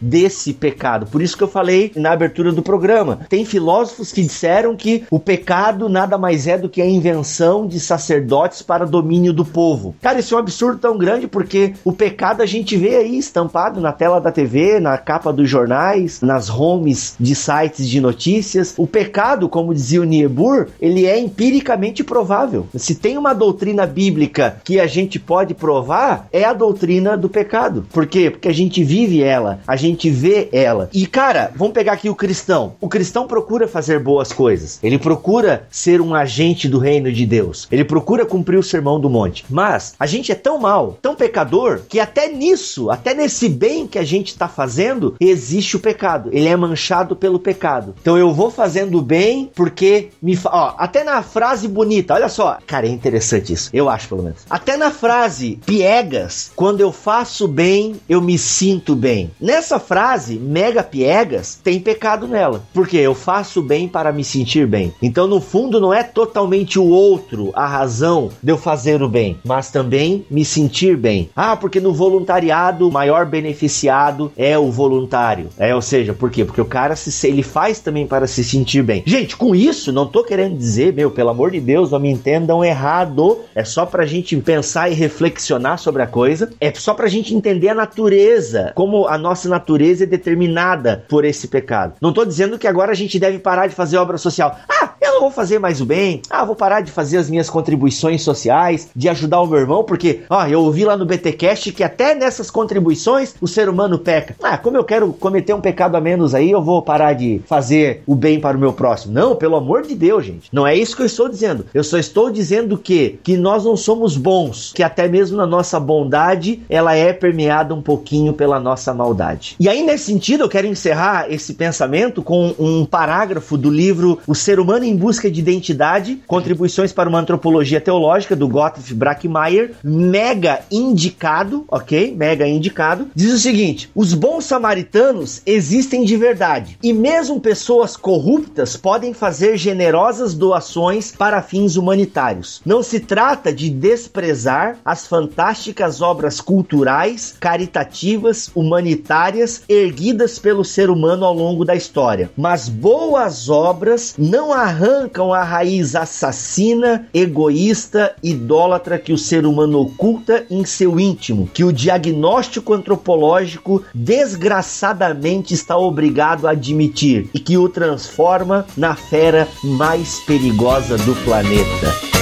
desse 0.00 0.52
pecado. 0.52 1.06
Por 1.06 1.22
isso 1.22 1.36
que 1.36 1.42
eu 1.42 1.48
falei 1.48 1.92
na 1.96 2.12
abertura 2.12 2.52
do 2.52 2.62
programa. 2.62 3.20
Tem 3.28 3.44
filósofos 3.44 4.12
que 4.12 4.22
disseram 4.22 4.76
que 4.76 5.04
o 5.10 5.18
pecado 5.18 5.88
nada 5.88 6.18
mais 6.18 6.46
é 6.46 6.56
do 6.56 6.68
que 6.68 6.80
a 6.80 6.86
invenção 6.86 7.66
de 7.66 7.78
sacerdotes 7.80 8.62
para 8.62 8.86
domínio 8.86 9.32
do 9.32 9.44
povo. 9.44 9.94
Cara, 10.00 10.18
isso 10.18 10.34
é 10.34 10.36
um 10.36 10.40
absurdo 10.40 10.78
tão 10.78 10.96
grande 10.96 11.26
porque 11.26 11.74
o 11.84 11.92
pecado 11.92 12.42
a 12.42 12.46
gente 12.46 12.76
vê 12.76 12.96
aí 12.96 13.18
estampado 13.18 13.80
na 13.80 13.92
tela 13.92 14.20
da 14.20 14.30
TV, 14.30 14.80
na 14.80 14.96
capa 14.98 15.32
dos 15.32 15.48
jornais, 15.48 16.20
nas 16.20 16.48
homes 16.48 17.14
de 17.18 17.34
sites 17.34 17.88
de 17.88 18.00
notícias. 18.00 18.74
O 18.76 18.86
pecado, 18.86 19.48
como 19.48 19.74
dizia 19.74 20.00
o 20.00 20.04
Niebuhr, 20.04 20.68
ele 20.80 21.06
é 21.06 21.18
empiricamente 21.18 22.04
provável. 22.04 22.66
Se 22.74 22.94
tem 22.94 23.18
uma 23.18 23.34
doutrina 23.34 23.86
bíblica 23.86 24.56
que 24.64 24.78
a 24.80 24.86
gente 24.86 25.18
pode 25.18 25.54
provar, 25.54 26.28
é 26.32 26.44
a 26.44 26.52
doutrina 26.52 27.16
do 27.16 27.28
pecado. 27.28 27.86
Por 27.92 28.06
quê? 28.06 28.30
Porque 28.30 28.48
a 28.48 28.54
gente 28.54 28.82
vive 28.84 29.22
ela, 29.22 29.33
a 29.66 29.76
gente 29.76 30.10
vê 30.10 30.48
ela. 30.52 30.88
E 30.92 31.06
cara, 31.06 31.52
vamos 31.56 31.74
pegar 31.74 31.92
aqui 31.92 32.08
o 32.08 32.14
cristão. 32.14 32.74
O 32.80 32.88
cristão 32.88 33.26
procura 33.26 33.68
fazer 33.68 33.98
boas 33.98 34.32
coisas. 34.32 34.78
Ele 34.82 34.98
procura 34.98 35.66
ser 35.70 36.00
um 36.00 36.14
agente 36.14 36.68
do 36.68 36.78
reino 36.78 37.12
de 37.12 37.26
Deus. 37.26 37.66
Ele 37.70 37.84
procura 37.84 38.26
cumprir 38.26 38.58
o 38.58 38.62
sermão 38.62 39.00
do 39.00 39.10
monte. 39.10 39.44
Mas 39.48 39.94
a 39.98 40.06
gente 40.06 40.32
é 40.32 40.34
tão 40.34 40.58
mal, 40.58 40.98
tão 41.00 41.14
pecador, 41.14 41.80
que 41.88 42.00
até 42.00 42.28
nisso, 42.28 42.90
até 42.90 43.14
nesse 43.14 43.48
bem 43.48 43.86
que 43.86 43.98
a 43.98 44.04
gente 44.04 44.28
está 44.28 44.48
fazendo, 44.48 45.14
existe 45.20 45.76
o 45.76 45.80
pecado. 45.80 46.30
Ele 46.32 46.48
é 46.48 46.56
manchado 46.56 47.16
pelo 47.16 47.38
pecado. 47.38 47.94
Então 48.00 48.18
eu 48.18 48.32
vou 48.32 48.50
fazendo 48.50 49.00
bem 49.00 49.50
porque 49.54 50.10
me 50.20 50.36
fa... 50.36 50.50
ó, 50.52 50.74
até 50.78 51.04
na 51.04 51.22
frase 51.22 51.68
bonita, 51.68 52.14
olha 52.14 52.28
só, 52.28 52.58
cara, 52.66 52.86
é 52.86 52.90
interessante 52.90 53.52
isso. 53.52 53.70
Eu 53.72 53.88
acho 53.88 54.08
pelo 54.08 54.22
menos. 54.22 54.40
Até 54.48 54.76
na 54.76 54.90
frase 54.90 55.58
piegas, 55.64 56.50
quando 56.54 56.80
eu 56.80 56.92
faço 56.92 57.46
bem, 57.48 57.96
eu 58.08 58.20
me 58.20 58.38
sinto 58.38 58.94
bem. 58.94 59.13
Nessa 59.40 59.78
frase, 59.78 60.36
mega 60.36 60.82
piegas, 60.82 61.58
tem 61.62 61.80
pecado 61.80 62.26
nela. 62.26 62.62
Porque 62.72 62.96
eu 62.96 63.14
faço 63.14 63.62
bem 63.62 63.88
para 63.88 64.12
me 64.12 64.24
sentir 64.24 64.66
bem. 64.66 64.92
Então, 65.02 65.26
no 65.26 65.40
fundo, 65.40 65.80
não 65.80 65.92
é 65.92 66.02
totalmente 66.02 66.78
o 66.78 66.86
outro 66.86 67.50
a 67.54 67.66
razão 67.66 68.30
de 68.42 68.52
eu 68.52 68.58
fazer 68.58 69.02
o 69.02 69.08
bem, 69.08 69.38
mas 69.44 69.70
também 69.70 70.24
me 70.30 70.44
sentir 70.44 70.96
bem. 70.96 71.30
Ah, 71.34 71.56
porque 71.56 71.80
no 71.80 71.92
voluntariado, 71.92 72.88
o 72.88 72.92
maior 72.92 73.26
beneficiado 73.26 74.32
é 74.36 74.58
o 74.58 74.70
voluntário. 74.70 75.48
É, 75.58 75.74
ou 75.74 75.82
seja, 75.82 76.12
por 76.12 76.30
quê? 76.30 76.44
Porque 76.44 76.60
o 76.60 76.64
cara 76.64 76.96
se 76.96 77.26
ele 77.26 77.42
faz 77.42 77.80
também 77.80 78.06
para 78.06 78.26
se 78.26 78.42
sentir 78.42 78.82
bem. 78.82 79.02
Gente, 79.06 79.36
com 79.36 79.54
isso, 79.54 79.92
não 79.92 80.06
tô 80.06 80.24
querendo 80.24 80.56
dizer, 80.56 80.92
meu, 80.92 81.10
pelo 81.10 81.30
amor 81.30 81.50
de 81.50 81.60
Deus, 81.60 81.90
não 81.90 81.98
me 81.98 82.10
entendam 82.10 82.64
errado. 82.64 83.40
É 83.54 83.64
só 83.64 83.86
pra 83.86 84.06
gente 84.06 84.36
pensar 84.38 84.90
e 84.90 84.94
reflexionar 84.94 85.78
sobre 85.78 86.02
a 86.02 86.06
coisa. 86.06 86.50
É 86.60 86.72
só 86.74 86.94
pra 86.94 87.08
gente 87.08 87.34
entender 87.34 87.68
a 87.68 87.74
natureza, 87.74 88.72
como 88.74 89.03
a 89.08 89.18
nossa 89.18 89.48
natureza 89.48 90.04
é 90.04 90.06
determinada 90.06 91.04
por 91.08 91.24
esse 91.24 91.48
pecado. 91.48 91.94
Não 92.00 92.12
tô 92.12 92.24
dizendo 92.24 92.58
que 92.58 92.66
agora 92.66 92.92
a 92.92 92.94
gente 92.94 93.18
deve 93.18 93.38
parar 93.38 93.66
de 93.66 93.74
fazer 93.74 93.96
obra 93.96 94.18
social. 94.18 94.58
Ah, 94.68 94.93
eu 95.04 95.14
não 95.14 95.20
vou 95.20 95.30
fazer 95.30 95.58
mais 95.58 95.80
o 95.80 95.86
bem. 95.86 96.22
Ah, 96.28 96.44
vou 96.44 96.56
parar 96.56 96.80
de 96.80 96.90
fazer 96.90 97.18
as 97.18 97.30
minhas 97.30 97.50
contribuições 97.50 98.22
sociais, 98.22 98.88
de 98.94 99.08
ajudar 99.08 99.40
o 99.40 99.46
meu 99.46 99.58
irmão, 99.58 99.84
porque, 99.84 100.22
ó, 100.28 100.46
eu 100.46 100.62
ouvi 100.62 100.84
lá 100.84 100.96
no 100.96 101.06
BTcast 101.06 101.72
que 101.72 101.82
até 101.82 102.14
nessas 102.14 102.50
contribuições 102.50 103.34
o 103.40 103.48
ser 103.48 103.68
humano 103.68 103.98
peca. 103.98 104.36
Ah, 104.42 104.58
como 104.58 104.76
eu 104.76 104.84
quero 104.84 105.12
cometer 105.12 105.54
um 105.54 105.60
pecado 105.60 105.96
a 105.96 106.00
menos 106.00 106.34
aí, 106.34 106.50
eu 106.50 106.62
vou 106.62 106.82
parar 106.82 107.12
de 107.12 107.42
fazer 107.46 108.02
o 108.06 108.14
bem 108.14 108.40
para 108.40 108.56
o 108.56 108.60
meu 108.60 108.72
próximo. 108.72 109.12
Não, 109.12 109.36
pelo 109.36 109.56
amor 109.56 109.82
de 109.82 109.94
Deus, 109.94 110.24
gente. 110.24 110.48
Não 110.52 110.66
é 110.66 110.74
isso 110.76 110.96
que 110.96 111.02
eu 111.02 111.06
estou 111.06 111.28
dizendo. 111.28 111.66
Eu 111.72 111.84
só 111.84 111.98
estou 111.98 112.30
dizendo 112.30 112.76
que 112.78 113.18
que 113.22 113.36
nós 113.36 113.64
não 113.64 113.76
somos 113.76 114.16
bons, 114.16 114.72
que 114.74 114.82
até 114.82 115.08
mesmo 115.08 115.36
na 115.36 115.46
nossa 115.46 115.78
bondade, 115.78 116.62
ela 116.68 116.94
é 116.94 117.12
permeada 117.12 117.74
um 117.74 117.82
pouquinho 117.82 118.32
pela 118.32 118.58
nossa 118.58 118.92
maldade. 118.92 119.56
E 119.58 119.68
aí 119.68 119.82
nesse 119.82 120.04
sentido, 120.04 120.44
eu 120.44 120.48
quero 120.48 120.66
encerrar 120.66 121.26
esse 121.30 121.54
pensamento 121.54 122.22
com 122.22 122.54
um 122.58 122.84
parágrafo 122.84 123.56
do 123.56 123.70
livro 123.70 124.18
O 124.26 124.34
Ser 124.34 124.60
Humano 124.60 124.84
em 124.94 124.96
Busca 124.96 125.28
de 125.28 125.40
Identidade, 125.40 126.22
Contribuições 126.24 126.92
para 126.92 127.08
uma 127.08 127.18
Antropologia 127.18 127.80
Teológica, 127.80 128.36
do 128.36 128.48
Gottfried 128.48 128.94
Brackmeier, 128.94 129.72
mega 129.82 130.60
indicado, 130.70 131.64
ok? 131.66 132.14
Mega 132.16 132.46
indicado. 132.46 133.08
Diz 133.14 133.32
o 133.32 133.38
seguinte: 133.38 133.90
os 133.94 134.14
bons 134.14 134.44
samaritanos 134.44 135.42
existem 135.44 136.04
de 136.04 136.16
verdade, 136.16 136.78
e 136.82 136.92
mesmo 136.92 137.40
pessoas 137.40 137.96
corruptas 137.96 138.76
podem 138.76 139.12
fazer 139.12 139.56
generosas 139.56 140.32
doações 140.32 141.10
para 141.10 141.42
fins 141.42 141.74
humanitários. 141.76 142.62
Não 142.64 142.82
se 142.82 143.00
trata 143.00 143.52
de 143.52 143.68
desprezar 143.68 144.78
as 144.84 145.08
fantásticas 145.08 146.00
obras 146.00 146.40
culturais, 146.40 147.34
caritativas, 147.40 148.48
humanitárias 148.54 149.62
erguidas 149.68 150.38
pelo 150.38 150.64
ser 150.64 150.88
humano 150.88 151.24
ao 151.24 151.34
longo 151.34 151.64
da 151.64 151.74
história, 151.74 152.30
mas 152.36 152.68
boas 152.68 153.48
obras 153.48 154.14
não 154.16 154.52
arrancam 154.84 155.32
a 155.32 155.42
raiz 155.42 155.96
assassina, 155.96 157.06
egoísta, 157.14 158.14
idólatra 158.22 158.98
que 158.98 159.14
o 159.14 159.18
ser 159.18 159.46
humano 159.46 159.80
oculta 159.80 160.44
em 160.50 160.62
seu 160.66 161.00
íntimo, 161.00 161.48
que 161.54 161.64
o 161.64 161.72
diagnóstico 161.72 162.74
antropológico 162.74 163.82
desgraçadamente 163.94 165.54
está 165.54 165.76
obrigado 165.76 166.46
a 166.46 166.50
admitir 166.50 167.30
e 167.32 167.40
que 167.40 167.56
o 167.56 167.66
transforma 167.66 168.66
na 168.76 168.94
fera 168.94 169.48
mais 169.62 170.20
perigosa 170.20 170.98
do 170.98 171.14
planeta. 171.24 172.14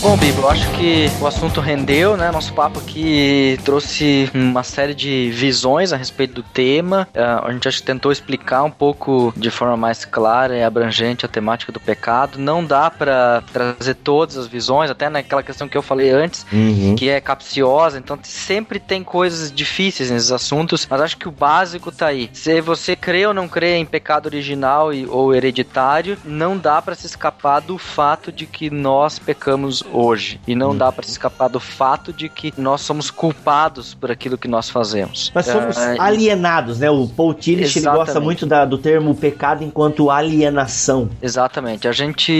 Bom, 0.00 0.16
Bibo, 0.18 0.35
eu 0.46 0.50
acho 0.50 0.70
que 0.74 1.10
o 1.20 1.26
assunto 1.26 1.60
rendeu, 1.60 2.16
né? 2.16 2.30
Nosso 2.30 2.54
papo 2.54 2.78
aqui 2.78 3.58
trouxe 3.64 4.30
uma 4.32 4.62
série 4.62 4.94
de 4.94 5.28
visões 5.32 5.92
a 5.92 5.96
respeito 5.96 6.34
do 6.34 6.42
tema. 6.44 7.08
Uh, 7.12 7.46
a 7.46 7.52
gente 7.52 7.66
acho 7.66 7.80
que 7.80 7.86
tentou 7.86 8.12
explicar 8.12 8.62
um 8.62 8.70
pouco 8.70 9.34
de 9.36 9.50
forma 9.50 9.76
mais 9.76 10.04
clara 10.04 10.56
e 10.56 10.62
abrangente 10.62 11.26
a 11.26 11.28
temática 11.28 11.72
do 11.72 11.80
pecado. 11.80 12.38
Não 12.38 12.64
dá 12.64 12.88
para 12.88 13.42
trazer 13.52 13.94
todas 13.94 14.36
as 14.36 14.46
visões, 14.46 14.88
até 14.88 15.08
naquela 15.08 15.42
questão 15.42 15.66
que 15.66 15.76
eu 15.76 15.82
falei 15.82 16.10
antes, 16.10 16.46
Uhum. 16.52 16.94
que 16.94 17.08
é 17.08 17.20
capciosa, 17.20 17.98
então 17.98 18.16
sempre 18.22 18.78
tem 18.78 19.02
coisas 19.02 19.50
difíceis 19.50 20.12
nesses 20.12 20.30
assuntos, 20.30 20.86
mas 20.88 21.00
acho 21.00 21.16
que 21.16 21.26
o 21.26 21.32
básico 21.32 21.90
tá 21.90 22.06
aí. 22.06 22.30
Se 22.32 22.60
você 22.60 22.94
crê 22.94 23.26
ou 23.26 23.34
não 23.34 23.48
crê 23.48 23.78
em 23.78 23.84
pecado 23.84 24.26
original 24.26 24.94
e, 24.94 25.06
ou 25.06 25.34
hereditário, 25.34 26.16
não 26.24 26.56
dá 26.56 26.80
para 26.80 26.94
se 26.94 27.06
escapar 27.06 27.58
do 27.60 27.76
fato 27.76 28.30
de 28.30 28.46
que 28.46 28.70
nós 28.70 29.18
pecamos 29.18 29.82
hoje. 29.92 30.35
E 30.46 30.54
não 30.54 30.76
dá 30.76 30.90
para 30.92 31.04
escapar 31.04 31.48
do 31.48 31.60
fato 31.60 32.12
de 32.12 32.28
que 32.28 32.52
nós 32.56 32.80
somos 32.80 33.10
culpados 33.10 33.94
por 33.94 34.10
aquilo 34.10 34.36
que 34.38 34.48
nós 34.48 34.68
fazemos. 34.70 35.30
Nós 35.34 35.46
somos 35.46 35.76
É, 35.76 35.96
alienados, 35.98 36.78
né? 36.78 36.90
O 36.90 37.06
Paul 37.06 37.34
Tillich, 37.34 37.78
ele 37.78 37.86
gosta 37.86 38.20
muito 38.20 38.46
da- 38.46 38.64
do 38.64 38.78
termo 38.78 39.14
pecado 39.14 39.62
enquanto 39.64 40.10
alienação. 40.10 41.08
Exatamente. 41.22 41.88
A 41.88 41.92
gente 41.92 42.32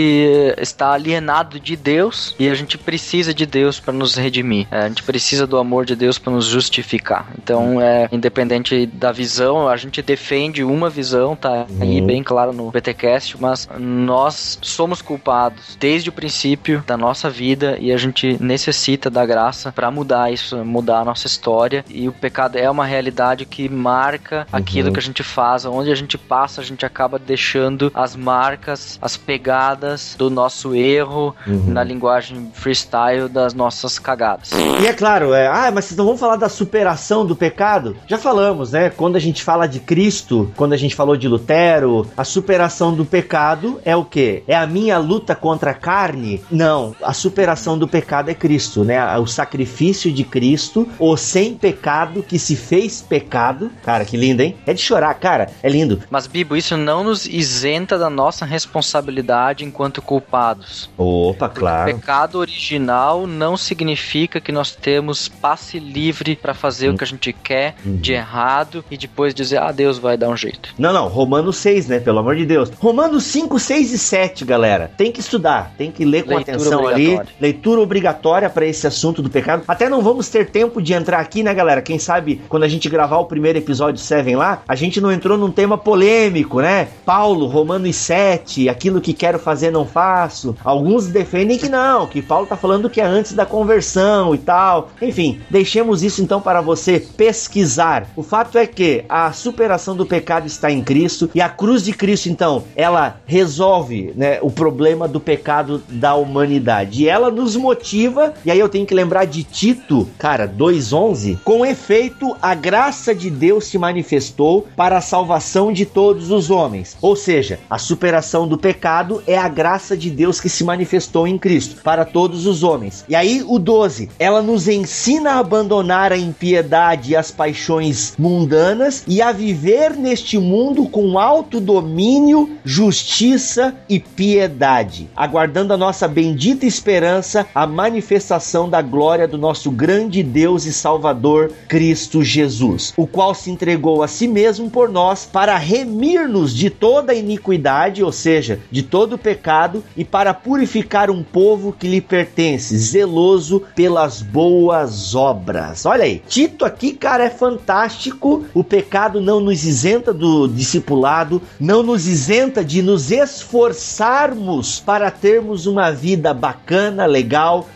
está 0.57 0.91
alienado 0.91 1.59
de 1.59 1.75
Deus 1.75 2.35
e 2.39 2.49
a 2.49 2.55
gente 2.55 2.77
precisa 2.77 3.33
de 3.33 3.45
Deus 3.45 3.79
para 3.79 3.93
nos 3.93 4.15
redimir. 4.15 4.67
É, 4.71 4.81
a 4.81 4.87
gente 4.87 5.03
precisa 5.03 5.45
do 5.47 5.57
amor 5.57 5.85
de 5.85 5.95
Deus 5.95 6.17
para 6.17 6.31
nos 6.33 6.45
justificar. 6.45 7.27
Então, 7.41 7.81
é, 7.81 8.07
independente 8.11 8.85
da 8.85 9.11
visão, 9.11 9.67
a 9.67 9.77
gente 9.77 10.01
defende 10.01 10.63
uma 10.63 10.89
visão, 10.89 11.35
tá 11.35 11.65
aí 11.79 12.01
bem 12.01 12.23
claro 12.23 12.53
no 12.53 12.71
BTcast, 12.71 13.37
mas 13.39 13.67
nós 13.77 14.57
somos 14.61 15.01
culpados 15.01 15.77
desde 15.79 16.09
o 16.09 16.11
princípio 16.11 16.83
da 16.85 16.97
nossa 16.97 17.29
vida 17.29 17.77
e 17.79 17.86
a 17.91 17.97
gente 17.97 18.41
necessita 18.41 19.09
da 19.09 19.25
graça 19.25 19.71
para 19.71 19.89
mudar 19.91 20.31
isso, 20.31 20.57
mudar 20.63 20.99
a 20.99 21.05
nossa 21.05 21.27
história. 21.27 21.83
E 21.89 22.07
o 22.07 22.11
pecado 22.11 22.57
é 22.57 22.69
uma 22.69 22.85
realidade 22.85 23.45
que 23.45 23.67
marca 23.69 24.47
aquilo 24.51 24.91
que 24.91 24.99
a 24.99 25.03
gente 25.03 25.23
faz, 25.23 25.65
onde 25.65 25.91
a 25.91 25.95
gente 25.95 26.17
passa, 26.17 26.61
a 26.61 26.63
gente 26.63 26.85
acaba 26.85 27.19
deixando 27.19 27.91
as 27.93 28.15
marcas, 28.15 28.97
as 29.01 29.17
pegadas 29.17 30.15
do 30.17 30.29
nosso 30.29 30.75
erro 30.75 31.35
na 31.45 31.83
linguagem 31.83 32.51
freestyle 32.53 33.27
das 33.29 33.53
nossas 33.53 33.99
cagadas. 33.99 34.51
E 34.51 34.85
é 34.85 34.93
claro, 34.93 35.33
é, 35.33 35.47
ah, 35.47 35.71
mas 35.73 35.85
vocês 35.85 35.97
não 35.97 36.05
vão 36.05 36.17
falar 36.17 36.35
da 36.35 36.49
superação 36.49 37.25
do 37.25 37.35
pecado? 37.35 37.97
Já 38.07 38.17
falamos, 38.17 38.71
né? 38.71 38.89
Quando 38.89 39.15
a 39.15 39.19
gente 39.19 39.43
fala 39.43 39.67
de 39.67 39.79
Cristo, 39.79 40.51
quando 40.55 40.73
a 40.73 40.77
gente 40.77 40.95
falou 40.95 41.17
de 41.17 41.27
Lutero, 41.27 42.07
a 42.15 42.23
superação 42.23 42.93
do 42.93 43.05
pecado 43.05 43.79
é 43.83 43.95
o 43.95 44.05
quê? 44.05 44.43
É 44.47 44.55
a 44.55 44.67
minha 44.67 44.97
luta 44.97 45.35
contra 45.35 45.71
a 45.71 45.73
carne? 45.73 46.43
Não, 46.51 46.95
a 47.01 47.13
superação 47.13 47.66
do 47.75 47.87
pecado 47.87 48.29
é 48.29 48.35
Cristo, 48.35 48.83
né? 48.83 49.17
O 49.17 49.25
sacrifício 49.25 50.11
de 50.11 50.23
Cristo, 50.23 50.87
o 50.99 51.17
sem 51.17 51.55
pecado 51.55 52.21
que 52.21 52.37
se 52.37 52.55
fez 52.55 53.01
pecado. 53.01 53.71
Cara, 53.83 54.05
que 54.05 54.15
lindo, 54.15 54.43
hein? 54.43 54.55
É 54.67 54.73
de 54.75 54.81
chorar, 54.81 55.15
cara, 55.15 55.49
é 55.63 55.67
lindo. 55.69 56.03
Mas, 56.11 56.27
Bibo, 56.27 56.55
isso 56.55 56.77
não 56.77 57.03
nos 57.03 57.25
isenta 57.25 57.97
da 57.97 58.11
nossa 58.11 58.45
responsabilidade 58.45 59.65
enquanto 59.65 60.01
culpados. 60.01 60.89
Opa, 60.97 61.47
O 61.47 61.49
claro. 61.49 61.93
pecado 61.95 62.35
original 62.37 63.25
não 63.25 63.57
significa 63.57 64.39
que 64.39 64.51
nós 64.51 64.75
temos 64.75 65.27
passe 65.27 65.79
livre 65.79 66.35
para 66.35 66.53
fazer 66.53 66.89
o 66.89 66.97
que 66.97 67.03
a 67.03 67.07
gente 67.07 67.33
quer 67.33 67.75
de 67.83 68.13
errado 68.13 68.83
e 68.91 68.97
depois 68.97 69.33
dizer, 69.33 69.57
ah, 69.61 69.71
Deus 69.71 69.97
vai 69.97 70.17
dar 70.17 70.29
um 70.29 70.37
jeito. 70.37 70.73
Não, 70.77 70.93
não, 70.93 71.07
Romanos 71.07 71.57
6, 71.57 71.87
né? 71.87 71.99
Pelo 71.99 72.19
amor 72.19 72.35
de 72.35 72.45
Deus. 72.45 72.69
Romanos 72.79 73.23
5, 73.23 73.57
6 73.59 73.93
e 73.93 73.97
7, 73.97 74.45
galera. 74.45 74.91
Tem 74.97 75.11
que 75.11 75.19
estudar, 75.19 75.71
tem 75.77 75.91
que 75.91 76.05
ler 76.05 76.23
com 76.23 76.35
Leitura 76.35 76.55
atenção 76.57 76.87
ali. 76.87 77.03
obrigatória. 77.07 77.31
Leitura 77.57 77.81
obrigatória 77.81 78.51
para 78.51 78.67
esse 78.67 78.85
assunto 78.85 79.19
do 79.19 79.31
pecado. 79.31 79.63
Até 79.67 79.89
não 79.89 80.03
vamos 80.03 80.29
ter 80.29 80.51
tempo 80.51 80.79
de 80.79 80.93
entrar 80.93 81.19
aqui, 81.19 81.41
né, 81.41 81.51
galera? 81.55 81.81
Quem 81.81 81.97
sabe 81.97 82.39
quando 82.47 82.63
a 82.63 82.67
gente 82.67 82.87
gravar 82.87 83.17
o 83.17 83.25
primeiro 83.25 83.57
episódio 83.57 83.99
7 83.99 84.35
lá, 84.35 84.61
a 84.67 84.75
gente 84.75 85.01
não 85.01 85.11
entrou 85.11 85.39
num 85.39 85.49
tema 85.49 85.75
polêmico, 85.75 86.61
né? 86.61 86.87
Paulo, 87.03 87.47
Romanos 87.47 87.95
7, 87.95 88.69
aquilo 88.69 89.01
que 89.01 89.11
quero 89.11 89.39
fazer 89.39 89.71
não 89.71 89.87
faço. 89.87 90.55
Alguns 90.63 91.07
defendem 91.07 91.57
que 91.57 91.67
não, 91.67 92.05
que 92.05 92.21
Paulo 92.21 92.45
tá 92.45 92.55
falando 92.55 92.91
que 92.91 93.01
é 93.01 93.05
antes 93.05 93.33
da 93.33 93.43
conversão 93.43 94.35
e 94.35 94.37
tal. 94.37 94.89
Enfim, 95.01 95.41
deixemos 95.49 96.03
isso 96.03 96.21
então 96.21 96.39
para 96.39 96.61
você 96.61 96.99
pesquisar. 96.99 98.05
O 98.15 98.21
fato 98.21 98.59
é 98.59 98.67
que 98.67 99.03
a 99.09 99.31
superação 99.31 99.95
do 99.95 100.05
pecado 100.05 100.45
está 100.45 100.69
em 100.69 100.83
Cristo 100.83 101.27
e 101.33 101.41
a 101.41 101.49
cruz 101.49 101.83
de 101.83 101.91
Cristo, 101.91 102.29
então, 102.29 102.65
ela 102.75 103.19
resolve 103.25 104.13
né, 104.15 104.37
o 104.43 104.51
problema 104.51 105.07
do 105.07 105.19
pecado 105.19 105.81
da 105.89 106.13
humanidade. 106.13 107.01
E 107.01 107.09
ela 107.09 107.31
nos 107.31 107.46
motiva, 107.55 108.33
e 108.45 108.51
aí 108.51 108.59
eu 108.59 108.69
tenho 108.69 108.85
que 108.85 108.93
lembrar 108.93 109.25
de 109.25 109.43
Tito, 109.43 110.07
cara, 110.17 110.47
2,11. 110.47 111.39
Com 111.43 111.65
efeito, 111.65 112.35
a 112.41 112.53
graça 112.53 113.13
de 113.13 113.29
Deus 113.29 113.65
se 113.65 113.77
manifestou 113.77 114.67
para 114.75 114.97
a 114.97 115.01
salvação 115.01 115.71
de 115.71 115.85
todos 115.85 116.31
os 116.31 116.49
homens. 116.49 116.97
Ou 117.01 117.15
seja, 117.15 117.59
a 117.69 117.77
superação 117.77 118.47
do 118.47 118.57
pecado 118.57 119.21
é 119.27 119.37
a 119.37 119.47
graça 119.47 119.95
de 119.95 120.09
Deus 120.09 120.39
que 120.39 120.49
se 120.49 120.63
manifestou 120.63 121.27
em 121.27 121.37
Cristo 121.37 121.81
para 121.83 122.05
todos 122.05 122.45
os 122.45 122.63
homens. 122.63 123.05
E 123.07 123.15
aí, 123.15 123.43
o 123.47 123.59
12, 123.59 124.09
ela 124.19 124.41
nos 124.41 124.67
ensina 124.67 125.31
a 125.31 125.39
abandonar 125.39 126.11
a 126.11 126.17
impiedade 126.17 127.11
e 127.11 127.15
as 127.15 127.31
paixões 127.31 128.13
mundanas 128.17 129.03
e 129.07 129.21
a 129.21 129.31
viver 129.31 129.95
neste 129.95 130.37
mundo 130.37 130.87
com 130.87 131.19
alto 131.19 131.59
domínio, 131.59 132.57
justiça 132.63 133.75
e 133.89 133.99
piedade, 133.99 135.09
aguardando 135.15 135.73
a 135.73 135.77
nossa 135.77 136.07
bendita 136.07 136.65
esperança, 136.65 137.36
a 137.53 137.67
manifestação 137.67 138.69
da 138.69 138.81
glória 138.81 139.27
do 139.27 139.37
nosso 139.37 139.69
grande 139.69 140.23
Deus 140.23 140.65
e 140.65 140.73
Salvador 140.73 141.51
Cristo 141.67 142.23
Jesus, 142.23 142.93
o 142.95 143.05
qual 143.05 143.35
se 143.35 143.51
entregou 143.51 144.01
a 144.01 144.07
si 144.07 144.27
mesmo 144.27 144.69
por 144.69 144.89
nós 144.89 145.25
para 145.25 145.57
remir-nos 145.57 146.55
de 146.55 146.69
toda 146.69 147.13
iniquidade, 147.13 148.03
ou 148.03 148.11
seja, 148.11 148.59
de 148.71 148.83
todo 148.83 149.17
pecado, 149.17 149.83
e 149.95 150.05
para 150.05 150.33
purificar 150.33 151.09
um 151.09 151.23
povo 151.23 151.73
que 151.77 151.87
lhe 151.87 152.01
pertence, 152.01 152.77
zeloso 152.77 153.63
pelas 153.75 154.21
boas 154.21 155.15
obras. 155.15 155.85
Olha 155.85 156.03
aí, 156.03 156.21
Tito 156.27 156.65
aqui, 156.65 156.93
cara, 156.93 157.25
é 157.25 157.29
fantástico. 157.29 158.45
O 158.53 158.63
pecado 158.63 159.21
não 159.21 159.39
nos 159.39 159.65
isenta 159.65 160.13
do 160.13 160.47
discipulado, 160.47 161.41
não 161.59 161.83
nos 161.83 162.07
isenta 162.07 162.63
de 162.63 162.81
nos 162.81 163.11
esforçarmos 163.11 164.79
para 164.79 165.11
termos 165.11 165.65
uma 165.65 165.91
vida 165.91 166.33
bacana, 166.33 167.05
legal, 167.05 167.26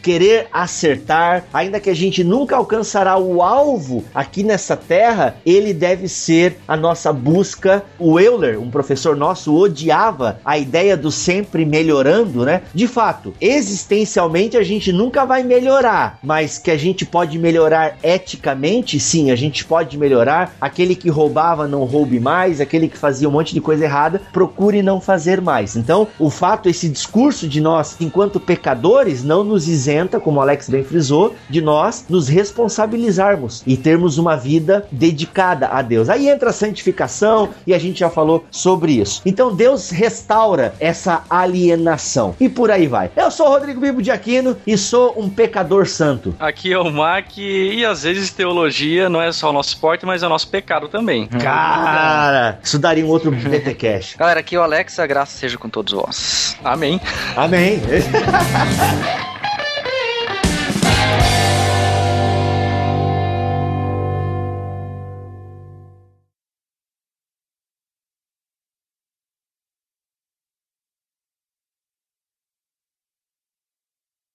querer 0.01 0.47
acertar, 0.51 1.45
ainda 1.53 1.79
que 1.79 1.89
a 1.89 1.95
gente 1.95 2.23
nunca 2.23 2.55
alcançará 2.55 3.17
o 3.17 3.41
alvo 3.41 4.03
aqui 4.13 4.43
nessa 4.43 4.75
terra, 4.75 5.35
ele 5.45 5.73
deve 5.73 6.07
ser 6.07 6.57
a 6.67 6.75
nossa 6.77 7.11
busca. 7.11 7.83
O 7.99 8.19
Euler, 8.19 8.59
um 8.59 8.69
professor 8.69 9.15
nosso, 9.15 9.55
odiava 9.55 10.39
a 10.43 10.57
ideia 10.57 10.95
do 10.95 11.11
sempre 11.11 11.65
melhorando, 11.65 12.45
né? 12.45 12.61
De 12.73 12.87
fato, 12.87 13.33
existencialmente 13.39 14.57
a 14.57 14.63
gente 14.63 14.91
nunca 14.91 15.25
vai 15.25 15.43
melhorar, 15.43 16.19
mas 16.23 16.57
que 16.57 16.71
a 16.71 16.77
gente 16.77 17.05
pode 17.05 17.37
melhorar 17.37 17.97
eticamente, 18.03 18.99
sim, 18.99 19.31
a 19.31 19.35
gente 19.35 19.65
pode 19.65 19.97
melhorar. 19.97 20.55
Aquele 20.59 20.95
que 20.95 21.09
roubava 21.09 21.67
não 21.67 21.83
roube 21.83 22.19
mais, 22.19 22.61
aquele 22.61 22.87
que 22.87 22.97
fazia 22.97 23.27
um 23.27 23.31
monte 23.31 23.53
de 23.53 23.61
coisa 23.61 23.83
errada, 23.83 24.21
procure 24.31 24.81
não 24.81 25.01
fazer 25.01 25.41
mais. 25.41 25.75
Então, 25.75 26.07
o 26.19 26.29
fato, 26.29 26.69
esse 26.69 26.87
discurso 26.89 27.47
de 27.47 27.61
nós, 27.61 27.95
enquanto 27.99 28.39
pecadores, 28.39 29.23
não 29.23 29.40
nos 29.43 29.67
isenta, 29.67 30.19
como 30.19 30.39
o 30.39 30.41
Alex 30.41 30.69
bem 30.69 30.83
frisou, 30.83 31.35
de 31.49 31.61
nós 31.61 32.05
nos 32.09 32.27
responsabilizarmos 32.27 33.63
e 33.65 33.77
termos 33.77 34.17
uma 34.17 34.35
vida 34.35 34.87
dedicada 34.91 35.67
a 35.67 35.81
Deus. 35.81 36.09
Aí 36.09 36.29
entra 36.29 36.49
a 36.49 36.53
santificação 36.53 37.49
e 37.65 37.73
a 37.73 37.79
gente 37.79 37.99
já 37.99 38.09
falou 38.09 38.45
sobre 38.51 38.93
isso. 38.93 39.21
Então, 39.25 39.53
Deus 39.55 39.89
restaura 39.89 40.73
essa 40.79 41.23
alienação 41.29 42.35
e 42.39 42.49
por 42.49 42.71
aí 42.71 42.87
vai. 42.87 43.11
Eu 43.15 43.31
sou 43.31 43.47
o 43.47 43.49
Rodrigo 43.49 43.81
Bibo 43.81 44.01
de 44.01 44.11
Aquino 44.11 44.57
e 44.65 44.77
sou 44.77 45.13
um 45.17 45.29
pecador 45.29 45.87
santo. 45.87 46.35
Aqui 46.39 46.73
é 46.73 46.79
o 46.79 46.91
Mac 46.91 47.37
e 47.37 47.85
às 47.85 48.03
vezes 48.03 48.31
teologia 48.31 49.09
não 49.09 49.21
é 49.21 49.31
só 49.31 49.49
o 49.49 49.53
nosso 49.53 49.69
esporte, 49.69 50.05
mas 50.05 50.23
é 50.23 50.25
o 50.25 50.29
nosso 50.29 50.47
pecado 50.47 50.87
também. 50.87 51.27
Cara, 51.27 52.59
isso 52.63 52.77
daria 52.77 53.05
um 53.05 53.09
outro 53.09 53.31
BT 53.31 53.73
Cash. 53.75 54.15
Galera, 54.17 54.39
aqui 54.39 54.55
é 54.55 54.59
o 54.59 54.63
Alex, 54.63 54.99
a 54.99 55.07
graça 55.07 55.37
seja 55.37 55.57
com 55.57 55.69
todos 55.69 55.93
vós. 55.93 56.57
Amém. 56.63 56.99
Amém. 57.35 57.81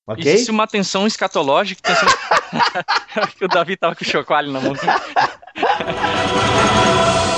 Ok? 0.07 0.25
Existe 0.25 0.51
uma 0.51 0.67
tensão 0.67 1.07
escatológica. 1.07 1.83
Tensão... 1.83 2.09
que 3.37 3.45
o 3.45 3.49
Davi 3.49 3.77
tava 3.77 3.95
com 3.95 4.05
o 4.05 4.09
chocalho 4.09 4.53
na 4.53 4.61
mão. 4.61 4.75